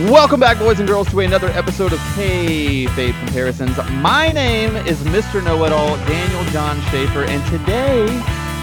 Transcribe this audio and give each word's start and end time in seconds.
Welcome 0.00 0.40
back, 0.40 0.58
boys 0.58 0.78
and 0.78 0.86
girls, 0.86 1.08
to 1.08 1.20
another 1.20 1.48
episode 1.48 1.94
of 1.94 1.98
K-Fape 2.14 3.14
Comparisons. 3.14 3.78
My 3.92 4.30
name 4.30 4.76
is 4.76 4.98
Mr. 5.04 5.42
Know-It-All, 5.42 5.96
Daniel 5.96 6.44
John 6.52 6.78
Schaefer, 6.90 7.24
and 7.24 7.42
today 7.46 8.06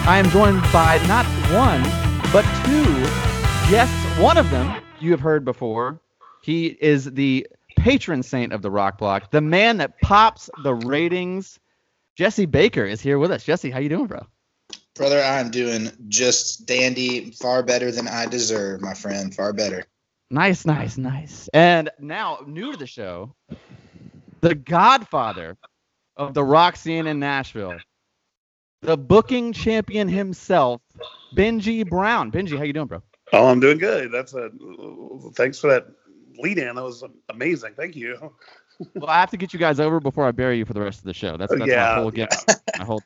I 0.06 0.20
am 0.20 0.30
joined 0.30 0.62
by 0.72 1.04
not 1.08 1.26
one, 1.52 1.82
but 2.32 2.44
two 2.68 2.84
guests. 3.72 3.96
One 4.20 4.38
of 4.38 4.52
them 4.52 4.80
you 5.00 5.10
have 5.10 5.22
heard 5.22 5.44
before. 5.44 6.00
He 6.44 6.68
is 6.80 7.06
the 7.06 7.48
patron 7.78 8.22
saint 8.22 8.54
of 8.54 8.62
the 8.62 8.70
Rock 8.70 9.00
Block, 9.00 9.32
the 9.32 9.42
man 9.42 9.78
that 9.78 10.00
pops 10.02 10.52
the 10.62 10.76
ratings. 10.76 11.60
Jesse 12.16 12.46
Baker 12.46 12.86
is 12.86 13.02
here 13.02 13.18
with 13.18 13.32
us. 13.32 13.44
Jesse, 13.44 13.72
how 13.72 13.80
you 13.80 13.90
doing, 13.90 14.06
bro? 14.06 14.24
Brother, 14.94 15.20
I'm 15.20 15.50
doing 15.50 15.90
just 16.10 16.68
dandy, 16.68 17.32
far 17.32 17.64
better 17.64 17.92
than 17.92 18.08
I 18.08 18.28
deserve, 18.28 18.82
my 18.82 18.94
friend. 18.94 19.34
Far 19.34 19.52
better. 19.52 19.88
Nice, 20.34 20.66
nice, 20.66 20.98
nice. 20.98 21.48
And 21.54 21.92
now, 22.00 22.40
new 22.48 22.72
to 22.72 22.78
the 22.78 22.88
show, 22.88 23.36
the 24.42 24.56
godfather 24.56 25.56
of 26.18 26.34
the 26.34 26.44
rock 26.44 26.76
scene 26.76 27.06
in 27.06 27.20
Nashville, 27.20 27.78
the 28.82 28.98
booking 28.98 29.54
champion 29.54 30.08
himself, 30.08 30.82
Benji 31.36 31.88
Brown. 31.88 32.32
Benji, 32.32 32.58
how 32.58 32.64
you 32.64 32.74
doing, 32.74 32.88
bro? 32.88 33.04
Oh, 33.32 33.46
I'm 33.46 33.60
doing 33.60 33.78
good. 33.78 34.12
That's 34.12 34.34
a 34.34 34.50
thanks 35.36 35.60
for 35.60 35.68
that 35.68 35.86
lead 36.40 36.58
in. 36.58 36.78
That 36.78 36.84
was 36.84 37.04
amazing. 37.30 37.76
Thank 37.76 37.96
you. 37.96 38.34
Well, 38.96 39.10
I 39.10 39.20
have 39.20 39.32
to 39.32 39.38
get 39.38 39.54
you 39.54 39.60
guys 39.60 39.80
over 39.80 40.00
before 40.00 40.26
I 40.26 40.32
bury 40.32 40.58
you 40.58 40.66
for 40.66 40.74
the 40.74 40.82
rest 40.82 41.00
of 41.00 41.06
the 41.06 41.14
show. 41.14 41.38
That's, 41.38 41.52
that's 41.52 41.68
yeah, 41.68 41.96
my 41.96 42.02
whole 42.02 42.14
yeah. 42.14 42.28
my 42.80 42.86
whole. 42.86 43.02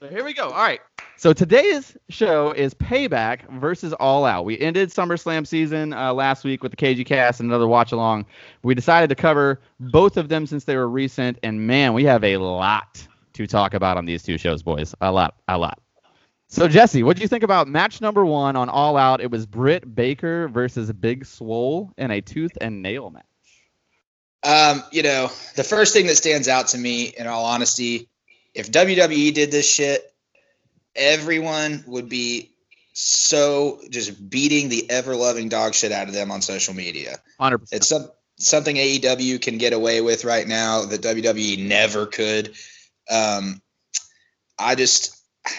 So 0.00 0.08
here 0.08 0.24
we 0.24 0.34
go. 0.34 0.44
All 0.44 0.62
right. 0.62 0.80
So 1.16 1.32
today's 1.32 1.96
show 2.08 2.52
is 2.52 2.74
Payback 2.74 3.48
versus 3.58 3.92
All 3.94 4.24
Out. 4.24 4.44
We 4.44 4.58
ended 4.58 4.90
SummerSlam 4.90 5.46
season 5.46 5.92
uh, 5.92 6.14
last 6.14 6.44
week 6.44 6.62
with 6.62 6.70
the 6.70 6.76
KG 6.76 7.04
Cast 7.04 7.40
and 7.40 7.50
another 7.50 7.66
watch 7.66 7.90
along. 7.90 8.26
We 8.62 8.74
decided 8.74 9.08
to 9.08 9.16
cover 9.16 9.60
both 9.80 10.16
of 10.16 10.28
them 10.28 10.46
since 10.46 10.64
they 10.64 10.76
were 10.76 10.88
recent, 10.88 11.38
and 11.42 11.66
man, 11.66 11.92
we 11.92 12.04
have 12.04 12.22
a 12.22 12.36
lot 12.36 13.04
to 13.32 13.46
talk 13.46 13.74
about 13.74 13.96
on 13.96 14.04
these 14.04 14.22
two 14.22 14.38
shows, 14.38 14.62
boys. 14.62 14.94
A 15.00 15.10
lot, 15.10 15.34
a 15.48 15.58
lot. 15.58 15.80
So 16.50 16.66
Jesse, 16.66 17.02
what 17.02 17.16
do 17.16 17.22
you 17.22 17.28
think 17.28 17.42
about 17.42 17.68
match 17.68 18.00
number 18.00 18.24
one 18.24 18.56
on 18.56 18.68
All 18.68 18.96
Out? 18.96 19.20
It 19.20 19.30
was 19.30 19.44
Britt 19.44 19.94
Baker 19.94 20.48
versus 20.48 20.90
Big 20.92 21.26
Swole 21.26 21.92
in 21.98 22.10
a 22.10 22.20
tooth 22.22 22.56
and 22.60 22.80
nail 22.80 23.10
match. 23.10 23.24
Um, 24.44 24.82
you 24.92 25.02
know, 25.02 25.30
the 25.56 25.64
first 25.64 25.92
thing 25.92 26.06
that 26.06 26.16
stands 26.16 26.48
out 26.48 26.68
to 26.68 26.78
me, 26.78 27.06
in 27.06 27.26
all 27.26 27.44
honesty, 27.44 28.08
if 28.54 28.70
WWE 28.70 29.34
did 29.34 29.50
this 29.50 29.68
shit, 29.68 30.12
everyone 30.94 31.84
would 31.86 32.08
be 32.08 32.52
so 32.92 33.80
just 33.90 34.28
beating 34.28 34.68
the 34.68 34.90
ever 34.90 35.14
loving 35.14 35.48
dog 35.48 35.74
shit 35.74 35.92
out 35.92 36.08
of 36.08 36.14
them 36.14 36.30
on 36.30 36.42
social 36.42 36.74
media. 36.74 37.18
100%. 37.40 37.68
It's 37.72 37.88
some, 37.88 38.10
something 38.38 38.76
AEW 38.76 39.40
can 39.40 39.58
get 39.58 39.72
away 39.72 40.00
with 40.00 40.24
right 40.24 40.46
now 40.46 40.84
that 40.84 41.02
WWE 41.02 41.66
never 41.66 42.06
could. 42.06 42.54
Um, 43.10 43.60
I 44.58 44.74
just, 44.74 45.16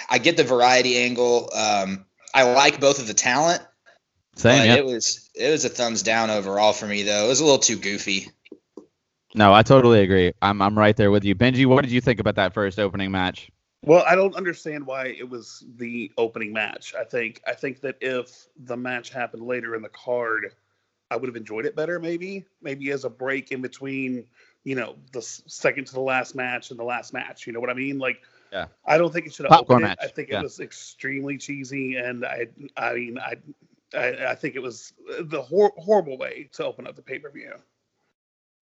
I 0.10 0.18
get 0.18 0.38
the 0.38 0.44
variety 0.44 0.98
angle. 0.98 1.50
Um, 1.56 2.06
I 2.34 2.44
like 2.44 2.80
both 2.80 3.00
of 3.00 3.08
the 3.08 3.14
talent. 3.14 3.62
Same, 4.36 4.66
yeah. 4.66 4.76
It 4.76 4.86
was 4.86 5.30
it 5.36 5.50
was 5.52 5.66
a 5.66 5.70
thumbs 5.70 6.02
down 6.02 6.30
overall 6.30 6.72
for 6.72 6.86
me 6.86 7.04
though. 7.04 7.26
It 7.26 7.28
was 7.28 7.42
a 7.42 7.44
little 7.44 7.60
too 7.60 7.76
goofy. 7.76 8.30
No, 9.40 9.54
I 9.54 9.64
totally 9.64 10.02
agree. 10.02 10.34
I'm 10.42 10.62
I'm 10.62 10.78
right 10.78 10.98
there 10.98 11.12
with 11.12 11.24
you. 11.24 11.34
Benji, 11.34 11.66
what 11.66 11.82
did 11.82 11.92
you 11.92 12.02
think 12.02 12.20
about 12.20 12.36
that 12.36 12.54
first 12.54 12.78
opening 12.78 13.10
match? 13.10 13.50
Well, 13.86 14.04
I 14.06 14.14
don't 14.14 14.36
understand 14.36 14.86
why 14.86 15.16
it 15.18 15.30
was 15.30 15.64
the 15.78 16.12
opening 16.18 16.52
match. 16.52 16.94
I 16.94 17.06
think 17.06 17.42
I 17.48 17.54
think 17.54 17.80
that 17.80 17.96
if 18.02 18.48
the 18.58 18.76
match 18.76 19.12
happened 19.12 19.44
later 19.44 19.78
in 19.78 19.82
the 19.82 19.90
card, 19.90 20.54
I 21.10 21.16
would 21.16 21.30
have 21.30 21.38
enjoyed 21.38 21.66
it 21.66 21.74
better. 21.74 22.02
Maybe 22.02 22.44
maybe 22.62 22.92
as 22.92 23.06
a 23.06 23.10
break 23.10 23.54
in 23.54 23.62
between, 23.62 24.26
you 24.66 24.76
know, 24.76 24.98
the 25.14 25.22
second 25.22 25.88
to 25.88 25.94
the 25.94 26.02
last 26.02 26.36
match 26.36 26.72
and 26.72 26.78
the 26.78 26.84
last 26.84 27.14
match. 27.14 27.48
You 27.48 27.54
know 27.54 27.62
what 27.62 27.70
I 27.70 27.76
mean? 27.76 27.98
Like, 27.98 28.22
yeah. 28.52 28.66
I 28.86 28.98
don't 28.98 29.14
think 29.14 29.26
it 29.26 29.34
should 29.34 29.46
have 29.50 29.58
opened 29.58 29.86
it. 29.86 29.98
I 30.02 30.08
think 30.08 30.28
yeah. 30.28 30.42
it 30.42 30.44
was 30.44 30.60
extremely 30.60 31.38
cheesy, 31.38 31.96
and 31.96 32.26
I 32.26 32.48
I 32.76 32.94
mean 32.94 33.18
I 33.18 33.36
I, 33.98 34.32
I 34.32 34.36
think 34.36 34.56
it 34.56 34.62
was 34.62 34.92
the 35.22 35.42
hor- 35.42 35.74
horrible 35.78 36.18
way 36.18 36.50
to 36.52 36.66
open 36.66 36.86
up 36.88 36.98
the 36.98 37.02
pay 37.02 37.20
per 37.20 37.30
view. 37.30 37.54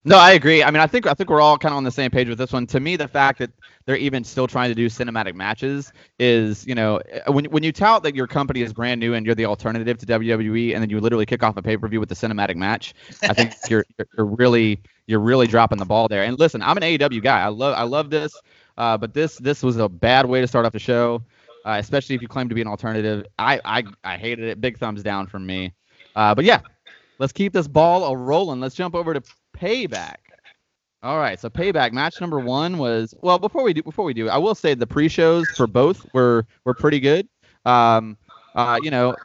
No, 0.08 0.18
I 0.18 0.32
agree. 0.32 0.64
I 0.64 0.72
mean, 0.72 0.80
I 0.80 0.88
think 0.88 1.06
I 1.06 1.14
think 1.14 1.30
we're 1.30 1.42
all 1.42 1.58
kind 1.58 1.74
of 1.74 1.78
on 1.78 1.84
the 1.84 1.92
same 1.92 2.12
page 2.12 2.30
with 2.30 2.38
this 2.38 2.54
one. 2.54 2.66
To 2.68 2.80
me, 2.80 2.96
the 2.96 3.10
fact 3.10 3.40
that 3.40 3.52
they're 3.86 3.98
even 3.98 4.24
still 4.24 4.48
trying 4.48 4.70
to 4.70 4.76
do 4.76 4.88
cinematic 4.88 5.36
matches 5.36 5.92
is, 6.18 6.66
you 6.66 6.76
know, 6.76 7.02
when 7.28 7.46
when 7.46 7.62
you 7.62 7.74
tout 7.74 8.04
that 8.04 8.16
your 8.16 8.26
company 8.26 8.62
is 8.62 8.72
brand 8.72 9.02
new 9.02 9.16
and 9.16 9.26
you're 9.26 9.36
the 9.36 9.46
alternative 9.46 9.98
to 9.98 10.06
WWE, 10.06 10.74
and 10.74 10.82
then 10.82 10.90
you 10.90 11.02
literally 11.02 11.26
kick 11.26 11.44
off 11.44 11.58
a 11.58 11.62
pay 11.62 11.76
per 11.76 11.90
view 11.90 12.00
with 12.00 12.10
a 12.12 12.16
cinematic 12.16 12.56
match, 12.56 12.94
I 13.28 13.34
think 13.34 13.52
you're 13.70 13.86
you're 14.18 14.26
really 14.28 14.80
you're 15.08 15.20
really 15.20 15.46
dropping 15.48 15.78
the 15.78 15.86
ball 15.86 16.08
there. 16.08 16.24
And 16.24 16.40
listen, 16.40 16.62
I'm 16.62 16.78
an 16.78 16.84
AEW 16.84 17.22
guy. 17.22 17.42
I 17.42 17.50
love 17.50 17.76
I 17.78 17.84
love 17.84 18.10
this, 18.10 18.32
uh, 18.78 18.98
but 18.98 19.14
this 19.14 19.38
this 19.40 19.62
was 19.62 19.76
a 19.78 19.90
bad 19.90 20.26
way 20.26 20.40
to 20.40 20.48
start 20.48 20.66
off 20.66 20.72
the 20.72 20.80
show, 20.80 21.22
uh, 21.66 21.76
especially 21.80 22.16
if 22.16 22.22
you 22.22 22.30
claim 22.30 22.48
to 22.48 22.56
be 22.56 22.62
an 22.62 22.68
alternative. 22.68 23.26
I 23.38 23.60
I 23.66 23.84
I 24.06 24.18
hated 24.18 24.46
it. 24.46 24.62
Big 24.62 24.78
thumbs 24.78 25.04
down 25.04 25.28
from 25.28 25.46
me. 25.46 25.74
Uh, 26.16 26.34
but 26.34 26.46
yeah, 26.46 26.62
let's 27.20 27.34
keep 27.34 27.52
this 27.52 27.68
ball 27.68 28.06
a 28.06 28.16
rolling. 28.16 28.62
Let's 28.62 28.76
jump 28.76 28.96
over 28.96 29.14
to 29.14 29.22
Payback. 29.60 30.16
All 31.04 31.20
right, 31.20 31.40
so 31.40 31.50
Payback 31.50 31.92
match 31.92 32.20
number 32.20 32.40
one 32.40 32.78
was 32.78 33.14
well. 33.22 33.38
Before 33.38 33.64
we 33.64 33.74
do, 33.74 33.84
before 33.84 34.04
we 34.04 34.14
do, 34.14 34.30
I 34.30 34.38
will 34.38 34.56
say 34.56 34.74
the 34.74 34.88
pre-shows 34.88 35.48
for 35.56 35.68
both 35.68 36.06
were 36.14 36.46
were 36.66 36.74
pretty 36.74 37.00
good. 37.00 37.28
Um, 37.66 38.18
uh, 38.56 38.80
you 38.82 38.90
know, 38.90 39.16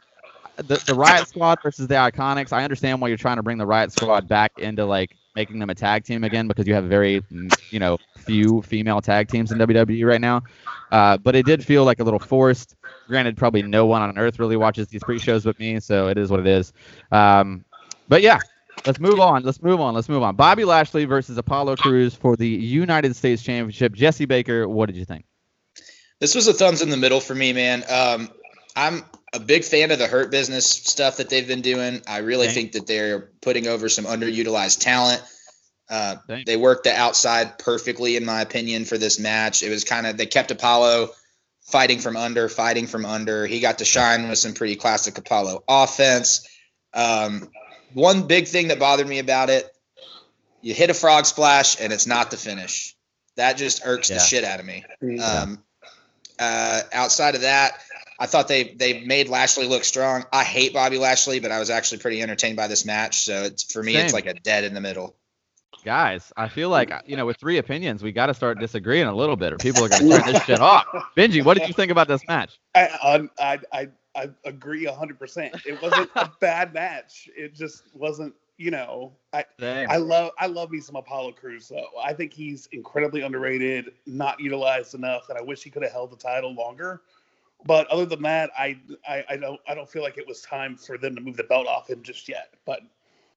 the 0.57 0.81
the 0.85 0.93
Riot 0.93 1.27
Squad 1.27 1.59
versus 1.63 1.87
the 1.87 1.95
Iconics. 1.95 2.53
I 2.53 2.63
understand 2.63 3.01
why 3.01 3.07
you're 3.07 3.17
trying 3.17 3.37
to 3.37 3.43
bring 3.43 3.57
the 3.57 3.65
Riot 3.65 3.91
Squad 3.91 4.27
back 4.27 4.51
into 4.59 4.85
like 4.85 5.15
making 5.35 5.57
them 5.57 5.71
a 5.71 5.75
tag 5.75 6.03
team 6.03 6.23
again 6.23 6.47
because 6.47 6.67
you 6.67 6.75
have 6.75 6.85
very 6.85 7.23
you 7.71 7.79
know 7.79 7.97
few 8.17 8.61
female 8.61 9.01
tag 9.01 9.27
teams 9.27 9.51
in 9.51 9.57
WWE 9.57 10.05
right 10.05 10.21
now. 10.21 10.43
Uh, 10.91 11.17
but 11.17 11.35
it 11.35 11.45
did 11.45 11.65
feel 11.65 11.85
like 11.85 11.99
a 11.99 12.03
little 12.03 12.19
forced. 12.19 12.75
Granted, 13.07 13.35
probably 13.35 13.63
no 13.63 13.87
one 13.87 14.03
on 14.03 14.17
earth 14.17 14.37
really 14.37 14.57
watches 14.57 14.87
these 14.87 15.01
pre-shows 15.03 15.43
but 15.43 15.59
me, 15.59 15.79
so 15.79 16.07
it 16.07 16.19
is 16.19 16.29
what 16.29 16.39
it 16.39 16.47
is. 16.47 16.71
Um, 17.11 17.65
but 18.07 18.21
yeah, 18.21 18.39
Let's 18.85 18.99
move 18.99 19.19
on. 19.19 19.43
Let's 19.43 19.61
move 19.61 19.79
on. 19.79 19.93
Let's 19.93 20.09
move 20.09 20.23
on. 20.23 20.35
Bobby 20.35 20.65
Lashley 20.65 21.05
versus 21.05 21.37
Apollo 21.37 21.77
Crews 21.77 22.13
for 22.13 22.35
the 22.35 22.47
United 22.47 23.15
States 23.15 23.41
Championship. 23.41 23.93
Jesse 23.93 24.25
Baker, 24.25 24.67
what 24.67 24.87
did 24.87 24.97
you 24.97 25.05
think? 25.05 25.25
This 26.19 26.35
was 26.35 26.47
a 26.47 26.53
thumbs 26.53 26.81
in 26.81 26.89
the 26.89 26.97
middle 26.97 27.19
for 27.19 27.35
me, 27.35 27.53
man. 27.53 27.83
Um, 27.89 28.29
I'm 28.75 29.03
a 29.33 29.39
big 29.39 29.63
fan 29.63 29.91
of 29.91 29.99
the 29.99 30.07
Hurt 30.07 30.31
Business 30.31 30.65
stuff 30.65 31.17
that 31.17 31.29
they've 31.29 31.47
been 31.47 31.61
doing. 31.61 32.01
I 32.07 32.19
really 32.19 32.47
think 32.47 32.73
that 32.73 32.87
they're 32.87 33.31
putting 33.41 33.67
over 33.67 33.89
some 33.89 34.05
underutilized 34.05 34.79
talent. 34.79 35.21
Uh, 35.89 36.15
they 36.45 36.55
worked 36.55 36.85
the 36.85 36.93
outside 36.93 37.59
perfectly, 37.59 38.15
in 38.15 38.25
my 38.25 38.41
opinion, 38.41 38.85
for 38.85 38.97
this 38.97 39.19
match. 39.19 39.63
It 39.63 39.69
was 39.69 39.83
kind 39.83 40.07
of 40.07 40.17
they 40.17 40.25
kept 40.25 40.51
Apollo 40.51 41.09
fighting 41.61 41.99
from 41.99 42.15
under, 42.15 42.49
fighting 42.49 42.87
from 42.87 43.05
under. 43.05 43.45
He 43.45 43.59
got 43.59 43.79
to 43.79 43.85
shine 43.85 44.29
with 44.29 44.37
some 44.37 44.53
pretty 44.53 44.75
classic 44.75 45.17
Apollo 45.17 45.63
offense. 45.67 46.47
Um, 46.93 47.49
one 47.93 48.27
big 48.27 48.47
thing 48.47 48.67
that 48.69 48.79
bothered 48.79 49.07
me 49.07 49.19
about 49.19 49.49
it 49.49 49.73
you 50.63 50.73
hit 50.73 50.89
a 50.89 50.93
frog 50.93 51.25
splash 51.25 51.79
and 51.79 51.93
it's 51.93 52.07
not 52.07 52.31
the 52.31 52.37
finish. 52.37 52.95
That 53.35 53.57
just 53.57 53.85
irks 53.85 54.09
yeah. 54.09 54.15
the 54.15 54.21
shit 54.21 54.43
out 54.43 54.59
of 54.59 54.65
me. 54.65 54.83
Yeah. 55.01 55.23
Um, 55.23 55.63
uh, 56.39 56.81
outside 56.93 57.35
of 57.35 57.41
that, 57.41 57.79
I 58.19 58.25
thought 58.25 58.47
they 58.47 58.75
they 58.75 59.01
made 59.01 59.27
Lashley 59.27 59.67
look 59.67 59.83
strong. 59.83 60.23
I 60.31 60.43
hate 60.43 60.73
Bobby 60.73 60.97
Lashley, 60.97 61.39
but 61.39 61.51
I 61.51 61.59
was 61.59 61.69
actually 61.69 61.97
pretty 61.99 62.21
entertained 62.21 62.55
by 62.55 62.67
this 62.67 62.85
match. 62.85 63.23
So 63.23 63.43
it's 63.43 63.71
for 63.71 63.83
me, 63.83 63.93
Same. 63.93 64.05
it's 64.05 64.13
like 64.13 64.25
a 64.25 64.33
dead 64.33 64.63
in 64.63 64.73
the 64.73 64.81
middle. 64.81 65.15
Guys, 65.83 66.31
I 66.37 66.47
feel 66.47 66.69
like 66.69 66.93
you 67.05 67.17
know, 67.17 67.25
with 67.25 67.37
three 67.37 67.57
opinions, 67.57 68.01
we 68.01 68.13
got 68.13 68.27
to 68.27 68.33
start 68.33 68.59
disagreeing 68.59 69.07
a 69.07 69.13
little 69.13 69.35
bit, 69.35 69.51
or 69.51 69.57
people 69.57 69.83
are 69.83 69.89
going 69.89 70.09
to 70.09 70.17
turn 70.19 70.33
this 70.33 70.43
shit 70.43 70.59
off. 70.61 70.85
Benji, 71.17 71.43
what 71.43 71.57
did 71.57 71.67
you 71.67 71.73
think 71.73 71.91
about 71.91 72.07
this 72.07 72.21
match? 72.27 72.57
I 72.73 73.27
I 73.37 73.59
I, 73.73 73.87
I 74.15 74.29
agree 74.45 74.85
100%. 74.85 75.65
It 75.65 75.81
wasn't 75.81 76.09
a 76.15 76.29
bad 76.39 76.73
match. 76.73 77.29
It 77.35 77.53
just 77.55 77.83
wasn't, 77.95 78.33
you 78.57 78.71
know, 78.71 79.13
I 79.33 79.45
Dang. 79.57 79.89
I 79.89 79.97
love 79.97 80.31
I 80.37 80.45
love 80.45 80.69
me 80.69 80.79
some 80.79 80.95
Apollo 80.95 81.33
Crews 81.33 81.67
though. 81.67 81.87
I 82.01 82.13
think 82.13 82.33
he's 82.33 82.67
incredibly 82.71 83.21
underrated, 83.21 83.93
not 84.05 84.39
utilized 84.39 84.93
enough, 84.93 85.29
and 85.29 85.37
I 85.37 85.41
wish 85.41 85.63
he 85.63 85.69
could 85.71 85.83
have 85.83 85.91
held 85.91 86.11
the 86.11 86.17
title 86.17 86.53
longer. 86.53 87.01
But 87.65 87.87
other 87.87 88.05
than 88.05 88.21
that, 88.23 88.51
I, 88.57 88.77
I 89.07 89.23
I 89.29 89.37
don't 89.37 89.59
I 89.67 89.73
don't 89.73 89.89
feel 89.89 90.03
like 90.03 90.17
it 90.17 90.27
was 90.27 90.41
time 90.41 90.77
for 90.77 90.97
them 90.97 91.15
to 91.15 91.21
move 91.21 91.37
the 91.37 91.43
belt 91.43 91.65
off 91.65 91.89
him 91.89 92.03
just 92.03 92.29
yet. 92.29 92.53
But 92.65 92.81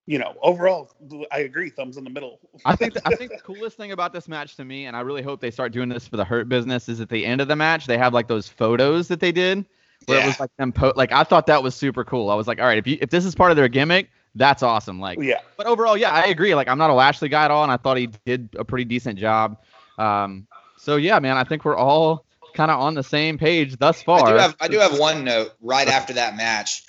you 0.05 0.19
know, 0.19 0.37
overall, 0.43 0.93
I 1.33 1.41
agree. 1.41 1.71
Thumbs 1.71 1.97
in 1.97 2.05
the 2.05 2.11
middle. 2.11 2.39
I 2.65 2.77
think 2.77 2.95
the, 2.95 3.03
I 3.07 3.15
think 3.15 3.33
the 3.33 3.39
coolest 3.39 3.77
thing 3.77 3.93
about 3.93 4.13
this 4.13 4.29
match 4.29 4.55
to 4.57 4.65
me, 4.65 4.87
and 4.87 4.97
I 4.97 5.01
really 5.01 5.23
hope 5.23 5.41
they 5.41 5.51
start 5.51 5.73
doing 5.73 5.89
this 5.89 6.07
for 6.07 6.17
the 6.17 6.25
Hurt 6.25 6.49
business, 6.49 6.89
is 6.89 7.01
at 7.01 7.09
the 7.09 7.25
end 7.25 7.41
of 7.41 7.49
the 7.49 7.57
match 7.57 7.87
they 7.87 7.99
have 7.99 8.13
like 8.13 8.29
those 8.29 8.47
photos 8.47 9.09
that 9.09 9.21
they 9.21 9.33
did 9.33 9.65
where 10.07 10.19
yeah. 10.19 10.25
it 10.25 10.27
was 10.29 10.41
like 10.41 10.57
them 10.57 10.73
po- 10.73 10.93
like 10.95 11.13
I 11.13 11.25
thought 11.25 11.47
that 11.47 11.63
was 11.63 11.75
super 11.75 12.05
cool. 12.05 12.31
I 12.31 12.35
was 12.35 12.47
like, 12.47 12.61
all 12.61 12.67
right, 12.67 12.79
if 12.79 12.87
you 12.87 12.99
if 13.01 13.11
this 13.11 13.25
is 13.25 13.35
part 13.35 13.51
of 13.51 13.57
their 13.57 13.69
gimmick, 13.69 14.11
that's 14.35 14.63
awesome. 14.63 15.01
Like, 15.01 15.19
yeah. 15.21 15.41
But 15.57 15.67
overall, 15.67 15.97
yeah, 15.97 16.11
I 16.11 16.27
agree. 16.27 16.55
Like, 16.55 16.69
I'm 16.69 16.79
not 16.79 16.91
a 16.91 16.95
Lashley 16.95 17.29
guy 17.29 17.45
at 17.47 17.51
all, 17.51 17.63
and 17.63 17.73
I 17.73 17.79
thought 17.79 17.97
he 17.97 18.09
did 18.25 18.51
a 18.57 18.65
pretty 18.65 18.85
decent 18.85 19.19
job. 19.19 19.59
Um, 19.99 20.47
so 20.77 20.97
yeah, 20.97 21.19
man, 21.19 21.37
I 21.37 21.45
think 21.45 21.65
we're 21.65 21.77
all 21.77 22.25
kind 22.55 22.71
of 22.71 22.81
on 22.81 22.95
the 22.95 23.03
same 23.03 23.39
page 23.39 23.77
thus 23.77 24.03
far. 24.03 24.27
I 24.27 24.33
do 24.33 24.39
have 24.39 24.57
I 24.61 24.69
do 24.69 24.79
have 24.79 24.99
one 24.99 25.25
note 25.25 25.55
right 25.61 25.89
after 25.89 26.15
that 26.15 26.37
match. 26.37 26.83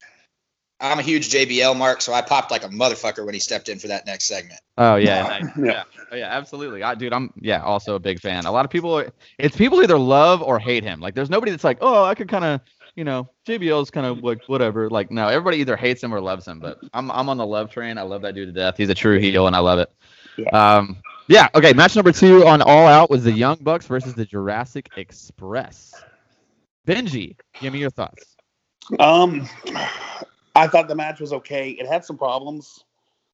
I'm 0.80 1.00
a 1.00 1.02
huge 1.02 1.32
JBL 1.32 1.76
mark, 1.76 2.02
so 2.02 2.14
I 2.14 2.22
popped 2.22 2.52
like 2.52 2.64
a 2.64 2.70
motherfucker 2.70 3.26
when 3.26 3.34
he 3.34 3.40
stepped 3.40 3.68
in 3.68 3.80
for 3.80 3.88
that 3.88 4.06
next 4.06 4.26
segment. 4.26 4.60
Oh 4.78 4.96
yeah, 4.96 5.40
yeah, 5.40 5.64
yeah, 5.66 5.84
oh, 6.12 6.16
yeah, 6.16 6.28
absolutely. 6.30 6.84
I, 6.84 6.94
dude, 6.94 7.14
I'm 7.14 7.34
yeah, 7.40 7.64
also 7.64 7.96
a 7.96 8.00
big 8.00 8.20
fan. 8.20 8.46
A 8.46 8.52
lot 8.52 8.64
of 8.64 8.70
people, 8.70 9.04
it's 9.40 9.58
people 9.58 9.82
either 9.82 9.98
love 9.98 10.44
or 10.44 10.60
hate 10.60 10.84
him. 10.84 11.00
Like, 11.00 11.16
there's 11.16 11.32
nobody 11.32 11.50
that's 11.50 11.64
like, 11.64 11.80
oh, 11.82 12.04
I 12.04 12.14
could 12.14 12.30
kind 12.30 12.46
of, 12.46 12.62
you 12.98 13.04
know, 13.04 13.30
JBL 13.46 13.84
is 13.84 13.92
kind 13.92 14.08
of 14.08 14.24
like 14.24 14.44
whatever. 14.48 14.90
Like, 14.90 15.12
no, 15.12 15.28
everybody 15.28 15.58
either 15.58 15.78
hates 15.78 16.04
him 16.04 16.14
or 16.14 16.20
loves 16.20 16.48
him. 16.48 16.60
But 16.60 16.80
I'm 16.94 17.12
I'm 17.12 17.30
on 17.30 17.38
the 17.38 17.46
love 17.46 17.70
train. 17.70 17.98
I 18.00 18.02
love 18.02 18.24
that 18.24 18.34
dude 18.34 18.48
to 18.48 18.52
death. 18.52 18.76
He's 18.76 18.90
a 18.90 18.96
true 18.96 19.20
heel, 19.20 19.46
and 19.46 19.56
I 19.56 19.60
love 19.60 19.78
it. 19.78 19.92
Yeah. 20.36 20.50
Um, 20.50 20.98
yeah. 21.28 21.48
Okay. 21.54 21.74
Match 21.74 21.96
number 21.96 22.12
two 22.12 22.46
on 22.48 22.62
All 22.64 22.88
Out 22.88 23.12
was 23.12 23.24
the 23.24 23.32
Young 23.32 23.58
Bucks 23.62 23.86
versus 23.86 24.16
the 24.16 24.26
Jurassic 24.26 24.90
Express. 24.98 25.94
Benji, 26.88 27.38
give 27.62 27.72
me 27.72 27.80
your 27.80 27.92
thoughts. 27.92 28.36
Um, 29.00 29.48
I 30.56 30.68
thought 30.68 30.88
the 30.88 30.96
match 30.96 31.20
was 31.20 31.34
okay. 31.34 31.72
It 31.72 31.86
had 31.86 32.04
some 32.04 32.18
problems. 32.18 32.84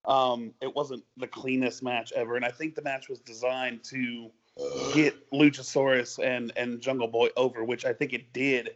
Um, 0.03 0.53
it 0.61 0.75
wasn't 0.75 1.05
the 1.15 1.27
cleanest 1.27 1.83
match 1.83 2.11
ever, 2.13 2.35
and 2.35 2.43
I 2.43 2.51
think 2.51 2.75
the 2.75 2.81
match 2.81 3.07
was 3.07 3.19
designed 3.19 3.85
to 3.85 4.29
get 4.93 5.31
Luchasaurus 5.31 6.19
and 6.21 6.51
and 6.57 6.81
Jungle 6.81 7.07
Boy 7.07 7.29
over, 7.37 7.63
which 7.63 7.85
I 7.85 7.93
think 7.93 8.11
it 8.11 8.33
did. 8.33 8.71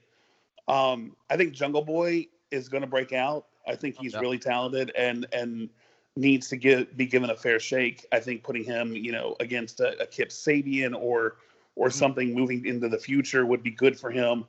Um, 0.67 1.15
I 1.29 1.37
think 1.37 1.53
Jungle 1.53 1.83
Boy 1.83 2.27
is 2.51 2.69
going 2.69 2.81
to 2.81 2.87
break 2.87 3.13
out. 3.13 3.45
I 3.67 3.75
think 3.75 3.97
he's 3.97 4.15
really 4.15 4.39
talented 4.39 4.91
and 4.95 5.25
and 5.33 5.69
needs 6.15 6.47
to 6.49 6.57
get 6.57 6.97
be 6.97 7.05
given 7.05 7.29
a 7.29 7.35
fair 7.35 7.59
shake. 7.59 8.05
I 8.11 8.19
think 8.19 8.43
putting 8.43 8.63
him, 8.63 8.95
you 8.95 9.11
know, 9.11 9.35
against 9.39 9.79
a, 9.79 10.01
a 10.01 10.05
Kip 10.05 10.29
Sabian 10.29 10.95
or 10.95 11.37
or 11.75 11.87
mm-hmm. 11.87 11.97
something 11.97 12.33
moving 12.33 12.65
into 12.65 12.89
the 12.89 12.97
future 12.97 13.45
would 13.45 13.63
be 13.63 13.71
good 13.71 13.99
for 13.99 14.09
him 14.09 14.45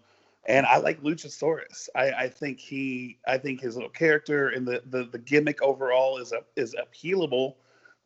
and 0.48 0.64
I 0.64 0.78
like 0.78 1.02
Luchasaurus. 1.02 1.88
I, 1.94 2.10
I 2.10 2.28
think 2.28 2.58
he, 2.58 3.18
I 3.26 3.36
think 3.36 3.60
his 3.60 3.76
little 3.76 3.90
character 3.90 4.48
and 4.48 4.66
the 4.66 4.82
the, 4.86 5.04
the 5.04 5.18
gimmick 5.18 5.60
overall 5.62 6.18
is 6.18 6.32
a, 6.32 6.40
is 6.56 6.74
appealable. 6.74 7.54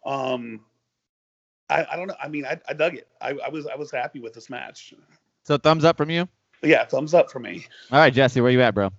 Um, 0.05 0.61
I, 1.70 1.87
I 1.93 1.97
don't 1.97 2.09
know. 2.09 2.17
I 2.23 2.29
mean, 2.29 2.44
I, 2.44 2.61
I 2.69 2.75
dug 2.75 2.97
it. 2.97 3.06
I, 3.20 3.38
I 3.47 3.49
was 3.49 3.67
I 3.67 3.76
was 3.76 3.91
happy 3.91 4.19
with 4.19 4.35
this 4.35 4.50
match. 4.50 4.93
So 5.44 5.56
thumbs 5.56 5.85
up 5.85 5.97
from 5.97 6.11
you. 6.11 6.29
Yeah, 6.62 6.85
thumbs 6.85 7.14
up 7.14 7.31
for 7.31 7.41
me. 7.41 7.67
All 7.91 7.99
right, 7.99 8.12
Jesse, 8.12 8.41
where 8.41 8.50
you 8.50 8.62
at, 8.62 8.75
bro? 8.75 8.91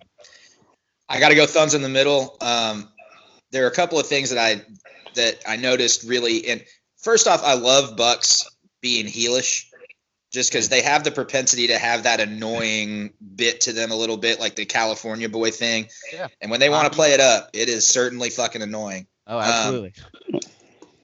I 1.10 1.20
got 1.20 1.30
to 1.30 1.36
go 1.36 1.46
thumbs 1.46 1.74
in 1.74 1.82
the 1.82 1.90
middle. 1.90 2.38
Um, 2.42 2.90
there 3.52 3.64
are 3.66 3.70
a 3.70 3.74
couple 3.74 4.00
of 4.00 4.08
things 4.08 4.30
that 4.32 4.40
I 4.40 4.62
that 5.16 5.42
I 5.48 5.56
noticed 5.56 6.04
really. 6.04 6.48
And 6.48 6.64
first 6.98 7.28
off, 7.28 7.44
I 7.44 7.54
love 7.54 7.96
Bucks 7.96 8.50
being 8.82 9.06
heelish 9.06 9.66
just 10.32 10.52
because 10.52 10.68
they 10.70 10.82
have 10.82 11.04
the 11.04 11.12
propensity 11.12 11.68
to 11.68 11.78
have 11.78 12.04
that 12.04 12.20
annoying 12.20 13.14
bit 13.36 13.62
to 13.62 13.74
them 13.74 13.92
a 13.92 13.96
little 13.96 14.18
bit, 14.18 14.40
like 14.40 14.56
the 14.56 14.66
California 14.66 15.30
boy 15.30 15.52
thing. 15.52 15.88
Yeah. 16.12 16.28
And 16.42 16.50
when 16.50 16.60
they 16.60 16.70
want 16.70 16.92
to 16.92 16.96
play 16.96 17.12
it 17.12 17.20
up, 17.20 17.52
it 17.54 17.70
is 17.70 17.86
certainly 17.86 18.32
fucking 18.32 18.64
annoying. 18.64 19.06
Oh, 19.28 19.38
absolutely. 19.38 19.94
Um, 20.34 20.40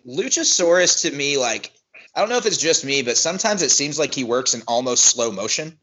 Luchasaurus 0.08 1.02
to 1.04 1.16
me, 1.16 1.38
like, 1.38 1.72
I 2.16 2.22
don't 2.22 2.30
know 2.30 2.38
if 2.38 2.48
it's 2.48 2.58
just 2.58 2.84
me, 2.84 3.04
but 3.04 3.18
sometimes 3.18 3.62
it 3.62 3.70
seems 3.70 4.00
like 4.00 4.16
he 4.16 4.24
works 4.24 4.56
in 4.56 4.64
almost 4.68 5.06
slow 5.06 5.32
motion. 5.32 5.78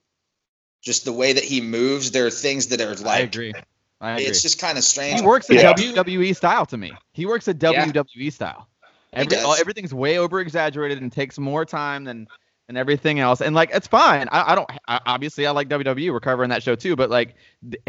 Just 0.86 1.04
the 1.04 1.12
way 1.12 1.32
that 1.32 1.42
he 1.42 1.60
moves, 1.60 2.12
there 2.12 2.26
are 2.26 2.30
things 2.30 2.68
that 2.68 2.80
are 2.80 2.94
like. 2.94 3.06
I 3.06 3.22
agree. 3.22 3.52
I 4.00 4.12
agree. 4.12 4.26
It's 4.26 4.40
just 4.40 4.60
kind 4.60 4.78
of 4.78 4.84
strange. 4.84 5.18
He 5.18 5.26
works 5.26 5.50
a 5.50 5.56
yeah. 5.56 5.74
WWE 5.74 6.36
style 6.36 6.64
to 6.66 6.76
me. 6.76 6.92
He 7.12 7.26
works 7.26 7.48
a 7.48 7.54
WWE 7.54 8.04
yeah. 8.14 8.30
style. 8.30 8.68
Every, 9.12 9.36
everything's 9.36 9.92
way 9.92 10.18
over 10.18 10.38
exaggerated 10.38 11.02
and 11.02 11.10
takes 11.10 11.40
more 11.40 11.64
time 11.64 12.04
than 12.04 12.28
and 12.68 12.78
everything 12.78 13.18
else. 13.18 13.40
And 13.40 13.52
like, 13.52 13.70
it's 13.72 13.88
fine. 13.88 14.28
I, 14.30 14.52
I 14.52 14.54
don't, 14.54 14.70
I, 14.86 15.00
obviously, 15.06 15.44
I 15.44 15.50
like 15.50 15.68
WWE. 15.68 16.12
We're 16.12 16.20
covering 16.20 16.50
that 16.50 16.62
show 16.62 16.76
too, 16.76 16.94
but 16.94 17.10
like, 17.10 17.34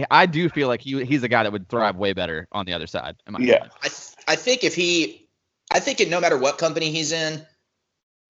I 0.10 0.26
do 0.26 0.50
feel 0.50 0.68
like 0.68 0.82
he 0.82 1.06
he's 1.06 1.22
a 1.22 1.28
guy 1.28 1.44
that 1.44 1.52
would 1.52 1.70
thrive 1.70 1.98
way 1.98 2.14
better 2.14 2.48
on 2.52 2.66
the 2.66 2.74
other 2.74 2.88
side. 2.88 3.16
yeah. 3.38 3.68
I, 3.84 3.90
I 4.28 4.36
think 4.36 4.64
if 4.64 4.74
he, 4.74 5.28
I 5.72 5.80
think 5.80 6.00
it, 6.02 6.10
no 6.10 6.20
matter 6.20 6.38
what 6.38 6.58
company 6.58 6.90
he's 6.90 7.12
in, 7.12 7.46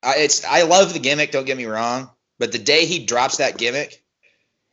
I, 0.04 0.16
it's, 0.18 0.44
I 0.44 0.64
love 0.64 0.92
the 0.92 1.00
gimmick, 1.00 1.32
don't 1.32 1.46
get 1.46 1.56
me 1.56 1.66
wrong, 1.68 2.10
but 2.38 2.52
the 2.52 2.60
day 2.60 2.86
he 2.86 3.06
drops 3.06 3.38
that 3.38 3.58
gimmick, 3.58 4.04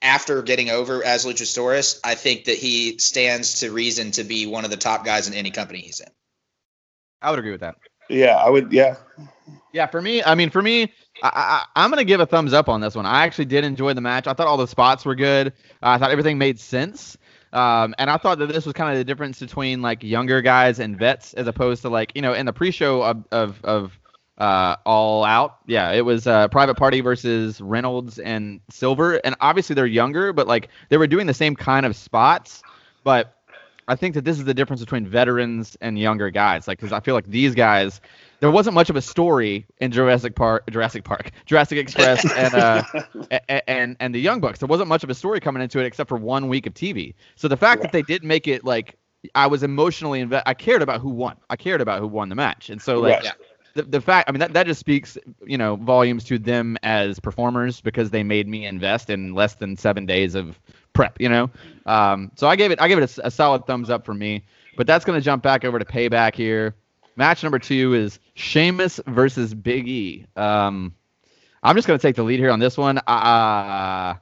after 0.04 0.42
getting 0.42 0.70
over 0.70 1.02
as 1.02 1.24
Luchasaurus, 1.24 1.98
I 2.04 2.14
think 2.14 2.44
that 2.44 2.56
he 2.56 2.98
stands 2.98 3.60
to 3.60 3.72
reason 3.72 4.12
to 4.12 4.24
be 4.24 4.46
one 4.46 4.64
of 4.64 4.70
the 4.70 4.76
top 4.76 5.04
guys 5.04 5.26
in 5.26 5.34
any 5.34 5.50
company 5.50 5.80
he's 5.80 6.00
in. 6.00 6.08
I 7.22 7.30
would 7.30 7.38
agree 7.38 7.52
with 7.52 7.62
that. 7.62 7.76
Yeah, 8.08 8.36
I 8.36 8.50
would. 8.50 8.72
Yeah. 8.72 8.96
Yeah, 9.72 9.86
for 9.86 10.00
me, 10.00 10.22
I 10.22 10.34
mean, 10.34 10.50
for 10.50 10.62
me, 10.62 10.92
I, 11.22 11.64
am 11.74 11.90
going 11.90 11.98
to 11.98 12.04
give 12.04 12.20
a 12.20 12.26
thumbs 12.26 12.52
up 12.52 12.68
on 12.68 12.80
this 12.80 12.94
one. 12.94 13.06
I 13.06 13.24
actually 13.24 13.46
did 13.46 13.64
enjoy 13.64 13.94
the 13.94 14.00
match. 14.00 14.26
I 14.26 14.34
thought 14.34 14.46
all 14.46 14.56
the 14.56 14.68
spots 14.68 15.04
were 15.04 15.14
good. 15.14 15.48
Uh, 15.48 15.50
I 15.88 15.98
thought 15.98 16.10
everything 16.10 16.38
made 16.38 16.60
sense. 16.60 17.16
Um, 17.52 17.94
and 17.98 18.10
I 18.10 18.16
thought 18.16 18.38
that 18.38 18.48
this 18.48 18.66
was 18.66 18.72
kind 18.72 18.92
of 18.92 18.98
the 18.98 19.04
difference 19.04 19.40
between 19.40 19.80
like 19.80 20.02
younger 20.02 20.42
guys 20.42 20.80
and 20.80 20.98
vets 20.98 21.34
as 21.34 21.46
opposed 21.46 21.82
to 21.82 21.88
like, 21.88 22.12
you 22.14 22.22
know, 22.22 22.34
in 22.34 22.46
the 22.46 22.52
pre 22.52 22.70
show 22.70 23.02
of, 23.02 23.24
of, 23.30 23.64
of 23.64 23.98
uh, 24.38 24.76
All 24.84 25.24
Out. 25.24 25.58
Yeah, 25.66 25.92
it 25.92 26.04
was 26.04 26.26
uh, 26.26 26.48
Private 26.48 26.76
Party 26.76 27.00
versus 27.00 27.60
Reynolds 27.60 28.18
and 28.18 28.60
Silver. 28.70 29.14
And 29.24 29.34
obviously 29.40 29.74
they're 29.74 29.86
younger, 29.86 30.32
but 30.32 30.46
like 30.46 30.68
they 30.88 30.96
were 30.96 31.06
doing 31.06 31.26
the 31.26 31.34
same 31.34 31.56
kind 31.56 31.86
of 31.86 31.96
spots. 31.96 32.62
But 33.04 33.36
I 33.86 33.96
think 33.96 34.14
that 34.14 34.24
this 34.24 34.38
is 34.38 34.44
the 34.44 34.54
difference 34.54 34.80
between 34.80 35.06
veterans 35.06 35.76
and 35.80 35.98
younger 35.98 36.30
guys. 36.30 36.66
Like, 36.66 36.78
because 36.78 36.92
I 36.92 37.00
feel 37.00 37.14
like 37.14 37.26
these 37.26 37.54
guys, 37.54 38.00
there 38.40 38.50
wasn't 38.50 38.74
much 38.74 38.90
of 38.90 38.96
a 38.96 39.02
story 39.02 39.66
in 39.78 39.92
Jurassic 39.92 40.34
Park, 40.34 40.70
Jurassic 40.70 41.04
Park, 41.04 41.30
Jurassic 41.46 41.78
Express, 41.78 42.24
and 42.36 42.54
uh, 42.54 42.82
and, 43.48 43.62
and 43.66 43.96
and 44.00 44.14
the 44.14 44.20
Young 44.20 44.40
Bucks. 44.40 44.58
There 44.58 44.68
wasn't 44.68 44.88
much 44.88 45.04
of 45.04 45.10
a 45.10 45.14
story 45.14 45.40
coming 45.40 45.62
into 45.62 45.80
it 45.80 45.86
except 45.86 46.08
for 46.08 46.16
one 46.16 46.48
week 46.48 46.66
of 46.66 46.74
TV. 46.74 47.14
So 47.36 47.48
the 47.48 47.56
fact 47.56 47.82
that 47.82 47.92
they 47.92 48.02
did 48.02 48.24
make 48.24 48.48
it 48.48 48.64
like 48.64 48.96
I 49.34 49.46
was 49.46 49.62
emotionally 49.62 50.20
invested, 50.20 50.48
I 50.48 50.54
cared 50.54 50.82
about 50.82 51.00
who 51.00 51.10
won. 51.10 51.36
I 51.50 51.56
cared 51.56 51.80
about 51.80 52.00
who 52.00 52.08
won 52.08 52.28
the 52.28 52.34
match, 52.34 52.70
and 52.70 52.80
so 52.80 53.00
like. 53.00 53.22
Right. 53.22 53.32
The, 53.74 53.82
the 53.82 54.00
fact, 54.00 54.28
I 54.28 54.32
mean, 54.32 54.40
that, 54.40 54.52
that 54.52 54.66
just 54.66 54.80
speaks, 54.80 55.18
you 55.44 55.58
know, 55.58 55.76
volumes 55.76 56.24
to 56.24 56.38
them 56.38 56.76
as 56.82 57.18
performers 57.18 57.80
because 57.80 58.10
they 58.10 58.22
made 58.22 58.46
me 58.46 58.66
invest 58.66 59.10
in 59.10 59.34
less 59.34 59.54
than 59.54 59.76
seven 59.76 60.06
days 60.06 60.34
of 60.34 60.58
prep, 60.92 61.20
you 61.20 61.28
know. 61.28 61.50
Um, 61.86 62.30
so 62.36 62.46
I 62.46 62.56
gave 62.56 62.70
it, 62.70 62.80
I 62.80 62.88
gave 62.88 62.98
it 62.98 63.18
a, 63.18 63.26
a 63.26 63.30
solid 63.30 63.66
thumbs 63.66 63.90
up 63.90 64.04
for 64.04 64.14
me. 64.14 64.44
But 64.76 64.86
that's 64.86 65.04
going 65.04 65.18
to 65.18 65.24
jump 65.24 65.42
back 65.42 65.64
over 65.64 65.78
to 65.78 65.84
payback 65.84 66.34
here. 66.34 66.74
Match 67.16 67.42
number 67.42 67.58
two 67.58 67.94
is 67.94 68.18
Sheamus 68.34 69.00
versus 69.06 69.54
Big 69.54 69.88
E. 69.88 70.26
Um, 70.36 70.94
I'm 71.62 71.76
just 71.76 71.88
gonna 71.88 71.98
take 71.98 72.16
the 72.16 72.22
lead 72.22 72.38
here 72.40 72.50
on 72.50 72.58
this 72.58 72.76
one. 72.76 72.98
Uh, 72.98 74.14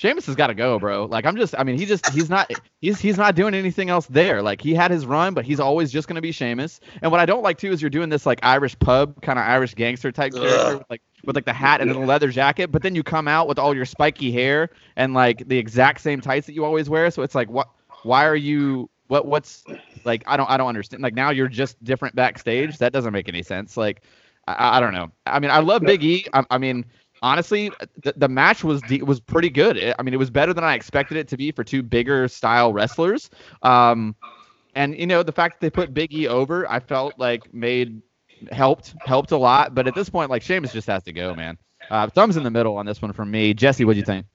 Sheamus 0.00 0.24
has 0.24 0.34
got 0.34 0.46
to 0.46 0.54
go, 0.54 0.78
bro. 0.78 1.04
Like 1.04 1.26
I'm 1.26 1.36
just, 1.36 1.54
I 1.58 1.62
mean, 1.62 1.76
he 1.76 1.84
just, 1.84 2.08
he's 2.08 2.30
not, 2.30 2.50
he's 2.80 2.98
he's 2.98 3.18
not 3.18 3.34
doing 3.34 3.52
anything 3.52 3.90
else 3.90 4.06
there. 4.06 4.40
Like 4.40 4.62
he 4.62 4.72
had 4.72 4.90
his 4.90 5.04
run, 5.04 5.34
but 5.34 5.44
he's 5.44 5.60
always 5.60 5.92
just 5.92 6.08
gonna 6.08 6.22
be 6.22 6.32
Sheamus. 6.32 6.80
And 7.02 7.12
what 7.12 7.20
I 7.20 7.26
don't 7.26 7.42
like 7.42 7.58
too 7.58 7.70
is 7.70 7.82
you're 7.82 7.90
doing 7.90 8.08
this 8.08 8.24
like 8.24 8.38
Irish 8.42 8.78
pub 8.78 9.20
kind 9.20 9.38
of 9.38 9.44
Irish 9.44 9.74
gangster 9.74 10.10
type 10.10 10.32
Ugh. 10.34 10.40
character, 10.40 10.78
with 10.78 10.86
like 10.88 11.02
with 11.26 11.36
like 11.36 11.44
the 11.44 11.52
hat 11.52 11.82
and 11.82 11.90
the 11.90 11.98
leather 11.98 12.30
jacket, 12.30 12.72
but 12.72 12.80
then 12.80 12.94
you 12.94 13.02
come 13.02 13.28
out 13.28 13.46
with 13.46 13.58
all 13.58 13.76
your 13.76 13.84
spiky 13.84 14.32
hair 14.32 14.70
and 14.96 15.12
like 15.12 15.46
the 15.48 15.58
exact 15.58 16.00
same 16.00 16.22
tights 16.22 16.46
that 16.46 16.54
you 16.54 16.64
always 16.64 16.88
wear. 16.88 17.10
So 17.10 17.20
it's 17.20 17.34
like, 17.34 17.50
what? 17.50 17.68
Why 18.02 18.24
are 18.24 18.36
you? 18.36 18.88
What? 19.08 19.26
What's 19.26 19.64
like 20.04 20.24
I 20.26 20.38
don't 20.38 20.48
I 20.48 20.56
don't 20.56 20.68
understand. 20.68 21.02
Like 21.02 21.12
now 21.12 21.28
you're 21.28 21.46
just 21.46 21.76
different 21.84 22.14
backstage. 22.14 22.78
That 22.78 22.94
doesn't 22.94 23.12
make 23.12 23.28
any 23.28 23.42
sense. 23.42 23.76
Like 23.76 24.00
I, 24.46 24.78
I 24.78 24.80
don't 24.80 24.94
know. 24.94 25.10
I 25.26 25.40
mean 25.40 25.50
I 25.50 25.58
love 25.58 25.82
Big 25.82 26.02
E. 26.02 26.26
I, 26.32 26.42
I 26.48 26.56
mean 26.56 26.86
honestly 27.22 27.70
the, 28.02 28.12
the 28.16 28.28
match 28.28 28.64
was 28.64 28.82
was 29.02 29.20
pretty 29.20 29.50
good. 29.50 29.76
It, 29.76 29.96
I 29.98 30.02
mean 30.02 30.14
it 30.14 30.18
was 30.18 30.30
better 30.30 30.52
than 30.52 30.64
I 30.64 30.74
expected 30.74 31.16
it 31.16 31.28
to 31.28 31.36
be 31.36 31.52
for 31.52 31.64
two 31.64 31.82
bigger 31.82 32.28
style 32.28 32.72
wrestlers. 32.72 33.30
Um, 33.62 34.14
and 34.74 34.96
you 34.98 35.06
know 35.06 35.22
the 35.22 35.32
fact 35.32 35.60
that 35.60 35.66
they 35.66 35.70
put 35.70 35.92
Big 35.94 36.12
E 36.12 36.28
over, 36.28 36.70
I 36.70 36.80
felt 36.80 37.18
like 37.18 37.52
made 37.52 38.02
helped 38.52 38.94
helped 39.04 39.32
a 39.32 39.36
lot. 39.36 39.74
But 39.74 39.86
at 39.86 39.94
this 39.94 40.08
point, 40.08 40.30
like 40.30 40.42
Sheamus 40.42 40.72
just 40.72 40.86
has 40.86 41.02
to 41.04 41.12
go, 41.12 41.34
man. 41.34 41.58
Uh, 41.90 42.08
thumbs 42.08 42.36
in 42.36 42.42
the 42.42 42.50
middle 42.50 42.76
on 42.76 42.86
this 42.86 43.02
one 43.02 43.12
from 43.12 43.30
me. 43.30 43.54
Jesse, 43.54 43.84
what 43.84 43.94
do 43.94 43.98
you 43.98 44.04
think? 44.04 44.26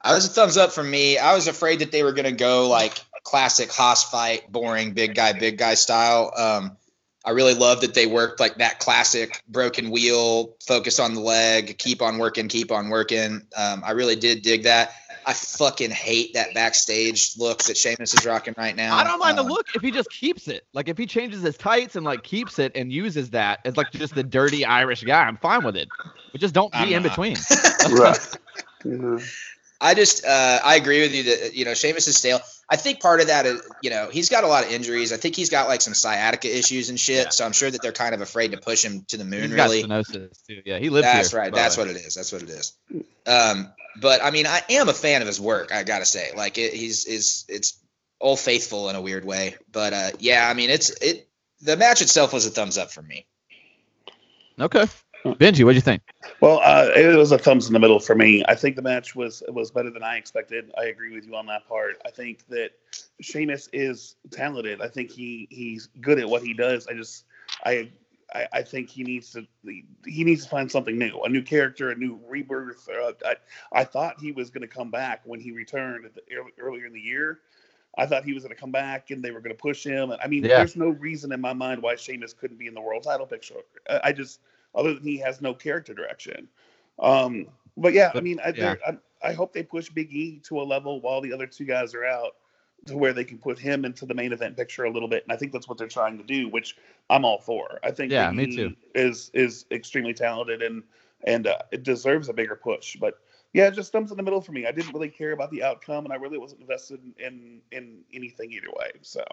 I 0.00 0.14
was 0.14 0.26
a 0.26 0.28
thumbs 0.28 0.56
up 0.56 0.72
for 0.72 0.82
me. 0.82 1.18
I 1.18 1.34
was 1.34 1.46
afraid 1.46 1.78
that 1.78 1.92
they 1.92 2.02
were 2.02 2.12
to 2.24 2.32
go 2.32 2.68
like 2.68 2.98
classic 3.22 3.70
hoss 3.70 4.08
fight, 4.10 4.50
boring 4.50 4.92
big 4.92 5.14
guy, 5.14 5.32
big 5.32 5.58
guy 5.58 5.74
style. 5.74 6.32
Um, 6.36 6.76
I 7.24 7.30
really 7.30 7.54
love 7.54 7.80
that 7.82 7.94
they 7.94 8.06
worked 8.06 8.40
like 8.40 8.56
that 8.56 8.80
classic 8.80 9.42
broken 9.48 9.90
wheel, 9.90 10.54
focus 10.66 10.98
on 10.98 11.14
the 11.14 11.20
leg, 11.20 11.78
keep 11.78 12.02
on 12.02 12.18
working, 12.18 12.48
keep 12.48 12.72
on 12.72 12.88
working. 12.88 13.42
Um, 13.56 13.82
I 13.84 13.92
really 13.92 14.16
did 14.16 14.42
dig 14.42 14.64
that. 14.64 14.92
I 15.24 15.32
fucking 15.34 15.90
hate 15.90 16.34
that 16.34 16.52
backstage 16.52 17.36
look 17.38 17.62
that 17.64 17.76
Sheamus 17.76 18.12
is 18.12 18.26
rocking 18.26 18.54
right 18.58 18.74
now. 18.74 18.96
I 18.96 19.04
don't 19.04 19.20
mind 19.20 19.38
um, 19.38 19.46
the 19.46 19.52
look 19.52 19.66
if 19.74 19.82
he 19.82 19.92
just 19.92 20.10
keeps 20.10 20.48
it. 20.48 20.66
Like 20.72 20.88
if 20.88 20.98
he 20.98 21.06
changes 21.06 21.42
his 21.42 21.56
tights 21.56 21.94
and 21.94 22.04
like 22.04 22.24
keeps 22.24 22.58
it 22.58 22.72
and 22.74 22.92
uses 22.92 23.30
that 23.30 23.60
as 23.64 23.76
like 23.76 23.92
just 23.92 24.16
the 24.16 24.24
dirty 24.24 24.64
Irish 24.64 25.04
guy, 25.04 25.22
I'm 25.22 25.36
fine 25.36 25.62
with 25.64 25.76
it. 25.76 25.88
But 26.32 26.40
just 26.40 26.54
don't 26.54 26.72
be 26.72 26.78
I'm 26.78 26.92
in 26.92 27.02
not. 27.02 27.10
between. 27.10 27.36
right. 27.90 28.18
Mm-hmm. 28.82 29.18
I 29.80 29.94
just 29.94 30.26
uh, 30.26 30.58
I 30.64 30.74
agree 30.74 31.02
with 31.02 31.14
you 31.14 31.22
that 31.22 31.54
you 31.54 31.64
know 31.64 31.74
Sheamus 31.74 32.08
is 32.08 32.16
stale. 32.16 32.40
I 32.68 32.76
think 32.76 33.00
part 33.00 33.20
of 33.20 33.26
that 33.26 33.44
is 33.44 33.62
you 33.82 33.90
know 33.90 34.08
he's 34.10 34.28
got 34.28 34.44
a 34.44 34.46
lot 34.46 34.64
of 34.64 34.70
injuries. 34.70 35.12
I 35.12 35.16
think 35.16 35.36
he's 35.36 35.50
got 35.50 35.68
like 35.68 35.80
some 35.80 35.94
sciatica 35.94 36.56
issues 36.56 36.88
and 36.88 36.98
shit. 36.98 37.24
Yeah. 37.24 37.30
So 37.30 37.44
I'm 37.44 37.52
sure 37.52 37.70
that 37.70 37.82
they're 37.82 37.92
kind 37.92 38.14
of 38.14 38.20
afraid 38.20 38.52
to 38.52 38.58
push 38.58 38.84
him 38.84 39.04
to 39.08 39.16
the 39.16 39.24
moon. 39.24 39.50
He's 39.50 39.52
really, 39.52 39.82
got 39.82 40.04
stenosis 40.06 40.46
too. 40.46 40.62
Yeah, 40.64 40.78
he 40.78 40.88
lives 40.90 41.06
That's 41.06 41.30
here, 41.30 41.40
right. 41.40 41.52
That's 41.52 41.76
what 41.76 41.88
it 41.88 41.96
is. 41.96 42.14
That's 42.14 42.32
what 42.32 42.42
it 42.42 42.50
is. 42.50 42.72
Um, 43.26 43.72
but 44.00 44.22
I 44.22 44.30
mean, 44.30 44.46
I 44.46 44.62
am 44.70 44.88
a 44.88 44.94
fan 44.94 45.20
of 45.20 45.26
his 45.26 45.40
work. 45.40 45.72
I 45.72 45.82
gotta 45.82 46.06
say, 46.06 46.30
like 46.36 46.58
it, 46.58 46.72
he's 46.72 47.04
is 47.04 47.44
it's 47.48 47.78
old 48.20 48.38
faithful 48.38 48.88
in 48.88 48.96
a 48.96 49.00
weird 49.00 49.24
way. 49.24 49.56
But 49.70 49.92
uh, 49.92 50.10
yeah, 50.18 50.48
I 50.48 50.54
mean, 50.54 50.70
it's 50.70 50.90
it. 51.02 51.28
The 51.60 51.76
match 51.76 52.02
itself 52.02 52.32
was 52.32 52.46
a 52.46 52.50
thumbs 52.50 52.78
up 52.78 52.90
for 52.90 53.02
me. 53.02 53.26
Okay, 54.60 54.86
Benji, 55.24 55.64
what 55.64 55.72
do 55.72 55.76
you 55.76 55.80
think? 55.80 56.02
Well, 56.40 56.60
uh, 56.64 56.90
it 56.96 57.16
was 57.16 57.30
a 57.30 57.38
thumbs 57.38 57.68
in 57.68 57.72
the 57.72 57.78
middle 57.78 58.00
for 58.00 58.14
me. 58.14 58.44
I 58.48 58.54
think 58.54 58.76
the 58.76 58.82
match 58.82 59.14
was 59.14 59.42
was 59.48 59.70
better 59.70 59.90
than 59.90 60.02
I 60.02 60.16
expected. 60.16 60.72
I 60.76 60.86
agree 60.86 61.14
with 61.14 61.26
you 61.26 61.36
on 61.36 61.46
that 61.46 61.68
part. 61.68 62.00
I 62.04 62.10
think 62.10 62.46
that 62.48 62.70
Sheamus 63.20 63.68
is 63.72 64.16
talented. 64.30 64.80
I 64.80 64.88
think 64.88 65.10
he 65.10 65.46
he's 65.50 65.88
good 66.00 66.18
at 66.18 66.28
what 66.28 66.42
he 66.42 66.54
does. 66.54 66.88
I 66.88 66.94
just 66.94 67.24
I 67.64 67.90
I, 68.34 68.48
I 68.52 68.62
think 68.62 68.90
he 68.90 69.04
needs 69.04 69.30
to 69.32 69.46
he 69.64 70.24
needs 70.24 70.44
to 70.44 70.50
find 70.50 70.70
something 70.70 70.98
new, 70.98 71.20
a 71.20 71.28
new 71.28 71.42
character, 71.42 71.90
a 71.90 71.94
new 71.94 72.18
rebirth. 72.28 72.88
Uh, 72.88 73.12
I 73.24 73.36
I 73.72 73.84
thought 73.84 74.20
he 74.20 74.32
was 74.32 74.50
going 74.50 74.62
to 74.62 74.74
come 74.74 74.90
back 74.90 75.20
when 75.24 75.40
he 75.40 75.52
returned 75.52 76.10
the, 76.14 76.22
earlier 76.60 76.86
in 76.86 76.92
the 76.92 77.00
year. 77.00 77.40
I 77.98 78.06
thought 78.06 78.24
he 78.24 78.32
was 78.32 78.42
going 78.42 78.54
to 78.54 78.60
come 78.60 78.72
back 78.72 79.10
and 79.10 79.22
they 79.22 79.30
were 79.30 79.40
going 79.40 79.54
to 79.54 79.60
push 79.60 79.84
him. 79.84 80.10
And 80.12 80.20
I 80.22 80.26
mean, 80.26 80.44
yeah. 80.44 80.56
there's 80.56 80.76
no 80.76 80.88
reason 80.88 81.30
in 81.30 81.42
my 81.42 81.52
mind 81.52 81.82
why 81.82 81.94
Sheamus 81.94 82.32
couldn't 82.32 82.56
be 82.56 82.66
in 82.66 82.72
the 82.72 82.80
world 82.80 83.02
title 83.02 83.26
picture. 83.26 83.56
I 84.02 84.12
just 84.12 84.40
other 84.74 84.94
than 84.94 85.02
he 85.02 85.18
has 85.18 85.40
no 85.40 85.54
character 85.54 85.94
direction. 85.94 86.48
Um, 86.98 87.46
but 87.76 87.92
yeah, 87.92 88.12
I 88.14 88.20
mean, 88.20 88.40
I, 88.44 88.52
yeah. 88.54 88.74
I, 88.86 88.96
I 89.22 89.32
hope 89.32 89.52
they 89.52 89.62
push 89.62 89.88
Big 89.88 90.12
E 90.12 90.40
to 90.44 90.60
a 90.60 90.64
level 90.64 91.00
while 91.00 91.20
the 91.20 91.32
other 91.32 91.46
two 91.46 91.64
guys 91.64 91.94
are 91.94 92.04
out 92.04 92.32
to 92.86 92.96
where 92.96 93.12
they 93.12 93.24
can 93.24 93.38
put 93.38 93.58
him 93.58 93.84
into 93.84 94.06
the 94.06 94.14
main 94.14 94.32
event 94.32 94.56
picture 94.56 94.84
a 94.84 94.90
little 94.90 95.08
bit. 95.08 95.22
And 95.22 95.32
I 95.32 95.36
think 95.36 95.52
that's 95.52 95.68
what 95.68 95.78
they're 95.78 95.88
trying 95.88 96.18
to 96.18 96.24
do, 96.24 96.48
which 96.48 96.76
I'm 97.10 97.24
all 97.24 97.38
for. 97.38 97.78
I 97.82 97.90
think 97.92 98.10
yeah, 98.10 98.30
me 98.30 98.54
too. 98.54 98.74
is 98.94 99.30
is 99.34 99.66
extremely 99.70 100.14
talented 100.14 100.62
and 100.62 100.82
and 101.24 101.46
uh, 101.46 101.58
it 101.70 101.84
deserves 101.84 102.28
a 102.28 102.32
bigger 102.32 102.56
push. 102.56 102.96
But 102.96 103.18
yeah, 103.52 103.68
it 103.68 103.74
just 103.74 103.92
comes 103.92 104.10
in 104.10 104.16
the 104.16 104.22
middle 104.22 104.40
for 104.40 104.52
me. 104.52 104.66
I 104.66 104.72
didn't 104.72 104.92
really 104.92 105.08
care 105.08 105.32
about 105.32 105.50
the 105.50 105.62
outcome, 105.62 106.04
and 106.04 106.12
I 106.12 106.16
really 106.16 106.38
wasn't 106.38 106.62
invested 106.62 107.00
in 107.18 107.24
in, 107.24 107.60
in 107.70 107.98
anything 108.12 108.52
either 108.52 108.70
way. 108.76 108.90
So 109.02 109.24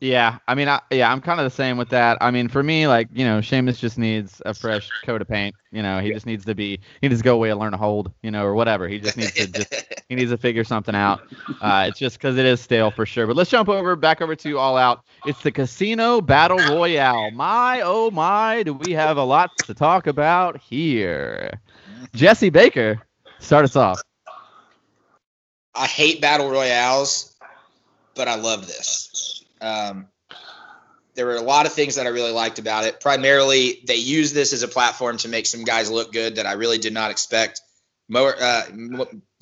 yeah, 0.00 0.38
I 0.46 0.54
mean, 0.54 0.68
I, 0.68 0.80
yeah, 0.90 1.10
I'm 1.10 1.20
kind 1.20 1.40
of 1.40 1.44
the 1.44 1.50
same 1.50 1.76
with 1.76 1.90
that. 1.90 2.18
I 2.20 2.30
mean, 2.30 2.48
for 2.48 2.62
me, 2.62 2.86
like 2.86 3.08
you 3.12 3.24
know, 3.24 3.40
Sheamus 3.40 3.78
just 3.78 3.98
needs 3.98 4.40
a 4.44 4.54
fresh 4.54 4.88
coat 5.04 5.20
of 5.20 5.28
paint. 5.28 5.54
You 5.72 5.82
know, 5.82 6.00
he 6.00 6.08
yeah. 6.08 6.14
just 6.14 6.26
needs 6.26 6.44
to 6.46 6.54
be, 6.54 6.80
he 7.00 7.08
needs 7.08 7.20
to 7.20 7.24
go 7.24 7.34
away 7.34 7.50
and 7.50 7.60
learn 7.60 7.72
to 7.72 7.78
hold, 7.78 8.12
you 8.22 8.30
know, 8.30 8.44
or 8.44 8.54
whatever. 8.54 8.88
He 8.88 8.98
just 8.98 9.16
needs 9.16 9.32
to 9.34 9.46
just, 9.46 9.72
he 10.08 10.14
needs 10.14 10.30
to 10.30 10.36
figure 10.36 10.64
something 10.64 10.94
out. 10.94 11.20
Uh, 11.60 11.86
it's 11.88 11.98
just 11.98 12.18
because 12.18 12.36
it 12.38 12.46
is 12.46 12.60
stale 12.60 12.90
for 12.90 13.06
sure. 13.06 13.26
But 13.26 13.36
let's 13.36 13.50
jump 13.50 13.68
over 13.68 13.94
back 13.94 14.20
over 14.20 14.34
to 14.36 14.58
All 14.58 14.76
Out. 14.76 15.04
It's 15.26 15.42
the 15.42 15.52
Casino 15.52 16.20
Battle 16.20 16.58
Royale. 16.58 17.30
My 17.30 17.82
oh 17.84 18.10
my, 18.10 18.62
do 18.62 18.74
we 18.74 18.92
have 18.92 19.16
a 19.16 19.24
lot 19.24 19.50
to 19.64 19.74
talk 19.74 20.06
about 20.06 20.60
here? 20.60 21.60
Jesse 22.14 22.50
Baker, 22.50 23.00
start 23.38 23.64
us 23.64 23.76
off. 23.76 24.00
I 25.74 25.86
hate 25.86 26.20
battle 26.20 26.50
royales, 26.50 27.36
but 28.14 28.28
I 28.28 28.34
love 28.34 28.66
this. 28.66 29.39
Um, 29.60 30.08
there 31.14 31.26
were 31.26 31.36
a 31.36 31.42
lot 31.42 31.66
of 31.66 31.72
things 31.72 31.96
that 31.96 32.06
I 32.06 32.10
really 32.10 32.32
liked 32.32 32.58
about 32.58 32.84
it. 32.84 33.00
Primarily, 33.00 33.80
they 33.86 33.96
use 33.96 34.32
this 34.32 34.52
as 34.52 34.62
a 34.62 34.68
platform 34.68 35.16
to 35.18 35.28
make 35.28 35.46
some 35.46 35.64
guys 35.64 35.90
look 35.90 36.12
good 36.12 36.36
that 36.36 36.46
I 36.46 36.52
really 36.52 36.78
did 36.78 36.94
not 36.94 37.10
expect. 37.10 37.60
More, 38.08 38.34
uh, 38.40 38.62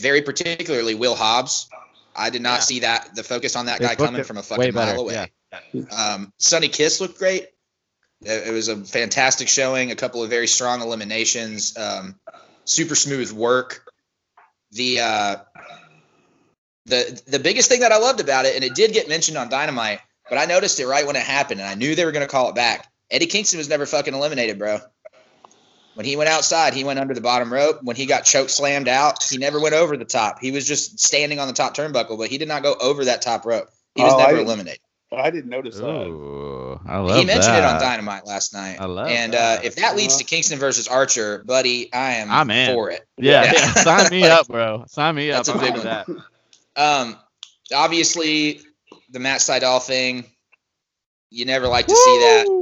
very 0.00 0.22
particularly 0.22 0.94
Will 0.94 1.14
Hobbs. 1.14 1.68
I 2.16 2.30
did 2.30 2.42
not 2.42 2.56
yeah. 2.56 2.60
see 2.60 2.80
that 2.80 3.14
the 3.14 3.22
focus 3.22 3.54
on 3.54 3.66
that 3.66 3.78
they 3.78 3.86
guy 3.86 3.94
coming 3.94 4.24
from 4.24 4.38
a 4.38 4.42
fucking 4.42 4.74
mile 4.74 5.00
away. 5.00 5.30
Yeah. 5.72 5.82
Um, 5.90 6.32
Sonny 6.38 6.68
Kiss 6.68 7.00
looked 7.00 7.18
great. 7.18 7.46
It, 8.22 8.48
it, 8.48 8.52
was 8.52 8.68
a 8.68 8.76
fantastic 8.76 9.48
showing. 9.48 9.92
A 9.92 9.96
couple 9.96 10.22
of 10.22 10.28
very 10.28 10.48
strong 10.48 10.82
eliminations. 10.82 11.76
Um, 11.78 12.18
super 12.64 12.94
smooth 12.94 13.30
work. 13.32 13.84
The 14.72 15.00
uh, 15.00 15.36
the 16.86 17.22
the 17.26 17.38
biggest 17.38 17.68
thing 17.68 17.80
that 17.80 17.92
I 17.92 17.98
loved 17.98 18.20
about 18.20 18.44
it, 18.44 18.56
and 18.56 18.64
it 18.64 18.74
did 18.74 18.92
get 18.92 19.08
mentioned 19.08 19.38
on 19.38 19.48
Dynamite, 19.48 20.00
but 20.28 20.38
I 20.38 20.44
noticed 20.46 20.80
it 20.80 20.86
right 20.86 21.06
when 21.06 21.16
it 21.16 21.22
happened, 21.22 21.60
and 21.60 21.68
I 21.68 21.74
knew 21.74 21.94
they 21.94 22.04
were 22.04 22.12
going 22.12 22.26
to 22.26 22.30
call 22.30 22.48
it 22.48 22.54
back. 22.54 22.90
Eddie 23.10 23.26
Kingston 23.26 23.58
was 23.58 23.68
never 23.68 23.86
fucking 23.86 24.14
eliminated, 24.14 24.58
bro. 24.58 24.80
When 25.94 26.06
he 26.06 26.14
went 26.14 26.30
outside, 26.30 26.74
he 26.74 26.84
went 26.84 27.00
under 27.00 27.14
the 27.14 27.20
bottom 27.20 27.52
rope. 27.52 27.80
When 27.82 27.96
he 27.96 28.06
got 28.06 28.24
choke 28.24 28.50
slammed 28.50 28.86
out, 28.86 29.22
he 29.24 29.38
never 29.38 29.60
went 29.60 29.74
over 29.74 29.96
the 29.96 30.04
top. 30.04 30.38
He 30.40 30.52
was 30.52 30.66
just 30.66 31.00
standing 31.00 31.40
on 31.40 31.48
the 31.48 31.54
top 31.54 31.76
turnbuckle, 31.76 32.18
but 32.18 32.28
he 32.28 32.38
did 32.38 32.46
not 32.46 32.62
go 32.62 32.76
over 32.80 33.06
that 33.06 33.20
top 33.20 33.44
rope. 33.44 33.68
He 33.94 34.02
was 34.02 34.14
oh, 34.14 34.18
never 34.18 34.38
I 34.38 34.40
eliminated. 34.42 34.80
I 35.10 35.30
didn't 35.30 35.50
notice 35.50 35.78
Ooh, 35.78 35.80
that. 35.80 36.90
I 36.90 36.98
love 36.98 37.08
that. 37.08 37.18
he 37.18 37.24
mentioned 37.24 37.54
that. 37.54 37.64
it 37.64 37.74
on 37.74 37.80
Dynamite 37.80 38.26
last 38.26 38.52
night. 38.52 38.76
I 38.78 38.84
love 38.84 39.08
and 39.08 39.34
uh, 39.34 39.58
if 39.64 39.76
that 39.76 39.96
leads 39.96 40.18
to 40.18 40.24
Kingston 40.24 40.58
versus 40.58 40.86
Archer, 40.86 41.42
buddy, 41.44 41.92
I 41.92 42.14
am 42.16 42.30
I'm 42.30 42.50
in. 42.50 42.74
for 42.74 42.90
it. 42.90 43.06
Yeah, 43.16 43.44
yeah. 43.44 43.52
yeah. 43.56 43.72
sign 43.72 44.10
me 44.10 44.24
up, 44.24 44.46
bro. 44.48 44.84
Sign 44.86 45.14
me 45.14 45.32
up. 45.32 45.46
That's 45.46 45.48
a 45.48 45.58
big 45.58 45.72
one. 45.72 45.84
That. 45.84 46.08
Um, 46.76 47.16
obviously, 47.74 48.60
the 49.10 49.18
Matt 49.18 49.40
Sydal 49.40 49.82
thing, 49.82 50.24
you 51.30 51.44
never 51.44 51.68
like 51.68 51.86
to 51.86 51.92
Woo! 51.92 51.96
see 51.96 52.18
that. 52.18 52.58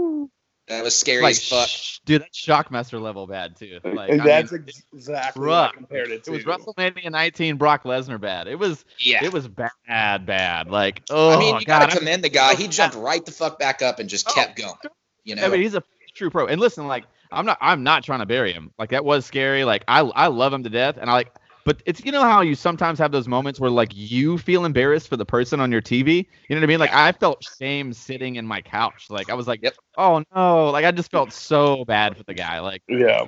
That 0.69 0.83
was 0.83 0.99
scary 0.99 1.23
like, 1.23 1.33
as 1.33 1.49
fuck. 1.49 1.69
Dude, 2.07 2.23
that's 2.23 2.45
Shockmaster 2.45 3.01
level 3.01 3.29
bad 3.29 3.57
too. 3.57 3.79
Like 3.85 4.11
that's 4.25 4.53
I 4.53 4.57
mean, 4.57 4.69
exactly 4.93 5.47
rough. 5.47 5.75
compared 5.75 6.11
it 6.11 6.25
to. 6.25 6.35
It 6.35 6.45
was 6.45 6.45
WrestleMania 6.45 7.11
19 7.11 7.57
Brock 7.57 7.85
Lesnar 7.85 8.21
bad. 8.21 8.49
It 8.49 8.59
was 8.59 8.85
yeah. 8.99 9.25
It 9.25 9.33
was 9.33 9.47
bad, 9.47 10.27
bad. 10.27 10.69
Like 10.69 11.03
oh, 11.11 11.31
I 11.31 11.39
mean, 11.39 11.55
oh, 11.55 11.59
you 11.61 11.67
God, 11.67 11.83
gotta 11.83 11.99
commend 11.99 12.25
the 12.25 12.29
guy. 12.29 12.57
He 12.57 12.67
jumped 12.67 12.97
right 12.97 13.25
the 13.25 13.31
fuck 13.31 13.61
back 13.61 13.81
up 13.81 14.01
and 14.01 14.09
just 14.09 14.29
oh, 14.29 14.35
kept 14.35 14.57
going. 14.57 14.75
You 15.23 15.37
know, 15.37 15.45
I 15.45 15.49
mean, 15.49 15.63
he's 15.63 15.77
a 15.77 15.85
true 16.15 16.31
pro. 16.31 16.47
And 16.47 16.61
listen, 16.61 16.89
like 16.89 17.05
I'm 17.31 17.47
not, 17.47 17.59
I'm 17.61 17.85
not 17.85 18.03
trying 18.03 18.21
to 18.21 18.27
bury 18.27 18.53
him. 18.53 18.73
Like 18.77 18.91
that 18.91 19.05
was 19.05 19.25
scary. 19.25 19.65
Like 19.65 19.85
I, 19.87 20.01
I 20.01 20.27
love 20.27 20.53
him 20.53 20.65
to 20.65 20.71
death, 20.71 20.97
and 21.01 21.09
I 21.09 21.13
like 21.13 21.33
but 21.67 21.83
it's 21.85 22.03
you 22.05 22.13
know 22.13 22.23
how 22.23 22.43
you 22.43 22.55
sometimes 22.55 23.01
have 23.01 23.11
those 23.11 23.27
moments 23.27 23.59
where 23.59 23.69
like 23.69 23.91
you 23.93 24.39
feel 24.39 24.65
embarrassed 24.65 25.09
for 25.09 25.17
the 25.17 25.27
person 25.27 25.59
on 25.59 25.73
your 25.73 25.83
TV. 25.83 26.19
You 26.49 26.55
know 26.55 26.61
what 26.61 26.63
I 26.63 26.67
mean? 26.67 26.79
Like 26.79 26.95
I 26.95 27.11
felt 27.11 27.45
shame 27.59 27.93
sitting 27.93 28.37
in 28.37 28.47
my 28.47 28.63
couch. 28.63 29.07
Like 29.11 29.29
I 29.29 29.35
was 29.35 29.49
like, 29.49 29.61
yep. 29.63 29.75
oh 29.99 30.23
no, 30.35 30.71
like 30.71 30.85
I 30.85 30.93
just 30.93 31.11
felt 31.11 31.33
so 31.33 31.85
bad 31.85 32.17
for 32.17 32.23
the 32.23 32.35
guy. 32.35 32.61
Like 32.61 32.83
yeah, 32.89 33.27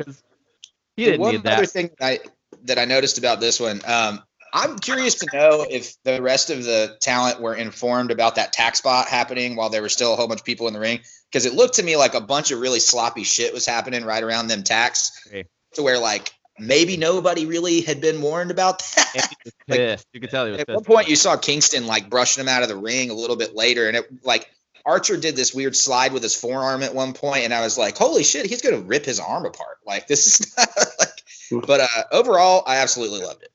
he 0.97 1.07
didn't 1.07 1.21
one 1.21 1.33
need 1.33 1.43
that. 1.43 1.59
other 1.59 1.67
thing 1.67 1.91
that 1.99 2.07
I 2.07 2.19
that 2.63 2.79
I 2.79 2.85
noticed 2.85 3.19
about 3.19 3.41
this 3.41 3.59
one, 3.59 3.81
um, 3.85 4.23
I'm 4.55 4.79
curious 4.79 5.17
to 5.17 5.27
know 5.33 5.67
if 5.69 5.97
the 6.05 6.23
rest 6.23 6.51
of 6.51 6.63
the 6.63 6.97
talent 7.01 7.41
were 7.41 7.57
informed 7.57 8.13
about 8.13 8.37
that 8.37 8.53
tacks 8.53 8.79
spot 8.79 9.09
happening 9.09 9.57
while 9.57 9.69
there 9.69 9.83
were 9.83 9.89
still 9.89 10.13
a 10.13 10.17
whole 10.17 10.29
bunch 10.29 10.41
of 10.41 10.47
people 10.47 10.69
in 10.69 10.75
the 10.75 10.81
ring. 10.81 11.01
Because 11.31 11.45
it 11.45 11.55
looked 11.55 11.75
to 11.75 11.83
me 11.83 11.97
like 11.97 12.15
a 12.15 12.21
bunch 12.21 12.53
of 12.53 12.61
really 12.61 12.81
sloppy 12.81 13.25
shit 13.25 13.53
was 13.53 13.67
happening 13.67 14.05
right 14.05 14.23
around 14.23 14.47
them 14.47 14.63
tacks. 14.63 15.27
Okay. 15.27 15.45
To 15.75 15.83
where 15.83 15.99
like 15.99 16.33
maybe 16.59 16.97
nobody 16.97 17.47
really 17.47 17.81
had 17.81 18.01
been 18.01 18.21
warned 18.21 18.51
about 18.51 18.79
that. 18.97 19.33
like, 19.69 20.01
you 20.13 20.21
could 20.21 20.31
tell 20.31 20.47
he 20.47 20.53
was 20.53 20.61
At 20.61 20.67
pissed. 20.67 20.77
one 20.77 20.85
point, 20.85 21.09
you 21.09 21.17
saw 21.17 21.37
Kingston 21.37 21.87
like 21.87 22.11
brushing 22.11 22.43
him 22.43 22.49
out 22.49 22.63
of 22.63 22.69
the 22.69 22.77
ring 22.77 23.11
a 23.11 23.15
little 23.15 23.37
bit 23.37 23.55
later, 23.55 23.89
and 23.89 23.97
it 23.97 24.07
like 24.25 24.51
Archer 24.87 25.17
did 25.17 25.37
this 25.37 25.55
weird 25.55 25.77
slide 25.77 26.13
with 26.13 26.23
his 26.23 26.35
forearm 26.35 26.83
at 26.83 26.95
one 26.95 27.13
point, 27.13 27.45
and 27.45 27.53
I 27.55 27.61
was 27.61 27.77
like, 27.77 27.97
"Holy 27.97 28.25
shit, 28.25 28.47
he's 28.47 28.63
gonna 28.63 28.81
rip 28.81 29.05
his 29.05 29.21
arm 29.21 29.45
apart!" 29.45 29.79
Like 29.87 30.07
this 30.07 30.41
is 30.41 30.55
not 30.59 30.69
like. 30.99 31.67
But 31.67 31.81
uh, 31.81 31.87
overall, 32.13 32.63
I 32.67 32.77
absolutely 32.77 33.21
loved 33.23 33.43
it. 33.43 33.51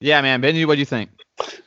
Yeah, 0.00 0.22
man, 0.22 0.40
Benji, 0.40 0.66
what 0.66 0.76
do 0.76 0.78
you 0.80 0.86
think? 0.86 1.10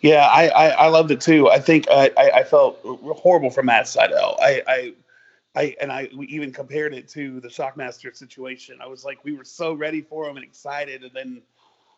Yeah, 0.01 0.27
I, 0.27 0.47
I, 0.47 0.67
I 0.69 0.87
loved 0.87 1.11
it 1.11 1.21
too. 1.21 1.49
I 1.49 1.59
think 1.59 1.87
I, 1.89 2.09
I, 2.17 2.29
I 2.37 2.43
felt 2.43 2.79
horrible 2.83 3.51
for 3.51 3.61
Matt 3.61 3.85
Sydal. 3.85 4.35
I, 4.39 4.63
I 4.67 4.93
I 5.55 5.75
and 5.79 5.91
I 5.91 6.09
we 6.15 6.25
even 6.27 6.51
compared 6.51 6.93
it 6.93 7.07
to 7.09 7.39
the 7.39 7.47
Shockmaster 7.47 8.15
situation. 8.15 8.79
I 8.81 8.87
was 8.87 9.05
like, 9.05 9.23
we 9.23 9.33
were 9.33 9.45
so 9.45 9.73
ready 9.73 10.01
for 10.01 10.27
him 10.27 10.37
and 10.37 10.43
excited, 10.43 11.03
and 11.03 11.11
then, 11.13 11.41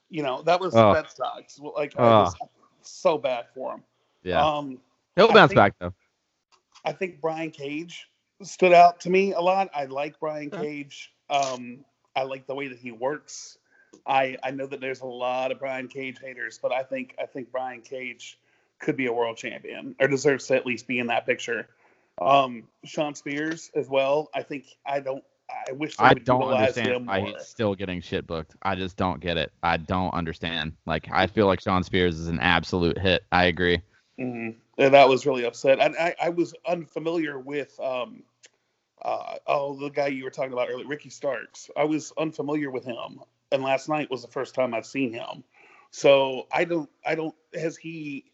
you 0.10 0.24
know, 0.24 0.42
that 0.44 0.60
was 0.60 0.76
oh. 0.76 0.94
that 0.94 1.12
sucks. 1.12 1.60
Like, 1.60 1.94
oh. 1.98 2.04
I 2.04 2.20
was 2.22 2.36
so 2.82 3.18
bad 3.18 3.46
for 3.54 3.76
him. 3.76 3.84
Yeah. 4.24 4.46
Um, 4.46 4.80
He'll 5.16 5.32
bounce 5.32 5.50
think, 5.50 5.58
back 5.58 5.76
though. 5.80 5.94
I 6.84 6.92
think 6.92 7.22
Brian 7.22 7.52
Cage 7.52 8.10
stood 8.44 8.74
out 8.74 9.00
to 9.02 9.10
me 9.10 9.34
a 9.34 9.40
lot. 9.40 9.70
I 9.74 9.86
like 9.86 10.20
Brian 10.20 10.50
Cage. 10.50 11.14
Um, 11.30 11.86
I 12.16 12.24
like 12.24 12.48
the 12.48 12.56
way 12.56 12.68
that 12.68 12.78
he 12.78 12.92
works. 12.92 13.58
I 14.06 14.38
I 14.44 14.52
know 14.52 14.68
that 14.68 14.82
there's 14.82 15.02
a 15.02 15.06
lot 15.06 15.52
of 15.52 15.60
Brian 15.60 15.88
Cage 15.88 16.18
haters, 16.22 16.60
but 16.62 16.74
I 16.74 16.84
think 16.84 17.16
I 17.22 17.26
think 17.26 17.52
Brian 17.52 17.82
Cage 17.82 18.38
could 18.80 18.98
be 18.98 19.06
a 19.06 19.14
world 19.14 19.38
champion 19.38 19.96
or 20.00 20.08
deserves 20.08 20.48
to 20.48 20.56
at 20.56 20.66
least 20.66 20.88
be 20.88 21.00
in 21.00 21.08
that 21.08 21.26
picture. 21.26 21.70
Um, 22.22 22.64
Shawn 22.84 23.16
Spears 23.16 23.72
as 23.76 23.90
well. 23.90 24.30
I 24.34 24.44
think 24.44 24.68
I 24.86 25.00
don't. 25.00 25.24
I 25.68 25.74
wish 25.74 25.96
I 26.00 26.16
don't 26.16 26.42
understand 26.42 27.08
he's 27.12 27.46
still 27.46 27.76
getting 27.76 28.02
shit 28.02 28.26
booked. 28.26 28.56
I 28.64 28.74
just 28.76 28.98
don't 28.98 29.20
get 29.20 29.38
it. 29.38 29.52
I 29.62 29.78
don't 29.78 30.14
understand. 30.14 30.74
Like 30.86 31.08
I 31.12 31.28
feel 31.28 31.46
like 31.46 31.62
Shawn 31.62 31.84
Spears 31.84 32.20
is 32.20 32.30
an 32.30 32.40
absolute 32.40 32.98
hit. 32.98 33.24
I 33.32 33.46
agree. 33.46 33.82
Mm-hmm. 34.20 34.58
And 34.78 34.94
that 34.94 35.08
was 35.08 35.26
really 35.26 35.46
upset. 35.46 35.80
I, 35.82 35.86
I, 36.00 36.16
I 36.28 36.30
was 36.30 36.54
unfamiliar 36.68 37.40
with 37.40 37.80
um, 37.80 38.24
uh, 39.02 39.36
oh 39.46 39.78
the 39.78 39.90
guy 39.90 40.08
you 40.08 40.24
were 40.24 40.32
talking 40.32 40.54
about 40.54 40.70
earlier, 40.70 40.88
Ricky 40.88 41.10
Starks. 41.10 41.70
I 41.78 41.84
was 41.84 42.12
unfamiliar 42.18 42.72
with 42.72 42.86
him, 42.86 43.22
and 43.52 43.62
last 43.62 43.88
night 43.88 44.10
was 44.10 44.22
the 44.22 44.32
first 44.32 44.56
time 44.56 44.74
I've 44.74 44.86
seen 44.86 45.14
him. 45.14 45.44
So 45.92 46.48
I 46.52 46.66
don't 46.66 46.90
I 47.06 47.16
don't 47.16 47.36
has 47.54 47.78
he 47.78 48.26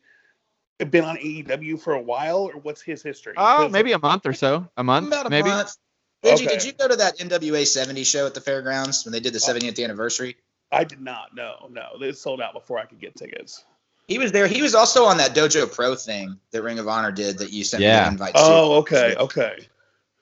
been 0.90 1.04
on 1.04 1.18
AEW 1.18 1.80
for 1.80 1.94
a 1.94 2.02
while, 2.02 2.38
or 2.38 2.54
what's 2.54 2.82
his 2.82 3.04
history? 3.04 3.34
Oh, 3.38 3.66
uh, 3.66 3.70
maybe 3.70 3.92
a 3.92 4.00
month 4.00 4.26
or 4.26 4.34
so. 4.34 4.68
A 4.78 4.84
month, 4.84 5.08
About 5.08 5.28
a 5.28 5.30
maybe. 5.30 5.50
Month. 5.50 5.78
Did, 6.24 6.36
okay. 6.36 6.44
you, 6.44 6.50
did 6.50 6.64
you 6.64 6.74
go 6.74 6.88
to 6.88 6.96
that 6.96 7.18
NWA 7.18 7.66
70 7.66 8.04
show 8.04 8.26
at 8.26 8.34
the 8.34 8.42
fairgrounds 8.42 9.06
when 9.06 9.12
they 9.12 9.20
did 9.20 9.34
the 9.34 9.40
70th 9.40 9.84
anniversary? 9.84 10.38
I 10.72 10.84
did 10.84 11.02
not. 11.02 11.36
No, 11.36 11.68
no. 11.72 11.98
They 12.00 12.12
sold 12.14 12.42
out 12.42 12.54
before 12.54 12.80
I 12.80 12.86
could 12.86 13.00
get 13.00 13.16
tickets. 13.16 13.66
He 14.08 14.18
was 14.18 14.32
there. 14.32 14.48
He 14.48 14.62
was 14.62 14.76
also 14.76 15.06
on 15.06 15.18
that 15.18 15.36
Dojo 15.36 15.72
Pro 15.72 15.96
thing 15.96 16.40
that 16.52 16.62
Ring 16.62 16.80
of 16.80 16.88
Honor 16.88 17.12
did 17.12 17.38
that 17.40 17.52
you 17.52 17.64
sent 17.64 17.82
yeah. 17.82 18.00
me 18.00 18.06
the 18.06 18.12
invite 18.12 18.32
Oh, 18.36 18.76
okay, 18.80 19.16
okay. 19.18 19.68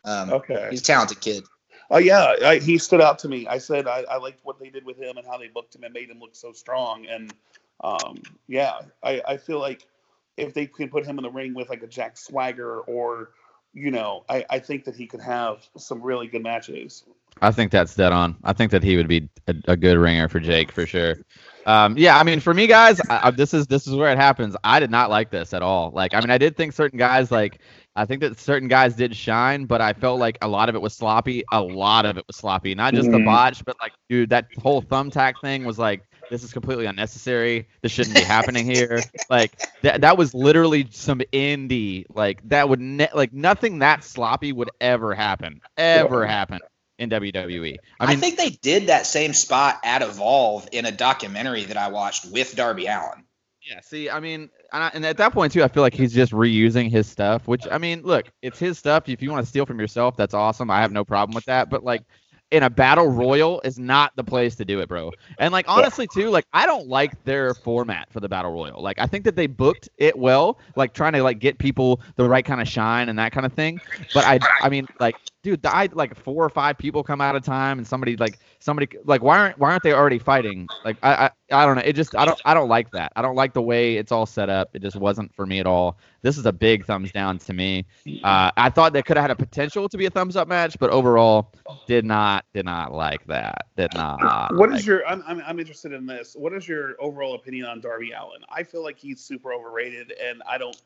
Um, 0.05 0.31
okay. 0.31 0.67
He's 0.69 0.81
a 0.81 0.83
talented 0.83 1.19
kid. 1.19 1.43
Oh 1.91 1.97
yeah, 1.97 2.35
I, 2.43 2.59
he 2.59 2.77
stood 2.77 3.01
out 3.01 3.19
to 3.19 3.27
me. 3.27 3.47
I 3.47 3.57
said 3.57 3.87
I, 3.87 4.03
I, 4.09 4.17
liked 4.17 4.41
what 4.43 4.59
they 4.59 4.69
did 4.69 4.85
with 4.85 4.97
him 4.97 5.17
and 5.17 5.25
how 5.25 5.37
they 5.39 5.47
booked 5.47 5.75
him 5.75 5.83
and 5.83 5.93
made 5.93 6.09
him 6.09 6.19
look 6.19 6.35
so 6.35 6.51
strong. 6.51 7.07
And 7.07 7.33
um, 7.83 8.21
yeah, 8.47 8.81
I, 9.01 9.21
I 9.27 9.37
feel 9.37 9.59
like 9.59 9.87
if 10.39 10.53
they 10.53 10.65
can 10.65 10.89
put 10.89 11.05
him 11.05 11.17
in 11.17 11.23
the 11.23 11.31
ring 11.31 11.53
with 11.53 11.69
like 11.69 11.83
a 11.83 11.87
Jack 11.87 12.17
Swagger 12.17 12.79
or 12.81 13.31
you 13.73 13.91
know, 13.91 14.25
I, 14.27 14.45
I 14.49 14.59
think 14.59 14.83
that 14.85 14.95
he 14.95 15.05
could 15.05 15.21
have 15.21 15.67
some 15.77 16.01
really 16.01 16.27
good 16.27 16.41
matches. 16.41 17.03
I 17.41 17.51
think 17.51 17.71
that's 17.71 17.95
dead 17.95 18.11
on. 18.11 18.35
I 18.43 18.53
think 18.53 18.71
that 18.71 18.83
he 18.83 18.97
would 18.97 19.07
be 19.07 19.29
a, 19.47 19.53
a 19.67 19.77
good 19.77 19.97
ringer 19.97 20.27
for 20.27 20.39
Jake 20.39 20.71
for 20.71 20.85
sure. 20.85 21.17
Um, 21.65 21.95
yeah, 21.97 22.17
I 22.17 22.23
mean, 22.23 22.39
for 22.39 22.53
me, 22.53 22.65
guys, 22.65 22.99
I, 23.09 23.27
I, 23.27 23.31
this 23.31 23.53
is 23.53 23.67
this 23.67 23.85
is 23.85 23.95
where 23.95 24.11
it 24.11 24.17
happens. 24.17 24.55
I 24.63 24.79
did 24.79 24.89
not 24.89 25.09
like 25.09 25.29
this 25.29 25.53
at 25.53 25.61
all. 25.61 25.91
Like, 25.91 26.13
I 26.13 26.19
mean, 26.19 26.31
I 26.31 26.37
did 26.37 26.57
think 26.57 26.73
certain 26.73 26.97
guys 26.97 27.31
like 27.31 27.59
I 27.95 28.05
think 28.05 28.21
that 28.21 28.39
certain 28.39 28.67
guys 28.67 28.95
did 28.95 29.15
shine, 29.15 29.65
but 29.65 29.81
I 29.81 29.93
felt 29.93 30.19
like 30.19 30.37
a 30.41 30.47
lot 30.47 30.69
of 30.69 30.75
it 30.75 30.81
was 30.81 30.93
sloppy. 30.95 31.43
A 31.51 31.61
lot 31.61 32.05
of 32.05 32.17
it 32.17 32.25
was 32.27 32.37
sloppy. 32.37 32.73
Not 32.73 32.93
just 32.93 33.09
mm-hmm. 33.09 33.19
the 33.19 33.25
botch, 33.25 33.63
but 33.65 33.75
like, 33.81 33.91
dude, 34.09 34.29
that 34.29 34.47
whole 34.61 34.81
thumbtack 34.81 35.33
thing 35.41 35.65
was 35.65 35.77
like, 35.77 36.03
this 36.29 36.43
is 36.43 36.53
completely 36.53 36.85
unnecessary. 36.85 37.67
This 37.81 37.91
shouldn't 37.91 38.15
be 38.15 38.21
happening 38.21 38.65
here. 38.65 39.01
Like 39.29 39.59
that 39.83 40.01
that 40.01 40.17
was 40.17 40.33
literally 40.33 40.87
some 40.91 41.19
indie. 41.31 42.05
Like 42.13 42.47
that 42.49 42.67
would 42.67 42.79
ne- 42.79 43.09
like 43.13 43.33
nothing 43.33 43.79
that 43.79 44.03
sloppy 44.03 44.51
would 44.51 44.69
ever 44.81 45.13
happen. 45.13 45.61
Ever 45.77 46.25
happen 46.25 46.59
in 46.97 47.09
WWE. 47.09 47.77
I 47.99 48.05
mean 48.07 48.17
I 48.17 48.19
think 48.19 48.37
they 48.37 48.49
did 48.49 48.87
that 48.87 49.05
same 49.05 49.33
spot 49.33 49.79
at 49.83 50.01
Evolve 50.01 50.69
in 50.71 50.85
a 50.85 50.91
documentary 50.91 51.65
that 51.65 51.77
I 51.77 51.89
watched 51.89 52.31
with 52.31 52.55
Darby 52.55 52.87
Allin. 52.87 53.23
Yeah, 53.69 53.81
see, 53.81 54.09
I 54.09 54.19
mean, 54.19 54.49
and, 54.73 54.83
I, 54.83 54.91
and, 54.93 55.05
at 55.05 55.17
that 55.17 55.31
point 55.31 55.53
too, 55.53 55.63
I 55.63 55.67
feel 55.67 55.83
like 55.83 55.93
he's 55.93 56.13
just 56.13 56.31
reusing 56.31 56.89
his 56.89 57.07
stuff. 57.07 57.47
Which 57.47 57.67
I 57.69 57.77
mean, 57.77 58.01
look, 58.03 58.25
it's 58.41 58.57
his 58.57 58.79
stuff. 58.79 59.07
If 59.07 59.21
you 59.21 59.31
want 59.31 59.45
to 59.45 59.49
steal 59.49 59.65
from 59.65 59.79
yourself, 59.79 60.15
that's 60.15 60.33
awesome. 60.33 60.71
I 60.71 60.81
have 60.81 60.91
no 60.91 61.05
problem 61.05 61.35
with 61.35 61.45
that. 61.45 61.69
But 61.69 61.83
like, 61.83 62.01
in 62.51 62.63
a 62.63 62.69
battle 62.69 63.07
royal 63.07 63.61
is 63.61 63.77
not 63.77 64.15
the 64.15 64.23
place 64.23 64.55
to 64.55 64.65
do 64.65 64.79
it, 64.79 64.89
bro. 64.89 65.11
And 65.37 65.51
like 65.51 65.65
honestly 65.67 66.07
too, 66.07 66.29
like 66.29 66.45
I 66.53 66.65
don't 66.65 66.87
like 66.87 67.23
their 67.23 67.53
format 67.53 68.11
for 68.11 68.19
the 68.19 68.29
battle 68.29 68.51
royal. 68.51 68.81
Like 68.81 68.99
I 68.99 69.05
think 69.05 69.23
that 69.25 69.35
they 69.35 69.47
booked 69.47 69.89
it 69.97 70.17
well, 70.17 70.59
like 70.75 70.93
trying 70.93 71.13
to 71.13 71.23
like 71.23 71.39
get 71.39 71.57
people 71.59 72.01
the 72.15 72.27
right 72.27 72.43
kind 72.43 72.61
of 72.61 72.67
shine 72.67 73.09
and 73.09 73.19
that 73.19 73.31
kind 73.31 73.45
of 73.45 73.53
thing. 73.53 73.79
But 74.13 74.25
I 74.25 74.39
I 74.61 74.69
mean 74.69 74.87
like 74.99 75.15
dude, 75.43 75.65
I 75.65 75.89
like 75.93 76.15
four 76.15 76.43
or 76.43 76.49
five 76.49 76.77
people 76.77 77.03
come 77.03 77.21
out 77.21 77.35
of 77.35 77.43
time 77.43 77.77
and 77.77 77.87
somebody 77.87 78.17
like 78.17 78.39
somebody 78.59 78.87
like 79.05 79.21
why 79.21 79.37
aren't 79.37 79.57
why 79.57 79.71
aren't 79.71 79.83
they 79.83 79.93
already 79.93 80.19
fighting? 80.19 80.69
Like 80.83 80.97
I, 81.01 81.25
I 81.25 81.31
I 81.51 81.65
don't 81.65 81.75
know. 81.75 81.81
It 81.83 81.93
just 81.93 82.15
I 82.15 82.25
don't 82.25 82.39
I 82.45 82.53
don't 82.53 82.69
like 82.69 82.91
that. 82.91 83.11
I 83.15 83.21
don't 83.21 83.35
like 83.35 83.53
the 83.53 83.61
way 83.61 83.97
it's 83.97 84.11
all 84.11 84.25
set 84.25 84.49
up. 84.49 84.69
It 84.73 84.81
just 84.81 84.97
wasn't 84.97 85.33
for 85.33 85.45
me 85.45 85.59
at 85.59 85.67
all. 85.67 85.97
This 86.21 86.37
is 86.37 86.45
a 86.45 86.53
big 86.53 86.85
thumbs 86.85 87.11
down 87.11 87.37
to 87.39 87.53
me. 87.53 87.85
Uh, 88.23 88.51
I 88.57 88.69
thought 88.69 88.91
they 88.91 89.01
could 89.01 89.15
have 89.15 89.23
had 89.23 89.31
a 89.31 89.35
potential 89.35 89.87
to 89.87 89.97
be 89.97 90.05
a 90.05 90.09
thumbs 90.09 90.35
up 90.35 90.47
match, 90.47 90.77
but 90.79 90.89
overall 90.89 91.53
did 91.87 92.03
not 92.03 92.45
did 92.53 92.65
not 92.65 92.93
like 92.93 93.25
that. 93.27 93.67
Did 93.77 93.93
not. 93.93 94.53
What 94.53 94.71
like 94.71 94.79
is 94.79 94.87
your 94.87 95.07
I'm, 95.07 95.23
I'm 95.25 95.41
I'm 95.45 95.59
interested 95.59 95.93
in 95.93 96.05
this. 96.05 96.35
What 96.37 96.53
is 96.53 96.67
your 96.67 96.95
overall 96.99 97.35
opinion 97.35 97.65
on 97.65 97.79
Darby 97.79 98.11
Allin? 98.11 98.41
I 98.49 98.63
feel 98.63 98.83
like 98.83 98.99
he's 98.99 99.21
super 99.21 99.53
overrated 99.53 100.13
and 100.21 100.43
I 100.47 100.57
don't 100.57 100.79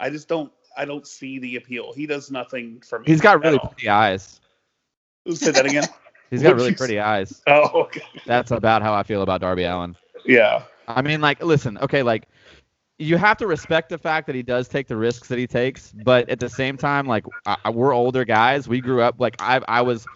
I 0.00 0.10
just 0.10 0.28
don't 0.28 0.50
I 0.76 0.84
don't 0.84 1.06
see 1.06 1.38
the 1.38 1.56
appeal. 1.56 1.92
He 1.92 2.06
does 2.06 2.30
nothing 2.30 2.80
for 2.86 3.00
me. 3.00 3.06
He's 3.06 3.20
got 3.20 3.42
really 3.42 3.58
pretty 3.58 3.88
eyes. 3.88 4.40
Say 5.32 5.50
that 5.50 5.66
again. 5.66 5.84
He's 6.30 6.42
got 6.42 6.56
really 6.56 6.74
pretty 6.74 6.98
eyes. 6.98 7.42
Oh, 7.46 7.82
okay. 7.82 8.02
That's 8.24 8.50
about 8.50 8.80
how 8.80 8.94
I 8.94 9.02
feel 9.02 9.20
about 9.22 9.42
Darby 9.42 9.64
Allin. 9.64 9.96
Yeah. 10.24 10.62
I 10.88 11.02
mean, 11.02 11.20
like, 11.20 11.42
listen, 11.42 11.76
okay, 11.78 12.02
like, 12.02 12.26
you 12.98 13.18
have 13.18 13.36
to 13.38 13.46
respect 13.46 13.90
the 13.90 13.98
fact 13.98 14.26
that 14.28 14.34
he 14.34 14.42
does 14.42 14.66
take 14.66 14.88
the 14.88 14.96
risks 14.96 15.28
that 15.28 15.38
he 15.38 15.46
takes, 15.46 15.92
but 15.92 16.28
at 16.30 16.40
the 16.40 16.48
same 16.48 16.76
time, 16.78 17.06
like, 17.06 17.26
I, 17.44 17.68
we're 17.68 17.92
older 17.92 18.24
guys. 18.24 18.66
We 18.66 18.80
grew 18.80 19.02
up 19.02 19.16
like 19.18 19.36
I, 19.40 19.60
I 19.68 19.82
was, 19.82 20.06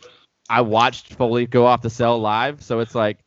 I 0.48 0.62
watched 0.62 1.14
Foley 1.14 1.46
go 1.46 1.66
off 1.66 1.82
the 1.82 1.90
cell 1.90 2.18
live, 2.18 2.62
so 2.62 2.80
it's 2.80 2.94
like, 2.94 3.18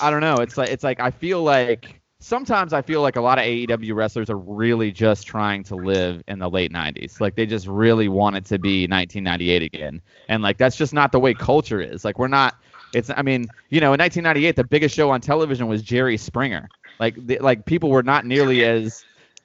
I 0.00 0.10
don't 0.10 0.20
know. 0.20 0.36
It's 0.36 0.56
like 0.56 0.70
it's 0.70 0.84
like 0.84 1.00
I 1.00 1.10
feel 1.10 1.42
like 1.42 2.00
sometimes 2.26 2.72
I 2.72 2.82
feel 2.82 3.02
like 3.02 3.14
a 3.14 3.20
lot 3.20 3.38
of 3.38 3.44
AEW 3.44 3.94
wrestlers 3.94 4.28
are 4.30 4.36
really 4.36 4.90
just 4.90 5.28
trying 5.28 5.62
to 5.64 5.76
live 5.76 6.24
in 6.26 6.40
the 6.40 6.50
late 6.50 6.72
90s. 6.72 7.20
Like 7.20 7.36
they 7.36 7.46
just 7.46 7.68
really 7.68 8.08
want 8.08 8.36
it 8.36 8.44
to 8.46 8.58
be 8.58 8.88
1998 8.88 9.62
again. 9.62 10.02
And 10.28 10.42
like 10.42 10.58
that's 10.58 10.76
just 10.76 10.92
not 10.92 11.12
the 11.12 11.20
way 11.20 11.34
culture 11.34 11.80
is. 11.80 12.04
Like 12.04 12.18
we're 12.18 12.26
not 12.26 12.56
it's 12.92 13.10
I 13.10 13.22
mean, 13.22 13.46
you 13.70 13.80
know, 13.80 13.92
in 13.92 14.00
1998 14.00 14.56
the 14.56 14.64
biggest 14.64 14.94
show 14.94 15.10
on 15.10 15.20
television 15.20 15.68
was 15.68 15.82
Jerry 15.82 16.16
Springer. 16.16 16.68
Like 16.98 17.14
the, 17.26 17.38
like 17.38 17.64
people 17.64 17.90
were 17.90 18.02
not 18.02 18.26
nearly 18.26 18.64
as 18.64 19.04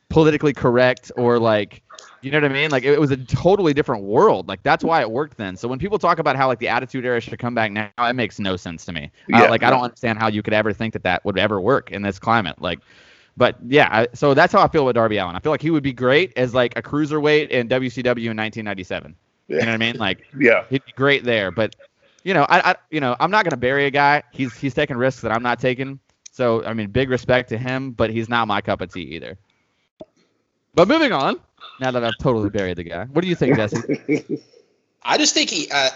politically 0.10 0.54
correct 0.54 1.12
or 1.16 1.38
like 1.38 1.84
you 2.22 2.32
know 2.32 2.40
what 2.40 2.52
I 2.52 2.54
mean? 2.54 2.72
Like 2.72 2.84
it, 2.84 3.00
was 3.00 3.12
a 3.12 3.18
totally 3.18 3.74
different 3.74 4.04
world. 4.04 4.48
Like 4.48 4.62
that's 4.64 4.84
why 4.84 5.02
it 5.02 5.10
worked 5.10 5.38
then. 5.38 5.56
So 5.58 5.68
when 5.68 5.80
people 5.80 5.98
talk 5.98 6.20
about 6.20 6.36
how 6.36 6.48
like 6.48 6.60
the 6.60 6.68
Attitude 6.68 7.06
Era 7.06 7.20
should 7.20 7.40
come 7.40 7.56
back 7.56 7.72
now, 7.72 7.90
it 8.00 8.14
makes 8.14 8.40
no 8.40 8.56
sense 8.56 8.86
to 8.86 8.92
me. 8.92 9.12
Yeah, 9.28 9.44
uh, 9.44 9.50
like. 9.50 9.64
I 9.64 9.70
don't 9.70 9.84
understand 9.84 10.20
how 10.20 10.28
you 10.28 10.42
could 10.42 10.54
ever 10.54 10.74
think 10.74 10.94
that 10.94 11.04
that 11.04 11.24
would 11.26 11.38
ever 11.38 11.60
work 11.62 11.92
in 11.92 12.02
this 12.02 12.20
climate. 12.20 12.62
Like, 12.62 12.80
but 13.38 13.58
yeah, 13.66 13.90
I, 13.92 14.08
so 14.14 14.34
that's 14.34 14.52
how 14.52 14.62
I 14.62 14.68
feel 14.68 14.86
with 14.86 14.96
Darby 14.96 15.18
Allin. 15.18 15.36
I 15.36 15.40
feel 15.40 15.52
like 15.52 15.62
he 15.62 15.72
would 15.72 15.84
be 15.84 15.94
great 15.94 16.34
as 16.36 16.54
like 16.54 16.78
a 16.78 16.82
cruiserweight 16.82 17.50
in 17.50 17.68
WCW 17.70 18.30
in 18.30 18.38
1997. 18.38 19.16
Yeah. 19.48 19.56
You 19.56 19.62
know 19.62 19.68
what 19.68 19.74
I 19.74 19.78
mean? 19.78 19.98
Like, 19.98 20.28
yeah, 20.38 20.66
he'd 20.70 20.86
be 20.86 20.92
great 20.94 21.24
there. 21.24 21.52
But 21.52 21.76
you 22.24 22.34
know, 22.34 22.46
I, 22.50 22.72
I 22.72 22.76
you 22.90 23.00
know, 23.00 23.16
I'm 23.20 23.32
not 23.32 23.46
gonna 23.46 23.58
bury 23.58 23.86
a 23.86 23.92
guy. 23.92 24.24
He's 24.32 24.54
he's 24.56 24.74
taking 24.74 24.98
risks 24.98 25.22
that 25.22 25.32
I'm 25.32 25.44
not 25.44 25.60
taking. 25.60 26.00
So 26.32 26.64
I 26.64 26.74
mean, 26.74 26.90
big 26.90 27.10
respect 27.10 27.50
to 27.50 27.58
him, 27.58 27.92
but 27.92 28.10
he's 28.10 28.30
not 28.30 28.48
my 28.48 28.62
cup 28.62 28.82
of 28.82 28.94
tea 28.94 29.02
either. 29.02 29.38
But 30.74 30.88
moving 30.88 31.12
on, 31.12 31.40
now 31.80 31.92
that 31.92 32.04
I've 32.04 32.18
totally 32.20 32.50
buried 32.50 32.78
the 32.78 32.84
guy, 32.84 33.06
what 33.06 33.22
do 33.22 33.28
you 33.28 33.36
think, 33.36 33.56
Jesse? 33.56 34.42
I 35.04 35.18
just 35.18 35.34
think 35.34 35.50
he. 35.50 35.70
Uh, 35.72 35.90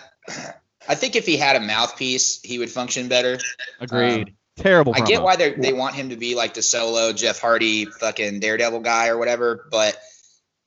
I 0.87 0.95
think 0.95 1.15
if 1.15 1.25
he 1.25 1.37
had 1.37 1.55
a 1.55 1.59
mouthpiece, 1.59 2.41
he 2.41 2.59
would 2.59 2.69
function 2.69 3.07
better. 3.07 3.39
Agreed. 3.79 4.29
Um, 4.29 4.35
Terrible. 4.57 4.93
Promo. 4.93 5.01
I 5.01 5.05
get 5.05 5.21
why 5.21 5.35
they 5.35 5.53
they 5.53 5.73
want 5.73 5.95
him 5.95 6.09
to 6.09 6.15
be 6.15 6.35
like 6.35 6.53
the 6.53 6.61
solo 6.61 7.11
Jeff 7.11 7.39
Hardy 7.39 7.85
fucking 7.85 8.39
Daredevil 8.39 8.79
guy 8.81 9.09
or 9.09 9.17
whatever, 9.17 9.67
but 9.69 9.97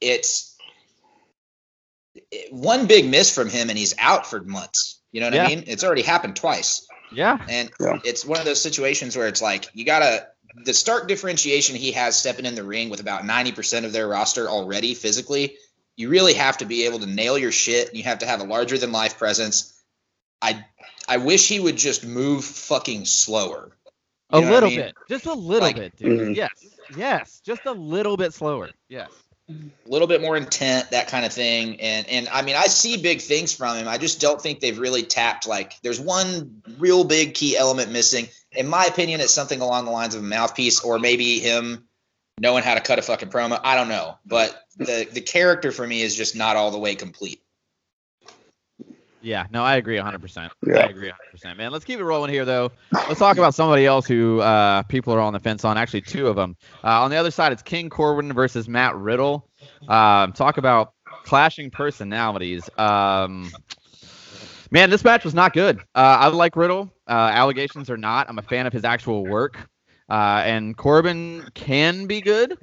it's 0.00 0.56
it, 2.30 2.52
one 2.52 2.86
big 2.86 3.08
miss 3.08 3.34
from 3.34 3.48
him 3.48 3.70
and 3.70 3.78
he's 3.78 3.94
out 3.98 4.26
for 4.26 4.40
months. 4.40 5.00
You 5.10 5.20
know 5.20 5.28
what 5.28 5.34
yeah. 5.34 5.44
I 5.44 5.48
mean? 5.48 5.64
It's 5.66 5.84
already 5.84 6.02
happened 6.02 6.36
twice. 6.36 6.86
Yeah. 7.12 7.38
And 7.48 7.70
yeah. 7.80 7.98
it's 8.04 8.26
one 8.26 8.38
of 8.38 8.44
those 8.44 8.60
situations 8.60 9.16
where 9.16 9.26
it's 9.26 9.40
like 9.40 9.70
you 9.72 9.86
gotta 9.86 10.26
the 10.64 10.74
stark 10.74 11.08
differentiation 11.08 11.76
he 11.76 11.92
has 11.92 12.16
stepping 12.16 12.46
in 12.46 12.54
the 12.54 12.64
ring 12.64 12.90
with 12.90 13.00
about 13.00 13.22
90% 13.22 13.84
of 13.84 13.92
their 13.92 14.08
roster 14.08 14.48
already 14.48 14.94
physically, 14.94 15.56
you 15.96 16.08
really 16.08 16.34
have 16.34 16.58
to 16.58 16.64
be 16.64 16.84
able 16.84 16.98
to 17.00 17.06
nail 17.06 17.36
your 17.36 17.52
shit. 17.52 17.88
And 17.88 17.96
you 17.96 18.04
have 18.04 18.18
to 18.20 18.26
have 18.26 18.40
a 18.40 18.44
larger 18.44 18.78
than 18.78 18.92
life 18.92 19.18
presence. 19.18 19.82
I 20.40 20.64
I 21.08 21.16
wish 21.16 21.48
he 21.48 21.58
would 21.58 21.76
just 21.76 22.06
move 22.06 22.44
fucking 22.44 23.06
slower. 23.06 23.76
You 24.32 24.40
a 24.40 24.40
little 24.40 24.68
I 24.68 24.72
mean? 24.72 24.80
bit. 24.80 24.94
Just 25.08 25.26
a 25.26 25.32
little 25.32 25.66
like, 25.66 25.76
bit, 25.76 25.96
dude. 25.96 26.20
Mm-hmm. 26.20 26.32
Yes. 26.34 26.50
Yes. 26.96 27.40
Just 27.44 27.64
a 27.64 27.72
little 27.72 28.16
bit 28.16 28.34
slower. 28.34 28.70
Yes. 28.88 29.10
A 29.48 29.88
little 29.88 30.08
bit 30.08 30.20
more 30.20 30.36
intent, 30.36 30.90
that 30.90 31.08
kind 31.08 31.24
of 31.24 31.32
thing. 31.32 31.80
And 31.80 32.06
and 32.08 32.28
I 32.28 32.42
mean, 32.42 32.56
I 32.56 32.64
see 32.64 33.00
big 33.00 33.22
things 33.22 33.52
from 33.52 33.76
him. 33.76 33.88
I 33.88 33.96
just 33.96 34.20
don't 34.20 34.40
think 34.40 34.60
they've 34.60 34.78
really 34.78 35.02
tapped 35.02 35.46
like 35.48 35.80
there's 35.82 35.98
one 35.98 36.62
real 36.78 37.04
big 37.04 37.34
key 37.34 37.56
element 37.56 37.90
missing 37.90 38.28
in 38.52 38.66
my 38.66 38.84
opinion, 38.84 39.20
it's 39.20 39.34
something 39.34 39.60
along 39.60 39.84
the 39.84 39.90
lines 39.90 40.14
of 40.14 40.22
a 40.22 40.26
mouthpiece, 40.26 40.80
or 40.80 40.98
maybe 40.98 41.38
him 41.38 41.84
knowing 42.40 42.62
how 42.62 42.74
to 42.74 42.80
cut 42.80 42.98
a 42.98 43.02
fucking 43.02 43.30
promo. 43.30 43.60
I 43.62 43.74
don't 43.74 43.88
know, 43.88 44.16
but 44.24 44.62
the 44.76 45.08
the 45.10 45.20
character 45.20 45.72
for 45.72 45.86
me 45.86 46.02
is 46.02 46.14
just 46.14 46.36
not 46.36 46.56
all 46.56 46.70
the 46.70 46.78
way 46.78 46.94
complete. 46.94 47.42
Yeah, 49.20 49.46
no, 49.50 49.62
I 49.64 49.76
agree 49.76 49.96
100%. 49.96 50.50
Yeah. 50.66 50.78
I 50.78 50.86
agree 50.86 51.10
100%. 51.10 51.56
Man, 51.56 51.72
let's 51.72 51.84
keep 51.84 51.98
it 51.98 52.04
rolling 52.04 52.30
here, 52.30 52.44
though. 52.44 52.70
Let's 52.92 53.18
talk 53.18 53.36
about 53.36 53.54
somebody 53.54 53.84
else 53.86 54.06
who 54.06 54.40
uh, 54.40 54.82
people 54.84 55.12
are 55.12 55.20
on 55.20 55.32
the 55.32 55.40
fence 55.40 55.64
on. 55.64 55.76
Actually, 55.76 56.02
two 56.02 56.28
of 56.28 56.36
them. 56.36 56.56
Uh, 56.84 57.02
on 57.02 57.10
the 57.10 57.16
other 57.16 57.30
side, 57.30 57.52
it's 57.52 57.62
King 57.62 57.90
Corbin 57.90 58.32
versus 58.32 58.68
Matt 58.68 58.94
Riddle. 58.96 59.48
Um, 59.88 60.32
talk 60.32 60.58
about 60.58 60.92
clashing 61.24 61.70
personalities. 61.70 62.68
Um, 62.78 63.50
Man, 64.70 64.90
this 64.90 65.02
match 65.02 65.24
was 65.24 65.34
not 65.34 65.54
good. 65.54 65.78
Uh, 65.94 66.18
I 66.20 66.28
like 66.28 66.54
Riddle. 66.54 66.92
Uh, 67.08 67.12
allegations 67.32 67.88
or 67.88 67.96
not, 67.96 68.28
I'm 68.28 68.38
a 68.38 68.42
fan 68.42 68.66
of 68.66 68.72
his 68.72 68.84
actual 68.84 69.24
work. 69.24 69.68
Uh, 70.10 70.42
and 70.44 70.76
Corbin 70.76 71.48
can 71.54 72.06
be 72.06 72.20
good. 72.20 72.58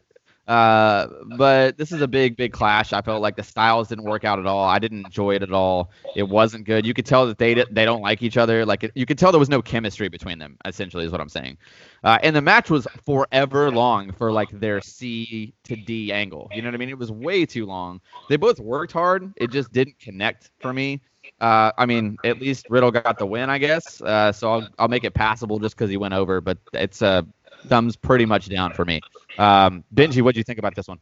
Uh, 0.47 1.07
but 1.37 1.77
this 1.77 1.91
is 1.91 2.01
a 2.01 2.07
big, 2.07 2.37
big 2.37 2.51
clash. 2.51 2.93
I 2.93 3.01
felt 3.01 3.21
like 3.21 3.35
the 3.35 3.43
styles 3.43 3.87
didn't 3.87 4.03
work 4.03 4.23
out 4.23 4.37
at 4.37 4.45
all. 4.45 4.63
I 4.63 4.77
didn't 4.77 5.05
enjoy 5.05 5.35
it 5.35 5.41
at 5.41 5.51
all. 5.51 5.89
It 6.15 6.23
wasn't 6.23 6.65
good. 6.65 6.85
You 6.85 6.93
could 6.93 7.05
tell 7.05 7.25
that 7.25 7.37
they 7.37 7.53
they 7.53 7.85
don't 7.85 8.01
like 8.01 8.21
each 8.21 8.37
other. 8.37 8.65
Like 8.65 8.91
you 8.93 9.05
could 9.05 9.17
tell 9.17 9.31
there 9.31 9.39
was 9.39 9.49
no 9.49 9.61
chemistry 9.61 10.07
between 10.07 10.37
them. 10.37 10.57
Essentially, 10.65 11.05
is 11.05 11.11
what 11.11 11.21
I'm 11.21 11.29
saying. 11.29 11.57
Uh, 12.03 12.19
and 12.21 12.35
the 12.35 12.41
match 12.41 12.69
was 12.69 12.87
forever 13.05 13.71
long 13.71 14.11
for 14.11 14.31
like 14.31 14.49
their 14.51 14.81
C 14.81 15.53
to 15.63 15.75
D 15.75 16.11
angle. 16.11 16.49
You 16.53 16.61
know 16.61 16.67
what 16.67 16.75
I 16.75 16.77
mean? 16.77 16.89
It 16.89 16.97
was 16.97 17.11
way 17.11 17.45
too 17.45 17.65
long. 17.65 17.99
They 18.29 18.37
both 18.37 18.59
worked 18.59 18.91
hard. 18.91 19.33
It 19.37 19.49
just 19.49 19.71
didn't 19.71 19.97
connect 19.99 20.51
for 20.59 20.73
me. 20.73 21.01
Uh, 21.41 21.71
I 21.77 21.87
mean, 21.87 22.17
at 22.23 22.39
least 22.39 22.67
Riddle 22.69 22.91
got 22.91 23.17
the 23.17 23.25
win, 23.25 23.49
I 23.49 23.57
guess. 23.57 23.99
Uh, 23.99 24.31
so 24.31 24.51
I'll, 24.51 24.69
I'll 24.77 24.87
make 24.87 25.03
it 25.03 25.15
passable 25.15 25.57
just 25.57 25.75
because 25.75 25.89
he 25.89 25.97
went 25.97 26.13
over, 26.13 26.39
but 26.39 26.59
it's 26.73 27.01
uh, 27.01 27.23
thumbs 27.67 27.95
pretty 27.95 28.25
much 28.25 28.47
down 28.49 28.73
for 28.73 28.85
me. 28.85 29.01
Um, 29.37 29.83
Benji, 29.93 30.21
what 30.21 30.35
do 30.35 30.39
you 30.39 30.43
think 30.43 30.59
about 30.59 30.75
this 30.75 30.87
one? 30.87 30.99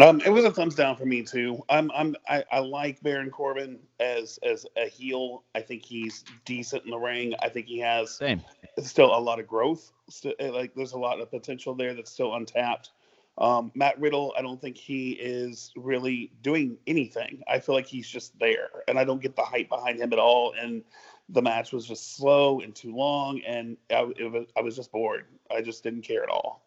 Um, 0.00 0.22
it 0.22 0.30
was 0.30 0.44
a 0.46 0.50
thumbs 0.50 0.74
down 0.74 0.96
for 0.96 1.04
me 1.04 1.22
too. 1.22 1.62
I'm, 1.68 1.90
I'm, 1.94 2.16
I, 2.26 2.44
I 2.50 2.60
like 2.60 3.02
Baron 3.02 3.30
Corbin 3.30 3.78
as 4.00 4.38
as 4.42 4.64
a 4.76 4.88
heel. 4.88 5.44
I 5.54 5.60
think 5.60 5.84
he's 5.84 6.24
decent 6.46 6.84
in 6.84 6.90
the 6.90 6.98
ring. 6.98 7.34
I 7.42 7.50
think 7.50 7.66
he 7.66 7.78
has 7.80 8.16
Same. 8.16 8.40
still 8.82 9.14
a 9.14 9.20
lot 9.20 9.38
of 9.38 9.46
growth. 9.46 9.92
Still, 10.08 10.32
like 10.40 10.74
there's 10.74 10.92
a 10.92 10.98
lot 10.98 11.20
of 11.20 11.30
potential 11.30 11.74
there 11.74 11.92
that's 11.92 12.10
still 12.10 12.34
untapped. 12.34 12.90
Um, 13.38 13.70
Matt 13.74 13.98
Riddle, 14.00 14.34
I 14.36 14.42
don't 14.42 14.60
think 14.60 14.76
he 14.76 15.12
is 15.12 15.72
really 15.76 16.32
doing 16.42 16.78
anything. 16.86 17.42
I 17.48 17.58
feel 17.58 17.74
like 17.74 17.86
he's 17.86 18.08
just 18.08 18.38
there, 18.38 18.68
and 18.88 18.98
I 18.98 19.04
don't 19.04 19.20
get 19.20 19.36
the 19.36 19.42
hype 19.42 19.68
behind 19.68 19.98
him 19.98 20.12
at 20.12 20.18
all. 20.18 20.54
And 20.58 20.82
the 21.28 21.42
match 21.42 21.72
was 21.72 21.86
just 21.86 22.16
slow 22.16 22.60
and 22.60 22.74
too 22.74 22.94
long, 22.94 23.40
and 23.46 23.76
I, 23.90 24.02
was, 24.02 24.46
I 24.56 24.60
was 24.60 24.76
just 24.76 24.92
bored. 24.92 25.26
I 25.50 25.60
just 25.60 25.82
didn't 25.82 26.02
care 26.02 26.22
at 26.22 26.28
all. 26.30 26.62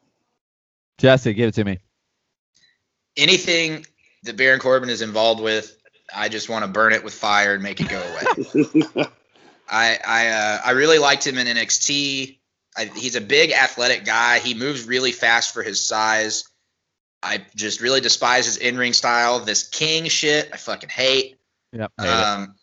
Jesse, 0.98 1.34
give 1.34 1.50
it 1.50 1.56
to 1.56 1.64
me 1.64 1.80
anything 3.18 3.86
that 4.24 4.38
Baron 4.38 4.60
Corbin 4.60 4.90
is 4.90 5.02
involved 5.02 5.42
with, 5.42 5.78
I 6.16 6.30
just 6.30 6.50
want 6.50 6.66
to 6.66 6.72
burn 6.72 6.94
it 6.94 7.04
with 7.04 7.14
fire 7.14 7.54
and 7.54 7.64
make 7.64 7.82
it 7.82 7.90
go 7.90 8.02
away. 8.02 9.06
I 9.70 9.98
I 10.06 10.28
uh, 10.28 10.60
I 10.66 10.72
really 10.72 11.00
liked 11.00 11.26
him 11.26 11.38
in 11.38 11.48
NXT. 11.48 12.38
I, 12.78 12.86
he's 12.86 13.16
a 13.16 13.22
big 13.22 13.52
athletic 13.52 14.06
guy. 14.06 14.40
He 14.40 14.54
moves 14.54 14.86
really 14.86 15.12
fast 15.12 15.54
for 15.54 15.64
his 15.64 15.84
size. 15.84 16.44
I 17.24 17.44
just 17.56 17.82
really 17.82 18.02
despise 18.02 18.46
his 18.46 18.58
in-ring 18.58 18.94
style. 18.94 19.40
This 19.40 19.68
King 19.68 20.08
shit, 20.08 20.50
I 20.54 20.58
fucking 20.58 20.90
hate. 20.90 21.38
Yep. 21.72 21.92
Hate 22.00 22.08
um, 22.08 22.56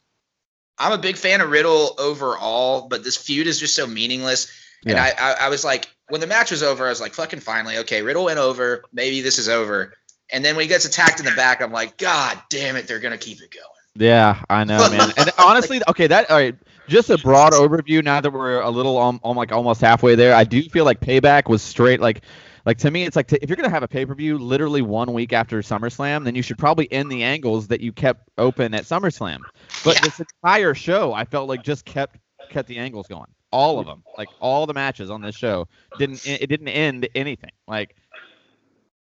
I'm 0.79 0.93
a 0.93 0.99
big 0.99 1.17
fan 1.17 1.41
of 1.41 1.51
Riddle 1.51 1.97
overall, 1.99 2.89
but 2.89 3.03
this 3.03 3.17
feud 3.17 3.47
is 3.47 3.59
just 3.59 3.75
so 3.75 3.87
meaningless. 3.87 4.53
Yeah. 4.85 4.93
And 4.93 5.01
I, 5.01 5.13
I, 5.19 5.33
I 5.47 5.49
was 5.49 5.65
like, 5.65 5.92
when 6.09 6.21
the 6.21 6.27
match 6.27 6.51
was 6.51 6.63
over, 6.63 6.87
I 6.87 6.91
was 6.91 7.01
like, 7.01 7.15
fucking 7.15 7.41
finally, 7.41 7.79
okay, 7.79 8.03
Riddle 8.03 8.25
went 8.25 8.39
over. 8.39 8.85
Maybe 8.93 9.21
this 9.21 9.39
is 9.39 9.49
over. 9.49 9.95
And 10.31 10.45
then 10.45 10.57
when 10.57 10.63
he 10.63 10.69
gets 10.69 10.85
attacked 10.85 11.21
in 11.21 11.27
the 11.27 11.33
back, 11.33 11.61
I'm 11.61 11.73
like, 11.73 11.99
God 11.99 12.41
damn 12.49 12.77
it, 12.77 12.87
they're 12.87 13.01
gonna 13.01 13.19
keep 13.19 13.41
it 13.41 13.51
going. 13.51 13.67
Yeah, 13.95 14.43
I 14.49 14.65
know, 14.65 14.91
man. 14.91 15.11
And 15.17 15.31
honestly, 15.39 15.81
okay, 15.89 16.07
that 16.07 16.31
all 16.31 16.37
right. 16.37 16.57
Just 16.89 17.11
a 17.11 17.19
broad 17.19 17.53
overview. 17.53 18.03
Now 18.03 18.21
that 18.21 18.33
we're 18.33 18.61
a 18.61 18.71
little 18.71 18.99
um, 18.99 19.21
on, 19.23 19.31
on 19.31 19.37
like 19.37 19.53
almost 19.53 19.81
halfway 19.81 20.15
there, 20.15 20.35
I 20.35 20.45
do 20.45 20.63
feel 20.63 20.85
like 20.85 21.01
Payback 21.01 21.49
was 21.49 21.63
straight 21.63 22.01
like. 22.01 22.23
Like 22.65 22.79
to 22.79 22.93
me, 22.93 23.03
it's 23.03 23.17
like 23.17 23.27
to, 23.27 23.43
if 23.43 23.49
you're 23.51 23.57
gonna 23.57 23.71
have 23.71 23.83
a 23.83 23.89
pay 23.89 24.07
per 24.07 24.15
view 24.15 24.39
literally 24.39 24.83
one 24.83 25.13
week 25.13 25.33
after 25.33 25.61
SummerSlam, 25.63 26.23
then 26.23 26.37
you 26.37 26.43
should 26.43 26.59
probably 26.59 26.91
end 26.93 27.11
the 27.11 27.25
angles 27.25 27.67
that 27.67 27.81
you 27.81 27.93
kept 27.93 28.31
open 28.39 28.73
at 28.73 28.85
SummerSlam. 28.85 29.41
But 29.83 29.97
yeah. 29.97 30.03
this 30.03 30.21
entire 30.21 30.73
show, 30.73 31.13
I 31.13 31.25
felt 31.25 31.49
like 31.49 31.65
just 31.65 31.85
kept 31.85 32.19
kept 32.51 32.69
the 32.69 32.79
angles 32.79 33.09
going, 33.09 33.27
all 33.53 33.79
of 33.79 33.87
them, 33.87 34.03
like 34.19 34.29
all 34.41 34.67
the 34.67 34.75
matches 34.75 35.11
on 35.11 35.21
this 35.21 35.37
show 35.37 35.69
didn't 35.99 36.27
it 36.27 36.49
didn't 36.49 36.69
end 36.69 37.09
anything. 37.15 37.53
Like 37.69 37.95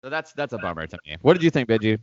so 0.03 0.11
that's 0.11 0.33
that's 0.33 0.53
a 0.53 0.59
bummer 0.59 0.87
to 0.87 0.99
me. 1.07 1.17
What 1.23 1.35
did 1.35 1.43
you 1.43 1.51
think, 1.51 1.69
Benji? 1.69 1.99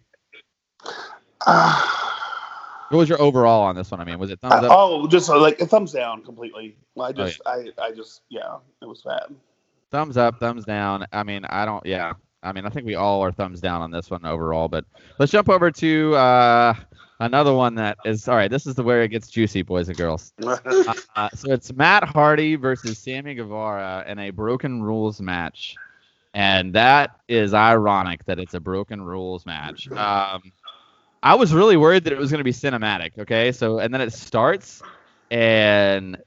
Uh, 1.45 1.87
what 2.89 2.97
was 2.97 3.09
your 3.09 3.21
overall 3.21 3.63
on 3.63 3.75
this 3.75 3.91
one? 3.91 3.99
I 3.99 4.03
mean, 4.03 4.19
was 4.19 4.29
it 4.29 4.39
thumbs 4.41 4.53
up? 4.53 4.71
oh, 4.71 5.07
just 5.07 5.29
uh, 5.29 5.39
like 5.39 5.59
a 5.61 5.65
thumbs 5.65 5.93
down 5.93 6.21
completely. 6.23 6.75
I 6.99 7.11
just, 7.11 7.41
oh, 7.45 7.57
yeah. 7.57 7.71
I, 7.77 7.87
I 7.87 7.91
just, 7.91 8.21
yeah, 8.29 8.57
it 8.81 8.85
was 8.87 9.01
bad. 9.01 9.33
Thumbs 9.91 10.17
up, 10.17 10.39
thumbs 10.39 10.65
down. 10.65 11.05
I 11.13 11.23
mean, 11.23 11.45
I 11.45 11.65
don't, 11.65 11.85
yeah. 11.85 12.13
I 12.43 12.51
mean, 12.51 12.65
I 12.65 12.69
think 12.69 12.85
we 12.85 12.95
all 12.95 13.21
are 13.21 13.31
thumbs 13.31 13.59
down 13.59 13.81
on 13.81 13.91
this 13.91 14.11
one 14.11 14.25
overall. 14.25 14.67
But 14.67 14.85
let's 15.17 15.31
jump 15.31 15.49
over 15.49 15.71
to 15.71 16.15
uh, 16.15 16.73
another 17.19 17.53
one 17.53 17.75
that 17.75 17.97
is 18.05 18.27
all 18.27 18.35
right. 18.35 18.51
This 18.51 18.67
is 18.67 18.75
the 18.75 18.83
where 18.83 19.03
it 19.03 19.09
gets 19.09 19.29
juicy, 19.29 19.61
boys 19.61 19.89
and 19.89 19.97
girls. 19.97 20.33
uh, 20.43 20.93
uh, 21.15 21.29
so 21.33 21.51
it's 21.51 21.73
Matt 21.73 22.03
Hardy 22.03 22.55
versus 22.55 22.97
Sammy 22.97 23.35
Guevara 23.35 24.05
in 24.07 24.19
a 24.19 24.29
Broken 24.31 24.81
Rules 24.83 25.21
match 25.21 25.75
and 26.35 26.73
that 26.73 27.17
is 27.29 27.53
ironic 27.53 28.25
that 28.25 28.39
it's 28.39 28.53
a 28.53 28.59
broken 28.59 29.01
rules 29.01 29.45
match. 29.45 29.89
Um, 29.89 30.51
I 31.23 31.33
was 31.33 31.53
really 31.53 31.77
worried 31.77 32.03
that 32.03 32.13
it 32.13 32.19
was 32.19 32.29
going 32.29 32.39
to 32.39 32.43
be 32.43 32.51
cinematic. 32.51 33.17
Okay, 33.17 33.53
so 33.53 33.79
and 33.79 33.91
then 33.93 34.01
it 34.01 34.11
starts, 34.11 34.83
and 35.31 36.17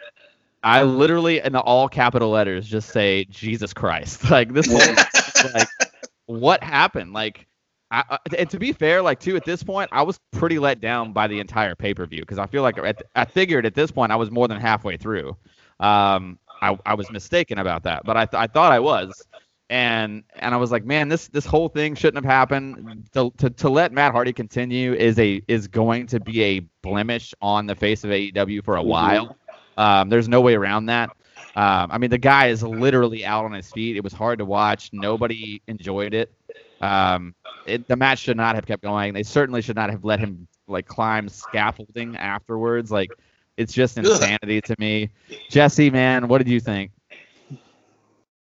I 0.64 0.82
literally 0.82 1.40
in 1.40 1.52
the 1.52 1.60
all 1.60 1.90
capital 1.90 2.30
letters 2.30 2.66
just 2.66 2.88
say 2.88 3.24
Jesus 3.26 3.72
Christ. 3.74 4.24
Like 4.30 4.52
this 4.54 4.66
whole 4.66 5.52
like 5.54 5.68
what 6.26 6.64
happened? 6.64 7.12
Like. 7.12 7.46
I, 7.90 8.18
and 8.36 8.50
to 8.50 8.58
be 8.58 8.72
fair, 8.72 9.00
like 9.00 9.18
too, 9.20 9.36
at 9.36 9.44
this 9.44 9.62
point, 9.62 9.88
I 9.92 10.02
was 10.02 10.20
pretty 10.32 10.58
let 10.58 10.80
down 10.80 11.12
by 11.12 11.26
the 11.26 11.40
entire 11.40 11.74
pay 11.74 11.94
per 11.94 12.06
view 12.06 12.20
because 12.20 12.38
I 12.38 12.46
feel 12.46 12.62
like 12.62 12.78
at, 12.78 13.02
I 13.14 13.24
figured 13.24 13.64
at 13.64 13.74
this 13.74 13.90
point 13.90 14.12
I 14.12 14.16
was 14.16 14.30
more 14.30 14.46
than 14.46 14.60
halfway 14.60 14.96
through. 14.96 15.36
Um, 15.80 16.38
I, 16.60 16.76
I 16.84 16.94
was 16.94 17.10
mistaken 17.10 17.58
about 17.58 17.84
that, 17.84 18.04
but 18.04 18.16
I, 18.16 18.26
th- 18.26 18.40
I 18.40 18.46
thought 18.46 18.72
I 18.72 18.80
was 18.80 19.26
and 19.70 20.24
and 20.36 20.54
I 20.54 20.58
was 20.58 20.70
like, 20.70 20.84
man, 20.84 21.08
this 21.08 21.28
this 21.28 21.44
whole 21.44 21.68
thing 21.68 21.94
shouldn't 21.94 22.24
have 22.24 22.30
happened. 22.30 23.08
To, 23.12 23.30
to 23.38 23.50
to 23.50 23.68
let 23.68 23.92
Matt 23.92 24.12
Hardy 24.12 24.32
continue 24.32 24.94
is 24.94 25.18
a 25.18 25.42
is 25.48 25.68
going 25.68 26.06
to 26.08 26.20
be 26.20 26.42
a 26.42 26.60
blemish 26.82 27.34
on 27.40 27.66
the 27.66 27.74
face 27.74 28.04
of 28.04 28.10
AEW 28.10 28.64
for 28.64 28.76
a 28.76 28.80
mm-hmm. 28.80 28.88
while. 28.88 29.36
Um, 29.76 30.08
there's 30.08 30.28
no 30.28 30.40
way 30.40 30.54
around 30.54 30.86
that. 30.86 31.10
Um, 31.54 31.90
I 31.90 31.98
mean, 31.98 32.10
the 32.10 32.18
guy 32.18 32.48
is 32.48 32.62
literally 32.62 33.24
out 33.24 33.44
on 33.44 33.52
his 33.52 33.70
feet. 33.70 33.96
It 33.96 34.04
was 34.04 34.12
hard 34.12 34.38
to 34.38 34.44
watch. 34.44 34.90
Nobody 34.92 35.62
enjoyed 35.66 36.14
it. 36.14 36.32
Um, 36.80 37.34
it, 37.66 37.88
the 37.88 37.96
match 37.96 38.20
should 38.20 38.36
not 38.36 38.54
have 38.54 38.66
kept 38.66 38.82
going. 38.82 39.14
They 39.14 39.22
certainly 39.22 39.62
should 39.62 39.76
not 39.76 39.90
have 39.90 40.04
let 40.04 40.20
him 40.20 40.46
like 40.66 40.86
climb 40.86 41.28
scaffolding 41.28 42.16
afterwards. 42.16 42.90
Like, 42.90 43.10
it's 43.56 43.72
just 43.72 43.98
insanity 43.98 44.60
to 44.62 44.76
me. 44.78 45.10
Jesse, 45.50 45.90
man, 45.90 46.28
what 46.28 46.38
did 46.38 46.48
you 46.48 46.60
think? 46.60 46.92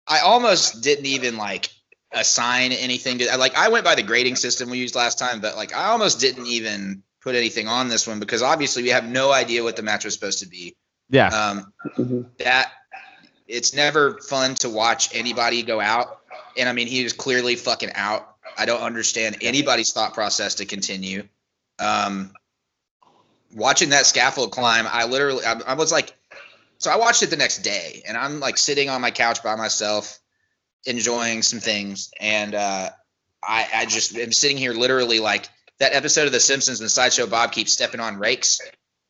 I 0.08 0.20
almost 0.20 0.82
didn't 0.82 1.06
even 1.06 1.36
like 1.36 1.70
assign 2.12 2.72
anything 2.72 3.18
to 3.18 3.36
like 3.38 3.56
I 3.56 3.68
went 3.68 3.84
by 3.84 3.94
the 3.94 4.02
grading 4.02 4.36
system 4.36 4.70
we 4.70 4.78
used 4.78 4.94
last 4.94 5.18
time, 5.18 5.40
but 5.40 5.56
like 5.56 5.74
I 5.74 5.86
almost 5.86 6.20
didn't 6.20 6.46
even 6.46 7.02
put 7.20 7.34
anything 7.34 7.68
on 7.68 7.88
this 7.88 8.06
one 8.06 8.18
because 8.18 8.42
obviously 8.42 8.82
we 8.82 8.88
have 8.88 9.08
no 9.08 9.32
idea 9.32 9.62
what 9.62 9.76
the 9.76 9.82
match 9.82 10.04
was 10.04 10.14
supposed 10.14 10.40
to 10.40 10.48
be. 10.48 10.76
Yeah. 11.10 11.28
Um, 11.28 11.72
mm-hmm. 11.96 12.22
that 12.38 12.72
it's 13.46 13.74
never 13.74 14.18
fun 14.18 14.54
to 14.56 14.70
watch 14.70 15.14
anybody 15.14 15.62
go 15.62 15.80
out, 15.80 16.21
and 16.56 16.68
I 16.68 16.72
mean 16.72 16.86
he 16.86 17.02
was 17.02 17.12
clearly 17.12 17.56
fucking 17.56 17.92
out. 17.94 18.36
I 18.58 18.66
don't 18.66 18.82
understand 18.82 19.38
anybody's 19.40 19.92
thought 19.92 20.14
process 20.14 20.54
to 20.56 20.66
continue. 20.66 21.26
Um, 21.78 22.32
watching 23.54 23.90
that 23.90 24.06
scaffold 24.06 24.52
climb, 24.52 24.86
I 24.88 25.06
literally 25.06 25.44
I, 25.44 25.60
I 25.66 25.74
was 25.74 25.92
like 25.92 26.14
so 26.78 26.90
I 26.90 26.96
watched 26.96 27.22
it 27.22 27.30
the 27.30 27.36
next 27.36 27.58
day, 27.58 28.02
and 28.08 28.16
I'm 28.16 28.40
like 28.40 28.58
sitting 28.58 28.90
on 28.90 29.00
my 29.00 29.12
couch 29.12 29.42
by 29.42 29.54
myself, 29.54 30.18
enjoying 30.84 31.42
some 31.42 31.60
things, 31.60 32.10
and 32.20 32.56
uh, 32.56 32.90
I, 33.42 33.68
I 33.72 33.86
just 33.86 34.16
am 34.16 34.32
sitting 34.32 34.56
here 34.56 34.72
literally 34.72 35.20
like 35.20 35.48
that 35.78 35.94
episode 35.94 36.26
of 36.26 36.32
The 36.32 36.40
Simpsons 36.40 36.80
and 36.80 36.90
Sideshow 36.90 37.26
Bob 37.26 37.52
keeps 37.52 37.72
stepping 37.72 38.00
on 38.00 38.18
rakes 38.18 38.60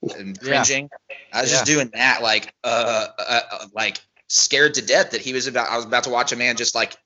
and 0.03 0.39
cringing. 0.39 0.91
Yeah. 1.11 1.17
I 1.33 1.41
was 1.43 1.51
yeah. 1.51 1.57
just 1.57 1.67
doing 1.67 1.91
that, 1.95 2.23
like, 2.23 2.53
uh, 2.65 3.07
uh, 3.19 3.41
uh, 3.53 3.67
like 3.75 3.99
scared 4.29 4.75
to 4.75 4.83
death 4.83 5.11
that 5.13 5.21
he 5.21 5.33
was 5.33 5.47
about. 5.47 5.69
I 5.69 5.77
was 5.77 5.85
about 5.85 6.05
to 6.05 6.11
watch 6.11 6.33
a 6.33 6.37
man 6.37 6.57
just 6.57 6.75
like 6.75 6.97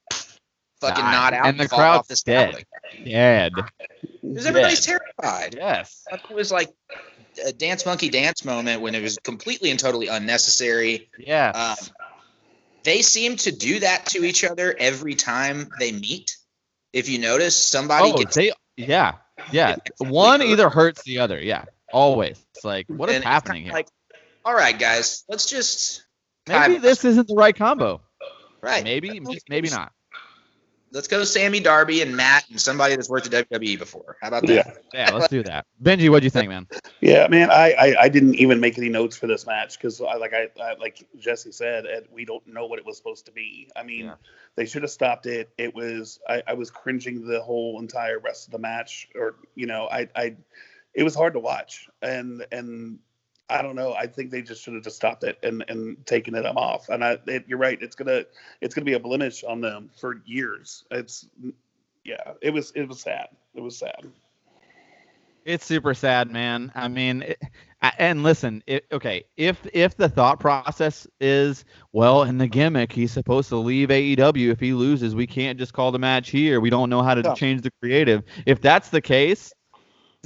fucking 0.81 1.05
nod 1.05 1.35
out 1.35 1.47
and 1.47 1.59
the 1.59 1.69
crowd 1.69 2.05
crowd's 2.07 2.23
dead. 2.23 2.65
Dead. 3.05 3.53
Because 4.23 4.47
everybody's 4.47 4.85
terrified. 4.85 5.55
Yes. 5.57 6.05
It 6.11 6.35
was 6.35 6.53
like 6.53 6.73
a 7.45 7.53
dance 7.53 7.87
monkey 7.87 8.09
dance 8.09 8.45
moment 8.45 8.81
when 8.81 8.95
it 8.95 9.03
was 9.03 9.19
completely 9.23 9.71
and 9.71 9.79
totally 9.79 10.09
unnecessary. 10.09 11.11
Yeah. 11.19 11.51
Um, 11.51 11.87
they 12.85 13.03
seem 13.03 13.37
to 13.37 13.53
do 13.53 13.81
that 13.81 14.07
to 14.07 14.25
each 14.25 14.45
other 14.45 14.75
every 14.79 15.15
time 15.15 15.69
they 15.79 15.93
meet. 15.93 16.37
If 16.93 17.09
you 17.09 17.19
notice, 17.19 17.57
somebody 17.57 18.12
oh, 18.12 18.17
gets 18.17 18.37
they 18.37 18.53
yeah 18.77 19.15
yeah 19.51 19.77
one 19.99 20.41
either 20.41 20.71
hurts 20.71 21.03
the 21.03 21.19
other. 21.19 21.39
Yeah, 21.43 21.65
always. 21.93 22.43
It's 22.55 22.65
like 22.65 22.87
what 22.89 23.11
is 23.11 23.23
happening 23.23 23.65
here? 23.65 23.73
Like, 23.73 23.89
all 24.45 24.55
right, 24.55 24.79
guys, 24.79 25.25
let's 25.29 25.51
just 25.51 26.07
maybe 26.49 26.79
this 26.79 27.05
isn't 27.05 27.29
the 27.29 27.35
right 27.35 27.55
combo. 27.55 28.01
Right. 28.62 28.83
Maybe 28.83 29.21
maybe 29.51 29.69
not 29.69 29.93
let's 30.92 31.09
go 31.09 31.25
Sammy 31.25 31.61
Darby 31.61 32.03
and 32.03 32.16
Matt 32.16 32.49
and 32.51 32.61
somebody 32.61 32.94
that's 32.94 33.09
worked 33.09 33.33
at 33.33 33.49
WWE 33.49 33.79
before. 33.79 34.16
How 34.20 34.29
about 34.29 34.46
that? 34.46 34.79
Yeah, 34.92 35.07
yeah 35.07 35.11
let's 35.12 35.29
do 35.29 35.42
that. 35.42 35.66
Benji, 35.83 36.09
what 36.09 36.20
do 36.20 36.25
you 36.27 36.31
think, 36.31 36.49
man? 36.49 36.66
Yeah, 37.01 37.27
man, 37.29 37.51
I, 37.51 37.72
I, 37.72 38.03
I 38.03 38.09
didn't 38.09 38.35
even 38.37 38.61
make 38.61 38.79
any 38.79 38.88
notes 38.88 39.16
for 39.16 39.27
this 39.27 39.46
match 39.46 39.79
because 39.79 40.01
I 40.01 40.14
like 40.14 40.33
I, 40.33 40.49
I, 40.61 40.75
like 40.75 41.07
Jesse 41.18 41.53
said, 41.53 41.85
we 42.11 42.25
don't 42.25 42.46
know 42.46 42.66
what 42.66 42.79
it 42.79 42.87
was 42.87 42.96
supposed 42.96 43.27
to 43.27 43.33
be. 43.33 43.68
I 43.77 43.83
mean, 43.83 44.07
yeah. 44.07 44.14
they 44.55 44.66
should 44.66 44.83
have 44.83 44.90
stopped 44.90 45.27
it. 45.27 45.51
It 45.59 45.75
was 45.75 46.20
I, 46.29 46.42
I 46.46 46.55
was 46.55 46.70
cringing 46.70 47.27
the 47.27 47.42
whole 47.42 47.81
entire 47.81 48.18
rest 48.18 48.46
of 48.46 48.53
the 48.53 48.59
match, 48.59 49.09
or 49.14 49.37
you 49.55 49.66
know, 49.66 49.88
I 49.90 50.09
I 50.14 50.37
it 50.94 51.03
was 51.03 51.14
hard 51.14 51.35
to 51.35 51.40
watch, 51.40 51.88
and 52.03 52.46
and 52.53 52.99
I 53.49 53.63
don't 53.63 53.77
know. 53.77 53.95
I 53.95 54.07
think 54.07 54.31
they 54.31 54.43
just 54.43 54.63
should 54.63 54.75
have 54.75 54.83
just 54.83 54.97
stopped 54.97 55.23
it 55.25 55.39
and 55.43 55.65
and 55.69 56.05
taken 56.07 56.35
it 56.35 56.45
off. 56.47 56.89
And 56.89 57.05
I, 57.05 57.19
it, 57.27 57.45
you're 57.47 57.59
right. 57.59 57.81
It's 57.81 57.95
gonna 57.95 58.25
it's 58.61 58.75
gonna 58.75 58.85
be 58.85 58.95
a 58.95 59.01
blemish 59.01 59.45
on 59.45 59.61
them 59.61 59.91
for 59.99 60.21
years. 60.25 60.85
It's 60.91 61.29
yeah. 62.05 62.33
It 62.43 62.51
was 62.51 62.73
it 62.73 62.89
was 62.89 63.01
sad. 63.01 63.29
It 63.55 63.61
was 63.61 63.79
sad. 63.79 64.07
It's 65.45 65.65
super 65.65 65.95
sad, 65.95 66.33
man. 66.33 66.73
I 66.75 66.89
mean, 66.89 67.23
it, 67.23 67.41
and 67.99 68.25
listen, 68.25 68.65
it, 68.67 68.85
okay, 68.91 69.25
if 69.37 69.65
if 69.73 69.97
the 69.97 70.09
thought 70.09 70.41
process 70.41 71.07
is 71.21 71.65
well, 71.93 72.25
in 72.25 72.39
the 72.39 72.49
gimmick, 72.49 72.91
he's 72.91 73.13
supposed 73.13 73.49
to 73.51 73.57
leave 73.57 73.91
AEW 73.91 74.51
if 74.51 74.59
he 74.59 74.73
loses. 74.73 75.15
We 75.15 75.29
can't 75.29 75.57
just 75.57 75.73
call 75.73 75.93
the 75.93 76.01
match 76.01 76.31
here. 76.31 76.61
We 76.61 76.69
don't 76.69 76.91
know 76.91 77.01
how 77.01 77.15
to 77.15 77.23
yeah. 77.23 77.35
change 77.35 77.63
the 77.63 77.71
creative. 77.81 78.25
If 78.45 78.61
that's 78.61 78.89
the 78.89 79.01
case, 79.01 79.53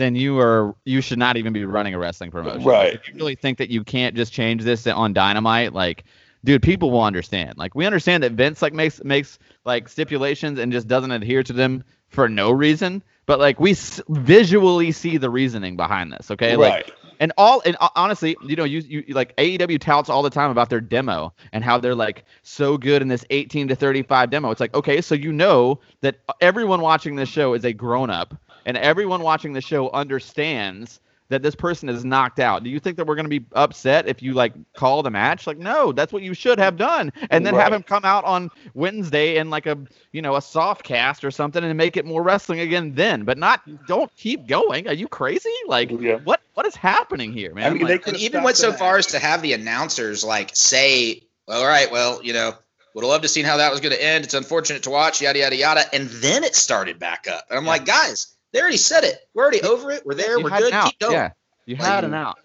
then 0.01 0.15
you 0.15 0.39
are 0.39 0.75
you 0.85 1.01
should 1.01 1.19
not 1.19 1.37
even 1.37 1.53
be 1.53 1.65
running 1.65 1.95
a 1.95 1.99
wrestling 1.99 2.31
promotion. 2.31 2.65
Right. 2.65 2.95
If 2.95 3.09
you 3.09 3.15
really 3.15 3.35
think 3.35 3.59
that 3.59 3.71
you 3.71 3.85
can't 3.85 4.17
just 4.17 4.33
change 4.33 4.63
this 4.63 4.87
on 4.87 5.13
Dynamite, 5.13 5.73
like 5.73 6.05
dude, 6.45 6.63
people 6.63 6.91
will 6.91 7.03
understand. 7.03 7.59
Like 7.59 7.75
we 7.75 7.87
understand 7.87 8.23
that 8.23 8.33
Vince 8.33 8.63
like 8.63 8.73
makes 8.73 9.03
makes 9.05 9.39
like 9.65 9.89
stipulations 9.89 10.59
and 10.59 10.73
just 10.73 10.89
doesn't 10.89 11.11
adhere 11.11 11.43
to 11.43 11.53
them 11.53 11.85
for 12.09 12.29
no 12.29 12.51
reason, 12.51 13.03
but 13.27 13.39
like 13.39 13.61
we 13.61 13.73
s- 13.73 14.01
visually 14.09 14.93
see 14.93 15.17
the 15.17 15.31
reasoning 15.31 15.77
behind 15.77 16.13
this. 16.13 16.31
Okay, 16.31 16.57
right. 16.57 16.87
like 16.87 16.97
and 17.21 17.33
all 17.37 17.63
and 17.65 17.77
uh, 17.81 17.89
honestly, 17.95 18.37
you 18.47 18.57
know, 18.57 18.65
you 18.65 18.81
you 18.81 19.15
like 19.15 19.37
AEW 19.37 19.79
touts 19.79 20.09
all 20.09 20.23
the 20.23 20.31
time 20.31 20.51
about 20.51 20.71
their 20.71 20.81
demo 20.81 21.33
and 21.53 21.63
how 21.63 21.79
they're 21.79 21.95
like 21.95 22.25
so 22.43 22.79
good 22.79 23.03
in 23.03 23.09
this 23.09 23.25
18 23.31 23.69
to 23.69 23.77
35 23.77 24.31
demo. 24.31 24.51
It's 24.51 24.61
like 24.61 24.75
okay, 24.75 25.01
so 25.01 25.15
you 25.15 25.33
know 25.33 25.81
that 26.01 26.21
everyone 26.41 26.81
watching 26.81 27.17
this 27.17 27.29
show 27.29 27.55
is 27.55 27.65
a 27.65 27.73
grown 27.73 28.11
up 28.11 28.35
and 28.67 28.77
everyone 28.77 29.23
watching 29.23 29.53
the 29.53 29.61
show 29.61 29.91
understands 29.91 31.01
that 31.31 31.43
this 31.43 31.55
person 31.55 31.89
is 31.89 32.05
knocked 32.05 32.41
out. 32.41 32.63
Do 32.63 32.71
you 32.71 32.79
think 32.79 32.97
that 32.97 33.07
we're 33.07 33.15
going 33.15 33.31
to 33.31 33.41
be 33.41 33.47
upset 33.53 34.07
if 34.07 34.21
you 34.21 34.35
like 34.35 34.53
call 34.75 35.03
the 35.03 35.11
match? 35.11 35.47
Like, 35.47 35.59
no, 35.59 35.93
that's 35.93 36.13
what 36.13 36.23
you 36.23 36.35
should 36.35 36.59
have 36.59 36.77
done, 36.77 37.13
and 37.31 37.47
then 37.47 37.55
right. 37.55 37.63
have 37.63 37.73
him 37.73 37.83
come 37.83 38.05
out 38.05 38.25
on 38.25 38.51
Wednesday 38.75 39.37
in 39.37 39.49
like 39.49 39.67
a 39.67 39.79
you 40.13 40.21
know 40.21 40.37
a 40.37 40.43
soft 40.43 40.83
cast 40.83 41.25
or 41.25 41.31
something 41.31 41.65
and 41.65 41.77
make 41.77 41.97
it 41.97 42.05
more 42.05 42.23
wrestling 42.23 42.61
again 42.61 42.93
then. 42.95 43.25
But 43.25 43.39
not 43.39 43.63
don't 43.87 44.15
keep 44.17 44.47
going. 44.47 44.87
Are 44.89 44.93
you 44.95 45.09
crazy? 45.09 45.51
Like, 45.67 45.91
yeah. 45.91 46.17
what 46.17 46.41
what 46.55 46.67
is 46.67 46.75
happening 46.75 47.33
here, 47.33 47.55
man? 47.55 47.67
I 47.67 47.71
mean, 47.71 47.87
like, 47.87 48.07
and 48.07 48.17
even 48.19 48.43
went 48.43 48.57
so 48.57 48.73
far 48.73 48.99
as 48.99 49.07
to 49.09 49.19
have 49.19 49.41
the 49.41 49.53
announcers 49.53 50.25
like 50.25 50.51
say, 50.55 51.23
"All 51.49 51.67
right, 51.67 51.91
well, 51.91 52.23
you 52.23 52.35
know." 52.35 52.55
Would 52.93 53.05
have 53.05 53.09
loved 53.11 53.23
to 53.23 53.29
seen 53.29 53.45
how 53.45 53.59
that 53.59 53.71
was 53.71 53.79
going 53.79 53.95
to 53.95 54.05
end. 54.05 54.25
It's 54.25 54.35
unfortunate 54.35 54.83
to 54.83 54.91
watch, 54.91 55.23
yada 55.23 55.39
yada 55.39 55.55
yada, 55.55 55.85
and 55.93 56.09
then 56.09 56.43
it 56.43 56.57
started 56.57 56.99
back 56.99 57.29
up. 57.29 57.47
And 57.49 57.57
I'm 57.57 57.65
yeah. 57.65 57.71
like, 57.71 57.85
guys, 57.85 58.35
they 58.53 58.61
already 58.61 58.77
said 58.77 59.05
it. 59.05 59.19
We're 59.35 59.43
already 59.43 59.63
over 59.63 59.91
it. 59.91 60.05
We're 60.05 60.15
there. 60.15 60.39
You 60.39 60.45
we're 60.45 60.51
good. 60.51 60.73
Keep 60.73 60.99
going. 60.99 61.13
Yeah, 61.13 61.31
you 61.67 61.77
like, 61.77 61.85
had 61.85 62.05
an 62.05 62.15
out. 62.15 62.39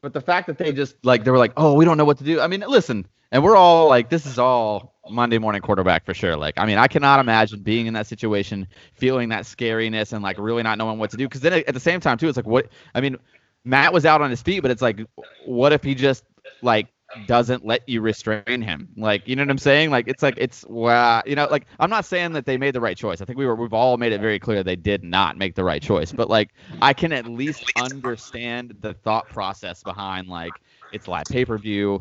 But 0.00 0.12
the 0.12 0.20
fact 0.20 0.46
that 0.46 0.58
they 0.58 0.72
just 0.72 0.94
like 1.02 1.24
they 1.24 1.30
were 1.30 1.38
like, 1.38 1.52
oh, 1.56 1.74
we 1.74 1.84
don't 1.84 1.96
know 1.96 2.04
what 2.04 2.18
to 2.18 2.24
do. 2.24 2.40
I 2.40 2.46
mean, 2.46 2.64
listen, 2.66 3.06
and 3.32 3.42
we're 3.42 3.56
all 3.56 3.88
like, 3.88 4.08
this 4.10 4.26
is 4.26 4.38
all 4.38 4.94
Monday 5.10 5.38
morning 5.38 5.60
quarterback 5.60 6.04
for 6.04 6.14
sure. 6.14 6.36
Like, 6.36 6.54
I 6.56 6.66
mean, 6.66 6.78
I 6.78 6.86
cannot 6.86 7.20
imagine 7.20 7.60
being 7.62 7.86
in 7.86 7.94
that 7.94 8.06
situation, 8.06 8.68
feeling 8.94 9.30
that 9.30 9.44
scariness, 9.44 10.12
and 10.12 10.22
like 10.22 10.38
really 10.38 10.62
not 10.62 10.78
knowing 10.78 10.98
what 10.98 11.10
to 11.10 11.16
do. 11.16 11.26
Because 11.26 11.40
then 11.40 11.52
at 11.52 11.74
the 11.74 11.80
same 11.80 12.00
time 12.00 12.18
too, 12.18 12.28
it's 12.28 12.36
like, 12.36 12.46
what? 12.46 12.68
I 12.94 13.00
mean, 13.00 13.16
Matt 13.64 13.92
was 13.92 14.06
out 14.06 14.22
on 14.22 14.30
his 14.30 14.40
feet, 14.40 14.60
but 14.60 14.70
it's 14.70 14.82
like, 14.82 15.00
what 15.44 15.72
if 15.72 15.82
he 15.82 15.94
just 15.94 16.24
like 16.62 16.86
doesn't 17.26 17.64
let 17.64 17.88
you 17.88 18.00
restrain 18.00 18.62
him. 18.62 18.88
Like, 18.96 19.26
you 19.26 19.36
know 19.36 19.42
what 19.42 19.50
I'm 19.50 19.58
saying? 19.58 19.90
Like, 19.90 20.08
it's 20.08 20.22
like 20.22 20.34
it's 20.36 20.64
wow. 20.66 21.22
You 21.26 21.36
know, 21.36 21.46
like 21.50 21.66
I'm 21.80 21.90
not 21.90 22.04
saying 22.04 22.32
that 22.32 22.46
they 22.46 22.56
made 22.56 22.74
the 22.74 22.80
right 22.80 22.96
choice. 22.96 23.20
I 23.20 23.24
think 23.24 23.38
we 23.38 23.46
were 23.46 23.54
we've 23.54 23.72
all 23.72 23.96
made 23.96 24.12
it 24.12 24.20
very 24.20 24.38
clear 24.38 24.62
they 24.62 24.76
did 24.76 25.02
not 25.02 25.36
make 25.36 25.54
the 25.54 25.64
right 25.64 25.82
choice. 25.82 26.12
But 26.12 26.28
like, 26.28 26.50
I 26.82 26.92
can 26.92 27.12
at 27.12 27.26
least 27.26 27.64
understand 27.76 28.76
the 28.80 28.94
thought 28.94 29.28
process 29.28 29.82
behind 29.82 30.28
like 30.28 30.52
it's 30.92 31.08
live 31.08 31.24
pay 31.26 31.44
per 31.44 31.58
view. 31.58 32.00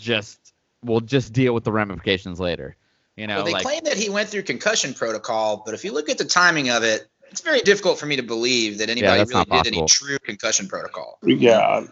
Just 0.00 0.54
we'll 0.82 1.00
just 1.00 1.32
deal 1.32 1.52
with 1.54 1.64
the 1.64 1.72
ramifications 1.72 2.40
later. 2.40 2.76
You 3.16 3.26
know, 3.26 3.36
well, 3.36 3.44
they 3.44 3.52
like, 3.52 3.62
claim 3.62 3.84
that 3.84 3.96
he 3.96 4.10
went 4.10 4.28
through 4.28 4.42
concussion 4.42 4.92
protocol, 4.92 5.62
but 5.64 5.72
if 5.74 5.84
you 5.84 5.92
look 5.92 6.10
at 6.10 6.18
the 6.18 6.24
timing 6.24 6.68
of 6.68 6.84
it, 6.84 7.08
it's 7.30 7.40
very 7.40 7.60
difficult 7.60 7.98
for 7.98 8.06
me 8.06 8.16
to 8.16 8.22
believe 8.22 8.78
that 8.78 8.90
anybody 8.90 9.18
yeah, 9.18 9.44
really 9.44 9.62
did 9.62 9.74
any 9.74 9.86
true 9.86 10.18
concussion 10.18 10.68
protocol. 10.68 11.18
Yeah. 11.22 11.86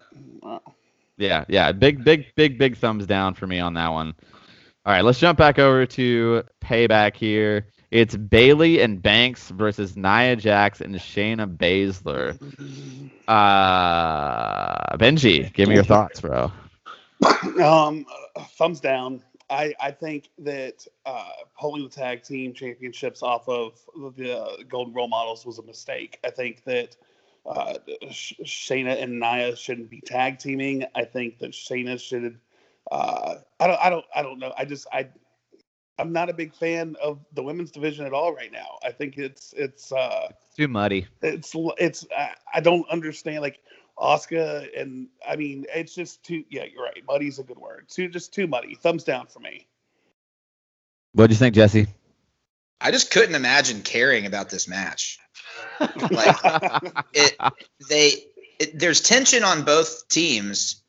Yeah, 1.17 1.45
yeah. 1.47 1.71
Big, 1.71 2.03
big, 2.03 2.25
big, 2.35 2.57
big 2.57 2.77
thumbs 2.77 3.05
down 3.05 3.33
for 3.35 3.47
me 3.47 3.59
on 3.59 3.73
that 3.75 3.89
one. 3.89 4.13
All 4.85 4.93
right, 4.93 5.03
let's 5.03 5.19
jump 5.19 5.37
back 5.37 5.57
over 5.57 5.85
to 5.85 6.43
payback 6.61 7.15
here. 7.15 7.67
It's 7.91 8.15
Bayley 8.15 8.81
and 8.81 9.01
Banks 9.01 9.49
versus 9.49 9.95
Nia 9.95 10.35
Jax 10.35 10.81
and 10.81 10.93
Shayna 10.95 11.55
Baszler. 11.55 12.37
Uh, 13.27 14.97
Benji, 14.97 15.51
give 15.53 15.69
me 15.69 15.75
your 15.75 15.83
thoughts, 15.83 16.19
bro. 16.21 16.51
Um, 17.63 18.05
thumbs 18.57 18.79
down. 18.79 19.23
I, 19.49 19.73
I 19.79 19.91
think 19.91 20.29
that 20.39 20.85
uh, 21.05 21.29
pulling 21.59 21.83
the 21.83 21.89
tag 21.89 22.23
team 22.23 22.53
championships 22.53 23.23
off 23.23 23.47
of 23.47 23.79
the 23.95 24.65
Golden 24.67 24.93
Role 24.93 25.07
Models 25.07 25.45
was 25.45 25.59
a 25.59 25.63
mistake. 25.63 26.19
I 26.25 26.31
think 26.31 26.63
that 26.65 26.97
uh, 27.45 27.75
Shayna 28.05 29.01
and 29.01 29.19
Nia 29.19 29.55
shouldn't 29.55 29.89
be 29.89 30.01
tag 30.01 30.39
teaming. 30.39 30.85
I 30.95 31.03
think 31.03 31.39
that 31.39 31.51
Shayna 31.51 31.99
should. 31.99 32.39
Uh, 32.91 33.35
I 33.59 33.67
don't. 33.67 33.79
I 33.81 33.89
don't. 33.89 34.05
I 34.15 34.21
don't 34.21 34.39
know. 34.39 34.53
I 34.57 34.65
just. 34.65 34.87
I. 34.91 35.09
I'm 35.97 36.11
not 36.11 36.29
a 36.29 36.33
big 36.33 36.53
fan 36.53 36.97
of 37.01 37.19
the 37.33 37.41
women's 37.41 37.71
division 37.71 38.05
at 38.05 38.11
all 38.11 38.33
right 38.33 38.51
now. 38.51 38.79
I 38.83 38.91
think 38.91 39.17
it's 39.17 39.53
it's 39.55 39.91
uh, 39.91 40.29
too 40.55 40.67
muddy. 40.67 41.07
It's 41.21 41.53
it's. 41.55 42.05
I, 42.15 42.31
I 42.53 42.59
don't 42.59 42.87
understand 42.89 43.41
like 43.41 43.59
Oscar 43.97 44.65
and 44.75 45.07
I 45.27 45.35
mean 45.35 45.65
it's 45.73 45.95
just 45.95 46.23
too. 46.23 46.43
Yeah, 46.49 46.65
you're 46.65 46.83
right. 46.83 47.01
Muddy's 47.07 47.39
a 47.39 47.43
good 47.43 47.57
word. 47.57 47.87
Too 47.87 48.09
just 48.09 48.33
too 48.33 48.47
muddy. 48.47 48.75
Thumbs 48.75 49.03
down 49.03 49.27
for 49.27 49.39
me. 49.39 49.67
What 51.13 51.27
do 51.27 51.33
you 51.33 51.37
think, 51.37 51.55
Jesse? 51.55 51.87
I 52.81 52.91
just 52.91 53.11
couldn't 53.11 53.35
imagine 53.35 53.81
caring 53.81 54.25
about 54.25 54.49
this 54.49 54.67
match 54.67 55.19
like 56.11 56.35
it, 57.13 57.37
they 57.89 58.25
it, 58.59 58.79
there's 58.79 59.01
tension 59.01 59.43
on 59.43 59.63
both 59.63 60.07
teams, 60.07 60.83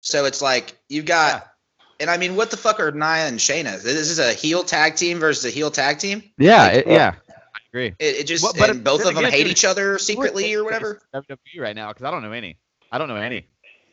so 0.00 0.24
it's 0.24 0.42
like 0.42 0.76
you've 0.88 1.06
got. 1.06 1.32
Yeah. 1.32 1.40
And 1.98 2.10
I 2.10 2.18
mean, 2.18 2.36
what 2.36 2.50
the 2.50 2.58
fuck 2.58 2.78
are 2.78 2.92
Nia 2.92 3.26
and 3.26 3.38
Shayna? 3.38 3.82
This 3.82 4.10
is 4.10 4.18
a 4.18 4.34
heel 4.34 4.64
tag 4.64 4.96
team 4.96 5.18
versus 5.18 5.46
a 5.46 5.50
heel 5.50 5.70
tag 5.70 5.98
team. 5.98 6.22
Yeah, 6.36 6.64
like, 6.64 6.74
it, 6.74 6.86
yeah, 6.88 7.14
I 7.30 7.58
agree. 7.72 7.94
It, 7.98 8.16
it 8.16 8.26
just 8.26 8.42
well, 8.42 8.52
but 8.58 8.84
both 8.84 9.00
of 9.00 9.14
them 9.14 9.24
again, 9.24 9.30
hate 9.30 9.46
each 9.46 9.64
other 9.64 9.98
secretly 9.98 10.52
or 10.54 10.62
whatever. 10.62 11.00
WWE 11.14 11.36
right 11.58 11.74
now 11.74 11.88
because 11.88 12.04
I 12.04 12.10
don't 12.10 12.22
know 12.22 12.32
any. 12.32 12.58
I 12.92 12.98
don't 12.98 13.08
know 13.08 13.16
any. 13.16 13.48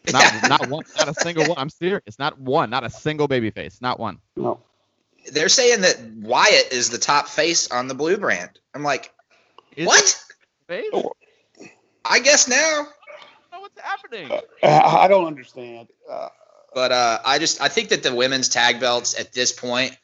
Not, 0.11 0.49
not 0.49 0.67
one. 0.67 0.83
Not 0.97 1.07
a 1.07 1.13
single 1.13 1.45
one. 1.45 1.57
I'm 1.57 1.69
serious. 1.69 2.01
It's 2.05 2.19
not 2.19 2.37
one. 2.37 2.69
Not 2.69 2.83
a 2.83 2.89
single 2.89 3.29
baby 3.29 3.51
face. 3.51 3.79
Not 3.79 4.01
one. 4.01 4.19
No. 4.35 4.59
They're 5.31 5.49
saying 5.49 5.81
that 5.81 6.01
Wyatt 6.01 6.71
is 6.71 6.89
the 6.89 6.97
top 6.97 7.27
face 7.27 7.71
on 7.71 7.87
the 7.87 7.95
blue 7.95 8.17
brand. 8.17 8.51
I'm 8.73 8.83
like, 8.83 9.11
is 9.75 9.87
what? 9.87 10.23
Oh. 10.93 11.11
I 12.05 12.19
guess 12.19 12.47
now. 12.47 12.87
I 13.51 13.59
what's 13.59 13.79
happening. 13.79 14.31
Uh, 14.61 14.67
I 14.67 15.07
don't 15.07 15.25
understand. 15.25 15.89
Uh, 16.09 16.29
but 16.73 16.91
uh, 16.91 17.19
I 17.25 17.39
just 17.39 17.61
I 17.61 17.67
think 17.67 17.89
that 17.89 18.03
the 18.03 18.13
women's 18.13 18.49
tag 18.49 18.79
belts 18.79 19.19
at 19.19 19.33
this 19.33 19.51
point, 19.51 19.97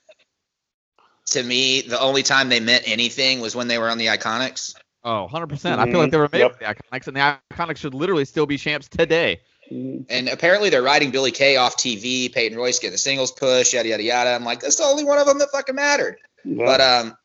to 1.28 1.44
me, 1.44 1.82
the 1.82 2.00
only 2.00 2.24
time 2.24 2.50
they 2.50 2.60
meant 2.60 2.84
anything 2.88 3.42
was 3.42 3.56
when 3.56 3.68
they 3.68 3.78
were 3.78 3.90
on 3.90 3.98
the 3.98 4.08
Iconics. 4.08 4.76
Oh, 5.04 5.24
100 5.24 5.46
mm-hmm. 5.46 5.54
percent. 5.54 5.80
I 5.80 5.86
feel 5.86 6.00
like 6.00 6.12
they 6.12 6.18
were 6.18 6.30
made 6.32 6.40
yep. 6.40 6.54
for 6.54 6.60
the 6.60 6.66
Iconics, 6.66 7.08
and 7.08 7.16
the 7.16 7.40
Iconics 7.52 7.78
should 7.78 7.94
literally 7.94 8.26
still 8.26 8.46
be 8.46 8.58
champs 8.58 8.88
today. 8.88 9.42
Mm-hmm. 9.72 10.04
And 10.10 10.30
apparently 10.30 10.70
they're 10.70 10.82
riding 10.82 11.12
Billy 11.12 11.32
Kay 11.32 11.58
off 11.58 11.78
TV. 11.78 12.34
Peyton 12.34 12.58
Royce 12.58 12.80
getting 12.80 12.94
the 12.94 12.98
singles 12.98 13.32
push, 13.32 13.74
yada 13.74 13.90
yada 13.90 14.04
yada. 14.04 14.32
I'm 14.32 14.44
like, 14.44 14.62
that's 14.62 14.78
the 14.78 14.84
only 14.84 15.04
one 15.04 15.18
of 15.18 15.28
them 15.28 15.38
that 15.40 15.52
fucking 15.52 15.76
mattered. 15.76 16.18
But 16.46 16.82
um, 16.82 17.18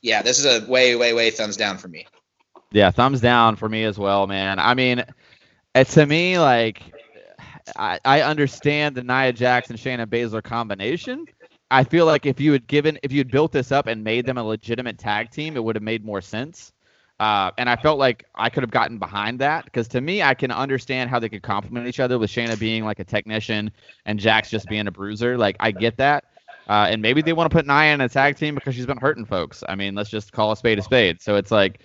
yeah, 0.00 0.22
this 0.22 0.38
is 0.38 0.46
a 0.46 0.68
way, 0.68 0.96
way, 0.96 1.12
way 1.12 1.30
thumbs 1.30 1.56
down 1.56 1.78
for 1.78 1.88
me. 1.88 2.06
Yeah, 2.72 2.90
thumbs 2.90 3.20
down 3.20 3.56
for 3.56 3.68
me 3.68 3.84
as 3.84 3.98
well, 3.98 4.26
man. 4.26 4.58
I 4.58 4.74
mean, 4.74 5.04
it, 5.74 5.88
to 5.88 6.06
me, 6.06 6.38
like, 6.38 6.82
I, 7.76 7.98
I 8.04 8.22
understand 8.22 8.96
the 8.96 9.04
Nia 9.04 9.32
Jackson 9.32 9.76
Shayna 9.76 10.06
Baszler 10.06 10.42
combination. 10.42 11.26
I 11.70 11.84
feel 11.84 12.06
like 12.06 12.26
if 12.26 12.40
you 12.40 12.52
had 12.52 12.66
given, 12.66 12.98
if 13.02 13.12
you 13.12 13.18
had 13.18 13.30
built 13.30 13.52
this 13.52 13.72
up 13.72 13.86
and 13.86 14.02
made 14.02 14.26
them 14.26 14.38
a 14.38 14.42
legitimate 14.42 14.98
tag 14.98 15.30
team, 15.30 15.56
it 15.56 15.62
would 15.62 15.76
have 15.76 15.82
made 15.82 16.04
more 16.04 16.20
sense. 16.20 16.72
Uh, 17.22 17.52
and 17.56 17.70
I 17.70 17.76
felt 17.76 18.00
like 18.00 18.24
I 18.34 18.50
could 18.50 18.64
have 18.64 18.72
gotten 18.72 18.98
behind 18.98 19.38
that 19.38 19.64
because 19.64 19.86
to 19.88 20.00
me, 20.00 20.24
I 20.24 20.34
can 20.34 20.50
understand 20.50 21.08
how 21.08 21.20
they 21.20 21.28
could 21.28 21.44
complement 21.44 21.86
each 21.86 22.00
other 22.00 22.18
with 22.18 22.28
Shayna 22.28 22.58
being 22.58 22.84
like 22.84 22.98
a 22.98 23.04
technician 23.04 23.70
and 24.06 24.18
Jax 24.18 24.50
just 24.50 24.66
being 24.66 24.88
a 24.88 24.90
bruiser. 24.90 25.38
Like, 25.38 25.54
I 25.60 25.70
get 25.70 25.98
that. 25.98 26.24
Uh, 26.68 26.88
and 26.90 27.00
maybe 27.00 27.22
they 27.22 27.32
want 27.32 27.48
to 27.48 27.56
put 27.56 27.64
Nia 27.64 27.94
in 27.94 28.00
a 28.00 28.08
tag 28.08 28.38
team 28.38 28.56
because 28.56 28.74
she's 28.74 28.86
been 28.86 28.98
hurting 28.98 29.24
folks. 29.24 29.62
I 29.68 29.76
mean, 29.76 29.94
let's 29.94 30.10
just 30.10 30.32
call 30.32 30.50
a 30.50 30.56
spade 30.56 30.80
a 30.80 30.82
spade. 30.82 31.22
So 31.22 31.36
it's 31.36 31.52
like, 31.52 31.82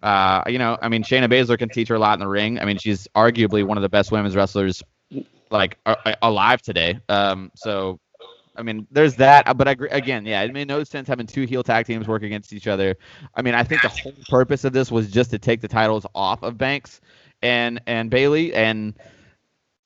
uh, 0.00 0.44
you 0.46 0.58
know, 0.58 0.78
I 0.80 0.88
mean, 0.88 1.02
Shayna 1.02 1.28
Baszler 1.28 1.58
can 1.58 1.68
teach 1.68 1.88
her 1.88 1.96
a 1.96 1.98
lot 1.98 2.14
in 2.14 2.20
the 2.20 2.28
ring. 2.28 2.60
I 2.60 2.64
mean, 2.64 2.78
she's 2.78 3.08
arguably 3.16 3.66
one 3.66 3.78
of 3.78 3.82
the 3.82 3.88
best 3.88 4.12
women's 4.12 4.36
wrestlers 4.36 4.80
like 5.50 5.76
alive 6.22 6.62
today. 6.62 7.00
Um, 7.08 7.50
so, 7.56 7.98
I 8.56 8.62
mean, 8.62 8.86
there's 8.90 9.16
that. 9.16 9.56
But 9.56 9.68
I, 9.68 9.72
agree, 9.72 9.88
again, 9.90 10.26
yeah, 10.26 10.42
it 10.42 10.52
made 10.52 10.68
no 10.68 10.84
sense 10.84 11.08
having 11.08 11.26
two 11.26 11.44
heel 11.44 11.62
tag 11.62 11.86
teams 11.86 12.06
work 12.06 12.22
against 12.22 12.52
each 12.52 12.66
other. 12.66 12.96
I 13.34 13.42
mean, 13.42 13.54
I 13.54 13.64
think 13.64 13.82
the 13.82 13.88
whole 13.88 14.14
purpose 14.28 14.64
of 14.64 14.72
this 14.72 14.90
was 14.90 15.10
just 15.10 15.30
to 15.30 15.38
take 15.38 15.60
the 15.60 15.68
titles 15.68 16.06
off 16.14 16.42
of 16.42 16.58
Banks 16.58 17.00
and 17.42 17.80
and 17.86 18.10
Bayley, 18.10 18.54
And 18.54 18.94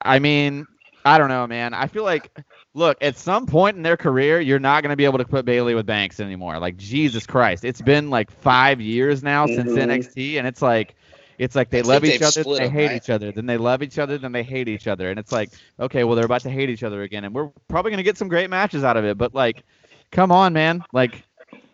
I 0.03 0.19
mean, 0.19 0.67
I 1.05 1.19
don't 1.19 1.29
know, 1.29 1.47
man. 1.47 1.75
I 1.75 1.87
feel 1.87 2.05
like 2.05 2.31
look, 2.75 2.99
at 3.01 3.17
some 3.17 3.47
point 3.47 3.77
in 3.77 3.83
their 3.83 3.97
career, 3.97 4.41
you're 4.41 4.59
not 4.59 4.83
going 4.83 4.91
to 4.91 4.97
be 4.97 5.07
able 5.07 5.19
to 5.19 5.25
put 5.25 5.45
Bayley 5.45 5.75
with 5.75 5.87
Banks 5.87 6.21
anymore. 6.21 6.59
Like 6.59 6.77
Jesus 6.77 7.27
Christ, 7.27 7.65
it's 7.65 7.81
been 7.81 8.11
like 8.11 8.31
five 8.31 8.81
years 8.81 9.23
now 9.23 9.47
mm-hmm. 9.47 9.69
since 9.69 9.71
NXT, 9.79 10.39
and 10.39 10.47
it's 10.47 10.63
like 10.63 10.95
it's 11.39 11.55
like 11.55 11.71
they 11.71 11.81
I 11.81 11.83
love 11.83 12.05
each 12.05 12.23
other, 12.23 12.43
they 12.43 12.69
hate 12.69 12.87
right? 12.89 12.97
each 12.97 13.11
other, 13.11 13.33
then 13.33 13.47
they 13.47 13.57
love 13.57 13.83
each 13.83 13.99
other, 13.99 14.19
then 14.19 14.33
they 14.33 14.43
hate 14.43 14.69
each 14.69 14.87
other, 14.87 15.11
and 15.11 15.19
it's 15.19 15.33
like, 15.33 15.51
okay, 15.81 16.05
well 16.05 16.17
they're 16.17 16.25
about 16.25 16.43
to 16.43 16.51
hate 16.51 16.71
each 16.71 16.83
other 16.83 17.03
again, 17.03 17.25
and 17.25 17.35
we're 17.35 17.51
probably 17.69 17.91
gonna 17.91 18.03
get 18.03 18.19
some 18.19 18.29
great 18.29 18.51
matches 18.51 18.85
out 18.85 18.97
of 18.97 19.05
it. 19.05 19.19
But 19.19 19.35
like, 19.35 19.65
come 20.11 20.33
on, 20.33 20.53
man, 20.53 20.85
like 20.93 21.25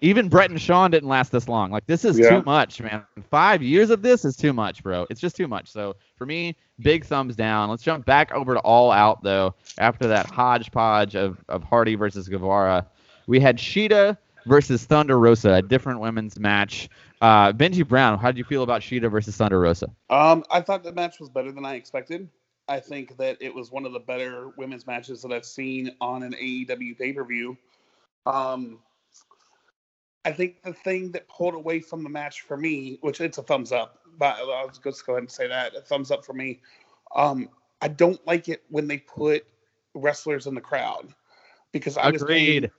even 0.03 0.29
Bret 0.29 0.51
and 0.51 0.61
Shawn 0.61 0.91
didn't 0.91 1.09
last 1.09 1.31
this 1.31 1.49
long. 1.49 1.71
Like 1.71 1.87
this 1.87 2.05
is 2.05 2.19
yeah. 2.19 2.31
too 2.31 2.43
much, 2.45 2.81
man. 2.81 3.05
Five 3.31 3.63
years 3.63 3.91
of 3.91 4.03
this 4.03 4.25
is 4.25 4.37
too 4.37 4.53
much, 4.53 4.83
bro. 4.83 5.07
It's 5.09 5.21
just 5.21 5.37
too 5.37 5.49
much. 5.49 5.71
So 5.71 5.97
for 6.17 6.27
me, 6.27 6.57
big 6.81 7.05
thumbs 7.05 7.37
down. 7.37 7.71
Let's 7.71 7.83
jump 7.83 8.05
back 8.05 8.33
over 8.33 8.55
to 8.55 8.61
All 8.61 8.91
Out 8.91 9.23
though. 9.23 9.55
After 9.79 10.09
that 10.09 10.27
hodgepodge 10.27 11.15
of 11.15 11.43
of 11.49 11.63
Hardy 11.63 11.95
versus 11.95 12.29
Guevara, 12.29 12.87
we 13.27 13.39
had 13.39 13.57
Shida 13.59 14.17
versus 14.47 14.85
Thunder 14.85 15.19
Rosa, 15.19 15.55
a 15.55 15.63
different 15.63 16.01
women's 16.01 16.39
match. 16.39 16.89
Uh, 17.23 17.53
Benji 17.53 17.87
Brown, 17.87 18.19
how 18.19 18.33
did 18.33 18.39
you 18.39 18.43
feel 18.43 18.65
about 18.65 18.83
Shida 18.83 19.09
versus 19.09 19.37
Thunder 19.37 19.61
Rosa? 19.61 19.89
Um, 20.11 20.45
I 20.51 20.61
thought 20.61 20.83
the 20.83 20.93
match 20.93 21.21
was 21.21 21.31
better 21.31 21.53
than 21.53 21.65
I 21.65 21.77
expected. 21.77 22.29
I 22.67 22.81
think 22.81 23.17
that 23.19 23.37
it 23.41 23.55
was 23.55 23.71
one 23.71 23.87
of 23.87 23.93
the 23.93 24.01
better 24.01 24.49
women's 24.57 24.89
matches 24.89 25.23
that 25.23 25.31
I've 25.31 25.45
seen 25.45 25.95
on 26.01 26.25
an 26.25 26.33
AEW 26.33 26.99
pay 26.99 27.13
per 27.13 27.25
view. 27.25 27.57
Um, 28.27 28.81
I 30.25 30.33
think 30.33 30.63
the 30.65 30.73
thing 30.73 31.13
that 31.13 31.29
pulled 31.29 31.55
away 31.55 31.79
from 31.79 32.03
the 32.03 32.09
match 32.09 32.41
for 32.41 32.57
me, 32.57 32.99
which 33.03 33.21
it's 33.21 33.39
a 33.39 33.43
thumbs 33.45 33.71
up, 33.71 34.01
but 34.19 34.37
I'll 34.41 34.69
just 34.69 35.07
go 35.07 35.13
ahead 35.13 35.23
and 35.23 35.31
say 35.31 35.47
that 35.47 35.77
a 35.77 35.81
thumbs 35.81 36.11
up 36.11 36.25
for 36.25 36.33
me. 36.33 36.61
Um, 37.15 37.51
I 37.81 37.87
don't 37.87 38.25
like 38.27 38.49
it 38.49 38.65
when 38.69 38.89
they 38.89 38.99
put 38.99 39.47
wrestlers 39.95 40.49
in 40.49 40.57
the 40.57 40.61
crowd 40.61 41.15
because 41.71 41.97
I 41.97 42.09
agreed. 42.09 42.71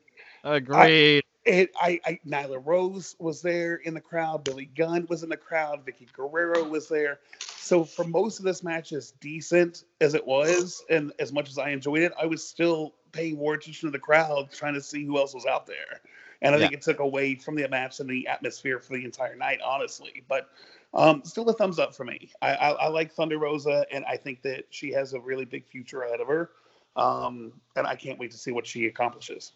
Was 0.43 0.57
agreed. 0.57 1.23
It, 1.45 1.71
I, 1.75 1.99
I, 2.05 2.19
Nyla 2.25 2.61
Rose 2.65 3.15
was 3.19 3.41
there 3.41 3.75
in 3.75 3.93
the 3.93 4.01
crowd. 4.01 4.43
Billy 4.45 4.65
Gunn 4.65 5.05
was 5.09 5.23
in 5.23 5.29
the 5.29 5.37
crowd. 5.37 5.85
Vickie 5.85 6.11
Guerrero 6.13 6.63
was 6.63 6.87
there. 6.87 7.19
So 7.39 7.83
for 7.83 8.05
most 8.05 8.39
of 8.39 8.45
this 8.45 8.63
match, 8.63 8.93
as 8.93 9.11
decent 9.19 9.83
as 9.99 10.13
it 10.13 10.25
was, 10.25 10.83
and 10.89 11.11
as 11.19 11.33
much 11.33 11.49
as 11.49 11.57
I 11.57 11.69
enjoyed 11.69 12.01
it, 12.01 12.13
I 12.19 12.25
was 12.25 12.47
still 12.47 12.93
paying 13.11 13.37
more 13.37 13.55
attention 13.55 13.87
to 13.87 13.91
the 13.91 13.99
crowd, 13.99 14.51
trying 14.51 14.73
to 14.73 14.81
see 14.81 15.05
who 15.05 15.17
else 15.17 15.33
was 15.33 15.45
out 15.45 15.67
there 15.67 16.01
and 16.43 16.53
I 16.53 16.57
yeah. 16.57 16.65
think 16.65 16.73
it 16.73 16.81
took 16.81 16.99
away 16.99 17.35
from 17.35 17.55
the 17.55 17.67
match 17.69 17.99
and 17.99 18.09
the 18.09 18.27
atmosphere 18.27 18.79
for 18.79 18.93
the 18.93 19.05
entire 19.05 19.35
night, 19.35 19.59
honestly. 19.65 20.23
But 20.27 20.49
um, 20.93 21.23
still 21.23 21.47
a 21.49 21.53
thumbs 21.53 21.79
up 21.79 21.95
for 21.95 22.03
me. 22.03 22.29
I, 22.41 22.53
I, 22.53 22.69
I, 22.71 22.87
like 22.89 23.11
Thunder 23.13 23.39
Rosa, 23.39 23.85
and 23.91 24.03
I 24.05 24.17
think 24.17 24.41
that 24.43 24.65
she 24.69 24.91
has 24.91 25.13
a 25.13 25.19
really 25.19 25.45
big 25.45 25.65
future 25.65 26.03
ahead 26.03 26.19
of 26.19 26.27
her. 26.27 26.51
Um, 26.95 27.53
and 27.75 27.87
I 27.87 27.95
can't 27.95 28.19
wait 28.19 28.29
to 28.31 28.37
see 28.37 28.51
what 28.51 28.67
she 28.67 28.85
accomplishes. 28.85 29.53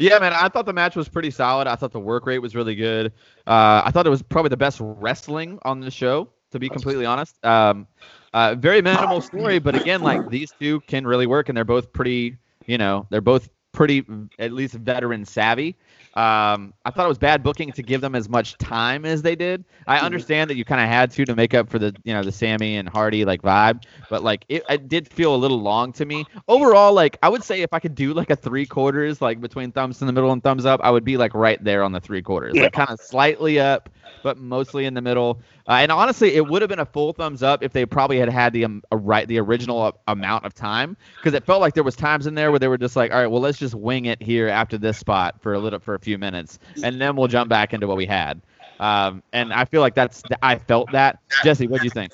Yeah, 0.00 0.18
man, 0.18 0.32
I 0.32 0.48
thought 0.48 0.64
the 0.64 0.72
match 0.72 0.96
was 0.96 1.10
pretty 1.10 1.30
solid. 1.30 1.66
I 1.66 1.76
thought 1.76 1.92
the 1.92 2.00
work 2.00 2.24
rate 2.24 2.38
was 2.38 2.56
really 2.56 2.74
good. 2.74 3.12
Uh, 3.46 3.82
I 3.84 3.90
thought 3.90 4.06
it 4.06 4.10
was 4.10 4.22
probably 4.22 4.48
the 4.48 4.56
best 4.56 4.78
wrestling 4.80 5.58
on 5.62 5.80
the 5.80 5.90
show, 5.90 6.30
to 6.52 6.58
be 6.58 6.70
completely 6.70 7.04
honest. 7.04 7.36
Um, 7.44 7.86
uh, 8.32 8.54
very 8.54 8.80
minimal 8.80 9.20
story, 9.20 9.58
but 9.58 9.74
again, 9.74 10.00
like 10.02 10.30
these 10.30 10.54
two 10.58 10.80
can 10.80 11.06
really 11.06 11.26
work, 11.26 11.50
and 11.50 11.56
they're 11.56 11.64
both 11.64 11.92
pretty. 11.92 12.38
You 12.66 12.78
know, 12.78 13.06
they're 13.10 13.20
both 13.20 13.50
pretty 13.72 14.04
at 14.38 14.52
least 14.52 14.74
veteran 14.74 15.26
savvy. 15.26 15.76
Um, 16.14 16.74
I 16.84 16.90
thought 16.90 17.04
it 17.04 17.08
was 17.08 17.18
bad 17.18 17.44
booking 17.44 17.70
to 17.70 17.82
give 17.82 18.00
them 18.00 18.16
as 18.16 18.28
much 18.28 18.58
time 18.58 19.04
as 19.04 19.22
they 19.22 19.36
did. 19.36 19.64
I 19.86 19.96
mm-hmm. 19.96 20.06
understand 20.06 20.50
that 20.50 20.56
you 20.56 20.64
kind 20.64 20.80
of 20.80 20.88
had 20.88 21.12
to 21.12 21.24
to 21.24 21.36
make 21.36 21.54
up 21.54 21.68
for 21.68 21.78
the 21.78 21.94
you 22.02 22.12
know 22.12 22.24
the 22.24 22.32
Sammy 22.32 22.76
and 22.76 22.88
Hardy 22.88 23.24
like 23.24 23.42
vibe, 23.42 23.84
but 24.08 24.24
like 24.24 24.44
it, 24.48 24.64
it 24.68 24.88
did 24.88 25.08
feel 25.08 25.32
a 25.32 25.36
little 25.36 25.60
long 25.60 25.92
to 25.94 26.04
me. 26.04 26.24
Overall, 26.48 26.92
like 26.94 27.16
I 27.22 27.28
would 27.28 27.44
say 27.44 27.62
if 27.62 27.72
I 27.72 27.78
could 27.78 27.94
do 27.94 28.12
like 28.12 28.30
a 28.30 28.36
three 28.36 28.66
quarters, 28.66 29.22
like 29.22 29.40
between 29.40 29.70
thumbs 29.70 30.00
in 30.00 30.08
the 30.08 30.12
middle 30.12 30.32
and 30.32 30.42
thumbs 30.42 30.66
up, 30.66 30.80
I 30.82 30.90
would 30.90 31.04
be 31.04 31.16
like 31.16 31.32
right 31.32 31.62
there 31.62 31.84
on 31.84 31.92
the 31.92 32.00
three 32.00 32.22
quarters, 32.22 32.54
yeah. 32.56 32.64
like 32.64 32.72
kind 32.72 32.90
of 32.90 33.00
slightly 33.00 33.60
up, 33.60 33.88
but 34.24 34.36
mostly 34.36 34.86
in 34.86 34.94
the 34.94 35.02
middle. 35.02 35.40
Uh, 35.70 35.74
and 35.74 35.92
honestly, 35.92 36.34
it 36.34 36.44
would 36.44 36.62
have 36.62 36.68
been 36.68 36.80
a 36.80 36.84
full 36.84 37.12
thumbs 37.12 37.44
up 37.44 37.62
if 37.62 37.72
they 37.72 37.86
probably 37.86 38.18
had 38.18 38.28
had 38.28 38.52
the 38.52 38.64
um, 38.64 38.82
right 38.90 39.28
the 39.28 39.38
original 39.38 39.96
amount 40.08 40.44
of 40.44 40.52
time 40.52 40.96
because 41.14 41.32
it 41.32 41.44
felt 41.44 41.60
like 41.60 41.74
there 41.74 41.84
was 41.84 41.94
times 41.94 42.26
in 42.26 42.34
there 42.34 42.50
where 42.50 42.58
they 42.58 42.66
were 42.66 42.76
just 42.76 42.96
like, 42.96 43.12
all 43.12 43.20
right, 43.20 43.28
well 43.28 43.40
let's 43.40 43.56
just 43.56 43.76
wing 43.76 44.06
it 44.06 44.20
here 44.20 44.48
after 44.48 44.76
this 44.76 44.98
spot 44.98 45.40
for 45.40 45.54
a 45.54 45.60
little 45.60 45.78
for 45.78 45.94
a 45.94 45.98
few 46.00 46.18
minutes, 46.18 46.58
and 46.82 47.00
then 47.00 47.14
we'll 47.14 47.28
jump 47.28 47.48
back 47.48 47.72
into 47.72 47.86
what 47.86 47.96
we 47.96 48.04
had. 48.04 48.42
Um, 48.80 49.22
and 49.32 49.52
I 49.52 49.64
feel 49.64 49.80
like 49.80 49.94
that's 49.94 50.24
I 50.42 50.58
felt 50.58 50.90
that. 50.90 51.20
Jesse, 51.44 51.68
what 51.68 51.82
do 51.82 51.84
you 51.84 51.90
think? 51.90 52.10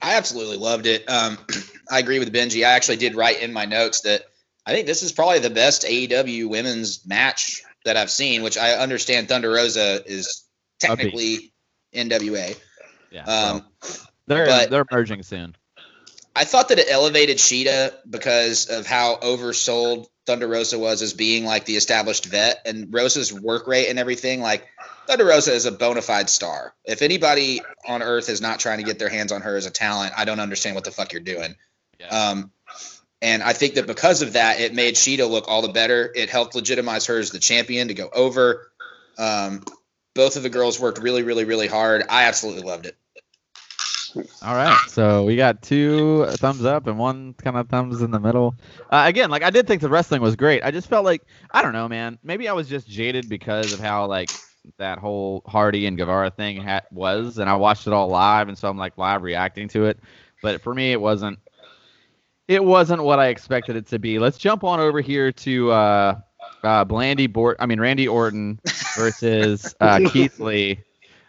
I 0.00 0.14
absolutely 0.14 0.58
loved 0.58 0.86
it. 0.86 1.10
Um, 1.10 1.38
I 1.90 1.98
agree 1.98 2.20
with 2.20 2.32
Benji. 2.32 2.64
I 2.64 2.70
actually 2.70 2.98
did 2.98 3.16
write 3.16 3.42
in 3.42 3.52
my 3.52 3.64
notes 3.64 4.02
that 4.02 4.26
I 4.64 4.72
think 4.72 4.86
this 4.86 5.02
is 5.02 5.10
probably 5.10 5.40
the 5.40 5.50
best 5.50 5.82
AEW 5.82 6.48
women's 6.48 7.04
match 7.04 7.64
that 7.84 7.96
I've 7.96 8.12
seen. 8.12 8.44
Which 8.44 8.56
I 8.56 8.74
understand 8.74 9.28
Thunder 9.28 9.50
Rosa 9.50 10.04
is 10.06 10.44
technically 10.78 11.49
NWA. 11.94 12.56
Yeah. 13.10 13.24
Um, 13.24 13.64
they're 14.26 14.66
they're 14.66 14.84
merging 14.90 15.22
soon. 15.22 15.56
I 16.34 16.44
thought 16.44 16.68
that 16.68 16.78
it 16.78 16.86
elevated 16.88 17.38
Shida 17.38 17.92
because 18.08 18.66
of 18.66 18.86
how 18.86 19.16
oversold 19.16 20.06
Thunder 20.26 20.46
Rosa 20.46 20.78
was 20.78 21.02
as 21.02 21.12
being 21.12 21.44
like 21.44 21.64
the 21.64 21.74
established 21.74 22.26
vet 22.26 22.62
and 22.64 22.94
Rosa's 22.94 23.32
work 23.32 23.66
rate 23.66 23.88
and 23.88 23.98
everything. 23.98 24.40
Like 24.40 24.68
Thunder 25.08 25.24
Rosa 25.24 25.52
is 25.52 25.66
a 25.66 25.72
bona 25.72 26.02
fide 26.02 26.30
star. 26.30 26.72
If 26.84 27.02
anybody 27.02 27.60
on 27.86 28.02
earth 28.02 28.28
is 28.28 28.40
not 28.40 28.60
trying 28.60 28.78
to 28.78 28.84
get 28.84 28.98
their 28.98 29.08
hands 29.08 29.32
on 29.32 29.42
her 29.42 29.56
as 29.56 29.66
a 29.66 29.70
talent, 29.70 30.12
I 30.16 30.24
don't 30.24 30.38
understand 30.38 30.76
what 30.76 30.84
the 30.84 30.92
fuck 30.92 31.12
you're 31.12 31.20
doing. 31.20 31.56
Yeah. 31.98 32.06
Um, 32.06 32.52
and 33.20 33.42
I 33.42 33.52
think 33.52 33.74
that 33.74 33.86
because 33.86 34.22
of 34.22 34.34
that, 34.34 34.60
it 34.60 34.72
made 34.72 34.94
Shida 34.94 35.28
look 35.28 35.46
all 35.48 35.62
the 35.62 35.72
better. 35.72 36.12
It 36.14 36.30
helped 36.30 36.54
legitimize 36.54 37.06
her 37.06 37.18
as 37.18 37.32
the 37.32 37.38
champion 37.38 37.88
to 37.88 37.94
go 37.94 38.08
over. 38.12 38.70
Um, 39.18 39.64
both 40.14 40.36
of 40.36 40.42
the 40.42 40.50
girls 40.50 40.80
worked 40.80 40.98
really, 40.98 41.22
really, 41.22 41.44
really 41.44 41.66
hard. 41.66 42.04
I 42.08 42.24
absolutely 42.24 42.62
loved 42.62 42.86
it. 42.86 42.96
All 44.42 44.56
right, 44.56 44.76
so 44.88 45.24
we 45.24 45.36
got 45.36 45.62
two 45.62 46.26
thumbs 46.32 46.64
up 46.64 46.88
and 46.88 46.98
one 46.98 47.34
kind 47.34 47.56
of 47.56 47.68
thumbs 47.68 48.02
in 48.02 48.10
the 48.10 48.18
middle. 48.18 48.56
Uh, 48.90 49.04
again, 49.06 49.30
like 49.30 49.44
I 49.44 49.50
did 49.50 49.68
think 49.68 49.82
the 49.82 49.88
wrestling 49.88 50.20
was 50.20 50.34
great. 50.34 50.64
I 50.64 50.72
just 50.72 50.88
felt 50.88 51.04
like 51.04 51.22
I 51.52 51.62
don't 51.62 51.72
know, 51.72 51.88
man. 51.88 52.18
Maybe 52.24 52.48
I 52.48 52.52
was 52.52 52.68
just 52.68 52.88
jaded 52.88 53.28
because 53.28 53.72
of 53.72 53.78
how 53.78 54.06
like 54.06 54.30
that 54.78 54.98
whole 54.98 55.42
Hardy 55.46 55.86
and 55.86 55.96
Guevara 55.96 56.30
thing 56.30 56.60
ha- 56.60 56.82
was, 56.90 57.38
and 57.38 57.48
I 57.48 57.54
watched 57.54 57.86
it 57.86 57.92
all 57.92 58.08
live, 58.08 58.48
and 58.48 58.58
so 58.58 58.68
I'm 58.68 58.76
like 58.76 58.98
live 58.98 59.22
reacting 59.22 59.68
to 59.68 59.84
it. 59.86 60.00
But 60.42 60.60
for 60.60 60.74
me, 60.74 60.90
it 60.92 61.00
wasn't. 61.00 61.38
It 62.48 62.64
wasn't 62.64 63.04
what 63.04 63.20
I 63.20 63.28
expected 63.28 63.76
it 63.76 63.86
to 63.88 64.00
be. 64.00 64.18
Let's 64.18 64.38
jump 64.38 64.64
on 64.64 64.80
over 64.80 65.00
here 65.00 65.30
to 65.30 65.70
uh, 65.70 66.20
uh, 66.62 66.84
Blandy 66.84 67.26
Bort. 67.26 67.56
I 67.60 67.66
mean 67.66 67.80
Randy 67.80 68.08
Orton 68.08 68.60
versus 68.96 69.74
uh, 69.80 70.00
Keith 70.10 70.38
Lee. 70.38 70.80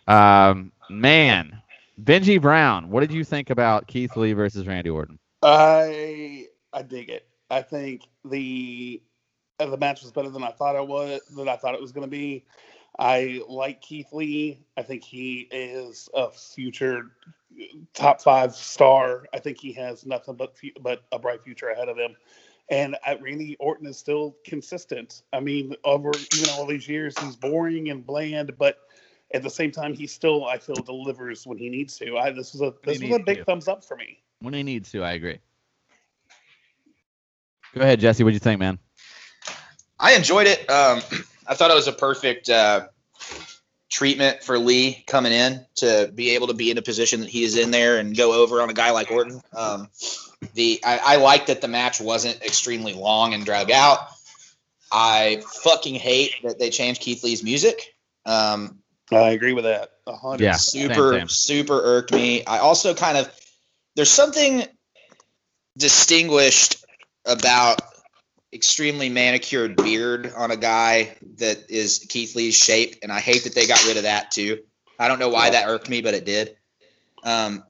Um, 0.08 0.72
man, 0.90 1.62
Benji 2.02 2.42
Brown. 2.42 2.90
What 2.90 3.02
did 3.02 3.14
you 3.14 3.24
think 3.24 3.50
about 3.50 3.88
Keith 3.88 4.16
Lee 4.16 4.34
versus 4.34 4.68
Randy 4.68 4.90
Orton? 4.90 5.20
I 5.44 6.48
I 6.74 6.82
dig 6.82 7.10
it. 7.10 7.28
I 7.50 7.62
think 7.62 8.04
the 8.26 9.02
uh, 9.60 9.68
the 9.68 9.78
match 9.78 10.02
was 10.02 10.12
better 10.12 10.30
than 10.30 10.44
I 10.44 10.52
thought 10.52 10.76
it 10.76 10.88
was. 10.88 11.22
Than 11.36 11.50
I 11.50 11.56
thought 11.56 11.76
it 11.76 11.82
was 11.82 11.92
going 11.92 12.08
to 12.08 12.12
be. 12.12 12.46
I 13.00 13.42
like 13.48 13.82
Keith 13.82 14.12
Lee. 14.12 14.60
I 14.78 14.84
think 14.84 15.04
he 15.04 15.48
is 15.52 16.10
a 16.14 16.30
future 16.30 17.12
top 17.94 18.22
five 18.22 18.56
star. 18.56 19.26
I 19.34 19.40
think 19.40 19.60
he 19.60 19.74
has 19.74 20.06
nothing 20.06 20.36
but 20.36 20.56
but 20.82 21.04
a 21.12 21.20
bright 21.20 21.44
future 21.44 21.70
ahead 21.70 21.90
of 21.90 21.98
him. 21.98 22.16
And 22.72 22.96
uh, 23.06 23.16
Randy 23.20 23.58
Orton 23.60 23.86
is 23.86 23.98
still 23.98 24.38
consistent. 24.46 25.24
I 25.34 25.42
mean, 25.42 25.76
over 25.84 26.12
even 26.34 26.50
all 26.52 26.66
these 26.66 26.88
years, 26.88 27.20
he's 27.20 27.36
boring 27.36 27.90
and 27.90 28.06
bland, 28.06 28.58
but 28.58 28.80
at 29.34 29.44
the 29.44 29.50
same 29.50 29.72
time, 29.72 29.94
he 29.94 30.08
still 30.08 30.46
I 30.46 30.58
feel 30.58 30.76
delivers 30.76 31.46
when 31.46 31.58
he 31.58 31.70
needs 31.70 31.98
to. 31.98 32.18
I 32.18 32.32
this 32.32 32.54
was 32.54 32.62
a 32.62 32.74
this 32.86 33.02
was 33.02 33.12
a 33.12 33.20
big 33.20 33.40
to. 33.40 33.46
thumbs 33.46 33.68
up 33.68 33.84
for 33.84 33.98
me. 33.98 34.20
When 34.40 34.54
he 34.54 34.64
needs 34.64 34.90
to, 34.92 35.04
I 35.04 35.12
agree. 35.12 35.40
Go 37.76 37.82
ahead, 37.82 38.00
Jesse. 38.00 38.24
What 38.24 38.32
do 38.32 38.34
you 38.34 38.40
think, 38.40 38.60
man? 38.60 38.80
I 40.00 40.14
enjoyed 40.14 40.48
it. 40.48 40.70
Um, 40.70 41.02
I 41.48 41.56
thought 41.56 41.72
it 41.72 41.76
was 41.76 41.90
a 41.90 41.94
perfect 41.94 42.50
uh, 42.50 42.88
treatment 43.90 44.44
for 44.44 44.58
Lee 44.58 45.04
coming 45.08 45.34
in 45.34 45.66
to 45.76 46.10
be 46.16 46.32
able 46.32 46.48
to 46.48 46.54
be 46.54 46.72
in 46.72 46.78
a 46.78 46.82
position 46.82 47.20
that 47.20 47.30
he 47.30 47.44
is 47.44 47.58
in 47.58 47.72
there 47.72 47.98
and 47.98 48.16
go 48.16 48.32
over 48.34 48.62
on 48.62 48.70
a 48.70 48.74
guy 48.74 48.92
like 48.92 49.12
Orton. 49.12 49.42
Um, 49.54 49.90
the 50.54 50.80
I, 50.84 51.00
I 51.04 51.16
like 51.18 51.48
that 51.48 51.62
the 51.62 51.68
match 51.68 52.02
wasn't 52.02 52.42
extremely 52.42 52.94
long 52.94 53.34
and 53.34 53.46
drag 53.46 53.72
out. 53.72 54.00
I 54.92 55.44
fucking 55.64 55.96
hate 55.96 56.36
that 56.44 56.60
they 56.60 56.70
changed 56.70 57.02
Keith 57.02 57.24
Lee's 57.24 57.44
music. 57.44 57.96
Um, 58.26 58.80
I 59.12 59.32
agree 59.32 59.54
with 59.54 59.66
that. 59.66 59.92
Yeah, 60.40 60.54
super, 60.54 61.14
same, 61.14 61.20
same. 61.20 61.28
super 61.30 61.82
irked 61.82 62.14
me. 62.14 62.46
I 62.46 62.60
also 62.60 62.94
kind 62.94 63.18
of 63.18 63.32
there's 63.96 64.10
something 64.10 64.64
distinguished 65.78 66.84
about 67.26 67.82
extremely 68.54 69.10
manicured 69.10 69.78
beard 69.78 70.34
on 70.36 70.52
a 70.52 70.58
guy 70.58 71.16
that 71.38 71.70
is 71.70 72.06
Keith 72.10 72.36
Lee's 72.36 72.56
shape, 72.56 72.98
and 73.04 73.12
I 73.12 73.20
hate 73.20 73.46
that 73.46 73.56
they 73.56 73.68
got 73.68 73.86
rid 73.86 73.98
of 73.98 74.04
that 74.04 74.32
too. 74.32 74.60
I 75.00 75.08
don't 75.08 75.20
know 75.20 75.30
why 75.30 75.52
that 75.52 75.68
irked 75.68 75.90
me, 75.90 76.02
but 76.02 76.14
it 76.14 76.26
did. 76.26 76.56
Um, 77.24 77.64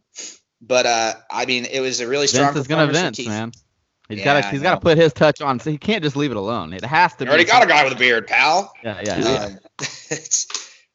but 0.61 0.85
uh, 0.85 1.13
I 1.31 1.45
mean, 1.45 1.65
it 1.65 1.79
was 1.79 1.99
a 1.99 2.07
really 2.07 2.27
strong. 2.27 2.53
Vince 2.53 2.65
is 2.65 2.67
gonna 2.67 2.91
Vince, 2.91 3.25
man. 3.25 3.51
He's 4.11 4.19
yeah, 4.19 4.25
got 4.25 4.41
to 4.41 4.49
he's 4.49 4.61
got 4.61 4.75
to 4.75 4.81
put 4.81 4.97
his 4.97 5.13
touch 5.13 5.41
on, 5.41 5.59
so 5.59 5.71
he 5.71 5.77
can't 5.77 6.03
just 6.03 6.15
leave 6.15 6.31
it 6.31 6.37
alone. 6.37 6.73
It 6.73 6.83
has 6.83 7.13
to. 7.13 7.19
Be. 7.19 7.25
You 7.25 7.29
already 7.29 7.45
got 7.45 7.63
a 7.63 7.65
guy 7.65 7.83
with 7.85 7.93
a 7.93 7.95
beard, 7.95 8.27
pal. 8.27 8.73
Yeah, 8.83 9.01
yeah. 9.03 9.19
yeah. 9.19 9.45
Um, 9.45 9.59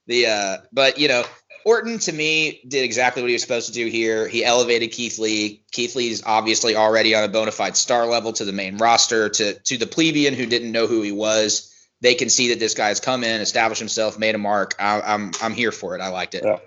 the 0.07 0.27
uh, 0.27 0.57
but 0.71 0.99
you 0.99 1.09
know, 1.09 1.25
Orton 1.65 1.99
to 2.01 2.13
me 2.13 2.61
did 2.69 2.85
exactly 2.85 3.23
what 3.23 3.29
he 3.29 3.35
was 3.35 3.43
supposed 3.43 3.69
to 3.69 3.73
do 3.73 3.87
here. 3.87 4.29
He 4.29 4.45
elevated 4.45 4.93
Keith 4.93 5.19
Lee. 5.19 5.63
Keith 5.73 5.97
Lee's 5.97 6.23
obviously 6.25 6.77
already 6.77 7.15
on 7.15 7.25
a 7.25 7.29
bona 7.29 7.53
fide 7.53 7.77
star 7.77 8.07
level 8.07 8.35
to 8.35 8.45
the 8.45 8.53
main 8.53 8.77
roster. 8.77 9.31
To 9.31 9.55
to 9.55 9.79
the 9.79 9.87
plebeian 9.87 10.35
who 10.35 10.45
didn't 10.45 10.71
know 10.71 10.87
who 10.87 11.01
he 11.01 11.13
was, 11.13 11.75
they 12.03 12.15
can 12.15 12.29
see 12.29 12.49
that 12.49 12.61
this 12.61 12.75
guy's 12.75 13.01
come 13.01 13.25
in, 13.25 13.41
established 13.41 13.81
himself, 13.81 14.19
made 14.19 14.35
a 14.35 14.39
mark. 14.39 14.75
I, 14.79 14.97
am 14.97 15.03
I'm, 15.07 15.33
I'm 15.41 15.55
here 15.55 15.73
for 15.73 15.97
it. 15.97 16.03
I 16.03 16.09
liked 16.09 16.35
it. 16.35 16.45
Yeah. 16.45 16.59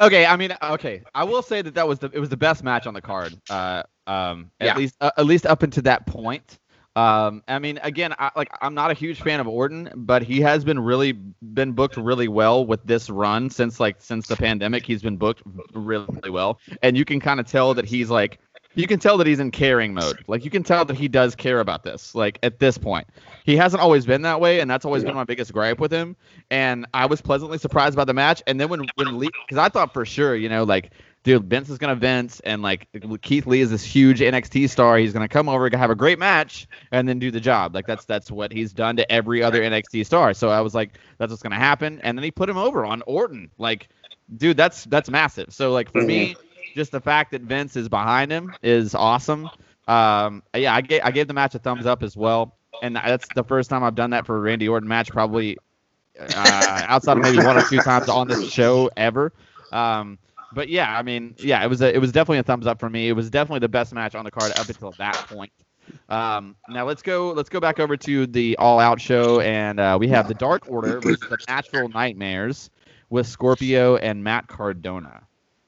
Okay, 0.00 0.24
I 0.24 0.36
mean, 0.36 0.56
okay, 0.62 1.02
I 1.14 1.24
will 1.24 1.42
say 1.42 1.60
that 1.60 1.74
that 1.74 1.86
was 1.86 1.98
the 1.98 2.10
it 2.12 2.18
was 2.18 2.30
the 2.30 2.36
best 2.36 2.64
match 2.64 2.86
on 2.86 2.94
the 2.94 3.02
card. 3.02 3.38
Uh, 3.50 3.82
um, 4.06 4.50
at 4.58 4.66
yeah. 4.66 4.76
least 4.76 4.96
uh, 5.00 5.10
at 5.16 5.26
least 5.26 5.46
up 5.46 5.62
until 5.62 5.82
that 5.82 6.06
point. 6.06 6.58
Um, 6.96 7.44
I 7.46 7.60
mean, 7.60 7.78
again, 7.82 8.14
I, 8.18 8.30
like 8.34 8.50
I'm 8.60 8.74
not 8.74 8.90
a 8.90 8.94
huge 8.94 9.20
fan 9.20 9.38
of 9.38 9.46
Orton, 9.46 9.90
but 9.94 10.22
he 10.22 10.40
has 10.40 10.64
been 10.64 10.78
really 10.78 11.12
been 11.12 11.72
booked 11.72 11.96
really 11.96 12.28
well 12.28 12.66
with 12.66 12.84
this 12.84 13.08
run 13.08 13.48
since 13.50 13.78
like 13.78 13.96
since 14.00 14.26
the 14.26 14.36
pandemic. 14.36 14.84
He's 14.84 15.02
been 15.02 15.16
booked 15.16 15.42
really, 15.72 16.06
really 16.08 16.30
well, 16.30 16.58
and 16.82 16.96
you 16.96 17.04
can 17.04 17.20
kind 17.20 17.38
of 17.38 17.46
tell 17.46 17.74
that 17.74 17.84
he's 17.84 18.10
like 18.10 18.40
you 18.74 18.86
can 18.86 19.00
tell 19.00 19.18
that 19.18 19.26
he's 19.26 19.40
in 19.40 19.50
caring 19.50 19.94
mode. 19.94 20.22
Like 20.26 20.44
you 20.44 20.50
can 20.50 20.62
tell 20.62 20.84
that 20.84 20.96
he 20.96 21.08
does 21.08 21.34
care 21.34 21.60
about 21.60 21.82
this. 21.82 22.14
Like 22.14 22.38
at 22.42 22.58
this 22.58 22.78
point, 22.78 23.06
he 23.44 23.56
hasn't 23.56 23.82
always 23.82 24.06
been 24.06 24.22
that 24.22 24.40
way, 24.40 24.60
and 24.60 24.70
that's 24.70 24.84
always 24.84 25.02
yeah. 25.02 25.08
been 25.08 25.16
my 25.16 25.24
biggest 25.24 25.52
gripe 25.52 25.80
with 25.80 25.92
him. 25.92 26.16
And 26.50 26.86
I 26.94 27.06
was 27.06 27.20
pleasantly 27.20 27.58
surprised 27.58 27.96
by 27.96 28.04
the 28.04 28.14
match. 28.14 28.42
And 28.46 28.60
then 28.60 28.68
when 28.68 28.86
when 28.94 29.18
Lee, 29.18 29.30
because 29.46 29.58
I 29.58 29.68
thought 29.68 29.92
for 29.92 30.04
sure, 30.04 30.36
you 30.36 30.48
know, 30.48 30.64
like 30.64 30.92
dude, 31.22 31.44
Vince 31.44 31.68
is 31.68 31.78
gonna 31.78 31.96
Vince, 31.96 32.40
and 32.40 32.62
like 32.62 32.88
Keith 33.22 33.46
Lee 33.46 33.60
is 33.60 33.70
this 33.70 33.82
huge 33.82 34.20
NXT 34.20 34.70
star. 34.70 34.98
He's 34.98 35.12
gonna 35.12 35.28
come 35.28 35.48
over, 35.48 35.68
have 35.76 35.90
a 35.90 35.94
great 35.94 36.18
match, 36.18 36.68
and 36.92 37.08
then 37.08 37.18
do 37.18 37.30
the 37.30 37.40
job. 37.40 37.74
Like 37.74 37.86
that's 37.86 38.04
that's 38.04 38.30
what 38.30 38.52
he's 38.52 38.72
done 38.72 38.96
to 38.96 39.12
every 39.12 39.42
other 39.42 39.60
NXT 39.60 40.06
star. 40.06 40.34
So 40.34 40.48
I 40.48 40.60
was 40.60 40.74
like, 40.74 40.98
that's 41.18 41.30
what's 41.30 41.42
gonna 41.42 41.56
happen. 41.56 42.00
And 42.02 42.16
then 42.16 42.22
he 42.22 42.30
put 42.30 42.48
him 42.48 42.56
over 42.56 42.84
on 42.84 43.02
Orton. 43.02 43.50
Like, 43.58 43.88
dude, 44.36 44.56
that's 44.56 44.84
that's 44.84 45.10
massive. 45.10 45.52
So 45.52 45.72
like 45.72 45.92
for 45.92 46.02
me, 46.02 46.34
mm-hmm. 46.34 46.49
Just 46.74 46.92
the 46.92 47.00
fact 47.00 47.32
that 47.32 47.42
Vince 47.42 47.76
is 47.76 47.88
behind 47.88 48.30
him 48.30 48.54
is 48.62 48.94
awesome. 48.94 49.48
Um, 49.88 50.42
yeah, 50.54 50.74
I 50.74 50.80
gave 50.80 51.00
I 51.04 51.10
gave 51.10 51.26
the 51.26 51.34
match 51.34 51.54
a 51.54 51.58
thumbs 51.58 51.86
up 51.86 52.02
as 52.02 52.16
well, 52.16 52.56
and 52.82 52.96
that's 52.96 53.26
the 53.34 53.44
first 53.44 53.70
time 53.70 53.82
I've 53.82 53.94
done 53.94 54.10
that 54.10 54.26
for 54.26 54.36
a 54.36 54.40
Randy 54.40 54.68
Orton 54.68 54.88
match, 54.88 55.10
probably 55.10 55.58
uh, 56.18 56.26
outside 56.88 57.16
of 57.16 57.22
maybe 57.22 57.38
one 57.38 57.56
or 57.56 57.62
two 57.62 57.78
times 57.78 58.08
on 58.08 58.28
this 58.28 58.50
show 58.50 58.90
ever. 58.96 59.32
Um, 59.72 60.18
but 60.52 60.68
yeah, 60.68 60.96
I 60.96 61.02
mean, 61.02 61.34
yeah, 61.38 61.62
it 61.64 61.68
was 61.68 61.80
a, 61.80 61.94
it 61.94 61.98
was 61.98 62.12
definitely 62.12 62.38
a 62.38 62.42
thumbs 62.42 62.66
up 62.66 62.80
for 62.80 62.90
me. 62.90 63.08
It 63.08 63.12
was 63.12 63.30
definitely 63.30 63.60
the 63.60 63.68
best 63.68 63.92
match 63.92 64.14
on 64.14 64.24
the 64.24 64.30
card 64.30 64.52
up 64.58 64.68
until 64.68 64.92
that 64.98 65.14
point. 65.28 65.52
Um, 66.08 66.56
now 66.68 66.86
let's 66.86 67.02
go 67.02 67.32
let's 67.32 67.48
go 67.48 67.58
back 67.58 67.80
over 67.80 67.96
to 67.96 68.26
the 68.26 68.56
All 68.58 68.78
Out 68.78 69.00
show, 69.00 69.40
and 69.40 69.80
uh, 69.80 69.96
we 69.98 70.08
have 70.08 70.28
the 70.28 70.34
Dark 70.34 70.64
Order 70.68 71.00
versus 71.00 71.20
the 71.28 71.38
Natural 71.48 71.88
Nightmares 71.88 72.70
with 73.08 73.26
Scorpio 73.26 73.96
and 73.96 74.22
Matt 74.22 74.46
Cardona. 74.46 75.22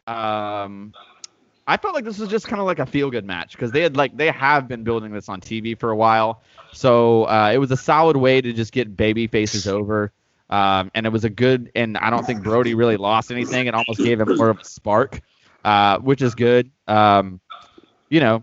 Um, 0.06 0.92
I 1.66 1.76
felt 1.76 1.94
like 1.94 2.04
this 2.04 2.18
was 2.18 2.28
just 2.28 2.48
kind 2.48 2.60
of 2.60 2.66
like 2.66 2.80
a 2.80 2.86
feel 2.86 3.10
good 3.10 3.24
match 3.24 3.52
because 3.52 3.70
they 3.70 3.82
had 3.82 3.96
like 3.96 4.16
they 4.16 4.30
have 4.30 4.66
been 4.66 4.82
building 4.82 5.12
this 5.12 5.28
on 5.28 5.40
TV 5.40 5.78
for 5.78 5.90
a 5.90 5.96
while, 5.96 6.42
so 6.72 7.24
uh, 7.24 7.50
it 7.52 7.58
was 7.58 7.70
a 7.70 7.76
solid 7.76 8.16
way 8.16 8.40
to 8.40 8.52
just 8.52 8.72
get 8.72 8.96
baby 8.96 9.26
faces 9.26 9.68
over. 9.68 10.12
Um, 10.50 10.90
and 10.94 11.06
it 11.06 11.08
was 11.08 11.24
a 11.24 11.30
good, 11.30 11.70
and 11.74 11.96
I 11.96 12.10
don't 12.10 12.26
think 12.26 12.42
Brodie 12.42 12.74
really 12.74 12.98
lost 12.98 13.30
anything. 13.30 13.68
It 13.68 13.74
almost 13.74 13.98
gave 13.98 14.20
him 14.20 14.36
more 14.36 14.50
of 14.50 14.60
a 14.60 14.64
spark, 14.64 15.22
uh, 15.64 15.98
which 16.00 16.20
is 16.20 16.34
good. 16.34 16.70
Um, 16.86 17.40
you 18.10 18.20
know, 18.20 18.42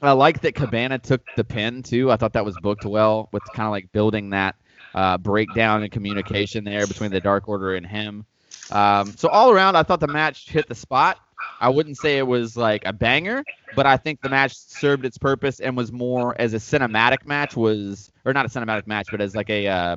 I 0.00 0.12
like 0.12 0.42
that 0.42 0.54
Cabana 0.54 0.98
took 1.00 1.22
the 1.34 1.42
pin 1.42 1.82
too. 1.82 2.12
I 2.12 2.16
thought 2.16 2.34
that 2.34 2.44
was 2.44 2.56
booked 2.62 2.84
well 2.84 3.30
with 3.32 3.42
kind 3.52 3.66
of 3.66 3.72
like 3.72 3.90
building 3.90 4.30
that 4.30 4.54
uh, 4.94 5.18
breakdown 5.18 5.82
and 5.82 5.90
communication 5.90 6.62
there 6.62 6.86
between 6.86 7.10
the 7.10 7.20
Dark 7.20 7.48
Order 7.48 7.74
and 7.74 7.84
him. 7.84 8.26
Um, 8.70 9.14
so 9.16 9.28
all 9.28 9.50
around, 9.50 9.76
I 9.76 9.82
thought 9.82 10.00
the 10.00 10.08
match 10.08 10.48
hit 10.48 10.68
the 10.68 10.74
spot. 10.74 11.18
I 11.60 11.68
wouldn't 11.68 11.98
say 11.98 12.18
it 12.18 12.26
was 12.26 12.56
like 12.56 12.84
a 12.86 12.92
banger, 12.92 13.44
but 13.76 13.86
I 13.86 13.96
think 13.96 14.20
the 14.22 14.28
match 14.28 14.56
served 14.56 15.04
its 15.04 15.18
purpose 15.18 15.60
and 15.60 15.76
was 15.76 15.92
more 15.92 16.34
as 16.40 16.54
a 16.54 16.58
cinematic 16.58 17.26
match 17.26 17.56
was, 17.56 18.10
or 18.24 18.32
not 18.32 18.46
a 18.46 18.48
cinematic 18.48 18.86
match, 18.86 19.08
but 19.10 19.20
as 19.20 19.34
like 19.34 19.50
a 19.50 19.66
uh, 19.66 19.96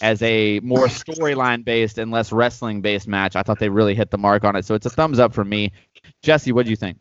as 0.00 0.20
a 0.22 0.60
more 0.60 0.86
storyline 0.86 1.64
based 1.64 1.98
and 1.98 2.10
less 2.10 2.32
wrestling 2.32 2.80
based 2.80 3.06
match. 3.06 3.36
I 3.36 3.42
thought 3.42 3.58
they 3.58 3.68
really 3.68 3.94
hit 3.94 4.10
the 4.10 4.18
mark 4.18 4.44
on 4.44 4.56
it. 4.56 4.64
So 4.64 4.74
it's 4.74 4.86
a 4.86 4.90
thumbs 4.90 5.18
up 5.18 5.32
for 5.32 5.44
me. 5.44 5.72
Jesse, 6.22 6.52
what 6.52 6.64
do 6.64 6.70
you 6.70 6.76
think? 6.76 6.98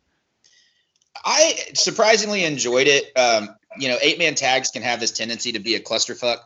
I 1.23 1.55
surprisingly 1.73 2.45
enjoyed 2.45 2.87
it. 2.87 3.11
Um, 3.17 3.49
you 3.77 3.87
know, 3.87 3.97
eight 4.01 4.19
man 4.19 4.35
tags 4.35 4.69
can 4.69 4.81
have 4.81 4.99
this 4.99 5.11
tendency 5.11 5.51
to 5.51 5.59
be 5.59 5.75
a 5.75 5.79
clusterfuck, 5.79 6.39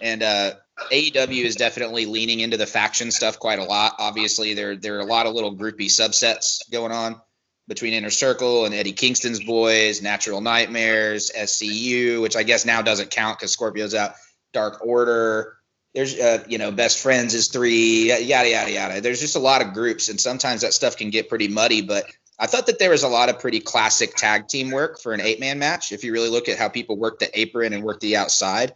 and 0.00 0.22
uh, 0.22 0.54
AEW 0.92 1.44
is 1.44 1.56
definitely 1.56 2.06
leaning 2.06 2.40
into 2.40 2.56
the 2.56 2.66
faction 2.66 3.10
stuff 3.10 3.38
quite 3.38 3.58
a 3.58 3.64
lot. 3.64 3.94
Obviously, 3.98 4.54
there 4.54 4.76
there 4.76 4.96
are 4.96 5.00
a 5.00 5.06
lot 5.06 5.26
of 5.26 5.34
little 5.34 5.56
groupie 5.56 5.86
subsets 5.86 6.70
going 6.70 6.92
on 6.92 7.20
between 7.68 7.94
Inner 7.94 8.10
Circle 8.10 8.64
and 8.64 8.74
Eddie 8.74 8.92
Kingston's 8.92 9.42
boys, 9.42 10.02
Natural 10.02 10.40
Nightmares, 10.40 11.30
SCU, 11.36 12.22
which 12.22 12.36
I 12.36 12.42
guess 12.42 12.64
now 12.64 12.82
doesn't 12.82 13.10
count 13.10 13.38
because 13.38 13.52
Scorpio's 13.52 13.94
out. 13.94 14.12
Dark 14.52 14.86
Order, 14.86 15.56
there's 15.96 16.14
uh, 16.20 16.44
you 16.46 16.58
know 16.58 16.70
best 16.70 16.98
friends 16.98 17.34
is 17.34 17.48
three 17.48 18.12
yada 18.22 18.48
yada 18.50 18.70
yada 18.70 19.00
there's 19.00 19.18
just 19.18 19.34
a 19.34 19.40
lot 19.40 19.62
of 19.62 19.72
groups 19.72 20.08
and 20.10 20.20
sometimes 20.20 20.60
that 20.60 20.74
stuff 20.74 20.96
can 20.96 21.08
get 21.08 21.28
pretty 21.28 21.48
muddy 21.48 21.80
but 21.80 22.04
i 22.38 22.46
thought 22.46 22.66
that 22.66 22.78
there 22.78 22.90
was 22.90 23.02
a 23.02 23.08
lot 23.08 23.30
of 23.30 23.38
pretty 23.40 23.60
classic 23.60 24.14
tag 24.14 24.46
team 24.46 24.70
work 24.70 25.00
for 25.00 25.14
an 25.14 25.22
eight 25.22 25.40
man 25.40 25.58
match 25.58 25.92
if 25.92 26.04
you 26.04 26.12
really 26.12 26.28
look 26.28 26.50
at 26.50 26.58
how 26.58 26.68
people 26.68 26.98
work 26.98 27.18
the 27.18 27.38
apron 27.38 27.72
and 27.72 27.82
work 27.82 27.98
the 28.00 28.14
outside 28.14 28.72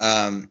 um, 0.00 0.50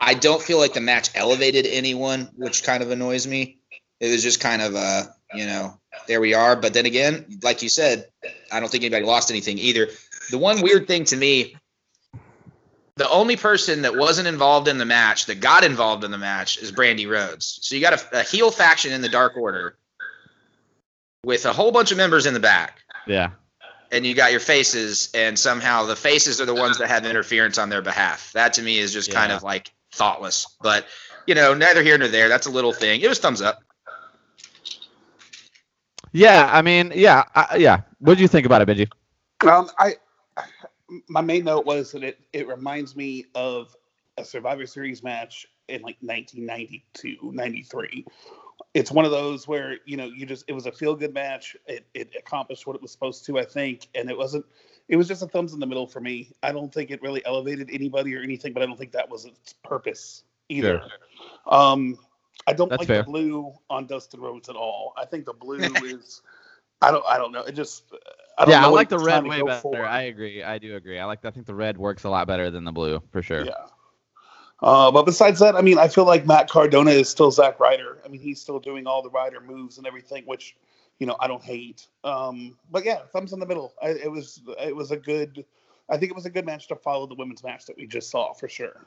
i 0.00 0.14
don't 0.14 0.42
feel 0.42 0.58
like 0.58 0.72
the 0.72 0.80
match 0.80 1.10
elevated 1.14 1.66
anyone 1.66 2.30
which 2.36 2.64
kind 2.64 2.82
of 2.82 2.90
annoys 2.90 3.26
me 3.26 3.58
it 4.00 4.10
was 4.10 4.22
just 4.22 4.40
kind 4.40 4.62
of 4.62 4.74
uh 4.74 5.04
you 5.34 5.46
know 5.46 5.78
there 6.06 6.20
we 6.20 6.34
are 6.34 6.56
but 6.56 6.72
then 6.72 6.86
again 6.86 7.24
like 7.42 7.62
you 7.62 7.68
said 7.68 8.06
i 8.50 8.60
don't 8.60 8.70
think 8.70 8.84
anybody 8.84 9.04
lost 9.04 9.30
anything 9.30 9.58
either 9.58 9.88
the 10.30 10.38
one 10.38 10.60
weird 10.62 10.86
thing 10.86 11.04
to 11.04 11.16
me 11.16 11.54
the 13.00 13.08
only 13.08 13.34
person 13.34 13.80
that 13.82 13.96
wasn't 13.96 14.28
involved 14.28 14.68
in 14.68 14.76
the 14.76 14.84
match 14.84 15.24
that 15.24 15.40
got 15.40 15.64
involved 15.64 16.04
in 16.04 16.10
the 16.10 16.18
match 16.18 16.58
is 16.58 16.70
Brandi 16.70 17.08
Rhodes. 17.08 17.58
So 17.62 17.74
you 17.74 17.80
got 17.80 17.94
a, 17.94 18.20
a 18.20 18.22
heel 18.22 18.50
faction 18.50 18.92
in 18.92 19.00
the 19.00 19.08
Dark 19.08 19.38
Order 19.38 19.78
with 21.24 21.46
a 21.46 21.52
whole 21.54 21.72
bunch 21.72 21.92
of 21.92 21.96
members 21.96 22.26
in 22.26 22.34
the 22.34 22.40
back. 22.40 22.82
Yeah. 23.06 23.30
And 23.92 24.06
you 24.06 24.14
got 24.14 24.30
your 24.30 24.40
faces, 24.40 25.10
and 25.14 25.36
somehow 25.36 25.84
the 25.84 25.96
faces 25.96 26.40
are 26.40 26.46
the 26.46 26.54
ones 26.54 26.78
that 26.78 26.88
have 26.88 27.04
interference 27.04 27.58
on 27.58 27.70
their 27.70 27.82
behalf. 27.82 28.32
That 28.32 28.52
to 28.54 28.62
me 28.62 28.78
is 28.78 28.92
just 28.92 29.08
yeah. 29.08 29.14
kind 29.16 29.32
of 29.32 29.42
like 29.42 29.72
thoughtless. 29.92 30.46
But 30.60 30.86
you 31.26 31.34
know, 31.34 31.54
neither 31.54 31.82
here 31.82 31.98
nor 31.98 32.08
there. 32.08 32.28
That's 32.28 32.46
a 32.46 32.50
little 32.50 32.72
thing. 32.72 33.00
It 33.00 33.08
was 33.08 33.18
thumbs 33.18 33.42
up. 33.42 33.62
Yeah, 36.12 36.48
I 36.52 36.62
mean, 36.62 36.92
yeah, 36.94 37.24
I, 37.34 37.56
yeah. 37.56 37.82
What 37.98 38.16
do 38.16 38.22
you 38.22 38.28
think 38.28 38.46
about 38.46 38.62
it, 38.62 38.68
Benji? 38.68 38.90
Um, 39.48 39.70
I 39.78 39.94
my 41.08 41.20
main 41.20 41.44
note 41.44 41.66
was 41.66 41.92
that 41.92 42.02
it, 42.02 42.18
it 42.32 42.48
reminds 42.48 42.96
me 42.96 43.26
of 43.34 43.74
a 44.18 44.24
Survivor 44.24 44.66
Series 44.66 45.02
match 45.02 45.46
in 45.68 45.82
like 45.82 45.96
1992, 46.00 47.32
93. 47.32 48.04
It's 48.74 48.90
one 48.90 49.04
of 49.04 49.10
those 49.10 49.48
where, 49.48 49.78
you 49.84 49.96
know, 49.96 50.04
you 50.04 50.26
just, 50.26 50.44
it 50.46 50.52
was 50.52 50.66
a 50.66 50.72
feel 50.72 50.94
good 50.94 51.12
match. 51.12 51.56
It, 51.66 51.86
it 51.94 52.14
accomplished 52.16 52.66
what 52.66 52.76
it 52.76 52.82
was 52.82 52.92
supposed 52.92 53.26
to, 53.26 53.38
I 53.38 53.44
think. 53.44 53.88
And 53.94 54.08
it 54.08 54.16
wasn't, 54.16 54.44
it 54.88 54.96
was 54.96 55.08
just 55.08 55.22
a 55.22 55.26
thumbs 55.26 55.52
in 55.52 55.60
the 55.60 55.66
middle 55.66 55.86
for 55.86 56.00
me. 56.00 56.32
I 56.42 56.52
don't 56.52 56.72
think 56.72 56.90
it 56.90 57.02
really 57.02 57.24
elevated 57.26 57.68
anybody 57.72 58.14
or 58.14 58.20
anything, 58.20 58.52
but 58.52 58.62
I 58.62 58.66
don't 58.66 58.78
think 58.78 58.92
that 58.92 59.08
was 59.08 59.24
its 59.24 59.54
purpose 59.64 60.22
either. 60.48 60.82
Sure. 60.82 61.54
Um, 61.54 61.98
I 62.46 62.52
don't 62.52 62.68
That's 62.68 62.80
like 62.80 62.88
fair. 62.88 62.98
the 62.98 63.04
blue 63.04 63.52
on 63.68 63.86
Dustin 63.86 64.20
Rhodes 64.20 64.48
at 64.48 64.56
all. 64.56 64.94
I 64.96 65.04
think 65.04 65.24
the 65.26 65.32
blue 65.32 65.58
is, 65.84 66.22
I 66.80 66.90
don't, 66.90 67.04
I 67.06 67.18
don't 67.18 67.32
know. 67.32 67.42
It 67.42 67.52
just, 67.52 67.84
I 68.38 68.48
yeah, 68.48 68.64
I 68.64 68.68
like 68.68 68.88
the 68.88 68.98
red 68.98 69.26
way 69.26 69.42
better. 69.42 69.60
For. 69.60 69.84
I 69.84 70.02
agree. 70.02 70.42
I 70.42 70.58
do 70.58 70.76
agree. 70.76 70.98
I 70.98 71.04
like. 71.04 71.24
I 71.24 71.30
think 71.30 71.46
the 71.46 71.54
red 71.54 71.76
works 71.76 72.04
a 72.04 72.08
lot 72.08 72.26
better 72.26 72.50
than 72.50 72.64
the 72.64 72.72
blue 72.72 73.02
for 73.10 73.20
sure. 73.20 73.44
Yeah. 73.44 73.52
Uh, 74.62 74.90
but 74.90 75.04
besides 75.04 75.40
that, 75.40 75.56
I 75.56 75.62
mean, 75.62 75.78
I 75.78 75.88
feel 75.88 76.04
like 76.04 76.26
Matt 76.26 76.48
Cardona 76.50 76.90
is 76.90 77.08
still 77.08 77.30
Zack 77.30 77.58
Ryder. 77.58 77.98
I 78.04 78.08
mean, 78.08 78.20
he's 78.20 78.40
still 78.40 78.58
doing 78.58 78.86
all 78.86 79.02
the 79.02 79.10
Ryder 79.10 79.40
moves 79.40 79.78
and 79.78 79.86
everything, 79.86 80.24
which 80.26 80.56
you 80.98 81.06
know 81.06 81.16
I 81.18 81.28
don't 81.28 81.42
hate. 81.42 81.86
Um, 82.04 82.58
but 82.70 82.84
yeah, 82.84 83.00
thumbs 83.12 83.32
in 83.32 83.40
the 83.40 83.46
middle. 83.46 83.72
I, 83.82 83.90
it 83.90 84.10
was 84.10 84.42
it 84.60 84.74
was 84.74 84.90
a 84.90 84.96
good. 84.96 85.44
I 85.88 85.96
think 85.96 86.10
it 86.10 86.14
was 86.14 86.26
a 86.26 86.30
good 86.30 86.46
match 86.46 86.68
to 86.68 86.76
follow 86.76 87.06
the 87.06 87.16
women's 87.16 87.42
match 87.42 87.66
that 87.66 87.76
we 87.76 87.86
just 87.86 88.10
saw 88.10 88.32
for 88.32 88.48
sure. 88.48 88.86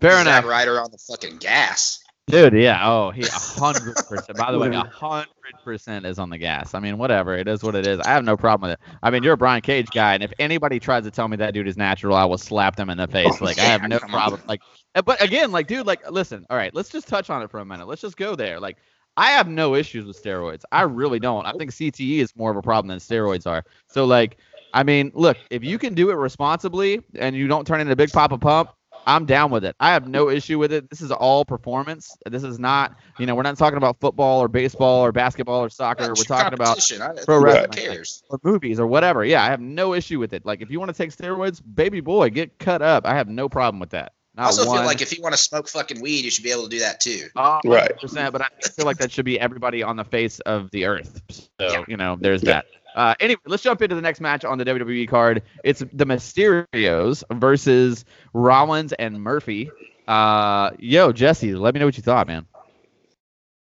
Fair 0.00 0.12
Zack 0.12 0.20
enough. 0.20 0.44
Ryder 0.44 0.80
on 0.80 0.90
the 0.92 0.98
fucking 0.98 1.38
gas. 1.38 2.04
Dude, 2.28 2.52
yeah. 2.52 2.86
Oh, 2.86 3.10
he 3.10 3.22
hundred 3.32 3.96
percent. 3.96 4.36
By 4.36 4.52
the 4.52 4.58
way, 4.58 4.70
hundred 4.70 5.28
percent 5.64 6.04
is 6.04 6.18
on 6.18 6.28
the 6.28 6.38
gas. 6.38 6.74
I 6.74 6.80
mean, 6.80 6.98
whatever. 6.98 7.34
It 7.34 7.48
is 7.48 7.62
what 7.62 7.74
it 7.74 7.86
is. 7.86 8.00
I 8.00 8.10
have 8.10 8.24
no 8.24 8.36
problem 8.36 8.70
with 8.70 8.78
it. 8.78 8.98
I 9.02 9.10
mean, 9.10 9.22
you're 9.22 9.32
a 9.32 9.38
Brian 9.38 9.62
Cage 9.62 9.88
guy, 9.90 10.14
and 10.14 10.22
if 10.22 10.32
anybody 10.38 10.78
tries 10.78 11.04
to 11.04 11.10
tell 11.10 11.26
me 11.26 11.36
that 11.38 11.54
dude 11.54 11.66
is 11.66 11.76
natural, 11.76 12.14
I 12.14 12.24
will 12.26 12.38
slap 12.38 12.76
them 12.76 12.90
in 12.90 12.98
the 12.98 13.08
face. 13.08 13.38
Oh, 13.40 13.44
like, 13.44 13.56
yeah, 13.56 13.64
I 13.64 13.66
have 13.66 13.82
no 13.88 13.98
problem. 13.98 14.40
On. 14.42 14.46
Like, 14.46 14.60
eh, 14.94 15.00
but 15.00 15.22
again, 15.22 15.52
like, 15.52 15.66
dude, 15.66 15.86
like, 15.86 16.08
listen. 16.10 16.44
All 16.50 16.56
right, 16.56 16.74
let's 16.74 16.90
just 16.90 17.08
touch 17.08 17.30
on 17.30 17.42
it 17.42 17.50
for 17.50 17.60
a 17.60 17.64
minute. 17.64 17.88
Let's 17.88 18.02
just 18.02 18.16
go 18.16 18.34
there. 18.34 18.60
Like, 18.60 18.76
I 19.16 19.30
have 19.30 19.48
no 19.48 19.74
issues 19.74 20.04
with 20.04 20.22
steroids. 20.22 20.62
I 20.70 20.82
really 20.82 21.18
don't. 21.18 21.46
I 21.46 21.52
think 21.52 21.70
CTE 21.70 22.18
is 22.18 22.36
more 22.36 22.50
of 22.50 22.56
a 22.56 22.62
problem 22.62 22.88
than 22.88 22.98
steroids 22.98 23.46
are. 23.46 23.64
So, 23.88 24.04
like, 24.04 24.36
I 24.74 24.82
mean, 24.82 25.12
look, 25.14 25.38
if 25.50 25.64
you 25.64 25.78
can 25.78 25.94
do 25.94 26.10
it 26.10 26.14
responsibly 26.14 27.02
and 27.18 27.34
you 27.34 27.48
don't 27.48 27.66
turn 27.66 27.80
into 27.80 27.92
a 27.92 27.96
big 27.96 28.12
papa 28.12 28.36
pump, 28.36 28.70
I'm 29.08 29.24
down 29.24 29.50
with 29.50 29.64
it. 29.64 29.74
I 29.80 29.94
have 29.94 30.06
no 30.06 30.28
issue 30.28 30.58
with 30.58 30.70
it. 30.70 30.90
This 30.90 31.00
is 31.00 31.10
all 31.10 31.42
performance. 31.42 32.14
This 32.26 32.44
is 32.44 32.58
not, 32.58 32.94
you 33.18 33.24
know, 33.24 33.34
we're 33.34 33.42
not 33.42 33.56
talking 33.56 33.78
about 33.78 33.98
football 34.00 34.42
or 34.42 34.48
baseball 34.48 35.02
or 35.02 35.12
basketball 35.12 35.64
or 35.64 35.70
soccer. 35.70 36.08
we're 36.08 36.14
talking 36.24 36.52
about 36.52 36.78
pro 37.24 37.40
wrestling 37.40 38.04
or 38.28 38.38
movies 38.44 38.78
or 38.78 38.86
whatever. 38.86 39.24
Yeah, 39.24 39.42
I 39.42 39.46
have 39.46 39.62
no 39.62 39.94
issue 39.94 40.18
with 40.18 40.34
it. 40.34 40.44
Like 40.44 40.60
if 40.60 40.70
you 40.70 40.78
want 40.78 40.90
to 40.90 40.96
take 40.96 41.10
steroids, 41.10 41.62
baby 41.74 42.00
boy, 42.00 42.28
get 42.28 42.58
cut 42.58 42.82
up. 42.82 43.06
I 43.06 43.14
have 43.14 43.28
no 43.28 43.48
problem 43.48 43.80
with 43.80 43.90
that. 43.90 44.12
Not 44.34 44.42
I 44.42 44.46
also 44.46 44.66
one. 44.66 44.78
feel 44.78 44.86
like 44.86 45.00
if 45.00 45.16
you 45.16 45.22
want 45.22 45.34
to 45.34 45.40
smoke 45.40 45.68
fucking 45.68 46.02
weed, 46.02 46.24
you 46.24 46.30
should 46.30 46.44
be 46.44 46.52
able 46.52 46.64
to 46.64 46.68
do 46.68 46.78
that 46.78 47.00
too. 47.00 47.28
Uh, 47.34 47.60
right. 47.64 47.90
But 48.12 48.42
I 48.42 48.48
feel 48.68 48.84
like 48.84 48.98
that 48.98 49.10
should 49.10 49.24
be 49.24 49.40
everybody 49.40 49.82
on 49.82 49.96
the 49.96 50.04
face 50.04 50.38
of 50.40 50.70
the 50.70 50.84
earth. 50.84 51.22
So, 51.30 51.46
yeah. 51.58 51.84
you 51.88 51.96
know, 51.96 52.16
there's 52.20 52.42
yeah. 52.42 52.52
that. 52.52 52.66
Uh, 52.98 53.14
anyway, 53.20 53.40
let's 53.46 53.62
jump 53.62 53.80
into 53.80 53.94
the 53.94 54.02
next 54.02 54.20
match 54.20 54.44
on 54.44 54.58
the 54.58 54.64
WWE 54.64 55.08
card. 55.08 55.44
It's 55.62 55.78
the 55.92 56.04
Mysterios 56.04 57.22
versus 57.32 58.04
Rollins 58.32 58.92
and 58.92 59.22
Murphy. 59.22 59.70
Uh, 60.08 60.72
yo, 60.80 61.12
Jesse, 61.12 61.54
let 61.54 61.74
me 61.74 61.78
know 61.78 61.86
what 61.86 61.96
you 61.96 62.02
thought, 62.02 62.26
man. 62.26 62.44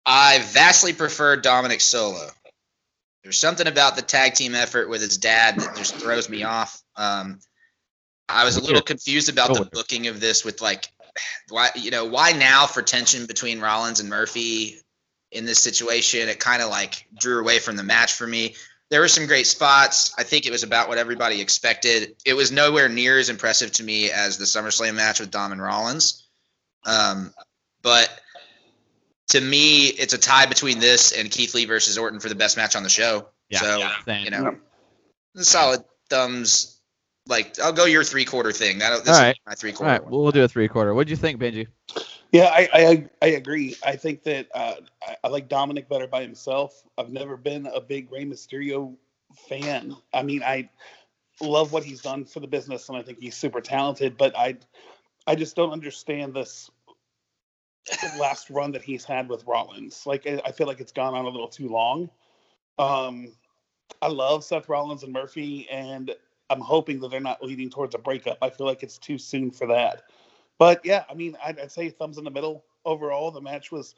I 0.05 0.43
vastly 0.51 0.93
prefer 0.93 1.41
Dominik 1.41 1.81
Solo. 1.81 2.27
There's 3.23 3.39
something 3.39 3.65
about 3.65 3.95
the 3.95 4.03
tag 4.03 4.35
team 4.35 4.53
effort 4.53 4.89
with 4.89 5.01
his 5.01 5.17
dad 5.17 5.59
that 5.59 5.75
just 5.75 5.95
throws 5.95 6.29
me 6.29 6.43
off. 6.43 6.79
Um, 6.95 7.39
I 8.29 8.45
was 8.45 8.57
a 8.57 8.61
little 8.61 8.83
confused 8.83 9.29
about 9.29 9.55
the 9.55 9.65
booking 9.65 10.05
of 10.05 10.19
this 10.19 10.45
with 10.45 10.61
like, 10.61 10.87
why 11.49 11.69
you 11.73 11.89
know 11.89 12.05
why 12.05 12.33
now 12.33 12.67
for 12.67 12.83
tension 12.83 13.25
between 13.25 13.59
Rollins 13.59 13.99
and 13.99 14.07
Murphy 14.07 14.75
in 15.31 15.45
this 15.45 15.57
situation? 15.57 16.29
It 16.29 16.39
kind 16.39 16.61
of 16.61 16.69
like 16.69 17.07
drew 17.19 17.39
away 17.39 17.57
from 17.57 17.75
the 17.75 17.83
match 17.83 18.13
for 18.13 18.27
me 18.27 18.53
there 18.89 19.01
were 19.01 19.07
some 19.07 19.25
great 19.25 19.47
spots. 19.47 20.13
I 20.17 20.23
think 20.23 20.45
it 20.45 20.51
was 20.51 20.63
about 20.63 20.87
what 20.87 20.97
everybody 20.97 21.41
expected. 21.41 22.15
It 22.25 22.33
was 22.33 22.51
nowhere 22.51 22.87
near 22.87 23.17
as 23.17 23.29
impressive 23.29 23.71
to 23.73 23.83
me 23.83 24.11
as 24.11 24.37
the 24.37 24.45
SummerSlam 24.45 24.95
match 24.95 25.19
with 25.19 25.31
Dom 25.31 25.51
and 25.51 25.61
Rollins. 25.61 26.27
Um, 26.85 27.33
but 27.81 28.09
to 29.29 29.41
me, 29.41 29.87
it's 29.87 30.13
a 30.13 30.17
tie 30.17 30.45
between 30.45 30.79
this 30.79 31.11
and 31.11 31.31
Keith 31.31 31.55
Lee 31.55 31.65
versus 31.65 31.97
Orton 31.97 32.19
for 32.19 32.29
the 32.29 32.35
best 32.35 32.57
match 32.57 32.75
on 32.75 32.83
the 32.83 32.89
show. 32.89 33.29
Yeah, 33.49 33.59
so 33.59 33.77
yeah, 33.77 34.19
you 34.19 34.29
know, 34.29 34.55
solid 35.35 35.83
thumbs. 36.09 36.79
Like 37.27 37.59
I'll 37.59 37.73
go 37.73 37.85
your 37.85 38.03
three 38.03 38.25
quarter 38.25 38.51
thing. 38.51 38.79
That, 38.79 39.03
this 39.03 39.15
All 39.15 39.21
right. 39.21 39.37
my 39.47 39.53
three 39.55 39.71
quarter. 39.71 39.91
All 39.91 39.99
right, 39.99 40.09
we'll 40.09 40.31
do 40.31 40.43
a 40.43 40.47
three 40.47 40.67
quarter. 40.67 40.93
What 40.93 41.07
do 41.07 41.11
you 41.11 41.17
think, 41.17 41.39
Benji? 41.39 41.67
Yeah, 42.35 42.51
I, 42.53 42.69
I, 42.73 43.09
I 43.21 43.27
agree. 43.27 43.77
I 43.85 43.95
think 43.95 44.23
that 44.23 44.47
uh, 44.53 44.75
I, 45.07 45.15
I, 45.23 45.27
like 45.29 45.47
Dominik 45.47 45.87
better 45.87 46.05
by 46.05 46.21
himself. 46.21 46.83
I've 46.97 47.09
never 47.09 47.37
been 47.37 47.65
a 47.67 47.79
big 47.79 48.11
Rey 48.11 48.25
Mysterio 48.25 48.93
fan. 49.47 49.95
I 50.13 50.21
mean, 50.21 50.43
I 50.43 50.69
love 51.41 51.71
what 51.71 51.85
he's 51.85 52.01
done 52.01 52.25
for 52.25 52.41
the 52.41 52.47
business, 52.47 52.89
and 52.89 52.97
I 52.97 53.03
think 53.03 53.19
he's 53.21 53.37
super 53.37 53.61
talented. 53.61 54.17
But 54.17 54.37
I, 54.37 54.57
I 55.25 55.35
just 55.35 55.55
don't 55.55 55.71
understand 55.71 56.33
this 56.33 56.69
last 58.19 58.49
run 58.49 58.73
that 58.73 58.83
he's 58.83 59.05
had 59.05 59.29
with 59.29 59.45
Rollins. 59.47 60.05
Like, 60.05 60.27
I 60.27 60.51
feel 60.51 60.67
like 60.67 60.81
it's 60.81 60.91
gone 60.91 61.13
on 61.13 61.23
a 61.23 61.29
little 61.29 61.47
too 61.47 61.69
long. 61.69 62.09
Um, 62.77 63.31
I 64.01 64.09
love 64.09 64.43
Seth 64.43 64.67
Rollins 64.67 65.03
and 65.03 65.13
Murphy, 65.13 65.69
and 65.71 66.13
I'm 66.49 66.61
hoping 66.61 66.99
that 66.99 67.11
they're 67.11 67.21
not 67.21 67.41
leading 67.41 67.69
towards 67.69 67.95
a 67.95 67.99
breakup. 67.99 68.39
I 68.41 68.49
feel 68.49 68.67
like 68.67 68.83
it's 68.83 68.97
too 68.97 69.17
soon 69.17 69.51
for 69.51 69.67
that. 69.67 70.03
But 70.57 70.81
yeah, 70.83 71.03
I 71.09 71.13
mean, 71.13 71.37
I'd, 71.43 71.59
I'd, 71.59 71.71
say 71.71 71.89
thumbs 71.89 72.17
in 72.17 72.23
the 72.23 72.31
middle 72.31 72.65
overall. 72.85 73.31
The 73.31 73.41
match 73.41 73.71
was 73.71 73.95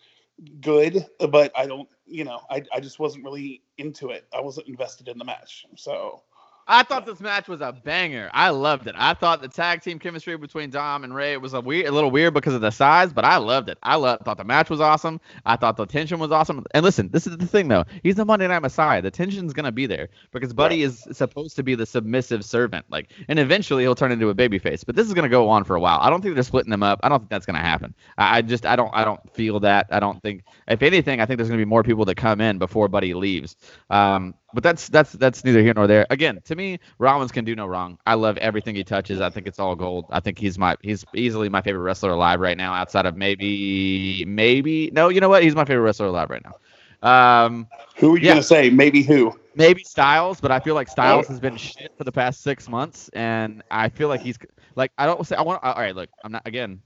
good, 0.62 1.06
but 1.30 1.52
I 1.56 1.66
don't, 1.66 1.88
you 2.06 2.24
know, 2.24 2.42
I, 2.50 2.64
I 2.74 2.80
just 2.80 3.00
wasn't 3.00 3.24
really 3.24 3.62
into 3.78 4.10
it. 4.10 4.26
I 4.34 4.42
wasn't 4.42 4.68
invested 4.68 5.08
in 5.08 5.18
the 5.18 5.26
match. 5.26 5.66
So 5.76 6.24
I 6.70 6.84
thought 6.84 7.06
this 7.06 7.22
match 7.22 7.48
was 7.48 7.62
a 7.62 7.72
banger. 7.72 8.30
I 8.34 8.50
loved 8.50 8.88
it. 8.88 8.96
I 8.98 9.14
thought 9.14 9.42
the 9.42 9.48
tag 9.48 9.82
team 9.82 10.00
chemistry 10.00 10.36
between 10.36 10.70
Dom 10.70 11.06
and 11.06 11.16
Rey 11.16 11.38
was 11.38 11.54
a 11.54 11.62
weird, 11.62 11.88
a 11.88 11.92
little 11.92 12.12
weird 12.12 12.34
because 12.34 12.54
of 12.54 12.62
the 12.62 12.72
size, 12.72 13.14
but 13.14 13.24
I 13.24 13.38
loved 13.38 13.70
it. 13.70 13.78
I 13.84 13.96
loved, 13.96 14.26
thought 14.26 14.38
the 14.38 14.44
match 14.44 14.70
was 14.70 14.82
awesome. 14.82 15.22
I 15.46 15.56
thought 15.56 15.78
the 15.78 15.86
tension 15.86 16.20
was 16.20 16.32
awesome. 16.32 16.66
And 16.72 16.84
listen, 16.84 17.10
this 17.10 17.26
is 17.26 17.38
the 17.38 17.48
thing 17.48 17.70
though. 17.70 17.86
He's 18.04 18.16
the 18.16 18.26
Monday 18.26 18.48
Night 18.48 18.62
Messiah. 18.62 19.02
The 19.02 19.12
tension's 19.12 19.54
gonna 19.54 19.72
be 19.72 19.86
there 19.86 20.10
because 20.34 20.52
Buddy 20.52 20.84
right. 20.84 20.92
is 20.92 21.08
supposed 21.14 21.56
to 21.56 21.64
be 21.64 21.74
the 21.76 21.86
submissive 21.86 22.44
servant. 22.44 22.86
Like, 22.90 23.12
and 23.30 23.40
eventually 23.40 23.84
he'll 23.84 23.96
turn 23.96 24.12
into 24.12 24.30
a 24.30 24.36
babyface. 24.36 24.86
But 24.86 24.96
this 24.96 25.08
is 25.08 25.14
gonna 25.14 25.30
go 25.30 25.48
on 25.48 25.64
for 25.64 25.78
a 25.78 25.80
while. 25.80 26.00
I 26.02 26.10
don't 26.10 26.22
think 26.22 26.34
they're 26.34 26.44
splitting 26.44 26.72
them 26.72 26.84
up. 26.84 27.00
I 27.02 27.08
don't 27.10 27.20
think 27.20 27.30
that's 27.30 27.46
gonna 27.46 27.60
happen. 27.60 27.96
I, 28.18 28.40
I 28.40 28.42
just, 28.42 28.66
I 28.66 28.76
don't, 28.76 28.92
I 28.94 29.06
don't 29.06 29.22
feel 29.34 29.62
that. 29.62 29.88
I 29.90 30.02
don't 30.02 30.22
think. 30.22 30.44
If 30.68 30.82
anything, 30.82 31.22
I 31.22 31.26
think 31.26 31.38
there's 31.38 31.50
gonna 31.50 31.62
be 31.62 31.66
more 31.66 31.84
people 31.84 32.04
that 32.06 32.16
come 32.16 32.42
in 32.42 32.58
before 32.58 32.90
Buddy 32.90 33.14
leaves. 33.14 33.56
Um, 33.90 34.34
but 34.54 34.64
that's 34.64 34.88
that's 34.88 35.12
that's 35.14 35.44
neither 35.44 35.62
here 35.62 35.74
nor 35.76 35.88
there. 35.88 36.08
Again, 36.10 36.40
to 36.46 36.56
me, 36.56 36.80
Rollins 37.00 37.32
can 37.32 37.44
do 37.44 37.56
no 37.56 37.66
wrong. 37.66 37.98
I 38.06 38.14
love 38.14 38.38
everything 38.38 38.76
he 38.76 38.84
touches. 38.84 39.20
I 39.20 39.30
think 39.30 39.46
it's 39.46 39.60
all 39.60 39.76
gold. 39.76 40.06
I 40.10 40.20
think 40.20 40.40
he's 40.40 40.58
my 40.58 40.78
he's 40.82 41.06
easily 41.14 41.50
my 41.50 41.62
favorite 41.62 41.82
wrestler 41.82 42.12
alive 42.12 42.40
right 42.40 42.58
now, 42.58 42.74
outside 42.74 43.06
of 43.06 43.18
maybe 43.18 44.24
maybe 44.26 44.90
no, 44.92 45.10
you 45.10 45.20
know 45.20 45.30
what? 45.30 45.44
He's 45.44 45.56
my 45.56 45.66
favorite 45.66 45.84
wrestler 45.84 46.08
alive 46.08 46.30
right 46.30 46.44
now. 46.44 46.56
Um, 47.04 47.68
who 47.98 48.16
are 48.16 48.18
you 48.18 48.26
yeah. 48.26 48.32
gonna 48.32 48.44
say? 48.44 48.70
Maybe 48.70 49.04
who? 49.04 49.38
Maybe 49.56 49.84
Styles, 49.84 50.40
but 50.40 50.52
I 50.52 50.60
feel 50.60 50.76
like 50.76 50.88
Styles 50.88 51.26
oh. 51.28 51.30
has 51.30 51.40
been 51.40 51.58
shit 51.58 51.92
for 51.98 52.04
the 52.04 52.12
past 52.12 52.42
six 52.42 52.70
months, 52.70 53.10
and 53.14 53.64
I 53.70 53.90
feel 53.90 54.08
like 54.08 54.22
he's 54.22 54.38
like 54.76 54.92
I 54.98 55.06
don't 55.06 55.26
say 55.28 55.36
I 55.36 55.42
want. 55.42 55.62
All 55.64 55.76
right, 55.76 55.96
look, 55.96 56.10
I'm 56.24 56.32
not 56.32 56.44
again. 56.46 56.82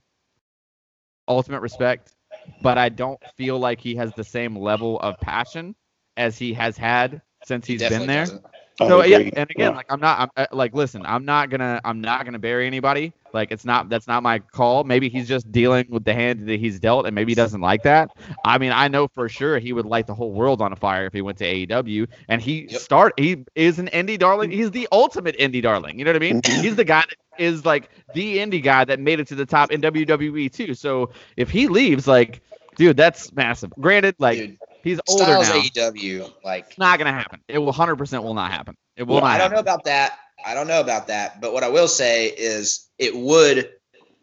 Ultimate 1.28 1.60
respect, 1.60 2.12
but 2.60 2.76
I 2.76 2.88
don't 2.88 3.20
feel 3.36 3.58
like 3.58 3.80
he 3.80 3.94
has 3.94 4.12
the 4.14 4.24
same 4.24 4.56
level 4.56 4.98
of 4.98 5.18
passion 5.20 5.76
as 6.16 6.36
he 6.36 6.52
has 6.54 6.76
had 6.76 7.22
since 7.44 7.66
he's 7.66 7.82
he 7.82 7.88
been 7.88 8.06
there. 8.06 8.26
Doesn't. 8.26 8.44
So 8.78 9.04
yeah, 9.04 9.18
and 9.18 9.50
again, 9.50 9.50
yeah. 9.56 9.68
like 9.70 9.86
I'm 9.90 10.00
not, 10.00 10.20
I'm 10.20 10.28
uh, 10.36 10.46
like, 10.52 10.74
listen, 10.74 11.04
I'm 11.04 11.24
not 11.24 11.50
gonna, 11.50 11.80
I'm 11.84 12.00
not 12.00 12.24
gonna 12.24 12.38
bury 12.38 12.66
anybody. 12.66 13.12
Like 13.32 13.50
it's 13.52 13.64
not, 13.64 13.88
that's 13.88 14.06
not 14.06 14.22
my 14.22 14.38
call. 14.38 14.84
Maybe 14.84 15.08
he's 15.08 15.28
just 15.28 15.50
dealing 15.52 15.86
with 15.88 16.04
the 16.04 16.14
hand 16.14 16.48
that 16.48 16.58
he's 16.58 16.80
dealt, 16.80 17.06
and 17.06 17.14
maybe 17.14 17.32
he 17.32 17.34
doesn't 17.34 17.60
like 17.60 17.82
that. 17.82 18.10
I 18.44 18.58
mean, 18.58 18.72
I 18.72 18.88
know 18.88 19.08
for 19.08 19.28
sure 19.28 19.58
he 19.58 19.72
would 19.72 19.86
light 19.86 20.06
the 20.06 20.14
whole 20.14 20.32
world 20.32 20.62
on 20.62 20.74
fire 20.76 21.06
if 21.06 21.12
he 21.12 21.22
went 21.22 21.38
to 21.38 21.44
AEW. 21.44 22.08
And 22.28 22.40
he 22.40 22.66
yep. 22.70 22.80
start, 22.80 23.14
he 23.18 23.44
is 23.54 23.78
an 23.78 23.88
indie 23.88 24.18
darling. 24.18 24.50
He's 24.50 24.70
the 24.70 24.88
ultimate 24.92 25.36
indie 25.38 25.62
darling. 25.62 25.98
You 25.98 26.04
know 26.04 26.10
what 26.10 26.16
I 26.16 26.20
mean? 26.20 26.40
Mm-hmm. 26.40 26.62
he's 26.62 26.76
the 26.76 26.84
guy 26.84 27.04
that 27.08 27.42
is 27.42 27.64
like 27.64 27.90
the 28.14 28.38
indie 28.38 28.62
guy 28.62 28.84
that 28.84 29.00
made 29.00 29.20
it 29.20 29.28
to 29.28 29.34
the 29.34 29.46
top 29.46 29.70
in 29.70 29.80
WWE 29.80 30.52
too. 30.52 30.74
So 30.74 31.10
if 31.36 31.50
he 31.50 31.68
leaves, 31.68 32.06
like, 32.06 32.40
dude, 32.76 32.96
that's 32.96 33.32
massive. 33.32 33.70
Granted, 33.78 34.16
like. 34.18 34.38
Dude 34.38 34.58
He's 34.82 35.00
older 35.08 35.24
Styles 35.24 35.48
now. 35.48 35.90
AEW, 35.90 36.32
like 36.44 36.66
it's 36.68 36.78
not 36.78 36.98
gonna 36.98 37.12
happen. 37.12 37.40
It 37.48 37.58
will 37.58 37.66
100 37.66 37.96
percent 37.96 38.22
will 38.22 38.34
not 38.34 38.50
happen. 38.50 38.76
It 38.96 39.04
will 39.04 39.16
well, 39.16 39.24
not. 39.24 39.30
I 39.30 39.38
don't 39.38 39.50
happen. 39.50 39.54
know 39.54 39.60
about 39.60 39.84
that. 39.84 40.18
I 40.44 40.54
don't 40.54 40.66
know 40.66 40.80
about 40.80 41.06
that. 41.06 41.40
But 41.40 41.52
what 41.52 41.62
I 41.62 41.68
will 41.68 41.88
say 41.88 42.28
is 42.28 42.88
it 42.98 43.14
would 43.14 43.70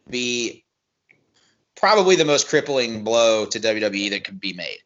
be 0.10 0.66
probably 1.76 2.16
the 2.16 2.26
most 2.26 2.48
crippling 2.48 3.04
blow 3.04 3.46
to 3.46 3.60
WWE 3.60 4.10
that 4.12 4.24
could 4.24 4.40
be 4.40 4.54
made. 4.54 4.80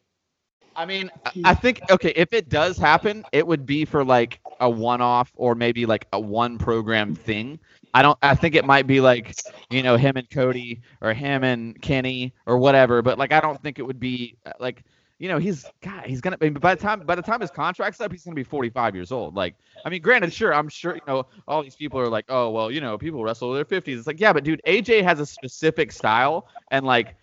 I 0.76 0.86
mean, 0.86 1.10
I 1.44 1.54
think 1.54 1.80
okay, 1.90 2.12
if 2.16 2.32
it 2.32 2.48
does 2.48 2.76
happen, 2.76 3.24
it 3.32 3.46
would 3.46 3.64
be 3.64 3.84
for 3.84 4.04
like 4.04 4.40
a 4.60 4.68
one-off 4.68 5.30
or 5.36 5.54
maybe 5.54 5.86
like 5.86 6.06
a 6.12 6.18
one 6.18 6.58
program 6.58 7.14
thing. 7.14 7.60
I 7.92 8.02
don't. 8.02 8.18
I 8.22 8.34
think 8.34 8.56
it 8.56 8.64
might 8.64 8.88
be 8.88 9.00
like 9.00 9.36
you 9.70 9.84
know 9.84 9.96
him 9.96 10.16
and 10.16 10.28
Cody 10.30 10.80
or 11.00 11.14
him 11.14 11.44
and 11.44 11.80
Kenny 11.80 12.32
or 12.46 12.58
whatever. 12.58 13.02
But 13.02 13.18
like, 13.18 13.32
I 13.32 13.40
don't 13.40 13.62
think 13.62 13.78
it 13.78 13.82
would 13.82 14.00
be 14.00 14.36
uh, 14.44 14.52
like 14.58 14.82
you 15.24 15.30
know, 15.30 15.38
he's 15.38 15.64
God, 15.80 16.04
he's 16.04 16.20
gonna 16.20 16.36
by 16.36 16.74
the 16.74 16.80
time 16.82 17.00
by 17.00 17.14
the 17.14 17.22
time 17.22 17.40
his 17.40 17.50
contract's 17.50 17.98
up, 17.98 18.12
he's 18.12 18.24
gonna 18.24 18.34
be 18.34 18.44
45 18.44 18.94
years 18.94 19.10
old. 19.10 19.34
Like, 19.34 19.54
I 19.82 19.88
mean, 19.88 20.02
granted, 20.02 20.34
sure, 20.34 20.52
I'm 20.52 20.68
sure 20.68 20.96
you 20.96 21.00
know 21.06 21.24
all 21.48 21.62
these 21.62 21.76
people 21.76 21.98
are 21.98 22.10
like, 22.10 22.26
oh 22.28 22.50
well, 22.50 22.70
you 22.70 22.82
know, 22.82 22.98
people 22.98 23.24
wrestle 23.24 23.48
in 23.50 23.56
their 23.56 23.80
50s. 23.80 23.96
It's 23.96 24.06
like, 24.06 24.20
yeah, 24.20 24.34
but 24.34 24.44
dude, 24.44 24.60
AJ 24.66 25.02
has 25.02 25.20
a 25.20 25.24
specific 25.24 25.92
style, 25.92 26.46
and 26.70 26.84
like, 26.84 27.14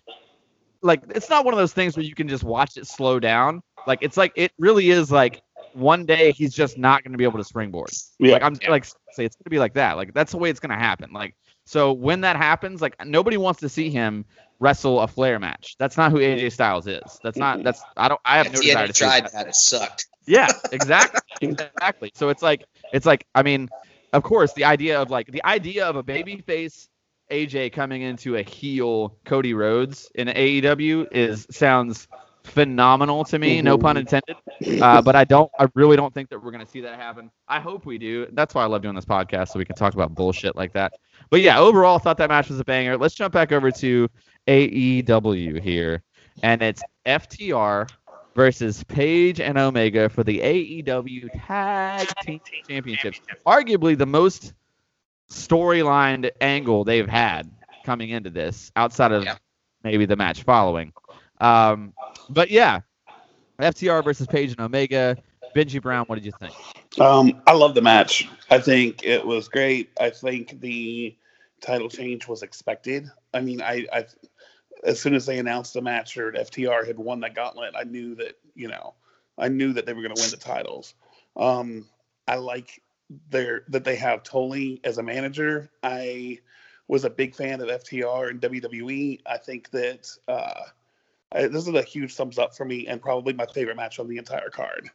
like 0.80 1.04
it's 1.10 1.30
not 1.30 1.44
one 1.44 1.54
of 1.54 1.58
those 1.58 1.72
things 1.72 1.96
where 1.96 2.04
you 2.04 2.16
can 2.16 2.26
just 2.26 2.42
watch 2.42 2.76
it 2.76 2.88
slow 2.88 3.20
down. 3.20 3.62
Like, 3.86 4.00
it's 4.02 4.16
like 4.16 4.32
it 4.34 4.50
really 4.58 4.90
is 4.90 5.12
like 5.12 5.40
one 5.72 6.04
day 6.04 6.32
he's 6.32 6.52
just 6.52 6.76
not 6.76 7.04
gonna 7.04 7.18
be 7.18 7.22
able 7.22 7.38
to 7.38 7.44
springboard. 7.44 7.90
Yeah. 8.18 8.32
Like 8.32 8.42
I'm 8.42 8.58
like 8.68 8.84
say 8.84 9.24
it's 9.24 9.36
gonna 9.36 9.50
be 9.50 9.60
like 9.60 9.74
that. 9.74 9.96
Like 9.96 10.12
that's 10.12 10.32
the 10.32 10.38
way 10.38 10.50
it's 10.50 10.58
gonna 10.58 10.76
happen. 10.76 11.12
Like 11.12 11.36
so 11.64 11.92
when 11.92 12.22
that 12.22 12.36
happens, 12.36 12.82
like 12.82 13.04
nobody 13.04 13.36
wants 13.36 13.60
to 13.60 13.68
see 13.68 13.90
him 13.90 14.24
wrestle 14.58 15.00
a 15.00 15.08
Flair 15.08 15.38
match. 15.38 15.76
That's 15.78 15.96
not 15.96 16.12
who 16.12 16.18
AJ 16.18 16.52
Styles 16.52 16.86
is. 16.86 17.20
That's 17.22 17.36
not. 17.36 17.62
That's 17.62 17.82
I 17.96 18.08
don't. 18.08 18.20
I 18.24 18.38
have 18.38 18.52
no 18.52 18.60
desire 18.60 18.86
to 18.86 18.92
tried 18.92 19.24
that. 19.24 19.32
that. 19.32 19.48
It 19.48 19.54
sucked. 19.54 20.06
Yeah, 20.26 20.48
exactly, 20.72 21.20
exactly. 21.40 22.12
So 22.14 22.28
it's 22.28 22.42
like 22.42 22.64
it's 22.92 23.06
like 23.06 23.26
I 23.34 23.42
mean, 23.42 23.68
of 24.12 24.22
course, 24.22 24.52
the 24.52 24.64
idea 24.64 25.00
of 25.00 25.10
like 25.10 25.30
the 25.30 25.44
idea 25.44 25.86
of 25.86 25.96
a 25.96 26.02
babyface 26.02 26.88
AJ 27.30 27.72
coming 27.72 28.02
into 28.02 28.36
a 28.36 28.42
heel 28.42 29.16
Cody 29.24 29.54
Rhodes 29.54 30.10
in 30.14 30.28
AEW 30.28 31.08
is 31.12 31.46
sounds 31.50 32.06
phenomenal 32.44 33.24
to 33.24 33.38
me. 33.38 33.62
No 33.62 33.78
pun 33.78 33.96
intended. 33.96 34.36
Uh, 34.80 35.02
but 35.02 35.16
I 35.16 35.24
don't. 35.24 35.50
I 35.58 35.68
really 35.74 35.96
don't 35.96 36.12
think 36.12 36.28
that 36.30 36.42
we're 36.42 36.50
gonna 36.50 36.66
see 36.66 36.80
that 36.80 36.98
happen. 36.98 37.30
I 37.48 37.60
hope 37.60 37.86
we 37.86 37.98
do. 37.98 38.26
That's 38.32 38.54
why 38.54 38.62
I 38.62 38.66
love 38.66 38.82
doing 38.82 38.94
this 38.94 39.04
podcast 39.04 39.48
so 39.48 39.58
we 39.58 39.64
can 39.64 39.76
talk 39.76 39.94
about 39.94 40.14
bullshit 40.14 40.56
like 40.56 40.72
that. 40.74 40.94
But 41.30 41.40
yeah, 41.40 41.58
overall, 41.58 41.96
I 41.96 41.98
thought 41.98 42.18
that 42.18 42.28
match 42.28 42.48
was 42.48 42.60
a 42.60 42.64
banger. 42.64 42.96
Let's 42.96 43.14
jump 43.14 43.32
back 43.32 43.52
over 43.52 43.70
to 43.70 44.08
AEW 44.46 45.60
here, 45.60 46.02
and 46.42 46.62
it's 46.62 46.82
FTR 47.06 47.88
versus 48.34 48.82
Page 48.84 49.40
and 49.40 49.58
Omega 49.58 50.08
for 50.08 50.24
the 50.24 50.38
AEW 50.40 51.28
Tag 51.46 52.08
Team 52.22 52.40
Championships. 52.68 53.20
Arguably 53.46 53.96
the 53.96 54.06
most 54.06 54.54
storylined 55.28 56.30
angle 56.40 56.84
they've 56.84 57.08
had 57.08 57.50
coming 57.84 58.10
into 58.10 58.30
this, 58.30 58.70
outside 58.76 59.12
of 59.12 59.24
yeah. 59.24 59.36
maybe 59.82 60.06
the 60.06 60.16
match 60.16 60.42
following. 60.42 60.92
Um, 61.42 61.92
but 62.30 62.50
yeah, 62.50 62.80
FTR 63.58 64.04
versus 64.04 64.26
Page 64.26 64.52
and 64.52 64.60
Omega. 64.60 65.16
Benji 65.54 65.82
Brown, 65.82 66.06
what 66.06 66.14
did 66.14 66.24
you 66.24 66.32
think? 66.40 66.54
Um, 66.98 67.42
I 67.46 67.52
love 67.52 67.74
the 67.74 67.82
match. 67.82 68.28
I 68.50 68.58
think 68.58 69.04
it 69.04 69.26
was 69.26 69.48
great. 69.48 69.90
I 70.00 70.08
think 70.08 70.60
the 70.60 71.16
title 71.60 71.90
change 71.90 72.26
was 72.26 72.42
expected. 72.42 73.10
I 73.34 73.40
mean, 73.40 73.60
I, 73.60 73.86
I 73.92 74.06
as 74.84 75.00
soon 75.00 75.14
as 75.14 75.26
they 75.26 75.38
announced 75.38 75.74
the 75.74 75.82
match 75.82 76.16
or 76.16 76.32
FTR 76.32 76.86
had 76.86 76.98
won 76.98 77.20
that 77.20 77.34
gauntlet, 77.34 77.74
I 77.76 77.84
knew 77.84 78.14
that 78.14 78.38
you 78.54 78.68
know, 78.68 78.94
I 79.36 79.48
knew 79.48 79.72
that 79.74 79.84
they 79.84 79.92
were 79.92 80.02
going 80.02 80.14
to 80.14 80.22
win 80.22 80.30
the 80.30 80.36
titles. 80.36 80.94
Um, 81.36 81.86
I 82.28 82.36
like 82.36 82.80
their 83.30 83.64
that 83.68 83.84
they 83.84 83.96
have 83.96 84.22
Tully 84.22 84.80
as 84.84 84.98
a 84.98 85.02
manager. 85.02 85.70
I 85.82 86.38
was 86.88 87.04
a 87.04 87.10
big 87.10 87.34
fan 87.34 87.60
of 87.60 87.68
FTR 87.68 88.30
and 88.30 88.40
WWE. 88.40 89.20
I 89.26 89.36
think 89.38 89.70
that 89.70 90.08
uh, 90.28 90.62
I, 91.34 91.46
this 91.46 91.66
is 91.66 91.74
a 91.74 91.82
huge 91.82 92.14
thumbs 92.14 92.38
up 92.38 92.54
for 92.56 92.64
me 92.64 92.86
and 92.86 93.00
probably 93.00 93.32
my 93.32 93.46
favorite 93.46 93.76
match 93.76 93.98
on 93.98 94.08
the 94.08 94.18
entire 94.18 94.50
card. 94.50 94.90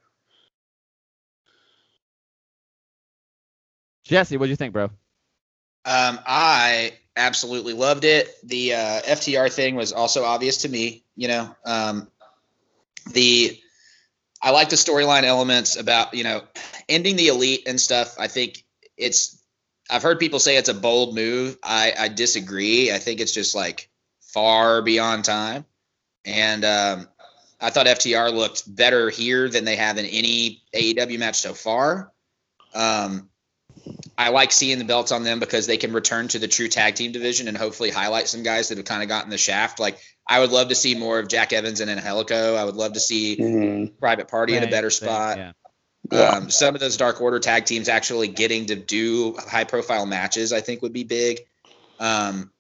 Jesse, 4.04 4.38
what 4.38 4.46
do 4.46 4.50
you 4.52 4.56
think, 4.56 4.74
bro? 4.74 4.86
Um, 5.86 6.20
I 6.26 6.94
absolutely 7.16 7.74
loved 7.74 8.06
it. 8.06 8.36
The 8.44 8.74
uh, 8.74 9.02
FTR 9.02 9.52
thing 9.52 9.76
was 9.76 9.92
also 9.92 10.24
obvious 10.24 10.58
to 10.58 10.70
me. 10.70 11.04
You 11.16 11.28
know, 11.28 11.56
um, 11.66 12.08
the 13.12 13.60
I 14.42 14.52
like 14.52 14.70
the 14.70 14.76
storyline 14.76 15.24
elements 15.24 15.78
about 15.78 16.14
you 16.14 16.24
know 16.24 16.44
ending 16.88 17.16
the 17.16 17.28
elite 17.28 17.64
and 17.68 17.80
stuff. 17.80 18.16
I 18.20 18.28
think 18.28 18.64
it's 18.96 19.42
I've 19.90 20.04
heard 20.04 20.20
people 20.20 20.40
say 20.40 20.58
it's 20.58 20.70
a 20.70 20.74
bold 20.74 21.16
move. 21.16 21.58
I, 21.64 21.94
I 21.98 22.08
disagree. 22.10 22.92
I 22.92 23.00
think 23.00 23.20
it's 23.20 23.34
just 23.34 23.56
like 23.56 23.90
far 24.22 24.82
beyond 24.82 25.26
time. 25.26 25.66
And 26.28 26.65
um, 26.65 27.07
I 27.59 27.69
thought 27.69 27.88
FTR 27.88 28.34
looked 28.34 28.75
better 28.75 29.09
here 29.09 29.49
than 29.49 29.65
they 29.65 29.78
have 29.78 29.97
in 29.97 30.05
any 30.05 30.61
AEW 30.75 31.17
match 31.17 31.38
so 31.38 31.53
far. 31.53 32.11
Um, 32.75 33.30
I 34.17 34.30
like 34.30 34.51
seeing 34.51 34.78
the 34.78 34.86
belts 34.86 35.11
on 35.11 35.23
them 35.23 35.39
because 35.39 35.67
they 35.67 35.78
can 35.78 35.93
return 35.93 36.28
to 36.30 36.39
the 36.39 36.47
true 36.47 36.67
tag 36.67 36.95
team 36.95 37.11
division 37.11 37.47
and 37.47 37.57
hopefully 37.57 37.89
highlight 37.89 38.28
some 38.28 38.43
guys 38.43 38.69
that 38.69 38.78
have 38.78 38.86
kind 38.86 39.01
of 39.01 39.07
gotten 39.07 39.30
the 39.30 39.38
shaft. 39.38 39.80
Like 39.80 39.99
I 40.28 40.39
would 40.39 40.51
love 40.51 40.69
to 40.69 40.75
see 40.75 40.95
more 40.95 41.19
of 41.19 41.30
Jack 41.30 41.53
Evans 41.53 41.80
and 41.80 41.89
Angelico. 41.89 42.55
I 42.55 42.65
would 42.65 42.75
love 42.75 42.93
to 42.93 42.99
see 42.99 43.38
mm-hmm. 43.38 43.95
Private 43.99 44.28
Party 44.28 44.57
in 44.57 44.63
a 44.63 44.69
better 44.69 44.89
spot. 44.89 45.38
Yeah. 45.38 45.51
Um, 46.11 46.49
some 46.49 46.73
of 46.73 46.82
those 46.82 46.97
Dark 46.97 47.21
Order 47.21 47.39
tag 47.39 47.65
teams 47.65 47.89
actually 47.89 48.28
getting 48.28 48.67
to 48.67 48.75
do 48.75 49.36
high 49.38 49.65
profile 49.65 50.05
matches, 50.05 50.53
I 50.53 50.61
think 50.61 50.82
would 50.82 50.93
be 50.93 51.03
big. 51.03 51.41
Um, 51.99 52.51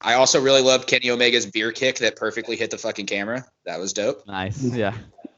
I 0.00 0.14
also 0.14 0.40
really 0.40 0.62
loved 0.62 0.86
Kenny 0.86 1.10
Omega's 1.10 1.46
beer 1.46 1.72
kick 1.72 1.98
that 1.98 2.16
perfectly 2.16 2.56
hit 2.56 2.70
the 2.70 2.78
fucking 2.78 3.06
camera. 3.06 3.44
That 3.64 3.80
was 3.80 3.92
dope. 3.92 4.26
Nice. 4.26 4.62
Yeah. 4.62 4.94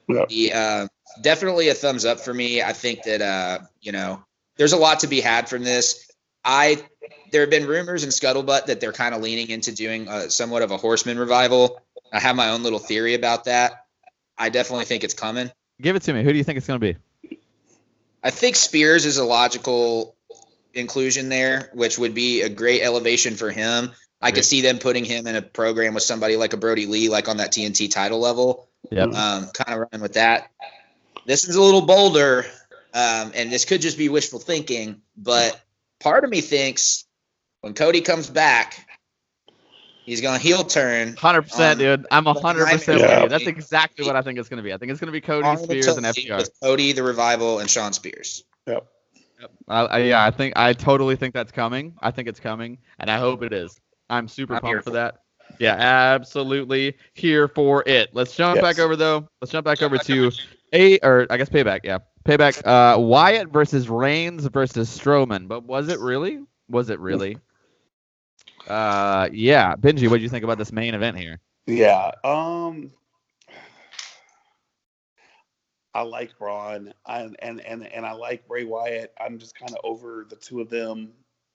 The, 0.08 0.52
uh, 0.52 0.88
definitely 1.22 1.68
a 1.68 1.74
thumbs 1.74 2.04
up 2.04 2.20
for 2.20 2.32
me. 2.32 2.62
I 2.62 2.72
think 2.72 3.02
that, 3.04 3.20
uh, 3.20 3.60
you 3.80 3.92
know, 3.92 4.22
there's 4.56 4.72
a 4.72 4.76
lot 4.76 5.00
to 5.00 5.06
be 5.06 5.20
had 5.20 5.48
from 5.48 5.64
this. 5.64 6.10
I 6.44 6.82
there 7.30 7.42
have 7.42 7.50
been 7.50 7.66
rumors 7.66 8.04
and 8.04 8.12
scuttlebutt 8.12 8.66
that 8.66 8.80
they're 8.80 8.92
kind 8.92 9.14
of 9.14 9.20
leaning 9.20 9.48
into 9.48 9.74
doing 9.74 10.08
a, 10.08 10.30
somewhat 10.30 10.62
of 10.62 10.70
a 10.70 10.76
horseman 10.76 11.18
revival. 11.18 11.80
I 12.12 12.20
have 12.20 12.36
my 12.36 12.50
own 12.50 12.62
little 12.62 12.78
theory 12.78 13.14
about 13.14 13.44
that. 13.44 13.84
I 14.36 14.48
definitely 14.48 14.86
think 14.86 15.04
it's 15.04 15.14
coming. 15.14 15.50
Give 15.80 15.94
it 15.94 16.02
to 16.02 16.12
me. 16.12 16.22
Who 16.22 16.32
do 16.32 16.38
you 16.38 16.44
think 16.44 16.56
it's 16.56 16.66
going 16.66 16.80
to 16.80 16.94
be? 16.94 17.38
I 18.22 18.30
think 18.30 18.56
Spears 18.56 19.04
is 19.04 19.18
a 19.18 19.24
logical 19.24 20.16
inclusion 20.74 21.28
there, 21.28 21.70
which 21.74 21.98
would 21.98 22.14
be 22.14 22.42
a 22.42 22.48
great 22.48 22.82
elevation 22.82 23.34
for 23.34 23.50
him. 23.50 23.92
I 24.20 24.32
could 24.32 24.44
see 24.44 24.62
them 24.62 24.78
putting 24.78 25.04
him 25.04 25.26
in 25.26 25.36
a 25.36 25.42
program 25.42 25.94
with 25.94 26.02
somebody 26.02 26.36
like 26.36 26.52
a 26.52 26.56
Brodie 26.56 26.86
Lee, 26.86 27.08
like 27.08 27.28
on 27.28 27.36
that 27.36 27.52
TNT 27.52 27.90
title 27.90 28.18
level. 28.18 28.68
Yep. 28.90 29.08
Um, 29.10 29.48
kind 29.54 29.74
of 29.74 29.88
running 29.90 30.02
with 30.02 30.14
that. 30.14 30.50
This 31.24 31.48
is 31.48 31.56
a 31.56 31.62
little 31.62 31.82
bolder, 31.82 32.46
um, 32.94 33.32
and 33.34 33.52
this 33.52 33.64
could 33.64 33.80
just 33.80 33.98
be 33.98 34.08
wishful 34.08 34.38
thinking, 34.38 35.02
but 35.16 35.60
part 36.00 36.24
of 36.24 36.30
me 36.30 36.40
thinks 36.40 37.04
when 37.60 37.74
Cody 37.74 38.00
comes 38.00 38.30
back, 38.30 38.86
he's 40.04 40.20
going 40.20 40.38
to 40.38 40.42
heel 40.42 40.64
turn. 40.64 41.16
Hundred 41.16 41.42
percent, 41.42 41.78
dude. 41.78 42.06
I'm 42.10 42.24
hundred 42.24 42.66
percent 42.66 43.02
with 43.02 43.22
you. 43.22 43.28
That's 43.28 43.46
exactly 43.46 44.06
what 44.06 44.16
I 44.16 44.22
think 44.22 44.38
it's 44.38 44.48
going 44.48 44.58
to 44.58 44.62
be. 44.62 44.72
I 44.72 44.78
think 44.78 44.90
it's 44.90 45.00
going 45.00 45.08
to 45.08 45.12
be 45.12 45.20
Cody 45.20 45.62
Spears 45.62 45.86
and 45.88 46.06
FTR. 46.06 46.48
Cody, 46.62 46.92
the 46.92 47.02
Revival, 47.02 47.58
and 47.58 47.68
Shawn 47.68 47.92
Spears. 47.92 48.44
Yep. 48.66 48.86
Yep. 49.40 49.50
I, 49.68 49.98
yeah, 49.98 50.24
I 50.24 50.30
think 50.30 50.54
I 50.56 50.72
totally 50.72 51.14
think 51.14 51.34
that's 51.34 51.52
coming. 51.52 51.94
I 52.00 52.10
think 52.10 52.26
it's 52.26 52.40
coming, 52.40 52.78
and 52.98 53.10
I 53.10 53.18
hope 53.18 53.42
it 53.42 53.52
is. 53.52 53.78
I'm 54.10 54.28
super 54.28 54.54
I'm 54.54 54.60
pumped 54.60 54.84
for 54.84 54.90
that. 54.90 55.22
Yeah, 55.58 55.74
absolutely 55.74 56.96
here 57.14 57.48
for 57.48 57.82
it. 57.86 58.10
Let's 58.12 58.36
jump 58.36 58.56
yes. 58.56 58.62
back 58.62 58.78
over 58.78 58.96
though. 58.96 59.28
Let's 59.40 59.50
jump 59.50 59.64
back 59.64 59.78
jump 59.78 59.92
over 59.92 59.98
back 59.98 60.06
to 60.06 60.30
a 60.72 60.98
or 61.00 61.26
I 61.30 61.36
guess 61.36 61.48
payback. 61.48 61.80
Yeah, 61.84 61.98
payback. 62.24 62.64
Uh, 62.66 62.98
Wyatt 62.98 63.48
versus 63.48 63.88
Reigns 63.88 64.46
versus 64.46 64.88
Strowman. 64.96 65.48
But 65.48 65.64
was 65.64 65.88
it 65.88 66.00
really? 66.00 66.40
Was 66.68 66.90
it 66.90 67.00
really? 67.00 67.38
Uh, 68.66 69.28
yeah. 69.32 69.74
Benji, 69.74 70.08
what 70.08 70.18
do 70.18 70.22
you 70.22 70.28
think 70.28 70.44
about 70.44 70.58
this 70.58 70.72
main 70.72 70.94
event 70.94 71.16
here? 71.18 71.40
Yeah. 71.66 72.12
Um. 72.24 72.92
I 75.94 76.02
like 76.02 76.38
Braun, 76.38 76.92
I, 77.06 77.28
and 77.40 77.60
and 77.60 77.84
and 77.86 78.06
I 78.06 78.12
like 78.12 78.46
Bray 78.46 78.64
Wyatt. 78.64 79.12
I'm 79.20 79.38
just 79.38 79.58
kind 79.58 79.72
of 79.72 79.78
over 79.82 80.26
the 80.28 80.36
two 80.36 80.60
of 80.60 80.68
them 80.70 81.12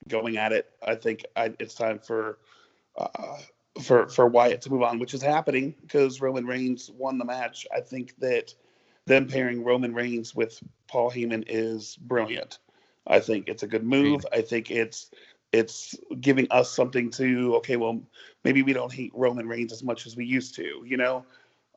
going 0.07 0.37
at 0.37 0.51
it. 0.51 0.71
I 0.85 0.95
think 0.95 1.25
I, 1.35 1.53
it's 1.59 1.75
time 1.75 1.99
for 1.99 2.39
uh, 2.97 3.37
for 3.81 4.07
for 4.07 4.27
Wyatt 4.27 4.61
to 4.63 4.69
move 4.69 4.83
on, 4.83 4.99
which 4.99 5.13
is 5.13 5.21
happening 5.21 5.75
because 5.81 6.21
Roman 6.21 6.45
Reigns 6.45 6.89
won 6.91 7.17
the 7.17 7.25
match. 7.25 7.65
I 7.75 7.81
think 7.81 8.17
that 8.19 8.53
them 9.05 9.27
pairing 9.27 9.63
Roman 9.63 9.93
Reigns 9.93 10.33
with 10.33 10.61
Paul 10.87 11.11
Heyman 11.11 11.43
is 11.47 11.97
brilliant. 11.97 12.59
I 13.07 13.19
think 13.19 13.49
it's 13.49 13.63
a 13.63 13.67
good 13.67 13.83
move. 13.83 14.25
I 14.31 14.41
think 14.41 14.71
it's 14.71 15.11
it's 15.51 15.95
giving 16.19 16.47
us 16.51 16.71
something 16.71 17.09
to 17.11 17.55
okay, 17.57 17.75
well 17.75 18.01
maybe 18.43 18.63
we 18.63 18.73
don't 18.73 18.91
hate 18.91 19.11
Roman 19.13 19.47
Reigns 19.47 19.71
as 19.71 19.83
much 19.83 20.05
as 20.05 20.15
we 20.15 20.25
used 20.25 20.55
to, 20.55 20.83
you 20.85 20.97
know. 20.97 21.25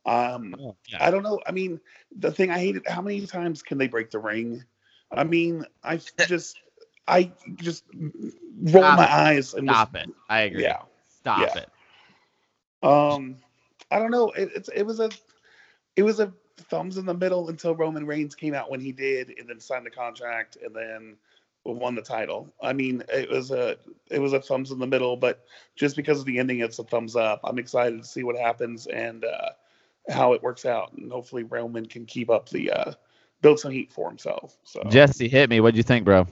Um, 0.04 0.54
oh, 0.60 0.76
yeah. 0.88 1.04
I 1.04 1.10
don't 1.10 1.24
know. 1.24 1.40
I 1.46 1.52
mean, 1.52 1.80
the 2.16 2.30
thing 2.30 2.50
I 2.50 2.58
hated, 2.58 2.86
how 2.86 3.02
many 3.02 3.26
times 3.26 3.62
can 3.62 3.76
they 3.76 3.88
break 3.88 4.10
the 4.10 4.20
ring? 4.20 4.64
I 5.10 5.24
mean, 5.24 5.64
I 5.82 5.96
just, 6.26 6.60
I 7.08 7.30
just 7.56 7.84
roll 7.94 8.82
Stop 8.82 8.98
my 8.98 9.04
it. 9.04 9.10
eyes 9.10 9.54
and 9.54 9.68
Stop 9.68 9.92
just, 9.92 10.06
it. 10.06 10.14
I 10.28 10.40
agree. 10.42 10.62
Yeah. 10.62 10.82
Stop 11.20 11.40
yeah. 11.40 11.62
it. 11.62 11.68
Um, 12.82 13.36
I 13.90 13.98
don't 13.98 14.10
know. 14.10 14.30
It, 14.30 14.68
it 14.74 14.86
was 14.86 15.00
a, 15.00 15.10
it 15.96 16.02
was 16.02 16.20
a 16.20 16.32
thumbs 16.58 16.98
in 16.98 17.06
the 17.06 17.14
middle 17.14 17.48
until 17.48 17.74
Roman 17.74 18.06
Reigns 18.06 18.34
came 18.34 18.54
out 18.54 18.70
when 18.70 18.80
he 18.80 18.92
did, 18.92 19.34
and 19.38 19.48
then 19.48 19.60
signed 19.60 19.86
the 19.86 19.90
contract, 19.90 20.56
and 20.64 20.74
then 20.74 21.16
won 21.64 21.94
the 21.94 22.02
title. 22.02 22.52
I 22.62 22.72
mean, 22.72 23.02
it 23.08 23.28
was 23.30 23.50
a 23.50 23.76
it 24.10 24.20
was 24.20 24.32
a 24.32 24.40
thumbs 24.40 24.70
in 24.70 24.78
the 24.78 24.86
middle, 24.86 25.16
but 25.16 25.44
just 25.74 25.96
because 25.96 26.20
of 26.20 26.26
the 26.26 26.38
ending, 26.38 26.60
it's 26.60 26.78
a 26.78 26.84
thumbs 26.84 27.16
up. 27.16 27.40
I'm 27.44 27.58
excited 27.58 28.00
to 28.00 28.06
see 28.06 28.22
what 28.22 28.36
happens 28.36 28.86
and 28.86 29.24
uh, 29.24 29.50
how 30.08 30.32
it 30.32 30.42
works 30.42 30.64
out, 30.64 30.92
and 30.92 31.10
hopefully 31.10 31.44
Roman 31.44 31.86
can 31.86 32.06
keep 32.06 32.30
up 32.30 32.48
the 32.48 32.70
uh, 32.70 32.92
build 33.42 33.58
some 33.58 33.72
heat 33.72 33.90
for 33.92 34.08
himself. 34.08 34.56
So 34.64 34.82
Jesse, 34.88 35.28
hit 35.28 35.50
me. 35.50 35.60
What'd 35.60 35.76
you 35.76 35.82
think, 35.82 36.04
bro? 36.04 36.26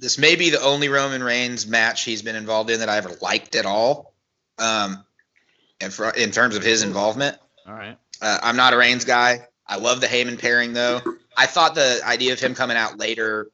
This 0.00 0.18
may 0.18 0.34
be 0.34 0.50
the 0.50 0.62
only 0.62 0.88
Roman 0.88 1.22
Reigns 1.22 1.66
match 1.66 2.04
he's 2.04 2.22
been 2.22 2.36
involved 2.36 2.70
in 2.70 2.80
that 2.80 2.88
I 2.88 2.96
ever 2.96 3.12
liked 3.20 3.54
at 3.54 3.66
all. 3.66 4.14
Um, 4.58 5.04
and 5.80 5.92
for 5.92 6.10
in 6.10 6.30
terms 6.30 6.56
of 6.56 6.62
his 6.62 6.82
involvement. 6.82 7.36
All 7.66 7.74
right. 7.74 7.96
Uh, 8.20 8.38
I'm 8.42 8.56
not 8.56 8.72
a 8.72 8.76
Reigns 8.76 9.04
guy. 9.04 9.46
I 9.66 9.76
love 9.76 10.00
the 10.00 10.06
Heyman 10.06 10.38
pairing 10.38 10.72
though. 10.72 11.00
I 11.36 11.46
thought 11.46 11.74
the 11.74 12.00
idea 12.04 12.32
of 12.32 12.40
him 12.40 12.54
coming 12.54 12.76
out 12.76 12.98
later 12.98 13.50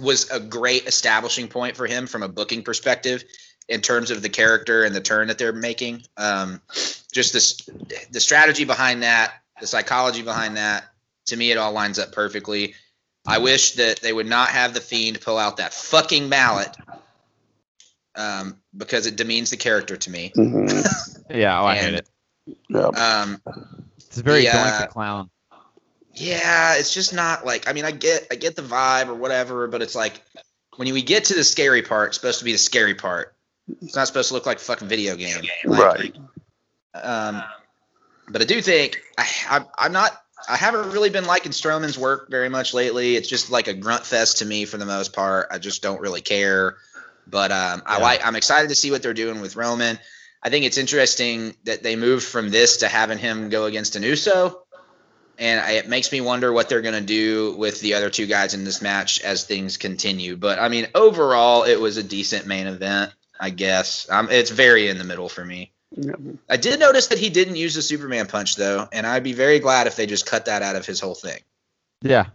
was 0.00 0.30
a 0.30 0.40
great 0.40 0.86
establishing 0.86 1.48
point 1.48 1.76
for 1.76 1.86
him 1.86 2.06
from 2.06 2.22
a 2.22 2.28
booking 2.28 2.62
perspective 2.62 3.24
in 3.68 3.80
terms 3.80 4.10
of 4.10 4.22
the 4.22 4.28
character 4.28 4.84
and 4.84 4.94
the 4.94 5.00
turn 5.00 5.28
that 5.28 5.38
they're 5.38 5.52
making. 5.52 6.02
Um, 6.16 6.60
just 7.12 7.32
this, 7.32 7.60
the 8.10 8.20
strategy 8.20 8.64
behind 8.64 9.02
that, 9.02 9.32
the 9.60 9.66
psychology 9.66 10.22
behind 10.22 10.56
that, 10.56 10.84
to 11.26 11.36
me, 11.36 11.50
it 11.50 11.56
all 11.56 11.72
lines 11.72 11.98
up 11.98 12.12
perfectly. 12.12 12.74
I 13.26 13.38
wish 13.38 13.72
that 13.72 14.00
they 14.00 14.12
would 14.12 14.26
not 14.26 14.50
have 14.50 14.74
the 14.74 14.80
fiend 14.80 15.20
pull 15.20 15.38
out 15.38 15.56
that 15.56 15.72
fucking 15.72 16.28
mallet 16.28 16.76
um, 18.14 18.58
because 18.76 19.06
it 19.06 19.16
demeans 19.16 19.50
the 19.50 19.56
character 19.56 19.96
to 19.96 20.10
me. 20.10 20.32
Mm-hmm. 20.36 21.22
yeah, 21.30 21.60
oh, 21.60 21.64
I 21.64 21.74
and, 21.76 21.84
hate 21.84 21.94
it. 21.94 22.08
Yeah. 22.68 22.86
Um, 22.88 23.40
it's 23.96 24.18
very 24.18 24.42
the, 24.42 24.56
uh, 24.56 24.86
clown. 24.88 25.30
Yeah, 26.12 26.76
it's 26.76 26.94
just 26.94 27.12
not 27.12 27.44
like 27.44 27.68
I 27.68 27.72
mean 27.72 27.84
I 27.84 27.90
get 27.90 28.26
I 28.30 28.36
get 28.36 28.54
the 28.54 28.62
vibe 28.62 29.08
or 29.08 29.14
whatever, 29.14 29.66
but 29.66 29.82
it's 29.82 29.94
like 29.94 30.22
when 30.76 30.92
we 30.92 31.02
get 31.02 31.24
to 31.26 31.34
the 31.34 31.44
scary 31.44 31.82
part, 31.82 32.08
it's 32.08 32.16
supposed 32.16 32.38
to 32.40 32.44
be 32.44 32.52
the 32.52 32.58
scary 32.58 32.94
part. 32.94 33.34
It's 33.80 33.96
not 33.96 34.06
supposed 34.06 34.28
to 34.28 34.34
look 34.34 34.46
like 34.46 34.58
a 34.58 34.60
fucking 34.60 34.88
video 34.88 35.16
game. 35.16 35.42
Like, 35.64 35.80
right. 35.80 36.16
Um, 36.94 37.42
but 38.28 38.42
I 38.42 38.44
do 38.44 38.60
think 38.60 39.00
I, 39.18 39.26
I 39.48 39.64
I'm 39.78 39.92
not 39.92 40.12
I 40.48 40.56
haven't 40.56 40.90
really 40.90 41.10
been 41.10 41.26
liking 41.26 41.52
Strowman's 41.52 41.98
work 41.98 42.30
very 42.30 42.48
much 42.48 42.74
lately. 42.74 43.16
It's 43.16 43.28
just 43.28 43.50
like 43.50 43.68
a 43.68 43.74
grunt 43.74 44.04
fest 44.04 44.38
to 44.38 44.44
me 44.44 44.64
for 44.64 44.76
the 44.76 44.86
most 44.86 45.12
part. 45.12 45.48
I 45.50 45.58
just 45.58 45.82
don't 45.82 46.00
really 46.00 46.20
care. 46.20 46.76
But 47.26 47.52
um, 47.52 47.82
I 47.86 48.00
like. 48.00 48.26
I'm 48.26 48.36
excited 48.36 48.68
to 48.68 48.74
see 48.74 48.90
what 48.90 49.02
they're 49.02 49.14
doing 49.14 49.40
with 49.40 49.56
Roman. 49.56 49.98
I 50.42 50.50
think 50.50 50.66
it's 50.66 50.76
interesting 50.76 51.54
that 51.64 51.82
they 51.82 51.96
moved 51.96 52.26
from 52.26 52.50
this 52.50 52.78
to 52.78 52.88
having 52.88 53.16
him 53.16 53.48
go 53.48 53.64
against 53.64 53.96
an 53.96 54.02
Uso, 54.02 54.62
and 55.38 55.60
I, 55.60 55.72
it 55.72 55.88
makes 55.88 56.12
me 56.12 56.20
wonder 56.20 56.52
what 56.52 56.68
they're 56.68 56.82
going 56.82 56.94
to 56.94 57.00
do 57.00 57.56
with 57.56 57.80
the 57.80 57.94
other 57.94 58.10
two 58.10 58.26
guys 58.26 58.52
in 58.52 58.64
this 58.64 58.82
match 58.82 59.20
as 59.22 59.44
things 59.44 59.78
continue. 59.78 60.36
But 60.36 60.58
I 60.58 60.68
mean, 60.68 60.86
overall, 60.94 61.64
it 61.64 61.80
was 61.80 61.96
a 61.96 62.02
decent 62.02 62.46
main 62.46 62.66
event, 62.66 63.12
I 63.40 63.50
guess. 63.50 64.06
Um, 64.10 64.28
it's 64.30 64.50
very 64.50 64.88
in 64.88 64.98
the 64.98 65.04
middle 65.04 65.30
for 65.30 65.44
me. 65.44 65.72
I 66.48 66.56
did 66.56 66.80
notice 66.80 67.06
that 67.08 67.18
he 67.18 67.30
didn't 67.30 67.56
use 67.56 67.74
the 67.74 67.82
Superman 67.82 68.26
punch 68.26 68.56
though, 68.56 68.88
and 68.92 69.06
I'd 69.06 69.22
be 69.22 69.32
very 69.32 69.58
glad 69.58 69.86
if 69.86 69.96
they 69.96 70.06
just 70.06 70.26
cut 70.26 70.46
that 70.46 70.62
out 70.62 70.76
of 70.76 70.84
his 70.84 71.00
whole 71.00 71.14
thing. 71.14 71.40
Yeah, 72.02 72.26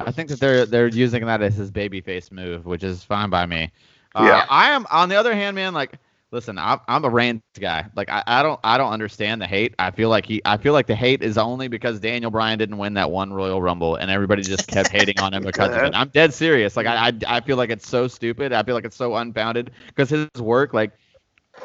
I 0.00 0.10
think 0.12 0.28
that 0.28 0.40
they're 0.40 0.66
they're 0.66 0.88
using 0.88 1.24
that 1.26 1.42
as 1.42 1.54
his 1.54 1.70
babyface 1.70 2.30
move, 2.30 2.66
which 2.66 2.84
is 2.84 3.02
fine 3.02 3.30
by 3.30 3.46
me. 3.46 3.70
Uh, 4.14 4.24
yeah. 4.24 4.46
I 4.48 4.70
am 4.70 4.86
on 4.90 5.08
the 5.08 5.16
other 5.16 5.34
hand, 5.34 5.54
man. 5.54 5.74
Like, 5.74 5.92
listen, 6.30 6.58
I'm, 6.58 6.80
I'm 6.86 7.04
a 7.04 7.08
Reigns 7.10 7.42
guy. 7.58 7.86
Like, 7.94 8.10
I, 8.10 8.22
I 8.26 8.42
don't 8.42 8.60
I 8.62 8.76
don't 8.76 8.92
understand 8.92 9.40
the 9.40 9.46
hate. 9.46 9.74
I 9.78 9.90
feel 9.90 10.10
like 10.10 10.26
he 10.26 10.42
I 10.44 10.58
feel 10.58 10.74
like 10.74 10.86
the 10.86 10.94
hate 10.94 11.22
is 11.22 11.38
only 11.38 11.68
because 11.68 11.98
Daniel 11.98 12.30
Bryan 12.30 12.58
didn't 12.58 12.76
win 12.76 12.94
that 12.94 13.10
one 13.10 13.32
Royal 13.32 13.60
Rumble, 13.62 13.96
and 13.96 14.10
everybody 14.10 14.42
just 14.42 14.68
kept 14.68 14.90
hating 14.90 15.18
on 15.20 15.32
him 15.32 15.42
because 15.46 15.74
of 15.74 15.82
it. 15.82 15.94
I'm 15.94 16.08
dead 16.08 16.34
serious. 16.34 16.76
Like, 16.76 16.86
I, 16.86 17.08
I 17.08 17.36
I 17.36 17.40
feel 17.40 17.56
like 17.56 17.70
it's 17.70 17.88
so 17.88 18.06
stupid. 18.06 18.52
I 18.52 18.62
feel 18.62 18.74
like 18.74 18.84
it's 18.84 18.96
so 18.96 19.16
unfounded 19.16 19.70
because 19.88 20.10
his 20.10 20.28
work, 20.38 20.74
like 20.74 20.92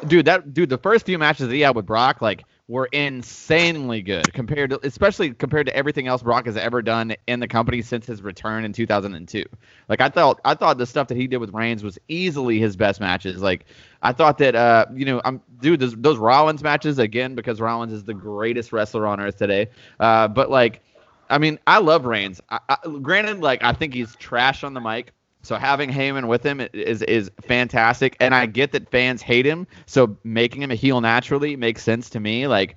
dude, 0.06 0.26
that 0.26 0.52
dude, 0.52 0.68
the 0.68 0.78
first 0.78 1.06
few 1.06 1.18
matches 1.18 1.48
that 1.48 1.54
he 1.54 1.60
had 1.60 1.74
with 1.74 1.86
Brock, 1.86 2.20
like, 2.20 2.44
were 2.68 2.86
insanely 2.86 4.02
good 4.02 4.32
compared 4.32 4.70
to, 4.70 4.80
especially 4.86 5.34
compared 5.34 5.66
to 5.66 5.76
everything 5.76 6.06
else 6.06 6.22
Brock 6.22 6.46
has 6.46 6.56
ever 6.56 6.80
done 6.80 7.14
in 7.26 7.40
the 7.40 7.48
company 7.48 7.82
since 7.82 8.06
his 8.06 8.22
return 8.22 8.64
in 8.64 8.72
2002. 8.72 9.44
Like, 9.88 10.00
I 10.00 10.08
thought, 10.08 10.40
I 10.44 10.54
thought 10.54 10.78
the 10.78 10.86
stuff 10.86 11.08
that 11.08 11.16
he 11.16 11.26
did 11.26 11.38
with 11.38 11.52
Reigns 11.52 11.82
was 11.82 11.98
easily 12.08 12.58
his 12.58 12.76
best 12.76 13.00
matches. 13.00 13.42
Like, 13.42 13.66
I 14.00 14.12
thought 14.12 14.38
that, 14.38 14.54
uh, 14.54 14.86
you 14.94 15.04
know, 15.04 15.20
I'm, 15.24 15.42
dude, 15.60 15.80
those, 15.80 15.94
those 15.96 16.18
Rollins 16.18 16.62
matches 16.62 16.98
again 16.98 17.34
because 17.34 17.60
Rollins 17.60 17.92
is 17.92 18.04
the 18.04 18.14
greatest 18.14 18.72
wrestler 18.72 19.06
on 19.06 19.20
earth 19.20 19.36
today. 19.36 19.68
Uh, 19.98 20.28
but 20.28 20.48
like, 20.50 20.82
I 21.28 21.38
mean, 21.38 21.58
I 21.66 21.78
love 21.78 22.04
Reigns. 22.04 22.40
I, 22.48 22.58
I, 22.68 22.76
granted, 23.00 23.40
like, 23.40 23.62
I 23.62 23.72
think 23.72 23.94
he's 23.94 24.14
trash 24.16 24.64
on 24.64 24.74
the 24.74 24.80
mic. 24.80 25.12
So 25.42 25.56
having 25.56 25.90
Heyman 25.90 26.28
with 26.28 26.44
him 26.44 26.60
is 26.72 27.02
is 27.02 27.30
fantastic, 27.42 28.16
and 28.20 28.34
I 28.34 28.46
get 28.46 28.72
that 28.72 28.88
fans 28.90 29.22
hate 29.22 29.44
him. 29.44 29.66
So 29.86 30.16
making 30.22 30.62
him 30.62 30.70
a 30.70 30.76
heel 30.76 31.00
naturally 31.00 31.56
makes 31.56 31.82
sense 31.82 32.08
to 32.10 32.20
me. 32.20 32.46
Like 32.46 32.76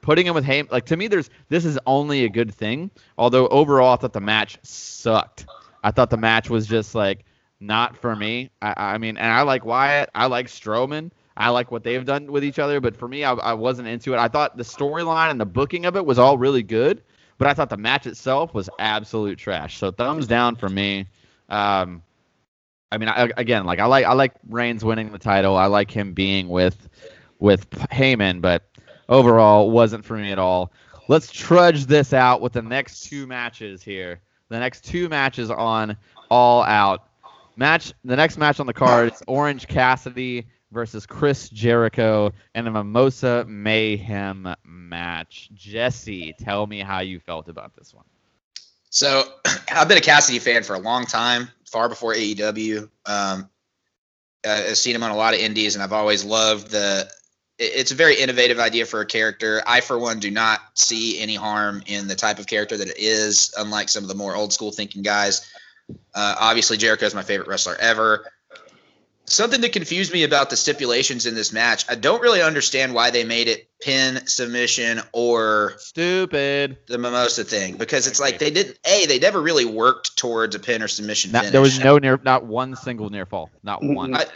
putting 0.00 0.26
him 0.26 0.34
with 0.34 0.44
Heyman, 0.44 0.70
like 0.72 0.86
to 0.86 0.96
me, 0.96 1.06
there's 1.06 1.30
this 1.48 1.64
is 1.64 1.78
only 1.86 2.24
a 2.24 2.28
good 2.28 2.52
thing. 2.52 2.90
Although 3.16 3.46
overall, 3.48 3.94
I 3.94 3.96
thought 3.96 4.12
the 4.12 4.20
match 4.20 4.58
sucked. 4.62 5.46
I 5.84 5.92
thought 5.92 6.10
the 6.10 6.16
match 6.16 6.50
was 6.50 6.66
just 6.66 6.94
like 6.94 7.24
not 7.60 7.96
for 7.96 8.16
me. 8.16 8.50
I, 8.60 8.74
I 8.76 8.98
mean, 8.98 9.16
and 9.16 9.32
I 9.32 9.42
like 9.42 9.64
Wyatt. 9.64 10.10
I 10.14 10.26
like 10.26 10.48
Strowman. 10.48 11.12
I 11.36 11.50
like 11.50 11.70
what 11.70 11.84
they've 11.84 12.04
done 12.04 12.30
with 12.30 12.44
each 12.44 12.58
other, 12.58 12.80
but 12.80 12.96
for 12.96 13.08
me, 13.08 13.24
I, 13.24 13.32
I 13.32 13.52
wasn't 13.54 13.88
into 13.88 14.12
it. 14.12 14.18
I 14.18 14.28
thought 14.28 14.56
the 14.56 14.62
storyline 14.62 15.30
and 15.30 15.40
the 15.40 15.46
booking 15.46 15.86
of 15.86 15.96
it 15.96 16.04
was 16.04 16.18
all 16.18 16.36
really 16.36 16.62
good, 16.62 17.02
but 17.38 17.46
I 17.46 17.54
thought 17.54 17.70
the 17.70 17.76
match 17.76 18.06
itself 18.06 18.52
was 18.52 18.68
absolute 18.78 19.38
trash. 19.38 19.78
So 19.78 19.90
thumbs 19.90 20.26
down 20.26 20.56
for 20.56 20.68
me. 20.68 21.06
Um, 21.50 22.02
I 22.92 22.98
mean, 22.98 23.08
I, 23.08 23.30
again, 23.36 23.64
like 23.64 23.78
I 23.78 23.86
like 23.86 24.04
I 24.04 24.12
like 24.14 24.32
Reigns 24.48 24.84
winning 24.84 25.12
the 25.12 25.18
title. 25.18 25.56
I 25.56 25.66
like 25.66 25.90
him 25.90 26.12
being 26.12 26.48
with 26.48 26.88
with 27.38 27.70
Heyman, 27.70 28.40
but 28.40 28.64
overall 29.08 29.70
wasn't 29.70 30.04
for 30.04 30.16
me 30.16 30.32
at 30.32 30.38
all. 30.38 30.72
Let's 31.08 31.30
trudge 31.32 31.86
this 31.86 32.12
out 32.12 32.40
with 32.40 32.52
the 32.52 32.62
next 32.62 33.04
two 33.04 33.26
matches 33.26 33.82
here. 33.82 34.20
The 34.48 34.58
next 34.58 34.84
two 34.84 35.08
matches 35.08 35.50
on 35.50 35.96
All 36.30 36.62
Out. 36.62 37.06
Match 37.56 37.92
the 38.04 38.16
next 38.16 38.38
match 38.38 38.60
on 38.60 38.66
the 38.66 38.72
card 38.72 39.12
is 39.12 39.22
Orange 39.26 39.66
Cassidy 39.68 40.46
versus 40.72 41.06
Chris 41.06 41.48
Jericho 41.48 42.32
in 42.54 42.66
a 42.66 42.70
Mimosa 42.70 43.44
Mayhem 43.48 44.54
match. 44.64 45.50
Jesse, 45.54 46.34
tell 46.38 46.66
me 46.66 46.80
how 46.80 47.00
you 47.00 47.20
felt 47.20 47.48
about 47.48 47.76
this 47.76 47.92
one. 47.92 48.04
So 48.90 49.24
I've 49.72 49.88
been 49.88 49.98
a 49.98 50.02
Cassidy 50.02 50.38
fan 50.38 50.62
for 50.62 50.74
a 50.74 50.78
long 50.78 51.06
time, 51.06 51.48
far 51.64 51.88
before 51.88 52.14
AEW. 52.14 52.88
Um, 53.06 53.48
I've 54.46 54.76
seen 54.76 54.94
him 54.94 55.02
on 55.02 55.10
a 55.10 55.16
lot 55.16 55.34
of 55.34 55.40
indies, 55.40 55.74
and 55.74 55.82
I've 55.82 55.92
always 55.92 56.24
loved 56.24 56.70
the. 56.70 57.08
It's 57.58 57.92
a 57.92 57.94
very 57.94 58.14
innovative 58.18 58.58
idea 58.58 58.86
for 58.86 59.02
a 59.02 59.06
character. 59.06 59.62
I, 59.66 59.82
for 59.82 59.98
one, 59.98 60.18
do 60.18 60.30
not 60.30 60.60
see 60.74 61.20
any 61.20 61.34
harm 61.34 61.82
in 61.86 62.08
the 62.08 62.14
type 62.14 62.38
of 62.38 62.46
character 62.46 62.78
that 62.78 62.88
it 62.88 62.98
is, 62.98 63.52
unlike 63.58 63.90
some 63.90 64.02
of 64.02 64.08
the 64.08 64.14
more 64.14 64.34
old 64.34 64.52
school 64.54 64.72
thinking 64.72 65.02
guys. 65.02 65.52
Uh, 66.14 66.36
obviously, 66.40 66.78
Jericho 66.78 67.04
is 67.04 67.14
my 67.14 67.22
favorite 67.22 67.48
wrestler 67.48 67.76
ever 67.78 68.24
something 69.30 69.60
that 69.60 69.72
confused 69.72 70.12
me 70.12 70.24
about 70.24 70.50
the 70.50 70.56
stipulations 70.56 71.26
in 71.26 71.34
this 71.34 71.52
match. 71.52 71.84
I 71.88 71.94
don't 71.94 72.20
really 72.20 72.42
understand 72.42 72.94
why 72.94 73.10
they 73.10 73.24
made 73.24 73.48
it 73.48 73.68
pin 73.80 74.26
submission 74.26 75.00
or 75.12 75.74
stupid 75.78 76.78
the 76.86 76.98
mimosa 76.98 77.44
thing 77.44 77.76
because 77.76 78.06
it's 78.06 78.20
like 78.20 78.38
they 78.38 78.50
didn't 78.50 78.78
a 78.84 79.06
they 79.06 79.18
never 79.18 79.40
really 79.40 79.64
worked 79.64 80.16
towards 80.16 80.54
a 80.54 80.58
pin 80.58 80.82
or 80.82 80.88
submission. 80.88 81.32
Not, 81.32 81.46
there 81.46 81.60
was 81.60 81.78
no 81.78 81.98
near 81.98 82.20
not 82.22 82.44
one 82.44 82.76
single 82.76 83.10
near 83.10 83.24
fall, 83.24 83.50
not 83.62 83.82
one. 83.82 84.14
I, 84.14 84.26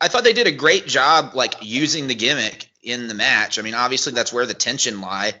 I 0.00 0.08
thought 0.08 0.24
they 0.24 0.32
did 0.32 0.46
a 0.46 0.52
great 0.52 0.86
job 0.86 1.34
like 1.34 1.54
using 1.62 2.06
the 2.06 2.14
gimmick 2.14 2.70
in 2.82 3.08
the 3.08 3.14
match. 3.14 3.58
I 3.58 3.62
mean, 3.62 3.74
obviously 3.74 4.12
that's 4.12 4.32
where 4.32 4.46
the 4.46 4.54
tension 4.54 5.00
lie. 5.00 5.40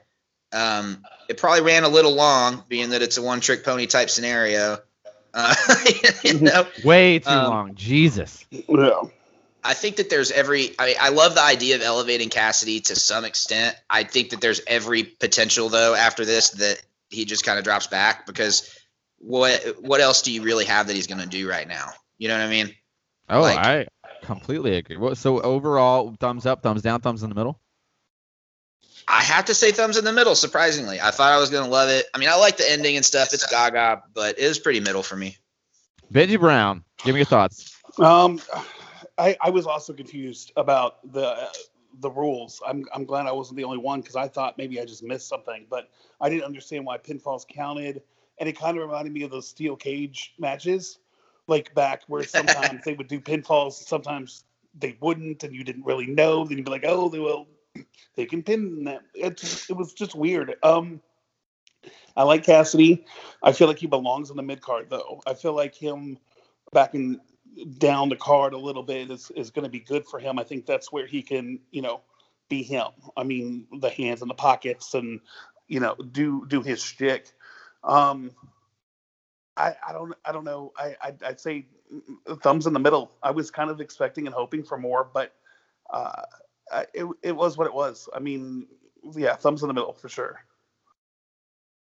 Um, 0.52 1.02
it 1.28 1.36
probably 1.36 1.62
ran 1.62 1.84
a 1.84 1.88
little 1.88 2.14
long, 2.14 2.64
being 2.68 2.90
that 2.90 3.02
it's 3.02 3.18
a 3.18 3.22
one 3.22 3.40
trick 3.40 3.64
pony 3.64 3.86
type 3.86 4.08
scenario. 4.08 4.78
Uh, 5.34 5.54
you 6.22 6.40
know? 6.40 6.66
Way 6.84 7.18
too 7.18 7.28
um, 7.28 7.50
long. 7.50 7.74
Jesus. 7.74 8.46
Yeah. 8.50 9.02
I 9.64 9.74
think 9.74 9.96
that 9.96 10.10
there's 10.10 10.30
every. 10.30 10.74
I 10.78 10.86
mean, 10.86 10.96
I 11.00 11.08
love 11.08 11.34
the 11.34 11.42
idea 11.42 11.76
of 11.76 11.82
elevating 11.82 12.28
Cassidy 12.28 12.80
to 12.80 12.96
some 12.96 13.24
extent. 13.24 13.76
I 13.88 14.04
think 14.04 14.30
that 14.30 14.40
there's 14.40 14.60
every 14.66 15.02
potential 15.02 15.68
though 15.70 15.94
after 15.94 16.24
this 16.24 16.50
that 16.50 16.82
he 17.08 17.24
just 17.24 17.44
kind 17.44 17.58
of 17.58 17.64
drops 17.64 17.86
back 17.86 18.26
because 18.26 18.78
what 19.18 19.76
what 19.80 20.00
else 20.00 20.22
do 20.22 20.32
you 20.32 20.42
really 20.42 20.66
have 20.66 20.86
that 20.86 20.94
he's 20.94 21.06
going 21.06 21.20
to 21.20 21.26
do 21.26 21.48
right 21.48 21.66
now? 21.66 21.88
You 22.18 22.28
know 22.28 22.36
what 22.36 22.44
I 22.44 22.50
mean? 22.50 22.74
Oh, 23.30 23.40
like, 23.40 23.58
I 23.58 23.86
completely 24.22 24.76
agree. 24.76 25.14
So 25.14 25.40
overall, 25.40 26.14
thumbs 26.20 26.44
up, 26.44 26.62
thumbs 26.62 26.82
down, 26.82 27.00
thumbs 27.00 27.22
in 27.22 27.30
the 27.30 27.34
middle. 27.34 27.58
I 29.08 29.22
have 29.22 29.44
to 29.46 29.54
say 29.54 29.70
thumbs 29.72 29.96
in 29.96 30.04
the 30.04 30.12
middle. 30.12 30.34
Surprisingly, 30.34 31.00
I 31.00 31.10
thought 31.10 31.32
I 31.32 31.38
was 31.38 31.50
gonna 31.50 31.70
love 31.70 31.88
it. 31.88 32.06
I 32.14 32.18
mean, 32.18 32.28
I 32.28 32.36
like 32.36 32.56
the 32.56 32.70
ending 32.70 32.96
and 32.96 33.04
stuff. 33.04 33.32
It's 33.32 33.46
Gaga, 33.46 34.02
but 34.14 34.38
it 34.38 34.48
was 34.48 34.58
pretty 34.58 34.80
middle 34.80 35.02
for 35.02 35.16
me. 35.16 35.36
Benji 36.12 36.38
Brown, 36.38 36.84
give 37.02 37.14
me 37.14 37.20
your 37.20 37.26
thoughts. 37.26 37.80
Um, 37.98 38.40
I, 39.18 39.36
I 39.40 39.50
was 39.50 39.66
also 39.66 39.92
confused 39.92 40.52
about 40.56 41.12
the 41.12 41.26
uh, 41.26 41.48
the 42.00 42.10
rules. 42.10 42.60
I'm 42.66 42.84
I'm 42.94 43.04
glad 43.04 43.26
I 43.26 43.32
wasn't 43.32 43.56
the 43.56 43.64
only 43.64 43.78
one 43.78 44.00
because 44.00 44.16
I 44.16 44.28
thought 44.28 44.58
maybe 44.58 44.80
I 44.80 44.84
just 44.84 45.02
missed 45.02 45.28
something, 45.28 45.66
but 45.68 45.90
I 46.20 46.28
didn't 46.28 46.44
understand 46.44 46.84
why 46.84 46.98
pinfalls 46.98 47.46
counted, 47.46 48.02
and 48.38 48.48
it 48.48 48.58
kind 48.58 48.76
of 48.76 48.82
reminded 48.82 49.12
me 49.12 49.22
of 49.22 49.30
those 49.30 49.48
steel 49.48 49.76
cage 49.76 50.34
matches, 50.38 50.98
like 51.46 51.74
back 51.74 52.02
where 52.06 52.22
sometimes 52.26 52.84
they 52.84 52.94
would 52.94 53.08
do 53.08 53.20
pinfalls, 53.20 53.72
sometimes 53.72 54.44
they 54.78 54.96
wouldn't, 55.00 55.44
and 55.44 55.54
you 55.54 55.62
didn't 55.62 55.84
really 55.84 56.06
know. 56.06 56.44
Then 56.44 56.58
you'd 56.58 56.64
be 56.64 56.70
like, 56.70 56.84
oh, 56.86 57.08
they 57.08 57.20
will 57.20 57.46
they 58.16 58.26
can 58.26 58.42
pin 58.42 58.84
them. 58.84 59.02
It, 59.14 59.42
it 59.68 59.76
was 59.76 59.92
just 59.92 60.14
weird. 60.14 60.54
Um, 60.62 61.00
I 62.16 62.22
like 62.22 62.44
Cassidy. 62.44 63.04
I 63.42 63.52
feel 63.52 63.66
like 63.66 63.78
he 63.78 63.86
belongs 63.86 64.30
in 64.30 64.36
the 64.36 64.42
mid 64.42 64.60
card 64.60 64.88
though. 64.88 65.20
I 65.26 65.34
feel 65.34 65.54
like 65.54 65.74
him 65.74 66.18
backing 66.72 67.20
down 67.78 68.08
the 68.08 68.16
card 68.16 68.52
a 68.52 68.58
little 68.58 68.82
bit 68.82 69.10
is, 69.10 69.30
is 69.36 69.50
going 69.50 69.64
to 69.64 69.70
be 69.70 69.80
good 69.80 70.06
for 70.06 70.18
him. 70.18 70.38
I 70.38 70.44
think 70.44 70.66
that's 70.66 70.92
where 70.92 71.06
he 71.06 71.22
can, 71.22 71.60
you 71.70 71.82
know, 71.82 72.00
be 72.48 72.62
him. 72.62 72.88
I 73.16 73.24
mean, 73.24 73.66
the 73.80 73.90
hands 73.90 74.22
in 74.22 74.28
the 74.28 74.34
pockets 74.34 74.94
and 74.94 75.20
you 75.68 75.80
know 75.80 75.94
do 75.94 76.46
do 76.46 76.62
his 76.62 76.82
shtick. 76.82 77.32
Um, 77.82 78.32
I 79.56 79.74
I 79.86 79.92
don't 79.92 80.14
I 80.24 80.32
don't 80.32 80.44
know. 80.44 80.72
I 80.76 80.96
I'd, 81.02 81.22
I'd 81.22 81.40
say 81.40 81.66
thumbs 82.42 82.66
in 82.66 82.72
the 82.72 82.80
middle. 82.80 83.12
I 83.22 83.30
was 83.30 83.50
kind 83.50 83.70
of 83.70 83.80
expecting 83.80 84.26
and 84.26 84.34
hoping 84.34 84.62
for 84.62 84.76
more, 84.76 85.08
but 85.12 85.34
uh, 85.90 86.22
it 86.92 87.06
it 87.22 87.32
was 87.32 87.56
what 87.56 87.66
it 87.66 87.74
was. 87.74 88.08
I 88.14 88.18
mean, 88.18 88.66
yeah, 89.16 89.36
thumbs 89.36 89.62
in 89.62 89.68
the 89.68 89.74
middle 89.74 89.92
for 89.92 90.08
sure. 90.08 90.40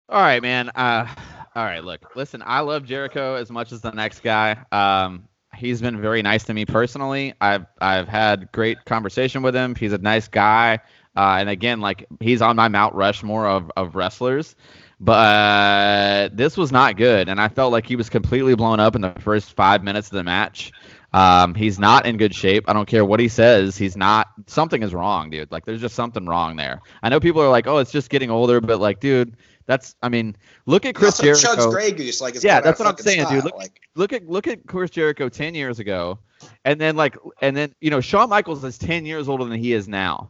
All 0.10 0.22
right, 0.22 0.42
man. 0.42 0.70
Uh, 0.70 1.08
all 1.56 1.66
right, 1.66 1.84
look, 1.84 2.16
listen. 2.16 2.42
I 2.46 2.62
love 2.62 2.86
Jericho 2.86 3.36
as 3.36 3.50
much 3.52 3.72
as 3.72 3.82
the 3.82 3.92
next 3.92 4.22
guy. 4.22 4.58
Um, 4.72 5.28
he's 5.56 5.82
been 5.82 6.00
very 6.00 6.22
nice 6.22 6.44
to 6.46 6.54
me 6.54 6.66
personally. 6.66 7.34
I've 7.42 7.66
I've 7.82 8.08
had 8.08 8.52
great 8.52 8.86
conversation 8.86 9.42
with 9.42 9.56
him. 9.56 9.76
He's 9.76 9.94
a 9.94 9.98
nice 9.98 10.28
guy. 10.28 10.80
Uh, 11.16 11.38
and 11.40 11.50
again, 11.50 11.82
like 11.82 12.06
he's 12.20 12.44
on 12.44 12.56
my 12.56 12.68
Mount 12.68 12.94
Rushmore 12.94 13.48
of, 13.48 13.72
of 13.76 13.96
wrestlers, 13.96 14.56
but 15.00 16.38
this 16.38 16.56
was 16.56 16.72
not 16.72 16.96
good, 16.96 17.28
and 17.28 17.42
I 17.42 17.48
felt 17.48 17.72
like 17.72 17.88
he 17.88 17.96
was 17.96 18.08
completely 18.08 18.54
blown 18.54 18.80
up 18.80 18.96
in 18.96 19.02
the 19.02 19.14
first 19.20 19.54
five 19.54 19.84
minutes 19.84 20.10
of 20.10 20.14
the 20.14 20.24
match. 20.24 20.72
Um, 21.14 21.56
he's 21.56 21.80
not 21.80 22.06
in 22.06 22.18
good 22.18 22.36
shape. 22.36 22.66
I 22.68 22.74
don't 22.74 22.88
care 22.88 23.06
what 23.06 23.20
he 23.20 23.28
says. 23.28 23.78
He's 23.78 23.96
not. 23.96 24.28
Something 24.46 24.84
is 24.84 24.94
wrong, 24.94 25.30
dude. 25.30 25.52
Like, 25.52 25.66
there's 25.66 25.82
just 25.82 25.96
something 25.96 26.26
wrong 26.26 26.58
there. 26.58 26.82
I 27.02 27.10
know 27.10 27.20
people 27.20 27.42
are 27.42 27.50
like, 27.50 27.66
"Oh, 27.66 27.78
it's 27.78 27.92
just 27.92 28.10
getting 28.10 28.30
older," 28.30 28.60
but 28.60 28.80
like, 28.80 29.00
dude, 29.00 29.38
that's. 29.66 29.96
I 30.02 30.10
mean, 30.10 30.36
look 30.66 30.86
at 30.86 30.96
Chris 30.96 31.18
Jericho. 31.18 31.56
Chugs 31.56 31.72
Grey 31.72 31.92
Goose, 31.92 32.22
like 32.22 32.44
yeah, 32.44 32.60
that's 32.60 32.80
what 32.80 32.88
I'm 32.88 32.98
saying, 32.98 33.22
style. 33.22 33.36
dude. 33.36 33.46
Look, 33.46 33.56
like, 33.56 33.82
look 33.96 34.14
at 34.14 34.28
look 34.28 34.48
at 34.48 34.68
Chris 34.68 34.92
Jericho 34.92 35.30
ten 35.30 35.56
years 35.56 35.80
ago 35.80 36.20
and 36.66 36.80
then 36.80 36.96
like 36.96 37.18
and 37.42 37.56
then 37.56 37.74
you 37.80 37.90
know 37.90 38.02
Shawn 38.02 38.30
Michaels 38.30 38.64
is 38.64 38.78
ten 38.78 39.06
years 39.06 39.30
older 39.30 39.46
than 39.46 39.60
he 39.60 39.74
is 39.74 39.88
now, 39.88 40.30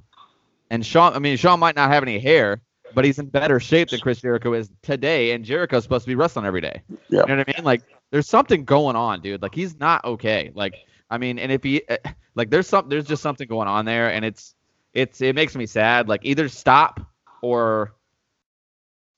and 0.69 0.85
Shawn 0.85 1.13
I 1.13 1.19
mean 1.19 1.37
Shawn 1.37 1.59
might 1.59 1.75
not 1.75 1.89
have 1.89 2.03
any 2.03 2.19
hair, 2.19 2.61
but 2.93 3.05
he's 3.05 3.19
in 3.19 3.27
better 3.27 3.59
shape 3.59 3.89
than 3.89 3.99
Chris 3.99 4.21
Jericho 4.21 4.53
is 4.53 4.69
today, 4.81 5.31
and 5.31 5.43
Jericho's 5.43 5.83
supposed 5.83 6.05
to 6.05 6.09
be 6.09 6.15
wrestling 6.15 6.45
every 6.45 6.61
day. 6.61 6.81
Yeah. 7.09 7.21
You 7.21 7.27
know 7.27 7.37
what 7.37 7.49
I 7.49 7.53
mean? 7.57 7.65
Like 7.65 7.81
there's 8.11 8.27
something 8.27 8.65
going 8.65 8.95
on, 8.95 9.21
dude. 9.21 9.41
Like 9.41 9.55
he's 9.55 9.79
not 9.79 10.03
okay. 10.05 10.51
Like 10.53 10.75
I 11.09 11.17
mean, 11.17 11.39
and 11.39 11.51
if 11.51 11.63
he 11.63 11.87
eh, 11.89 11.97
like 12.35 12.49
there's 12.49 12.67
some 12.67 12.89
there's 12.89 13.05
just 13.05 13.21
something 13.21 13.47
going 13.47 13.67
on 13.67 13.85
there, 13.85 14.11
and 14.11 14.23
it's 14.23 14.55
it's 14.93 15.21
it 15.21 15.35
makes 15.35 15.55
me 15.55 15.65
sad. 15.65 16.07
Like 16.07 16.21
either 16.23 16.49
stop 16.49 16.99
or 17.41 17.93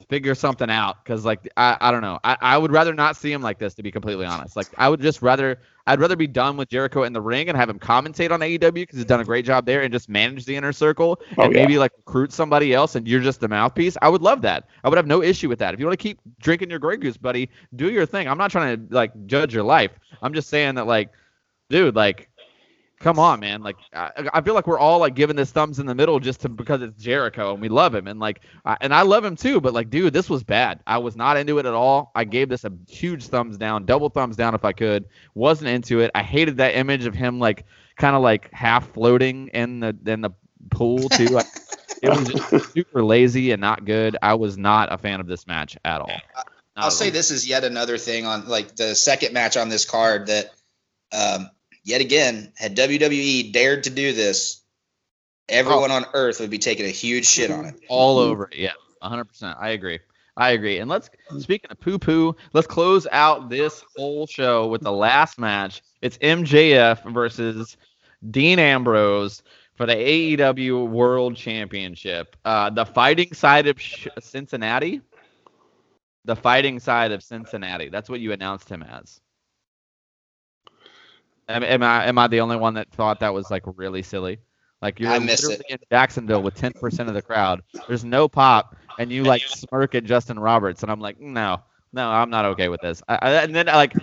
figure 0.09 0.33
something 0.33 0.69
out 0.69 1.03
because 1.03 1.23
like 1.23 1.47
I, 1.55 1.77
I 1.79 1.91
don't 1.91 2.01
know 2.01 2.19
I, 2.23 2.37
I 2.41 2.57
would 2.57 2.71
rather 2.71 2.93
not 2.93 3.15
see 3.15 3.31
him 3.31 3.41
like 3.41 3.59
this 3.59 3.75
to 3.75 3.83
be 3.83 3.91
completely 3.91 4.25
honest 4.25 4.55
like 4.55 4.67
i 4.77 4.89
would 4.89 5.01
just 5.01 5.21
rather 5.21 5.59
i'd 5.89 5.99
rather 5.99 6.15
be 6.15 6.27
done 6.27 6.57
with 6.57 6.69
jericho 6.69 7.03
in 7.03 7.13
the 7.13 7.21
ring 7.21 7.49
and 7.49 7.57
have 7.57 7.69
him 7.69 7.79
commentate 7.79 8.31
on 8.31 8.39
aew 8.39 8.73
because 8.73 8.97
he's 8.97 9.05
done 9.05 9.19
a 9.19 9.25
great 9.25 9.45
job 9.45 9.65
there 9.65 9.81
and 9.81 9.91
just 9.91 10.09
manage 10.09 10.45
the 10.45 10.55
inner 10.55 10.71
circle 10.71 11.19
oh, 11.37 11.43
and 11.43 11.53
yeah. 11.53 11.61
maybe 11.61 11.77
like 11.77 11.91
recruit 11.97 12.31
somebody 12.31 12.73
else 12.73 12.95
and 12.95 13.07
you're 13.07 13.21
just 13.21 13.39
the 13.39 13.47
mouthpiece. 13.47 13.97
I 14.01 14.09
would 14.09 14.21
love 14.21 14.41
that. 14.43 14.67
I 14.83 14.89
would 14.89 14.97
have 14.97 15.07
no 15.07 15.21
issue 15.21 15.49
with 15.49 15.59
that. 15.59 15.73
If 15.73 15.79
you 15.79 15.85
want 15.85 15.99
to 15.99 16.03
keep 16.03 16.19
drinking 16.39 16.69
your 16.69 16.79
grey 16.79 16.97
goose 16.97 17.17
buddy 17.17 17.49
do 17.75 17.89
your 17.89 18.05
thing. 18.05 18.27
I'm 18.27 18.37
not 18.37 18.51
trying 18.51 18.87
to 18.87 18.93
like 18.93 19.11
judge 19.25 19.53
your 19.53 19.63
life. 19.63 19.91
I'm 20.21 20.33
just 20.33 20.49
saying 20.49 20.75
that 20.75 20.87
like 20.87 21.09
dude 21.69 21.95
like 21.95 22.28
come 22.99 23.17
on, 23.17 23.39
man. 23.39 23.61
Like 23.61 23.77
I, 23.93 24.29
I, 24.33 24.41
feel 24.41 24.53
like 24.53 24.67
we're 24.67 24.79
all 24.79 24.99
like 24.99 25.15
giving 25.15 25.35
this 25.35 25.51
thumbs 25.51 25.79
in 25.79 25.85
the 25.85 25.95
middle 25.95 26.19
just 26.19 26.41
to 26.41 26.49
because 26.49 26.81
it's 26.81 27.01
Jericho 27.01 27.53
and 27.53 27.61
we 27.61 27.69
love 27.69 27.95
him 27.95 28.07
and 28.07 28.19
like 28.19 28.41
I, 28.65 28.77
and 28.81 28.93
I 28.93 29.01
love 29.01 29.23
him 29.23 29.35
too. 29.35 29.61
But 29.61 29.73
like, 29.73 29.89
dude, 29.89 30.13
this 30.13 30.29
was 30.29 30.43
bad. 30.43 30.81
I 30.85 30.97
was 30.97 31.15
not 31.15 31.37
into 31.37 31.57
it 31.59 31.65
at 31.65 31.73
all. 31.73 32.11
I 32.15 32.25
gave 32.25 32.49
this 32.49 32.65
a 32.65 32.71
huge 32.87 33.25
thumbs 33.27 33.57
down, 33.57 33.85
double 33.85 34.09
thumbs 34.09 34.35
down 34.35 34.53
if 34.53 34.65
I 34.65 34.73
could. 34.73 35.05
Wasn't 35.33 35.69
into 35.69 36.01
it. 36.01 36.11
I 36.13 36.23
hated 36.23 36.57
that 36.57 36.75
image 36.75 37.05
of 37.05 37.15
him 37.15 37.39
like 37.39 37.65
kind 37.97 38.15
of 38.15 38.21
like 38.21 38.51
half 38.53 38.91
floating 38.91 39.47
in 39.49 39.79
the 39.79 39.97
in 40.05 40.21
the 40.21 40.31
pool 40.71 41.09
too. 41.09 41.27
Like, 41.27 41.47
it 42.03 42.09
was 42.09 42.27
just 42.27 42.73
super 42.73 43.03
lazy 43.03 43.51
and 43.51 43.61
not 43.61 43.85
good. 43.85 44.17
I 44.21 44.35
was 44.35 44.57
not 44.57 44.91
a 44.91 44.97
fan 44.97 45.19
of 45.19 45.27
this 45.27 45.47
match 45.47 45.77
at 45.85 46.01
all. 46.01 46.11
I'll 46.75 46.91
say 46.91 47.09
this 47.09 47.29
is 47.29 47.47
yet 47.47 47.65
another 47.65 47.97
thing 47.97 48.25
on 48.25 48.47
like 48.47 48.75
the 48.75 48.95
second 48.95 49.33
match 49.33 49.57
on 49.57 49.67
this 49.67 49.83
card 49.83 50.27
that 50.27 50.51
um, 51.11 51.49
yet 51.83 52.01
again, 52.01 52.51
had 52.55 52.75
WWE 52.75 53.51
dared 53.51 53.83
to 53.83 53.89
do 53.89 54.13
this, 54.13 54.61
everyone 55.47 55.91
oh. 55.91 55.95
on 55.95 56.05
earth 56.13 56.39
would 56.39 56.49
be 56.49 56.59
taking 56.59 56.85
a 56.85 56.89
huge 56.89 57.25
shit 57.25 57.51
on 57.51 57.65
it. 57.65 57.79
All 57.87 58.17
over 58.17 58.45
it. 58.51 58.57
Yeah, 58.57 58.73
100%. 59.03 59.55
I 59.59 59.69
agree. 59.69 59.99
I 60.37 60.51
agree. 60.51 60.79
And 60.79 60.89
let's, 60.89 61.09
speaking 61.39 61.69
of 61.69 61.79
poo 61.79 61.99
poo, 61.99 62.35
let's 62.53 62.67
close 62.67 63.05
out 63.11 63.49
this 63.49 63.83
whole 63.97 64.25
show 64.25 64.67
with 64.67 64.81
the 64.81 64.91
last 64.91 65.37
match. 65.37 65.81
It's 66.01 66.17
MJF 66.19 67.11
versus 67.11 67.75
Dean 68.31 68.57
Ambrose 68.57 69.43
for 69.75 69.85
the 69.85 69.95
AEW 69.95 70.87
World 70.87 71.35
Championship. 71.35 72.37
Uh, 72.45 72.69
the 72.69 72.85
fighting 72.85 73.33
side 73.33 73.67
of 73.67 73.81
Sh- 73.81 74.07
Cincinnati. 74.19 75.01
The 76.25 76.35
fighting 76.35 76.79
side 76.79 77.11
of 77.11 77.23
Cincinnati. 77.23 77.89
That's 77.89 78.09
what 78.09 78.19
you 78.19 78.31
announced 78.31 78.69
him 78.69 78.83
as. 78.83 79.19
Am, 81.49 81.63
am, 81.63 81.83
I 81.83 82.07
am 82.07 82.17
I 82.17 82.27
the 82.27 82.41
only 82.41 82.57
one 82.57 82.75
that 82.75 82.91
thought 82.91 83.19
that 83.21 83.33
was 83.33 83.49
like 83.49 83.63
really 83.65 84.03
silly? 84.03 84.39
Like 84.81 84.99
you're 84.99 85.17
literally 85.19 85.55
it. 85.55 85.65
in 85.69 85.77
Jacksonville 85.91 86.41
with 86.41 86.55
10% 86.55 87.07
of 87.07 87.13
the 87.13 87.21
crowd. 87.21 87.61
There's 87.87 88.05
no 88.05 88.29
pop, 88.29 88.75
and 88.97 89.11
you 89.11 89.23
like 89.23 89.41
smirk 89.47 89.95
at 89.95 90.05
Justin 90.05 90.39
Roberts, 90.39 90.83
and 90.83 90.91
I'm 90.91 91.01
like, 91.01 91.19
no, 91.19 91.61
no, 91.91 92.07
I'm 92.09 92.29
not 92.29 92.45
okay 92.45 92.69
with 92.69 92.81
this. 92.81 93.01
I, 93.07 93.15
I, 93.15 93.31
and 93.43 93.53
then 93.53 93.65
like, 93.65 93.93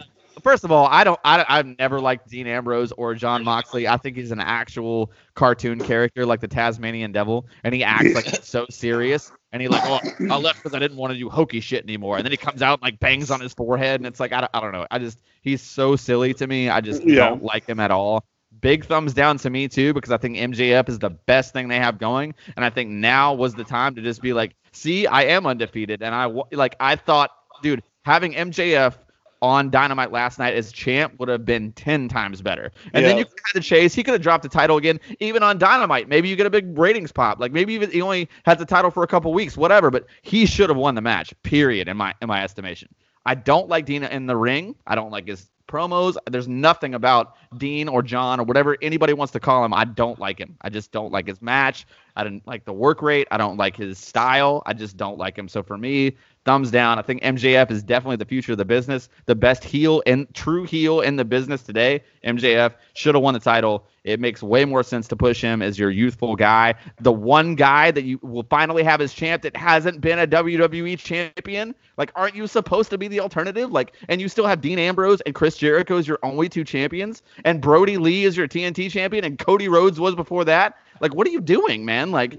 first 0.42 0.64
of 0.64 0.72
all, 0.72 0.86
I 0.86 1.05
don't, 1.05 1.20
I, 1.24 1.44
I've 1.49 1.78
never 1.78 2.01
liked 2.01 2.28
Dean 2.28 2.47
Ambrose 2.47 2.92
or 2.92 3.14
Jon 3.14 3.42
Moxley. 3.42 3.88
I 3.88 3.97
think 3.97 4.16
he's 4.16 4.32
an 4.32 4.40
actual 4.40 5.12
cartoon 5.34 5.78
character, 5.78 6.26
like 6.26 6.40
the 6.40 6.49
Tasmanian 6.49 7.12
Devil, 7.12 7.47
and 7.64 7.74
he 7.74 7.82
acts 7.82 8.14
like 8.14 8.24
he's 8.26 8.47
so 8.47 8.66
serious 8.68 9.32
and 9.57 9.62
he 9.62 9.68
like, 9.68 9.82
oh, 9.86 10.00
I 10.30 10.36
left 10.36 10.62
because 10.62 10.74
I 10.74 10.78
didn't 10.78 10.98
want 10.98 11.14
to 11.14 11.18
do 11.18 11.30
hokey 11.30 11.61
shit 11.61 11.82
anymore. 11.82 12.18
And 12.18 12.24
then 12.24 12.30
he 12.30 12.36
comes 12.36 12.61
out 12.61 12.74
and 12.74 12.82
like 12.82 13.00
bangs 13.00 13.30
on 13.30 13.40
his 13.40 13.54
forehead, 13.54 14.00
and 14.00 14.07
it's 14.07 14.20
like, 14.20 14.32
I 14.32 14.40
don't, 14.40 14.50
I 14.52 14.61
don't 14.61 14.72
know. 14.72 14.86
I 14.90 14.98
just 14.98 15.22
he's 15.40 15.62
so 15.62 15.96
silly 15.96 16.34
to 16.34 16.46
me. 16.46 16.68
I 16.68 16.82
just 16.82 17.02
yeah. 17.02 17.28
don't 17.28 17.42
like 17.42 17.66
him 17.66 17.80
at 17.80 17.90
all. 17.90 18.24
Big 18.61 18.84
thumbs 18.84 19.14
down 19.14 19.38
to 19.38 19.50
me 19.50 19.66
too 19.68 19.94
because 19.94 20.12
I 20.12 20.18
think 20.18 20.36
MJF 20.36 20.88
is 20.88 20.98
the 20.98 21.11
best 21.11 21.54
thing 21.54 21.68
they 21.68 21.78
have 21.78 21.98
going, 21.98 22.34
and 22.54 22.64
I 22.64 22.70
think 22.70 22.90
now 22.90 23.32
was 23.32 23.54
the 23.54 23.64
time 23.64 23.94
to 23.94 24.02
just 24.02 24.20
be 24.20 24.34
like, 24.34 24.54
see, 24.72 25.07
I 25.07 25.22
am 25.22 25.46
undefeated, 25.46 26.02
and 26.02 26.14
I 26.14 26.26
like 26.52 26.76
I 26.78 26.96
thought, 26.96 27.30
dude, 27.62 27.82
having 28.04 28.34
MJF 28.34 28.94
on 29.43 29.70
Dynamite 29.70 30.12
last 30.12 30.39
night 30.39 30.55
as 30.55 30.72
champ 30.72 31.18
would 31.18 31.28
have 31.28 31.45
been 31.45 31.72
10 31.72 32.09
times 32.09 32.41
better. 32.41 32.72
And 32.93 33.03
yeah. 33.03 33.09
then 33.09 33.18
you 33.18 33.24
could 33.24 33.39
have 33.47 33.55
the 33.55 33.61
chase. 33.61 33.95
He 33.95 34.03
could 34.03 34.12
have 34.12 34.22
dropped 34.22 34.43
the 34.43 34.49
title 34.49 34.76
again, 34.76 35.01
even 35.20 35.43
on 35.43 35.59
Dynamite. 35.59 36.09
Maybe 36.09 36.28
you 36.28 36.37
get 36.37 36.47
a 36.47 36.51
big 36.51 36.78
ratings 36.78 37.12
pop. 37.12 37.39
Like 37.39 37.53
maybe 37.53 37.74
even 37.74 37.91
he 37.91 38.01
only 38.03 38.28
has 38.45 38.59
the 38.59 38.66
title 38.66 38.91
for 38.91 39.03
a 39.03 39.07
couple 39.07 39.32
weeks, 39.32 39.57
whatever. 39.57 39.91
But 39.91 40.07
he 40.22 40.47
should 40.47 40.68
have 40.70 40.78
won 40.78 40.95
the 40.95 41.03
match, 41.03 41.34
period, 41.43 41.89
in 41.89 41.97
my 41.97 42.14
in 42.20 42.28
my 42.28 42.43
estimation. 42.43 42.89
I 43.24 43.34
don't 43.34 43.68
like 43.68 43.87
Dina 43.87 44.07
in 44.09 44.26
the 44.26 44.37
ring. 44.37 44.76
I 44.87 44.95
don't 44.95 45.11
like 45.11 45.26
his 45.26 45.49
promos. 45.66 46.16
There's 46.30 46.49
nothing 46.49 46.95
about 46.95 47.34
Dean 47.59 47.89
or 47.89 48.03
Jon 48.03 48.41
or 48.41 48.45
whatever 48.45 48.76
anybody 48.82 49.12
wants 49.12 49.32
to 49.32 49.41
call 49.41 49.64
him. 49.64 49.74
I 49.74 49.84
don't 49.84 50.18
like 50.18 50.39
him. 50.39 50.57
I 50.62 50.70
just 50.70 50.93
don't 50.93 51.12
like 51.12 51.26
his 51.26 51.43
match. 51.43 51.87
I 52.14 52.24
didn't 52.24 52.47
like 52.47 52.64
the 52.64 52.72
work 52.72 53.03
rate. 53.03 53.26
I 53.30 53.37
don't 53.37 53.57
like 53.57 53.76
his 53.76 53.99
style. 53.99 54.62
I 54.66 54.72
just 54.72 54.97
don't 54.97 55.18
like 55.18 55.37
him. 55.37 55.49
So 55.49 55.62
for 55.62 55.76
me, 55.76 56.16
thumbs 56.47 56.70
down. 56.70 56.99
I 56.99 57.03
think 57.03 57.22
MJF 57.22 57.70
is 57.70 57.82
definitely 57.82 58.16
the 58.16 58.24
future 58.24 58.53
of 58.53 58.59
the 58.59 58.64
business. 58.64 59.11
The 59.26 59.34
best 59.34 59.64
heel 59.64 60.03
and 60.07 60.32
true 60.32 60.64
heel 60.64 61.01
in 61.01 61.16
the 61.16 61.24
business 61.24 61.62
today. 61.62 62.05
MJF 62.24 62.72
should 62.94 63.14
have 63.16 63.22
won 63.22 63.34
the 63.34 63.40
title. 63.40 63.84
It 64.05 64.20
makes 64.20 64.42
way 64.42 64.64
more 64.64 64.84
sense 64.84 65.09
to 65.09 65.16
push 65.16 65.42
him 65.42 65.61
as 65.61 65.76
your 65.76 65.90
youthful 65.90 66.36
guy. 66.36 66.76
The 67.01 67.12
one 67.12 67.57
guy 67.57 67.90
that 67.90 68.05
you 68.05 68.20
will 68.22 68.47
finally 68.49 68.84
have 68.84 69.01
as 69.01 69.12
champ 69.12 69.42
that 69.42 69.57
hasn't 69.57 70.01
been 70.01 70.20
a 70.20 70.26
WWE 70.28 70.97
champion. 70.97 71.74
Like, 71.97 72.12
aren't 72.14 72.36
you 72.36 72.47
supposed 72.47 72.90
to 72.90 72.99
be 72.99 73.09
the 73.09 73.18
alternative? 73.18 73.72
Like, 73.72 73.97
and 74.09 74.20
you 74.20 74.28
still 74.28 74.47
have 74.47 74.61
Dean 74.61 74.78
Ambrose 74.78 75.20
and 75.22 75.34
Chris 75.34 75.59
Jericho 75.59 75.97
as 75.97 76.07
your 76.07 76.20
only 76.22 76.49
two 76.49 76.62
champions, 76.62 77.22
and 77.44 77.61
Brodie 77.61 77.99
Lee 77.99 78.24
is 78.24 78.36
your 78.36 78.47
TNT 78.47 78.88
champion, 78.88 79.24
and 79.24 79.36
Cody 79.36 79.68
Rhodes 79.68 79.99
was 79.99 80.14
before 80.14 80.44
that. 80.44 80.76
Like, 81.01 81.12
what 81.12 81.26
are 81.26 81.30
you 81.30 81.40
doing, 81.40 81.84
man? 81.84 82.12
Like, 82.12 82.38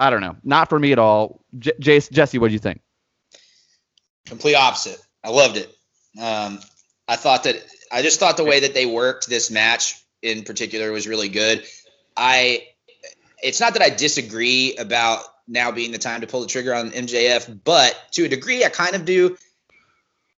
I 0.00 0.10
don't 0.10 0.20
know. 0.20 0.36
Not 0.42 0.68
for 0.68 0.78
me 0.80 0.90
at 0.90 0.98
all. 0.98 1.40
J- 1.58 1.72
Jace, 1.80 2.10
Jesse, 2.10 2.38
what 2.38 2.48
do 2.48 2.52
you 2.52 2.58
think? 2.58 2.80
Complete 4.26 4.54
opposite. 4.54 5.00
I 5.24 5.30
loved 5.30 5.56
it. 5.56 5.68
Um, 6.20 6.60
I 7.08 7.16
thought 7.16 7.44
that 7.44 7.56
I 7.90 8.02
just 8.02 8.20
thought 8.20 8.36
the 8.36 8.44
way 8.44 8.60
that 8.60 8.74
they 8.74 8.86
worked 8.86 9.28
this 9.28 9.50
match 9.50 9.94
in 10.22 10.42
particular 10.42 10.92
was 10.92 11.06
really 11.06 11.28
good. 11.28 11.64
I 12.16 12.64
it's 13.42 13.60
not 13.60 13.74
that 13.74 13.82
I 13.82 13.90
disagree 13.90 14.76
about 14.76 15.22
now 15.46 15.70
being 15.70 15.92
the 15.92 15.98
time 15.98 16.22
to 16.22 16.26
pull 16.26 16.40
the 16.40 16.46
trigger 16.46 16.74
on 16.74 16.90
MJF, 16.90 17.60
but 17.64 17.96
to 18.12 18.24
a 18.24 18.28
degree 18.28 18.64
I 18.64 18.68
kind 18.68 18.96
of 18.96 19.04
do. 19.04 19.36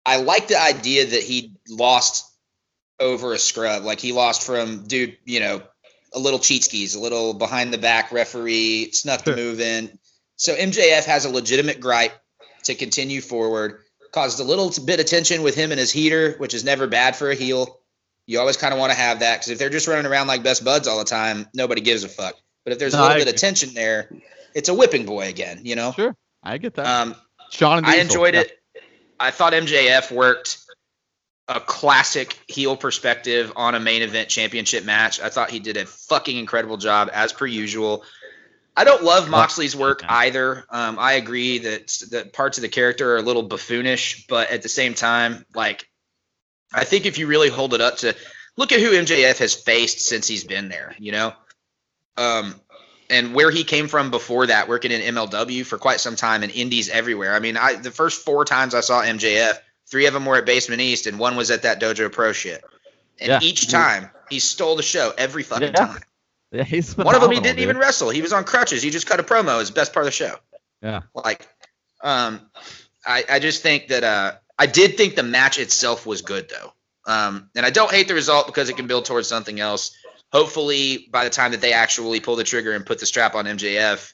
I 0.05 0.17
like 0.17 0.49
the 0.49 0.61
idea 0.61 1.07
that 1.07 1.23
he 1.23 1.53
lost 1.69 2.33
over 2.99 3.33
a 3.33 3.39
scrub. 3.39 3.85
Like 3.85 4.01
he 4.01 4.13
lost 4.13 4.45
from 4.45 4.85
dude, 4.85 5.17
you 5.25 5.41
know, 5.41 5.63
a 6.13 6.19
little 6.19 6.39
cheat 6.39 6.65
skis, 6.65 6.95
a 6.95 7.01
little 7.01 7.35
behind 7.35 7.73
the 7.73 7.79
back 7.79 8.13
referee, 8.13 8.91
snuck 8.93 9.23
the 9.23 9.37
move 9.37 9.61
in. 9.61 9.99
So 10.37 10.55
MJF 10.55 11.05
has 11.05 11.25
a 11.25 11.31
legitimate 11.31 11.81
gripe 11.81 12.13
to 12.67 12.75
continue 12.75 13.21
forward. 13.21 13.81
Caused 14.13 14.41
a 14.41 14.45
little 14.45 14.73
bit 14.85 15.01
of 15.01 15.07
tension 15.07 15.43
with 15.43 15.55
him 15.55 15.73
and 15.73 15.81
his 15.81 15.91
heater, 15.91 16.35
which 16.39 16.55
is 16.55 16.65
never 16.65 16.87
bad 16.87 17.17
for 17.17 17.31
a 17.31 17.35
heel. 17.35 17.81
You 18.27 18.41
always 18.41 18.57
kind 18.57 18.73
of 18.73 18.81
want 18.81 18.93
to 18.93 18.99
have 18.99 19.21
that 19.21 19.37
because 19.37 19.51
if 19.51 19.59
they're 19.59 19.71
just 19.71 19.89
running 19.89 20.07
around 20.07 20.27
like 20.27 20.43
best 20.43 20.65
buds 20.65 20.89
all 20.89 20.99
the 20.99 21.05
time, 21.05 21.47
nobody 21.55 21.81
gives 21.81 22.05
a 22.05 22.09
fuck. 22.09 22.35
But 22.65 22.73
if 22.73 22.79
there's 22.79 22.95
no, 22.95 23.01
a 23.01 23.03
little 23.03 23.15
I 23.15 23.19
bit 23.19 23.23
agree. 23.23 23.35
of 23.35 23.41
tension 23.41 23.75
there, 23.75 24.11
it's 24.55 24.69
a 24.69 24.75
whipping 24.75 25.07
boy 25.07 25.29
again, 25.29 25.61
you 25.65 25.77
know? 25.77 25.93
Sure. 25.93 26.17
I 26.43 26.59
get 26.59 26.75
that. 26.75 26.87
Um, 26.87 27.15
Sean 27.51 27.85
I 27.85 27.97
enjoyed 27.97 28.35
yeah. 28.35 28.41
it. 28.41 28.59
I 29.21 29.31
thought 29.31 29.53
MJF 29.53 30.11
worked 30.11 30.59
a 31.49 31.61
classic 31.61 32.39
heel 32.49 32.77
perspective 32.77 33.53
on 33.55 33.75
a 33.75 33.81
main 33.81 34.03
event 34.03 34.29
championship 34.29 34.85
match. 34.85 35.21
I 35.21 35.29
thought 35.29 35.51
he 35.51 35.61
did 35.61 35.77
a 35.77 35.87
fucking 35.87 36.37
incredible 36.37 36.77
job 36.77 37.11
as 37.13 37.33
per 37.33 37.47
usual. 37.47 38.03
I 38.77 38.85
don't 38.85 39.03
love 39.03 39.31
Moxley's 39.31 39.75
work 39.75 40.03
either. 40.07 40.65
Um, 40.69 40.99
I 40.99 41.15
agree 41.15 41.59
that 41.59 41.89
that 42.11 42.33
parts 42.35 42.59
of 42.59 42.63
the 42.63 42.69
character 42.69 43.15
are 43.15 43.17
a 43.17 43.23
little 43.23 43.43
buffoonish, 43.43 44.27
but 44.29 44.51
at 44.51 44.63
the 44.63 44.69
same 44.69 44.93
time, 44.93 45.47
like 45.55 45.89
I 46.75 46.85
think 46.85 47.07
if 47.07 47.17
you 47.17 47.27
really 47.27 47.49
hold 47.49 47.73
it 47.73 47.81
up 47.81 47.97
to 47.99 48.15
look 48.57 48.73
at 48.73 48.81
who 48.81 48.91
MJF 48.93 49.39
has 49.39 49.55
faced 49.55 50.01
since 50.01 50.29
he's 50.29 50.45
been 50.45 50.69
there, 50.69 50.95
you 50.99 51.13
know, 51.13 51.33
um, 52.19 52.55
and 53.09 53.35
where 53.35 53.51
he 53.51 53.65
came 53.65 53.89
from 53.89 54.11
before 54.11 54.47
that, 54.47 54.69
working 54.69 54.91
in 54.91 55.15
MLW 55.15 55.65
for 55.65 55.79
quite 55.79 56.01
some 56.01 56.17
time 56.17 56.43
and 56.43 56.53
indies 56.53 56.91
everywhere. 56.91 57.35
I 57.35 57.39
mean, 57.39 57.57
I 57.57 57.77
the 57.77 57.91
first 57.91 58.25
four 58.25 58.45
times 58.45 58.75
I 58.75 58.81
saw 58.81 59.03
MJF, 59.03 59.55
three 59.89 60.07
of 60.07 60.13
them 60.13 60.27
were 60.27 60.37
at 60.37 60.45
Basement 60.45 60.83
East, 60.83 61.07
and 61.07 61.19
one 61.19 61.37
was 61.37 61.51
at 61.51 61.63
that 61.63 61.81
Dojo 61.81 62.13
Pro 62.13 62.33
shit. 62.33 62.63
And 63.21 63.29
yeah. 63.29 63.39
each 63.43 63.71
time 63.71 64.11
he 64.29 64.39
stole 64.39 64.77
the 64.77 64.83
show 64.83 65.13
every 65.17 65.43
fucking 65.43 65.69
yeah. 65.69 65.87
time. 65.87 66.01
Yeah, 66.53 66.65
he's 66.65 66.97
one 66.97 67.15
of 67.15 67.21
them. 67.21 67.31
He 67.31 67.41
didn't 67.41 67.57
dude. 67.57 67.65
even 67.65 67.79
wrestle. 67.79 68.11
He 68.11 68.23
was 68.23 68.33
on 68.33 68.45
crutches. 68.45 68.83
He 68.83 68.91
just 68.91 69.07
cut 69.07 69.21
a 69.21 69.23
promo. 69.23 69.59
His 69.59 69.71
best 69.71 69.93
part 69.93 70.05
of 70.05 70.09
the 70.09 70.13
show. 70.13 70.37
Yeah. 70.83 71.03
Like, 71.15 71.49
um, 72.03 72.41
I 73.05 73.25
I 73.29 73.39
just 73.39 73.63
think 73.63 73.89
that 73.89 74.05
uh 74.05 74.33
I 74.59 74.67
did 74.67 74.97
think 74.97 75.17
the 75.17 75.23
match 75.23 75.59
itself 75.59 76.07
was 76.07 76.23
good 76.23 76.49
though. 76.49 76.73
Um, 77.07 77.51
and 77.55 77.65
I 77.65 77.71
don't 77.71 77.91
hate 77.91 78.09
the 78.09 78.15
result 78.15 78.47
because 78.47 78.69
it 78.69 78.77
can 78.77 78.87
build 78.87 79.05
towards 79.05 79.29
something 79.29 79.61
else. 79.61 79.97
Hopefully, 80.33 81.09
by 81.11 81.25
the 81.25 81.31
time 81.31 81.53
that 81.53 81.61
they 81.61 81.73
actually 81.73 82.21
pull 82.21 82.37
the 82.37 82.45
trigger 82.45 82.73
and 82.73 82.85
put 82.85 82.99
the 82.99 83.07
strap 83.07 83.35
on 83.37 83.45
MJF, 83.45 84.13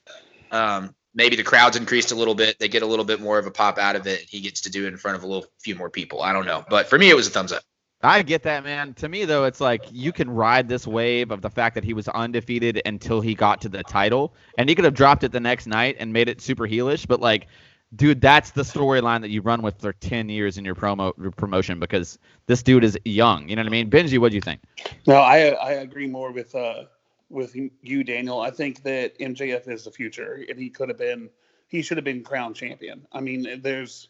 um, 0.50 0.94
maybe 1.14 1.36
the 1.36 1.42
crowd's 1.42 1.76
increased 1.76 2.12
a 2.12 2.14
little 2.14 2.34
bit. 2.34 2.58
They 2.58 2.68
get 2.68 2.82
a 2.82 2.86
little 2.86 3.06
bit 3.06 3.20
more 3.20 3.38
of 3.38 3.46
a 3.46 3.50
pop 3.50 3.78
out 3.78 3.96
of 3.96 4.06
it. 4.06 4.20
He 4.20 4.40
gets 4.40 4.62
to 4.62 4.70
do 4.70 4.84
it 4.84 4.88
in 4.88 4.98
front 4.98 5.16
of 5.16 5.22
a 5.22 5.26
little 5.26 5.46
few 5.60 5.74
more 5.74 5.88
people. 5.88 6.20
I 6.20 6.32
don't 6.34 6.44
know, 6.44 6.64
but 6.68 6.88
for 6.88 6.98
me, 6.98 7.08
it 7.08 7.16
was 7.16 7.26
a 7.26 7.30
thumbs 7.30 7.52
up. 7.52 7.62
I 8.02 8.22
get 8.22 8.42
that, 8.42 8.64
man. 8.64 8.94
To 8.94 9.08
me, 9.08 9.24
though, 9.24 9.44
it's 9.44 9.60
like 9.60 9.84
you 9.92 10.12
can 10.12 10.28
ride 10.28 10.68
this 10.68 10.86
wave 10.86 11.30
of 11.30 11.40
the 11.40 11.50
fact 11.50 11.76
that 11.76 11.84
he 11.84 11.94
was 11.94 12.08
undefeated 12.08 12.82
until 12.84 13.20
he 13.20 13.34
got 13.34 13.60
to 13.62 13.68
the 13.68 13.84
title, 13.84 14.34
and 14.58 14.68
he 14.68 14.74
could 14.74 14.84
have 14.84 14.94
dropped 14.94 15.22
it 15.22 15.30
the 15.30 15.40
next 15.40 15.66
night 15.66 15.96
and 16.00 16.12
made 16.12 16.28
it 16.28 16.40
super 16.40 16.66
heelish. 16.66 17.06
But 17.06 17.20
like, 17.20 17.46
dude, 17.94 18.20
that's 18.20 18.50
the 18.50 18.62
storyline 18.62 19.20
that 19.20 19.30
you 19.30 19.40
run 19.40 19.62
with 19.62 19.80
for 19.80 19.92
ten 19.92 20.28
years 20.28 20.58
in 20.58 20.64
your 20.64 20.74
promo 20.74 21.12
your 21.16 21.30
promotion 21.30 21.78
because 21.78 22.18
this 22.46 22.62
dude 22.62 22.82
is 22.82 22.98
young. 23.04 23.48
You 23.48 23.54
know 23.54 23.62
what 23.62 23.68
I 23.68 23.70
mean? 23.70 23.88
Benji, 23.88 24.18
what 24.18 24.30
do 24.30 24.34
you 24.34 24.40
think? 24.40 24.60
No, 25.06 25.16
I 25.16 25.50
I 25.50 25.72
agree 25.74 26.08
more 26.08 26.32
with 26.32 26.54
uh 26.56 26.84
with 27.30 27.56
you, 27.82 28.04
Daniel. 28.04 28.40
I 28.40 28.50
think 28.50 28.82
that 28.82 29.16
MJF 29.20 29.68
is 29.68 29.84
the 29.84 29.92
future, 29.92 30.44
and 30.48 30.58
he 30.58 30.70
could 30.70 30.88
have 30.88 30.98
been 30.98 31.30
he 31.68 31.82
should 31.82 31.98
have 31.98 32.04
been 32.04 32.24
crown 32.24 32.52
champion. 32.52 33.06
I 33.12 33.20
mean, 33.20 33.60
there's 33.62 34.08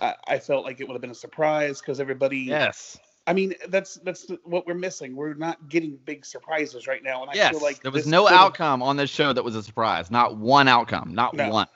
I, 0.00 0.14
I 0.26 0.38
felt 0.38 0.64
like 0.64 0.80
it 0.80 0.88
would 0.88 0.94
have 0.94 1.02
been 1.02 1.10
a 1.10 1.14
surprise 1.14 1.80
because 1.80 2.00
everybody 2.00 2.38
yes 2.38 2.98
I 3.26 3.32
mean, 3.32 3.54
that's 3.68 3.96
that's 3.96 4.30
what 4.44 4.66
we're 4.66 4.74
missing. 4.74 5.16
We're 5.16 5.34
not 5.34 5.68
getting 5.68 5.98
big 6.04 6.24
surprises 6.24 6.86
right 6.86 7.02
now, 7.02 7.22
and 7.22 7.30
I 7.30 7.34
yes, 7.34 7.50
feel 7.50 7.60
like 7.60 7.82
there 7.82 7.90
was 7.90 8.06
no 8.06 8.28
outcome 8.28 8.82
on 8.82 8.96
this 8.96 9.10
show 9.10 9.32
that 9.32 9.42
was 9.42 9.56
a 9.56 9.62
surprise. 9.62 10.10
Not 10.10 10.36
one 10.36 10.68
outcome. 10.68 11.14
Not 11.14 11.34
no. 11.34 11.48
one. 11.48 11.66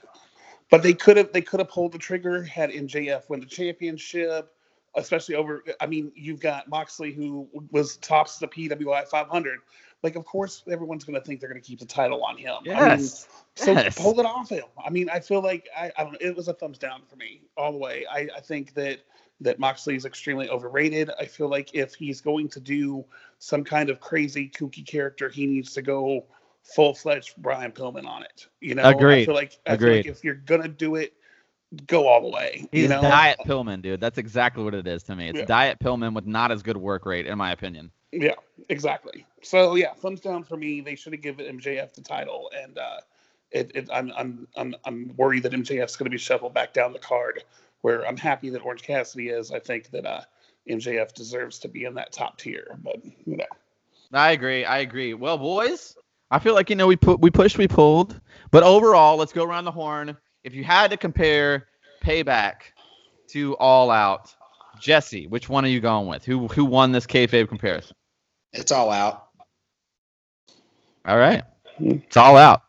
But 0.71 0.85
they 0.85 0.95
could 0.95 1.17
have 1.17 1.33
they 1.33 1.43
could 1.43 1.59
have 1.59 1.69
pulled 1.69 1.93
the 1.93 1.99
trigger 1.99 2.45
had 2.45 2.71
MJF 2.71 3.29
win 3.29 3.41
the 3.41 3.47
championship, 3.47 4.55
especially 4.95 5.35
over. 5.35 5.65
I 5.81 5.87
mean, 5.87 6.13
you've 6.15 6.41
got 6.41 6.69
Moxley 6.69 7.13
who 7.13 7.49
was 7.73 7.97
tops 7.97 8.39
the 8.39 8.47
PWI 8.47 9.09
500. 9.09 9.59
Like, 10.03 10.17
of 10.17 10.25
course, 10.25 10.63
everyone's 10.71 11.05
going 11.05 11.21
to 11.21 11.27
think 11.27 11.41
they're 11.41 11.51
going 11.51 11.61
to 11.61 11.67
keep 11.67 11.79
the 11.79 11.85
title 11.85 12.25
on 12.25 12.39
him. 12.39 12.55
Yes. 12.65 12.79
I 12.79 12.97
mean, 12.97 13.07
so 13.55 13.83
yes. 13.83 13.99
hold 13.99 14.19
it 14.19 14.25
off 14.25 14.49
him. 14.49 14.65
I 14.83 14.89
mean, 14.89 15.11
I 15.11 15.21
feel 15.21 15.43
like 15.43 15.69
I, 15.77 15.91
I 15.99 16.05
don't. 16.05 16.17
It 16.21 16.35
was 16.35 16.49
a 16.49 16.55
thumbs 16.55 16.79
down 16.79 17.03
for 17.09 17.17
me 17.17 17.43
all 17.57 17.73
the 17.73 17.79
way. 17.79 18.07
I, 18.11 18.29
I 18.37 18.41
think 18.41 18.73
that 18.75 19.01
that 19.41 19.59
Moxley 19.59 19.97
is 19.97 20.05
extremely 20.05 20.49
overrated. 20.49 21.11
I 21.19 21.25
feel 21.25 21.49
like 21.49 21.75
if 21.75 21.95
he's 21.95 22.21
going 22.21 22.49
to 22.51 22.61
do 22.61 23.05
some 23.39 23.65
kind 23.65 23.89
of 23.91 24.01
crazy 24.01 24.49
kooky 24.49 24.87
character, 24.87 25.29
he 25.29 25.47
needs 25.47 25.73
to 25.75 25.83
go 25.83 26.27
full 26.63 26.95
fledged 26.95 27.35
Brian 27.39 27.73
Pillman 27.73 28.07
on 28.07 28.23
it. 28.23 28.47
You 28.61 28.75
know, 28.75 28.89
Agreed. 28.89 29.23
I 29.23 29.25
feel 29.25 29.35
like 29.35 29.59
I 29.67 29.75
Agreed. 29.75 30.03
feel 30.05 30.13
like 30.13 30.19
if 30.19 30.25
you're 30.25 30.35
gonna 30.35 30.69
do 30.69 30.97
it, 30.97 31.15
go 31.87 32.07
all 32.07 32.21
the 32.23 32.29
way. 32.29 32.69
He's 32.73 32.83
you 32.83 32.89
know? 32.89 33.01
Diet 33.01 33.39
Pillman, 33.47 33.81
dude. 33.83 34.01
That's 34.01 34.19
exactly 34.19 34.63
what 34.63 34.75
it 34.75 34.87
is 34.87 35.03
to 35.05 35.17
me. 35.17 35.29
It's 35.31 35.39
Yeah. 35.39 35.45
Diet 35.47 35.79
Pillman 35.79 36.15
with 36.15 36.27
not 36.27 36.51
as 36.53 36.63
good 36.63 36.77
work 36.77 37.07
rate, 37.07 37.27
in 37.27 37.39
my 37.39 37.53
opinion. 37.53 37.91
Yeah, 38.13 38.35
exactly. 38.69 39.25
So 39.43 39.77
yeah, 39.77 39.95
thumbs 39.95 40.21
down 40.21 40.43
for 40.43 40.57
me. 40.57 40.81
They 40.81 40.97
should 40.97 41.13
have 41.13 41.23
given 41.23 41.47
MJF 41.59 41.95
the 41.95 42.03
title, 42.03 42.51
and 42.61 42.77
uh, 42.77 43.01
it, 43.53 43.71
it, 43.75 43.89
I'm 43.93 44.13
I'm 44.17 44.49
I'm 44.57 44.75
I'm 44.85 45.15
worried 45.17 45.45
that 45.45 45.53
MJF's 45.53 45.97
going 45.97 46.07
to 46.07 46.11
be 46.11 46.19
shuffled 46.19 46.53
back 46.53 46.73
down 46.73 46.93
the 46.93 46.99
card. 46.99 47.45
Where 47.83 48.07
I'm 48.07 48.17
happy 48.17 48.51
that 48.51 48.65
Orange 48.65 48.83
Cassidy 48.83 49.29
is. 49.29 49.51
I 49.51 49.59
think 49.59 49.91
that 49.91 50.05
uh, 50.07 50.21
MJF 50.69 51.15
deserves 51.15 51.59
to 51.61 51.69
be 51.69 51.85
in 51.85 51.95
that 51.95 52.13
top 52.13 52.39
tier, 52.39 52.79
but 52.83 52.97
you 53.25 53.37
know. 53.37 53.47
I 54.13 54.33
agree. 54.33 54.65
I 54.65 54.79
agree. 54.79 55.15
Well, 55.15 55.39
boys, 55.39 55.97
I 56.31 56.39
feel 56.41 56.55
like 56.55 56.69
you 56.71 56.77
know 56.77 56.87
we 56.87 56.97
put 56.97 57.21
we 57.21 57.31
pushed, 57.31 57.59
we 57.59 57.69
pulled, 57.69 58.21
but 58.51 58.63
overall, 58.63 59.17
let's 59.17 59.33
go 59.33 59.45
around 59.45 59.65
the 59.65 59.71
horn. 59.73 60.17
If 60.45 60.55
you 60.55 60.65
had 60.65 60.91
to 60.91 60.97
compare 60.97 61.69
Payback 62.03 62.55
to 63.29 63.55
All 63.57 63.91
Out, 63.91 64.35
Jesse, 64.81 65.27
which 65.27 65.49
one 65.49 65.65
are 65.65 65.69
you 65.69 65.81
going 65.81 66.07
with? 66.07 66.25
Who 66.25 66.49
who 66.49 66.65
won 66.65 66.93
this 66.93 67.07
kayfabe 67.07 67.49
comparison? 67.49 67.97
It's 68.53 68.73
all 68.73 68.91
out. 68.91 69.29
All 71.07 71.17
right, 71.17 71.45
Hmm. 71.79 71.93
it's 72.07 72.17
All 72.17 72.37
Out. 72.37 72.63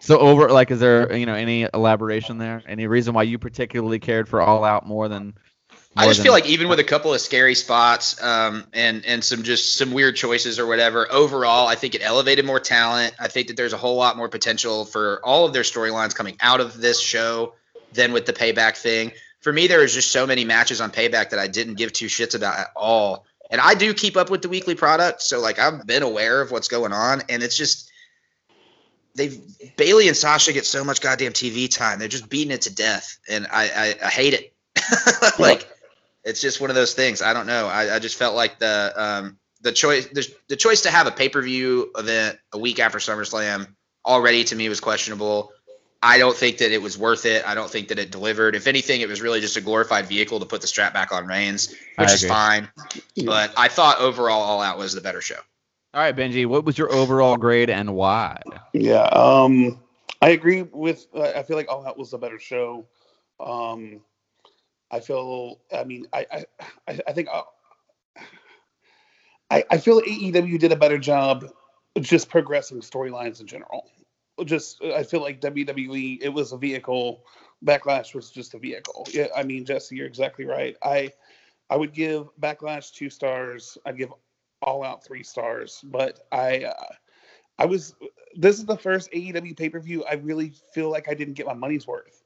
So 0.00 0.18
over, 0.18 0.48
like, 0.48 0.70
is 0.70 0.80
there 0.80 1.14
you 1.16 1.26
know 1.26 1.34
any 1.34 1.66
elaboration 1.74 2.38
there? 2.38 2.62
Any 2.66 2.86
reason 2.86 3.14
why 3.14 3.24
you 3.24 3.38
particularly 3.38 3.98
cared 3.98 4.28
for 4.28 4.40
All 4.40 4.64
Out 4.64 4.86
more 4.86 5.08
than? 5.08 5.34
I 5.96 6.06
just 6.06 6.22
feel 6.22 6.32
like 6.32 6.46
even 6.46 6.68
with 6.68 6.78
a 6.78 6.84
couple 6.84 7.12
of 7.12 7.20
scary 7.20 7.54
spots 7.54 8.22
um, 8.22 8.64
and 8.72 9.04
and 9.04 9.24
some 9.24 9.42
just 9.42 9.74
some 9.74 9.92
weird 9.92 10.14
choices 10.14 10.58
or 10.58 10.66
whatever, 10.66 11.10
overall, 11.10 11.66
I 11.66 11.74
think 11.74 11.94
it 11.94 12.02
elevated 12.04 12.44
more 12.44 12.60
talent. 12.60 13.14
I 13.18 13.26
think 13.28 13.48
that 13.48 13.56
there's 13.56 13.72
a 13.72 13.76
whole 13.76 13.96
lot 13.96 14.16
more 14.16 14.28
potential 14.28 14.84
for 14.84 15.20
all 15.24 15.44
of 15.44 15.52
their 15.52 15.62
storylines 15.62 16.14
coming 16.14 16.36
out 16.40 16.60
of 16.60 16.80
this 16.80 17.00
show 17.00 17.54
than 17.92 18.12
with 18.12 18.26
the 18.26 18.32
payback 18.32 18.76
thing. 18.76 19.12
For 19.40 19.52
me, 19.52 19.66
there 19.66 19.80
was 19.80 19.94
just 19.94 20.12
so 20.12 20.26
many 20.26 20.44
matches 20.44 20.80
on 20.80 20.90
payback 20.90 21.30
that 21.30 21.38
I 21.38 21.48
didn't 21.48 21.74
give 21.74 21.92
two 21.92 22.06
shits 22.06 22.34
about 22.34 22.58
at 22.58 22.68
all. 22.76 23.24
And 23.50 23.60
I 23.60 23.74
do 23.74 23.94
keep 23.94 24.16
up 24.16 24.30
with 24.30 24.42
the 24.42 24.48
weekly 24.48 24.74
product, 24.74 25.22
so 25.22 25.40
like 25.40 25.58
I've 25.58 25.86
been 25.86 26.02
aware 26.02 26.42
of 26.42 26.50
what's 26.50 26.68
going 26.68 26.92
on, 26.92 27.22
and 27.28 27.42
it's 27.42 27.56
just 27.56 27.87
they've 29.18 29.38
Bayley 29.76 30.08
and 30.08 30.16
Sasha 30.16 30.54
get 30.54 30.64
so 30.64 30.82
much 30.82 31.02
goddamn 31.02 31.32
TV 31.32 31.70
time. 31.70 31.98
They're 31.98 32.08
just 32.08 32.30
beating 32.30 32.52
it 32.52 32.62
to 32.62 32.74
death, 32.74 33.18
and 33.28 33.46
I 33.52 33.64
I, 33.64 34.06
I 34.06 34.08
hate 34.08 34.32
it. 34.32 34.54
like 35.38 35.68
it's 36.24 36.40
just 36.40 36.60
one 36.60 36.70
of 36.70 36.76
those 36.76 36.94
things. 36.94 37.20
I 37.20 37.34
don't 37.34 37.46
know. 37.46 37.66
I, 37.66 37.96
I 37.96 37.98
just 37.98 38.16
felt 38.16 38.34
like 38.34 38.58
the 38.58 38.92
um 38.96 39.38
the 39.60 39.72
choice 39.72 40.06
the, 40.06 40.26
the 40.48 40.56
choice 40.56 40.82
to 40.82 40.90
have 40.90 41.06
a 41.06 41.10
pay 41.10 41.28
per 41.28 41.42
view 41.42 41.90
event 41.96 42.38
a 42.52 42.58
week 42.58 42.78
after 42.78 42.98
SummerSlam 42.98 43.66
already 44.06 44.44
to 44.44 44.56
me 44.56 44.68
was 44.68 44.80
questionable. 44.80 45.52
I 46.00 46.18
don't 46.18 46.36
think 46.36 46.58
that 46.58 46.70
it 46.70 46.80
was 46.80 46.96
worth 46.96 47.26
it. 47.26 47.44
I 47.44 47.56
don't 47.56 47.68
think 47.68 47.88
that 47.88 47.98
it 47.98 48.12
delivered. 48.12 48.54
If 48.54 48.68
anything, 48.68 49.00
it 49.00 49.08
was 49.08 49.20
really 49.20 49.40
just 49.40 49.56
a 49.56 49.60
glorified 49.60 50.06
vehicle 50.06 50.38
to 50.38 50.46
put 50.46 50.60
the 50.60 50.68
strap 50.68 50.94
back 50.94 51.10
on 51.10 51.26
Reigns, 51.26 51.74
which 51.96 52.12
is 52.12 52.24
fine. 52.24 52.68
But 53.26 53.52
I 53.56 53.66
thought 53.66 53.98
overall, 53.98 54.40
All 54.40 54.62
Out 54.62 54.78
was 54.78 54.94
the 54.94 55.00
better 55.00 55.20
show. 55.20 55.40
All 55.98 56.04
right, 56.04 56.14
Benji, 56.14 56.46
what 56.46 56.64
was 56.64 56.78
your 56.78 56.92
overall 56.92 57.36
grade 57.36 57.68
and 57.68 57.92
why? 57.92 58.40
Yeah, 58.72 59.06
um, 59.06 59.80
I 60.22 60.28
agree 60.28 60.62
with. 60.62 61.08
I 61.12 61.42
feel 61.42 61.56
like 61.56 61.68
All 61.68 61.84
Out 61.84 61.98
was 61.98 62.12
a 62.12 62.18
better 62.18 62.38
show. 62.38 62.86
Um, 63.40 64.00
I 64.92 65.00
feel. 65.00 65.58
I 65.76 65.82
mean, 65.82 66.06
I 66.12 66.24
I 66.30 66.44
I, 66.86 67.00
I 67.08 67.12
think. 67.12 67.26
uh, 67.32 67.42
I 69.50 69.64
I 69.72 69.78
feel 69.78 70.00
AEW 70.00 70.60
did 70.60 70.70
a 70.70 70.76
better 70.76 70.98
job 70.98 71.46
just 71.98 72.30
progressing 72.30 72.80
storylines 72.80 73.40
in 73.40 73.48
general. 73.48 73.90
Just 74.44 74.80
I 74.80 75.02
feel 75.02 75.20
like 75.20 75.40
WWE 75.40 76.18
it 76.22 76.28
was 76.28 76.52
a 76.52 76.56
vehicle. 76.56 77.24
Backlash 77.64 78.14
was 78.14 78.30
just 78.30 78.54
a 78.54 78.58
vehicle. 78.60 79.04
Yeah, 79.10 79.26
I 79.34 79.42
mean, 79.42 79.64
Jesse, 79.64 79.96
you're 79.96 80.06
exactly 80.06 80.44
right. 80.44 80.76
I 80.80 81.10
I 81.68 81.76
would 81.76 81.92
give 81.92 82.28
Backlash 82.40 82.92
two 82.92 83.10
stars. 83.10 83.76
I'd 83.84 83.98
give 83.98 84.12
All 84.62 84.82
Out 84.84 85.04
three 85.04 85.22
stars. 85.22 85.80
But 85.84 86.26
I 86.32 86.64
uh, 86.64 86.94
I 87.58 87.66
was 87.66 87.94
this 88.36 88.58
is 88.58 88.66
the 88.66 88.76
first 88.76 89.10
AEW 89.12 89.56
pay 89.56 89.68
per 89.68 89.80
view 89.80 90.04
I 90.04 90.14
really 90.14 90.52
feel 90.72 90.90
like 90.90 91.08
I 91.08 91.14
didn't 91.14 91.34
get 91.34 91.46
my 91.46 91.54
money's 91.54 91.86
worth. 91.86 92.22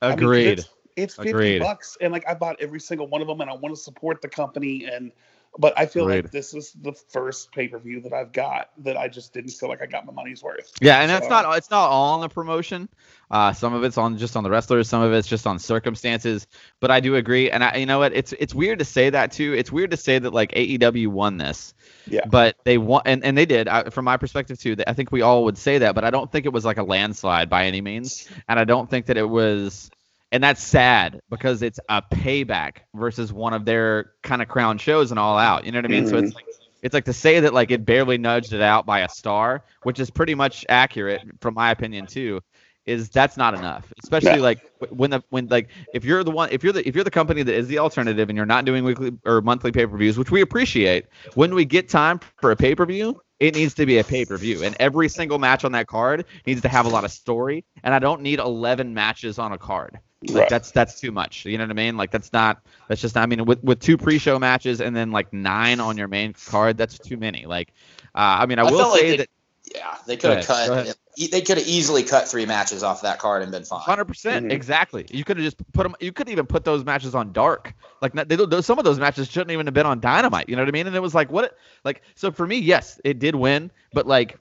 I 0.00 0.10
mean, 0.10 0.18
Agreed. 0.20 0.58
it's, 0.58 0.68
it's 0.96 1.14
fifty 1.16 1.30
Agreed. 1.30 1.58
bucks, 1.60 1.96
and 2.00 2.12
like 2.12 2.28
I 2.28 2.34
bought 2.34 2.56
every 2.60 2.80
single 2.80 3.08
one 3.08 3.20
of 3.20 3.28
them, 3.28 3.40
and 3.40 3.50
I 3.50 3.54
want 3.54 3.74
to 3.74 3.80
support 3.80 4.22
the 4.22 4.28
company. 4.28 4.84
And 4.84 5.12
but 5.58 5.74
I 5.76 5.86
feel 5.86 6.06
like 6.06 6.30
this 6.30 6.54
is 6.54 6.72
the 6.72 6.92
first 6.92 7.50
pay 7.52 7.68
per 7.68 7.78
view 7.78 8.00
that 8.02 8.12
I've 8.12 8.32
got 8.32 8.70
that 8.78 8.96
I 8.96 9.08
just 9.08 9.34
didn't 9.34 9.50
feel 9.50 9.68
like 9.68 9.82
I 9.82 9.86
got 9.86 10.06
my 10.06 10.12
money's 10.12 10.42
worth. 10.42 10.72
Yeah, 10.80 11.00
and 11.00 11.10
that's 11.10 11.28
not 11.28 11.56
it's 11.58 11.70
not 11.70 11.90
all 11.90 12.14
on 12.14 12.20
the 12.20 12.28
promotion. 12.28 12.88
Uh, 13.30 13.52
some 13.52 13.74
of 13.74 13.84
it's 13.84 13.98
on 13.98 14.16
just 14.16 14.36
on 14.36 14.44
the 14.44 14.50
wrestlers, 14.50 14.88
some 14.88 15.02
of 15.02 15.12
it's 15.12 15.28
just 15.28 15.46
on 15.46 15.58
circumstances. 15.58 16.46
But 16.80 16.90
I 16.90 17.00
do 17.00 17.16
agree, 17.16 17.50
and 17.50 17.62
I, 17.62 17.76
you 17.76 17.86
know 17.86 17.98
what? 17.98 18.14
It's 18.14 18.32
it's 18.38 18.54
weird 18.54 18.78
to 18.78 18.84
say 18.84 19.10
that 19.10 19.32
too. 19.32 19.52
It's 19.52 19.72
weird 19.72 19.90
to 19.90 19.96
say 19.96 20.18
that 20.18 20.32
like 20.32 20.52
AEW 20.52 21.08
won 21.08 21.36
this. 21.36 21.74
Yeah. 22.06 22.24
But 22.26 22.56
they 22.64 22.78
won, 22.78 23.02
and, 23.04 23.24
and 23.24 23.36
they 23.36 23.44
did. 23.44 23.68
I, 23.68 23.90
from 23.90 24.04
my 24.04 24.16
perspective 24.16 24.58
too, 24.58 24.76
I 24.86 24.92
think 24.92 25.12
we 25.12 25.22
all 25.22 25.44
would 25.44 25.58
say 25.58 25.78
that. 25.78 25.94
But 25.94 26.04
I 26.04 26.10
don't 26.10 26.30
think 26.30 26.46
it 26.46 26.52
was 26.52 26.64
like 26.64 26.78
a 26.78 26.82
landslide 26.84 27.50
by 27.50 27.66
any 27.66 27.80
means, 27.80 28.28
and 28.48 28.58
I 28.58 28.64
don't 28.64 28.88
think 28.88 29.06
that 29.06 29.16
it 29.16 29.28
was. 29.28 29.90
And 30.30 30.44
that's 30.44 30.62
sad 30.62 31.20
because 31.30 31.62
it's 31.62 31.80
a 31.88 32.02
payback 32.02 32.78
versus 32.94 33.32
one 33.32 33.54
of 33.54 33.64
their 33.64 34.12
kind 34.22 34.42
of 34.42 34.48
crown 34.48 34.76
shows 34.76 35.10
and 35.10 35.18
all 35.18 35.38
out. 35.38 35.64
You 35.64 35.72
know 35.72 35.78
what 35.78 35.86
I 35.86 35.88
mean? 35.88 36.06
So 36.06 36.18
it's 36.18 36.28
mm-hmm. 36.28 36.36
like 36.36 36.44
it's 36.82 36.94
like 36.94 37.06
to 37.06 37.12
say 37.12 37.40
that 37.40 37.54
like 37.54 37.70
it 37.70 37.84
barely 37.84 38.18
nudged 38.18 38.52
it 38.52 38.60
out 38.60 38.86
by 38.86 39.00
a 39.00 39.08
star, 39.08 39.64
which 39.82 39.98
is 39.98 40.10
pretty 40.10 40.34
much 40.34 40.64
accurate 40.68 41.22
from 41.40 41.54
my 41.54 41.70
opinion 41.70 42.06
too. 42.06 42.40
Is 42.84 43.10
that's 43.10 43.36
not 43.36 43.52
enough, 43.52 43.92
especially 44.02 44.36
No. 44.36 44.42
like 44.42 44.60
when 44.88 45.10
the 45.10 45.22
when 45.28 45.46
like 45.48 45.68
if 45.92 46.04
you're 46.04 46.24
the 46.24 46.30
one 46.30 46.48
if 46.50 46.64
you're 46.64 46.72
the 46.72 46.86
if 46.88 46.94
you're 46.94 47.04
the 47.04 47.10
company 47.10 47.42
that 47.42 47.54
is 47.54 47.68
the 47.68 47.78
alternative 47.78 48.30
and 48.30 48.36
you're 48.36 48.46
not 48.46 48.64
doing 48.64 48.82
weekly 48.82 49.12
or 49.26 49.42
monthly 49.42 49.72
pay 49.72 49.86
per 49.86 49.96
views, 49.96 50.16
which 50.16 50.30
we 50.30 50.40
appreciate. 50.40 51.06
When 51.34 51.54
we 51.54 51.66
get 51.66 51.90
time 51.90 52.20
for 52.36 52.50
a 52.50 52.56
pay 52.56 52.74
per 52.74 52.86
view, 52.86 53.20
it 53.40 53.54
needs 53.54 53.74
to 53.74 53.84
be 53.84 53.98
a 53.98 54.04
pay 54.04 54.24
per 54.24 54.38
view, 54.38 54.62
and 54.62 54.74
every 54.80 55.08
single 55.08 55.38
match 55.38 55.64
on 55.64 55.72
that 55.72 55.86
card 55.86 56.24
needs 56.46 56.62
to 56.62 56.68
have 56.68 56.86
a 56.86 56.88
lot 56.88 57.04
of 57.04 57.12
story. 57.12 57.64
And 57.82 57.92
I 57.92 57.98
don't 57.98 58.22
need 58.22 58.38
11 58.38 58.94
matches 58.94 59.38
on 59.38 59.52
a 59.52 59.58
card. 59.58 59.98
Like 60.26 60.34
Right. 60.34 60.48
that's 60.48 60.72
that's 60.72 61.00
too 61.00 61.12
much. 61.12 61.46
You 61.46 61.58
know 61.58 61.64
what 61.64 61.70
I 61.70 61.74
mean? 61.74 61.96
Like 61.96 62.10
that's 62.10 62.32
not 62.32 62.60
that's 62.88 63.00
just 63.00 63.14
not, 63.14 63.22
I 63.22 63.26
mean 63.26 63.44
with 63.44 63.62
with 63.62 63.80
two 63.80 63.96
pre-show 63.96 64.38
matches 64.38 64.80
and 64.80 64.94
then 64.94 65.12
like 65.12 65.32
nine 65.32 65.80
on 65.80 65.96
your 65.96 66.08
main 66.08 66.32
card, 66.32 66.76
that's 66.76 66.98
too 66.98 67.16
many. 67.16 67.46
Like 67.46 67.72
uh, 68.14 68.38
I 68.40 68.46
mean 68.46 68.58
I, 68.58 68.62
I 68.62 68.70
will 68.70 68.78
felt 68.78 68.90
like 68.92 69.00
say 69.00 69.10
they- 69.10 69.16
that 69.18 69.28
Yeah, 69.74 69.96
they 70.06 70.16
could 70.16 70.36
have 70.36 70.46
cut. 70.46 70.96
They 71.16 71.40
could 71.40 71.58
have 71.58 71.66
easily 71.66 72.04
cut 72.04 72.28
three 72.28 72.46
matches 72.46 72.84
off 72.84 73.02
that 73.02 73.18
card 73.18 73.42
and 73.42 73.50
been 73.50 73.64
fine. 73.64 73.80
Hundred 73.80 74.04
percent, 74.06 74.44
mm-hmm. 74.46 74.52
exactly. 74.52 75.04
You 75.10 75.24
could 75.24 75.36
have 75.36 75.44
just 75.44 75.56
put 75.72 75.82
them. 75.82 75.96
You 76.00 76.12
couldn't 76.12 76.30
even 76.32 76.46
put 76.46 76.64
those 76.64 76.84
matches 76.84 77.14
on 77.14 77.32
Dark. 77.32 77.74
Like 78.00 78.12
they, 78.12 78.36
some 78.60 78.78
of 78.78 78.84
those 78.84 79.00
matches 79.00 79.28
shouldn't 79.28 79.50
even 79.50 79.66
have 79.66 79.74
been 79.74 79.86
on 79.86 80.00
Dynamite. 80.00 80.48
You 80.48 80.54
know 80.56 80.62
what 80.62 80.68
I 80.68 80.72
mean? 80.72 80.86
And 80.86 80.94
it 80.94 81.02
was 81.02 81.14
like 81.14 81.30
what? 81.30 81.56
Like 81.84 82.02
so 82.14 82.30
for 82.30 82.46
me, 82.46 82.58
yes, 82.58 83.00
it 83.04 83.18
did 83.18 83.34
win, 83.34 83.70
but 83.92 84.06
like 84.06 84.38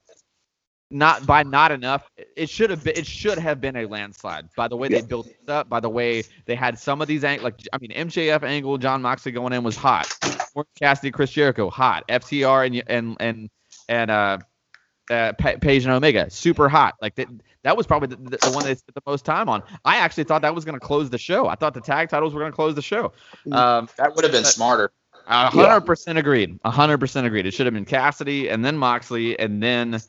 not 0.89 1.25
by 1.25 1.43
not 1.43 1.71
enough. 1.71 2.09
It 2.35 2.49
should 2.49 2.69
have 2.69 2.83
been. 2.83 2.95
It 2.95 3.05
should 3.05 3.38
have 3.38 3.59
been 3.59 3.75
a 3.75 3.85
landslide. 3.85 4.49
By 4.55 4.67
the 4.67 4.77
way 4.77 4.88
yeah. 4.89 5.01
they 5.01 5.07
built 5.07 5.27
it 5.27 5.49
up. 5.49 5.69
By 5.69 5.79
the 5.79 5.89
way 5.89 6.23
they 6.45 6.55
had 6.55 6.79
some 6.79 7.01
of 7.01 7.07
these 7.07 7.23
ang- 7.23 7.41
like 7.41 7.55
I 7.73 7.77
mean 7.77 7.91
MJF 7.91 8.43
angle, 8.43 8.77
Jon 8.77 9.01
Moxley 9.01 9.31
going 9.31 9.53
in 9.53 9.63
was 9.63 9.75
hot. 9.75 10.07
Cassidy, 10.79 11.11
Chris 11.11 11.31
Jericho, 11.31 11.69
hot. 11.69 12.07
FTR 12.07 12.67
and 12.67 12.83
and 12.88 13.17
and 13.19 13.49
and 13.89 14.11
uh, 14.11 14.38
uh 15.11 15.33
Page 15.33 15.83
and 15.83 15.93
Omega, 15.93 16.29
super 16.29 16.69
hot. 16.69 16.95
Like 17.01 17.15
that. 17.15 17.27
That 17.63 17.75
was 17.75 17.85
probably 17.85 18.15
the, 18.15 18.38
the 18.38 18.51
one 18.51 18.63
they 18.63 18.75
spent 18.75 18.95
the 18.95 19.01
most 19.05 19.25
time 19.25 19.49
on. 19.49 19.61
I 19.83 19.97
actually 19.97 20.23
thought 20.23 20.41
that 20.43 20.55
was 20.55 20.63
going 20.63 20.79
to 20.79 20.85
close 20.85 21.09
the 21.09 21.17
show. 21.17 21.47
I 21.47 21.55
thought 21.55 21.73
the 21.73 21.81
tag 21.81 22.07
titles 22.07 22.33
were 22.33 22.39
going 22.39 22.51
to 22.51 22.55
close 22.55 22.75
the 22.75 22.81
show. 22.81 23.11
Mm. 23.45 23.53
Um, 23.53 23.89
that 23.97 24.15
would 24.15 24.23
have 24.23 24.31
been 24.31 24.45
smarter. 24.45 24.93
hundred 25.25 25.81
percent 25.81 26.17
agreed. 26.17 26.57
hundred 26.63 26.99
percent 26.99 27.27
agreed. 27.27 27.45
It 27.45 27.53
should 27.53 27.65
have 27.65 27.73
been 27.73 27.83
Cassidy 27.83 28.47
and 28.47 28.63
then 28.63 28.77
Moxley 28.77 29.38
and 29.38 29.61
then 29.61 29.99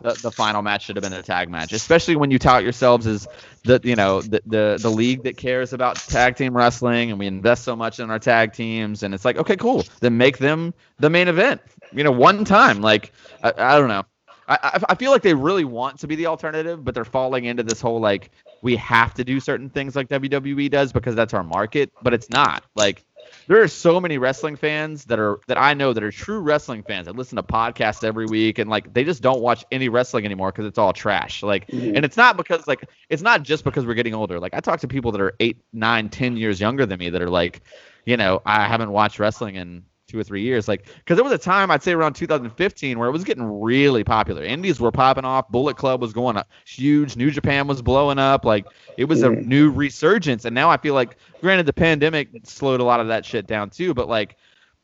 the, 0.00 0.12
the 0.22 0.30
final 0.30 0.62
match 0.62 0.84
should 0.84 0.96
have 0.96 1.02
been 1.02 1.12
a 1.12 1.22
tag 1.22 1.48
match, 1.48 1.72
especially 1.72 2.16
when 2.16 2.30
you 2.30 2.38
tout 2.38 2.62
yourselves 2.62 3.06
as 3.06 3.26
the 3.64 3.80
you 3.82 3.96
know 3.96 4.20
the, 4.22 4.42
the 4.46 4.78
the 4.80 4.90
league 4.90 5.22
that 5.24 5.36
cares 5.36 5.72
about 5.72 5.96
tag 5.96 6.36
team 6.36 6.56
wrestling 6.56 7.10
and 7.10 7.18
we 7.18 7.26
invest 7.26 7.64
so 7.64 7.74
much 7.74 7.98
in 8.00 8.10
our 8.10 8.18
tag 8.18 8.52
teams. 8.52 9.02
And 9.02 9.14
it's 9.14 9.24
like 9.24 9.36
okay 9.36 9.56
cool. 9.56 9.84
Then 10.00 10.16
make 10.16 10.38
them 10.38 10.74
the 10.98 11.10
main 11.10 11.28
event 11.28 11.60
you 11.92 12.04
know 12.04 12.12
one 12.12 12.44
time. 12.44 12.80
Like 12.80 13.12
I, 13.42 13.52
I 13.56 13.78
don't 13.78 13.88
know. 13.88 14.04
I, 14.48 14.80
I 14.88 14.94
feel 14.94 15.10
like 15.10 15.22
they 15.22 15.34
really 15.34 15.64
want 15.64 15.98
to 16.00 16.06
be 16.06 16.14
the 16.14 16.26
alternative 16.26 16.84
but 16.84 16.94
they're 16.94 17.04
falling 17.04 17.46
into 17.46 17.64
this 17.64 17.80
whole 17.80 17.98
like 17.98 18.30
we 18.62 18.76
have 18.76 19.12
to 19.14 19.24
do 19.24 19.40
certain 19.40 19.68
things 19.68 19.96
like 19.96 20.08
WWE 20.08 20.70
does 20.70 20.92
because 20.92 21.16
that's 21.16 21.34
our 21.34 21.42
market 21.42 21.90
but 22.02 22.14
it's 22.14 22.30
not. 22.30 22.62
Like 22.76 23.04
there 23.46 23.62
are 23.62 23.68
so 23.68 24.00
many 24.00 24.18
wrestling 24.18 24.56
fans 24.56 25.04
that 25.06 25.18
are 25.18 25.40
that 25.46 25.58
I 25.58 25.74
know 25.74 25.92
that 25.92 26.02
are 26.02 26.10
true 26.10 26.40
wrestling 26.40 26.82
fans 26.82 27.06
that 27.06 27.16
listen 27.16 27.36
to 27.36 27.42
podcasts 27.42 28.04
every 28.04 28.26
week 28.26 28.58
and 28.58 28.68
like 28.68 28.92
they 28.92 29.04
just 29.04 29.22
don't 29.22 29.40
watch 29.40 29.64
any 29.70 29.88
wrestling 29.88 30.24
anymore 30.24 30.52
because 30.52 30.66
it's 30.66 30.78
all 30.78 30.92
trash. 30.92 31.42
Like, 31.42 31.66
mm-hmm. 31.68 31.96
and 31.96 32.04
it's 32.04 32.16
not 32.16 32.36
because 32.36 32.66
like 32.66 32.88
it's 33.08 33.22
not 33.22 33.42
just 33.42 33.64
because 33.64 33.86
we're 33.86 33.94
getting 33.94 34.14
older. 34.14 34.40
Like 34.40 34.54
I 34.54 34.60
talk 34.60 34.80
to 34.80 34.88
people 34.88 35.12
that 35.12 35.20
are 35.20 35.34
eight, 35.40 35.62
nine, 35.72 36.08
ten 36.08 36.36
years 36.36 36.60
younger 36.60 36.86
than 36.86 36.98
me 36.98 37.10
that 37.10 37.22
are 37.22 37.30
like, 37.30 37.62
you 38.04 38.16
know, 38.16 38.42
I 38.44 38.66
haven't 38.66 38.90
watched 38.90 39.18
wrestling 39.18 39.56
in 39.56 39.84
two 40.06 40.18
or 40.18 40.24
three 40.24 40.42
years. 40.42 40.68
Like, 40.68 40.86
because 40.96 41.16
there 41.16 41.24
was 41.24 41.32
a 41.32 41.38
time 41.38 41.70
I'd 41.70 41.82
say 41.82 41.92
around 41.92 42.14
2015 42.14 42.98
where 42.98 43.08
it 43.08 43.12
was 43.12 43.24
getting 43.24 43.60
really 43.60 44.04
popular. 44.04 44.42
Indies 44.42 44.80
were 44.80 44.92
popping 44.92 45.24
off. 45.24 45.48
Bullet 45.48 45.76
Club 45.76 46.00
was 46.00 46.12
going 46.12 46.36
up 46.36 46.48
huge. 46.66 47.16
New 47.16 47.30
Japan 47.30 47.66
was 47.66 47.82
blowing 47.82 48.18
up. 48.18 48.44
Like, 48.44 48.66
it 48.96 49.04
was 49.06 49.22
a 49.22 49.30
new 49.30 49.70
resurgence. 49.70 50.44
And 50.44 50.54
now 50.54 50.70
I 50.70 50.76
feel 50.76 50.94
like, 50.94 51.16
granted, 51.40 51.66
the 51.66 51.72
pandemic 51.72 52.28
slowed 52.44 52.80
a 52.80 52.84
lot 52.84 53.00
of 53.00 53.08
that 53.08 53.24
shit 53.24 53.46
down 53.46 53.70
too. 53.70 53.94
But 53.94 54.08
like, 54.08 54.36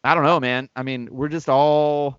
I 0.05 0.14
don't 0.14 0.25
know, 0.25 0.41
man. 0.41 0.68
I 0.75 0.83
mean, 0.83 1.09
we're 1.11 1.29
just 1.29 1.49
all 1.49 2.18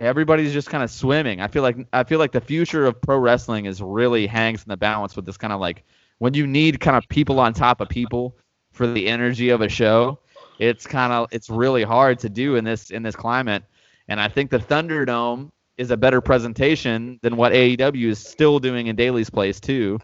everybody's 0.00 0.52
just 0.52 0.70
kind 0.70 0.84
of 0.84 0.90
swimming. 0.90 1.40
I 1.40 1.48
feel 1.48 1.62
like 1.62 1.76
I 1.92 2.04
feel 2.04 2.18
like 2.18 2.32
the 2.32 2.40
future 2.40 2.86
of 2.86 3.00
pro 3.00 3.18
wrestling 3.18 3.66
is 3.66 3.82
really 3.82 4.26
hangs 4.26 4.62
in 4.62 4.68
the 4.68 4.76
balance 4.76 5.16
with 5.16 5.26
this 5.26 5.36
kind 5.36 5.52
of 5.52 5.60
like 5.60 5.84
when 6.18 6.34
you 6.34 6.46
need 6.46 6.80
kind 6.80 6.96
of 6.96 7.08
people 7.08 7.40
on 7.40 7.52
top 7.54 7.80
of 7.80 7.88
people 7.88 8.36
for 8.72 8.86
the 8.86 9.08
energy 9.08 9.48
of 9.48 9.60
a 9.60 9.68
show 9.68 10.20
it's 10.58 10.86
kind 10.86 11.12
of 11.12 11.28
it's 11.30 11.48
really 11.48 11.82
hard 11.82 12.18
to 12.20 12.28
do 12.28 12.56
in 12.56 12.64
this 12.64 12.90
in 12.90 13.02
this 13.02 13.16
climate. 13.16 13.62
And 14.08 14.20
I 14.20 14.28
think 14.28 14.50
the 14.50 14.58
Thunderdome 14.58 15.50
is 15.76 15.90
a 15.90 15.96
better 15.96 16.20
presentation 16.20 17.18
than 17.22 17.36
what 17.36 17.52
AEW 17.52 18.08
is 18.08 18.18
still 18.18 18.58
doing 18.58 18.88
in 18.88 18.96
Daily's 18.96 19.30
Place 19.30 19.60
too. 19.60 20.00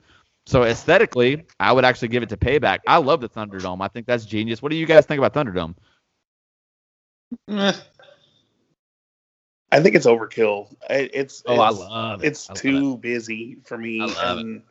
So 0.47 0.65
aesthetically, 0.65 1.45
I 1.59 1.73
would 1.73 1.85
actually 1.85 2.09
give 2.09 2.23
it 2.23 2.29
to 2.29 2.37
Payback. 2.37 2.81
I 2.87 2.99
love 2.99 3.21
the 3.21 3.29
Thunderdome. 3.29 3.81
I 3.81 3.89
think 3.89 4.07
that's 4.07 4.27
genius. 4.27 4.63
What 4.63 4.71
do 4.71 4.77
you 4.77 4.87
guys 4.87 5.07
think 5.07 5.19
about 5.19 5.35
Thunderdome? 5.35 5.75
I 7.49 7.73
think 9.81 9.97
it's 9.97 10.07
overkill. 10.07 10.73
It's 10.89 11.43
oh, 11.47 11.55
it's, 11.55 11.61
I 11.61 11.71
love 11.71 12.23
it. 12.23 12.29
It's 12.29 12.47
too 12.49 12.93
it. 12.93 13.01
busy 13.01 13.57
for 13.65 13.77
me. 13.77 14.01
and 14.01 14.57
it. 14.57 14.63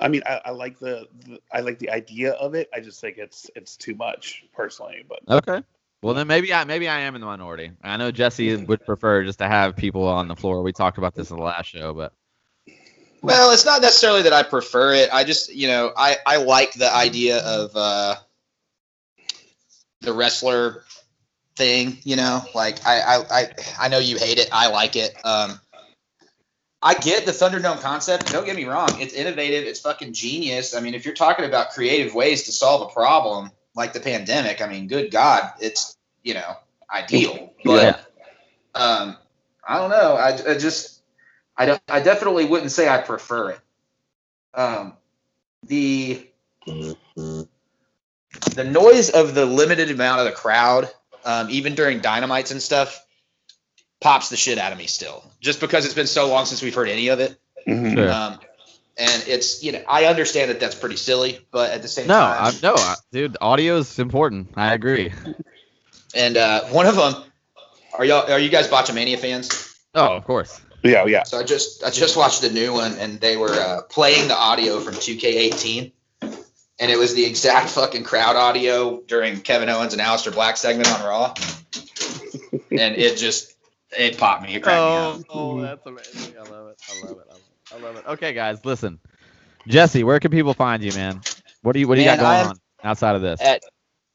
I 0.00 0.08
mean, 0.08 0.22
I, 0.26 0.40
I 0.46 0.50
like 0.50 0.78
the, 0.78 1.06
the, 1.26 1.40
I 1.52 1.60
like 1.60 1.78
the 1.78 1.90
idea 1.90 2.32
of 2.32 2.54
it. 2.54 2.68
I 2.74 2.80
just 2.80 3.00
think 3.00 3.18
it's 3.18 3.50
it's 3.54 3.76
too 3.76 3.94
much 3.94 4.44
personally. 4.52 5.04
But 5.06 5.20
okay, 5.28 5.62
well 6.02 6.14
then 6.14 6.26
maybe 6.26 6.52
I 6.52 6.64
maybe 6.64 6.88
I 6.88 7.00
am 7.00 7.14
in 7.14 7.20
the 7.20 7.26
minority. 7.26 7.72
I 7.82 7.96
know 7.98 8.10
Jesse 8.10 8.56
would 8.64 8.84
prefer 8.84 9.24
just 9.24 9.38
to 9.40 9.48
have 9.48 9.76
people 9.76 10.06
on 10.08 10.28
the 10.28 10.36
floor. 10.36 10.62
We 10.62 10.72
talked 10.72 10.98
about 10.98 11.14
this 11.14 11.30
in 11.30 11.36
the 11.36 11.42
last 11.42 11.66
show, 11.66 11.92
but 11.92 12.12
well, 13.22 13.52
it's 13.52 13.66
not 13.66 13.82
necessarily 13.82 14.22
that 14.22 14.32
I 14.32 14.42
prefer 14.42 14.94
it. 14.94 15.10
I 15.12 15.24
just 15.24 15.54
you 15.54 15.68
know 15.68 15.92
I 15.96 16.16
I 16.26 16.36
like 16.38 16.72
the 16.72 16.92
idea 16.92 17.38
of 17.38 17.70
uh, 17.74 18.16
the 20.00 20.12
wrestler 20.14 20.84
thing. 21.56 21.98
You 22.04 22.16
know, 22.16 22.42
like 22.54 22.86
I 22.86 23.00
I 23.00 23.16
I, 23.30 23.54
I 23.80 23.88
know 23.88 23.98
you 23.98 24.16
hate 24.16 24.38
it. 24.38 24.48
I 24.50 24.68
like 24.68 24.96
it. 24.96 25.14
Um, 25.24 25.60
I 26.82 26.94
get 26.94 27.26
the 27.26 27.32
Thunderdome 27.32 27.80
concept. 27.80 28.32
Don't 28.32 28.46
get 28.46 28.56
me 28.56 28.64
wrong; 28.64 28.88
it's 28.98 29.12
innovative. 29.12 29.64
It's 29.64 29.80
fucking 29.80 30.12
genius. 30.12 30.74
I 30.74 30.80
mean, 30.80 30.94
if 30.94 31.04
you're 31.04 31.14
talking 31.14 31.44
about 31.44 31.70
creative 31.70 32.14
ways 32.14 32.44
to 32.44 32.52
solve 32.52 32.88
a 32.88 32.92
problem 32.92 33.50
like 33.74 33.92
the 33.92 34.00
pandemic, 34.00 34.62
I 34.62 34.66
mean, 34.66 34.88
good 34.88 35.10
God, 35.10 35.52
it's 35.60 35.96
you 36.22 36.34
know 36.34 36.56
ideal. 36.90 37.52
But 37.64 38.06
yeah. 38.74 38.80
um, 38.80 39.16
I 39.66 39.78
don't 39.78 39.90
know. 39.90 40.14
I, 40.14 40.52
I 40.52 40.58
just 40.58 41.02
I 41.56 41.66
don't. 41.66 41.82
I 41.88 42.00
definitely 42.00 42.46
wouldn't 42.46 42.72
say 42.72 42.88
I 42.88 42.98
prefer 42.98 43.50
it. 43.50 43.60
Um, 44.54 44.94
the 45.66 46.26
the 48.54 48.64
noise 48.64 49.10
of 49.10 49.34
the 49.34 49.44
limited 49.44 49.90
amount 49.90 50.20
of 50.20 50.26
the 50.26 50.32
crowd, 50.32 50.88
um, 51.24 51.48
even 51.50 51.74
during 51.74 52.00
dynamites 52.00 52.50
and 52.50 52.62
stuff, 52.62 53.04
pops 54.00 54.28
the 54.28 54.36
shit 54.36 54.58
out 54.58 54.72
of 54.72 54.78
me 54.78 54.86
still, 54.86 55.24
just 55.40 55.60
because 55.60 55.84
it's 55.84 55.94
been 55.94 56.06
so 56.06 56.28
long 56.28 56.46
since 56.46 56.62
we've 56.62 56.74
heard 56.74 56.88
any 56.88 57.08
of 57.08 57.20
it. 57.20 57.38
Mm-hmm. 57.66 57.94
Sure. 57.94 58.10
Um, 58.10 58.38
and 58.98 59.24
it's 59.26 59.62
you 59.62 59.72
know 59.72 59.82
I 59.88 60.06
understand 60.06 60.50
that 60.50 60.60
that's 60.60 60.74
pretty 60.74 60.96
silly, 60.96 61.40
but 61.50 61.70
at 61.70 61.82
the 61.82 61.88
same 61.88 62.06
no, 62.06 62.14
time, 62.14 62.54
no, 62.62 62.74
no, 62.74 62.94
dude, 63.12 63.36
audio 63.40 63.78
is 63.78 63.98
important. 63.98 64.50
I 64.56 64.74
agree. 64.74 65.12
And 66.14 66.36
uh, 66.36 66.62
one 66.64 66.86
of 66.86 66.96
them, 66.96 67.14
are 67.94 68.04
y'all 68.04 68.30
are 68.30 68.38
you 68.38 68.50
guys 68.50 68.68
Botchamania 68.68 69.18
fans? 69.18 69.76
Oh, 69.94 70.16
of 70.16 70.24
course. 70.24 70.60
Yeah, 70.82 71.04
yeah. 71.06 71.24
So 71.24 71.38
I 71.38 71.44
just 71.44 71.84
I 71.84 71.90
just 71.90 72.16
watched 72.16 72.42
the 72.42 72.50
new 72.50 72.72
one, 72.72 72.94
and 72.98 73.20
they 73.20 73.36
were 73.36 73.52
uh, 73.52 73.82
playing 73.82 74.28
the 74.28 74.36
audio 74.36 74.80
from 74.80 74.94
2K18, 74.94 75.92
and 76.22 76.90
it 76.90 76.98
was 76.98 77.14
the 77.14 77.24
exact 77.24 77.68
fucking 77.70 78.04
crowd 78.04 78.36
audio 78.36 79.00
during 79.02 79.40
Kevin 79.40 79.68
Owens 79.68 79.92
and 79.92 80.02
Aleister 80.02 80.32
Black 80.32 80.56
segment 80.56 80.90
on 80.92 81.04
Raw, 81.04 81.34
and 82.52 82.96
it 82.96 83.18
just 83.18 83.54
it 83.96 84.18
popped 84.18 84.42
me. 84.42 84.54
It 84.54 84.62
oh, 84.66 85.18
me 85.18 85.24
oh, 85.30 85.60
that's 85.60 85.84
amazing. 85.86 86.34
I 86.38 86.48
love 86.48 86.68
it. 86.68 86.82
I 86.88 87.06
love 87.06 87.18
it. 87.18 87.42
I 87.72 87.78
love 87.78 87.96
it. 87.96 88.06
Okay, 88.06 88.32
guys, 88.32 88.64
listen. 88.64 88.98
Jesse, 89.66 90.04
where 90.04 90.20
can 90.20 90.30
people 90.30 90.54
find 90.54 90.82
you, 90.82 90.92
man? 90.92 91.20
What 91.62 91.72
do 91.72 91.80
you 91.80 91.88
What 91.88 91.96
do 91.96 92.00
you 92.00 92.06
got 92.06 92.18
going 92.18 92.48
on 92.48 92.56
outside 92.82 93.16
of 93.16 93.22
this? 93.22 93.40
At 93.40 93.62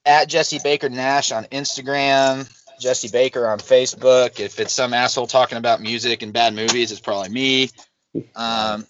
at 0.06 0.30
Jesse 0.30 0.60
Baker 0.64 0.90
Nash 0.90 1.32
on 1.32 1.46
Instagram, 1.46 2.50
Jesse 2.80 3.10
Baker 3.10 3.48
on 3.48 3.60
Facebook. 3.60 4.40
If 4.40 4.60
it's 4.60 4.74
some 4.74 4.94
asshole 4.94 5.28
talking 5.28 5.58
about 5.58 5.82
music 5.82 6.22
and 6.22 6.34
bad 6.34 6.54
movies, 6.54 6.92
it's 6.92 7.02
probably 7.02 7.30
me. 7.30 7.70
Um, 8.36 8.86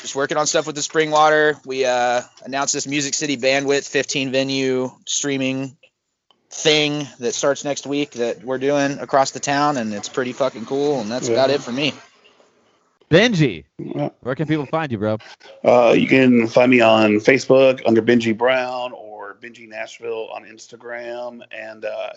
just 0.00 0.14
working 0.14 0.36
on 0.36 0.46
stuff 0.46 0.66
with 0.66 0.76
the 0.76 0.82
Springwater. 0.82 1.64
We 1.64 1.84
uh, 1.84 2.22
announced 2.44 2.74
this 2.74 2.86
Music 2.86 3.14
City 3.14 3.36
Bandwidth 3.36 3.88
15 3.88 4.32
venue 4.32 4.90
streaming 5.06 5.76
thing 6.54 7.08
that 7.18 7.34
starts 7.34 7.64
next 7.64 7.86
week 7.86 8.12
that 8.12 8.44
we're 8.44 8.58
doing 8.58 8.98
across 9.00 9.32
the 9.32 9.40
town, 9.40 9.76
and 9.76 9.92
it's 9.92 10.08
pretty 10.08 10.32
fucking 10.32 10.66
cool. 10.66 11.00
And 11.00 11.10
that's 11.10 11.28
yeah. 11.28 11.34
about 11.34 11.50
it 11.50 11.60
for 11.60 11.72
me. 11.72 11.92
Benji, 13.10 13.64
where 14.20 14.34
can 14.34 14.46
people 14.46 14.66
find 14.66 14.90
you, 14.90 14.98
bro? 14.98 15.18
Uh, 15.64 15.94
you 15.96 16.06
can 16.06 16.46
find 16.46 16.70
me 16.70 16.80
on 16.80 17.16
Facebook 17.16 17.82
under 17.86 18.00
Benji 18.00 18.36
Brown 18.36 18.92
or 18.92 19.36
Benji 19.40 19.68
Nashville 19.68 20.30
on 20.32 20.44
Instagram, 20.44 21.42
and 21.50 21.84
uh, 21.84 22.12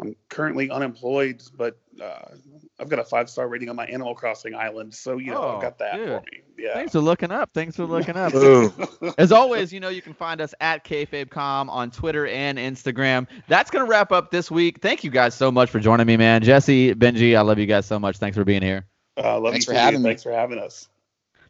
I'm 0.00 0.16
currently 0.28 0.70
unemployed, 0.70 1.42
but 1.56 1.78
uh, 2.02 2.34
I've 2.80 2.88
got 2.88 2.98
a 2.98 3.04
five 3.04 3.28
star 3.28 3.46
rating 3.48 3.68
on 3.68 3.76
my 3.76 3.86
Animal 3.86 4.14
Crossing 4.14 4.54
island, 4.54 4.94
so 4.94 5.18
you 5.18 5.32
know 5.32 5.42
oh, 5.42 5.56
I've 5.56 5.62
got 5.62 5.78
that 5.78 5.96
dude. 5.96 6.08
for 6.08 6.20
me. 6.20 6.40
Yeah. 6.58 6.74
Thanks 6.74 6.92
for 6.92 7.00
looking 7.00 7.30
up. 7.30 7.50
Thanks 7.52 7.76
for 7.76 7.84
looking 7.84 8.16
up. 8.16 8.32
As 9.18 9.32
always, 9.32 9.72
you 9.72 9.80
know 9.80 9.90
you 9.90 10.02
can 10.02 10.14
find 10.14 10.40
us 10.40 10.54
at 10.60 10.84
kayfabecom 10.84 11.68
on 11.68 11.90
Twitter 11.90 12.26
and 12.26 12.58
Instagram. 12.58 13.26
That's 13.48 13.70
gonna 13.70 13.84
wrap 13.84 14.12
up 14.12 14.30
this 14.30 14.50
week. 14.50 14.80
Thank 14.80 15.04
you 15.04 15.10
guys 15.10 15.34
so 15.34 15.52
much 15.52 15.70
for 15.70 15.78
joining 15.78 16.06
me, 16.06 16.16
man. 16.16 16.42
Jesse, 16.42 16.94
Benji, 16.94 17.36
I 17.36 17.42
love 17.42 17.58
you 17.58 17.66
guys 17.66 17.86
so 17.86 17.98
much. 17.98 18.16
Thanks 18.16 18.36
for 18.36 18.44
being 18.44 18.62
here. 18.62 18.86
Uh, 19.16 19.38
love 19.38 19.52
Thanks 19.52 19.66
you 19.66 19.74
for 19.74 19.78
having 19.78 20.02
me. 20.02 20.10
Thanks 20.10 20.22
for 20.22 20.32
having 20.32 20.58
us. 20.58 20.88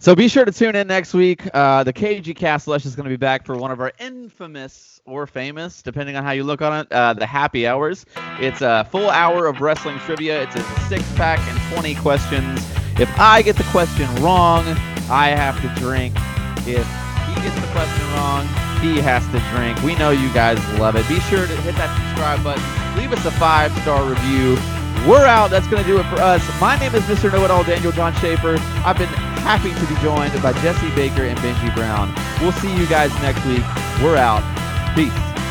So 0.03 0.17
be 0.17 0.27
sure 0.27 0.45
to 0.45 0.51
tune 0.51 0.75
in 0.75 0.89
next 0.89 1.15
week. 1.15 1.49
Uh, 1.55 1.85
the 1.85 1.93
KG 1.93 2.35
Cast 2.35 2.67
Lush 2.67 2.85
is 2.85 2.97
going 2.97 3.05
to 3.05 3.11
be 3.11 3.17
back 3.17 3.47
for 3.47 3.57
one 3.57 3.71
of 3.71 3.81
our 3.81 3.93
infamous 4.01 4.92
or 5.05 5.27
famous, 5.27 5.83
depending 5.83 6.15
on 6.17 6.23
how 6.23 6.31
you 6.31 6.45
look 6.45 6.63
on 6.63 6.81
it, 6.81 6.93
uh, 6.93 7.13
the 7.13 7.27
happy 7.27 7.67
hours. 7.67 8.07
It's 8.39 8.61
a 8.61 8.87
full 8.91 9.11
hour 9.11 9.47
of 9.47 9.61
wrestling 9.61 9.99
trivia. 10.01 10.43
It's 10.43 10.55
a 10.55 10.63
six 10.89 11.03
pack 11.17 11.41
and 11.41 11.75
20 11.75 11.95
questions. 11.97 12.61
If 13.01 13.11
I 13.19 13.43
get 13.43 13.57
the 13.57 13.65
question 13.65 14.07
wrong, 14.23 14.65
I 15.11 15.35
have 15.35 15.61
to 15.63 15.81
drink. 15.81 16.15
If 16.69 16.87
he 17.27 17.35
gets 17.43 17.59
the 17.61 17.67
question 17.73 18.07
wrong, 18.15 18.47
he 18.81 19.01
has 19.01 19.27
to 19.29 19.41
drink. 19.55 19.83
We 19.83 19.97
know 19.97 20.11
you 20.11 20.33
guys 20.33 20.59
love 20.79 20.95
it. 20.95 21.09
Be 21.09 21.19
sure 21.21 21.47
to 21.47 21.57
hit 21.63 21.75
that 21.77 21.91
subscribe 21.97 22.45
button. 22.45 22.63
Leave 22.97 23.13
us 23.13 23.25
a 23.27 23.33
five 23.33 23.73
star 23.83 24.09
review. 24.09 24.55
We're 25.09 25.27
out. 25.27 25.51
That's 25.51 25.67
going 25.67 25.83
to 25.83 25.89
do 25.89 25.99
it 25.99 26.05
for 26.05 26.21
us. 26.21 26.43
My 26.61 26.79
name 26.79 26.95
is 26.95 27.03
Mr. 27.05 27.33
Know 27.33 27.45
It 27.45 27.51
All, 27.51 27.65
Daniel 27.65 27.91
John 27.91 28.15
Schaefer. 28.21 28.57
I've 28.87 28.99
been 28.99 29.09
happy 29.43 29.71
to 29.75 29.87
be 29.93 30.01
joined 30.01 30.41
by 30.41 30.53
Jesse 30.63 30.95
Baker 30.95 31.25
and 31.25 31.37
Benji 31.41 31.75
Brown. 31.75 32.15
We'll 32.41 32.53
see 32.53 32.73
you 32.77 32.87
guys 32.87 33.11
next 33.21 33.45
week. 33.47 33.65
We're 34.01 34.17
out. 34.17 34.45
Peace. 34.95 35.42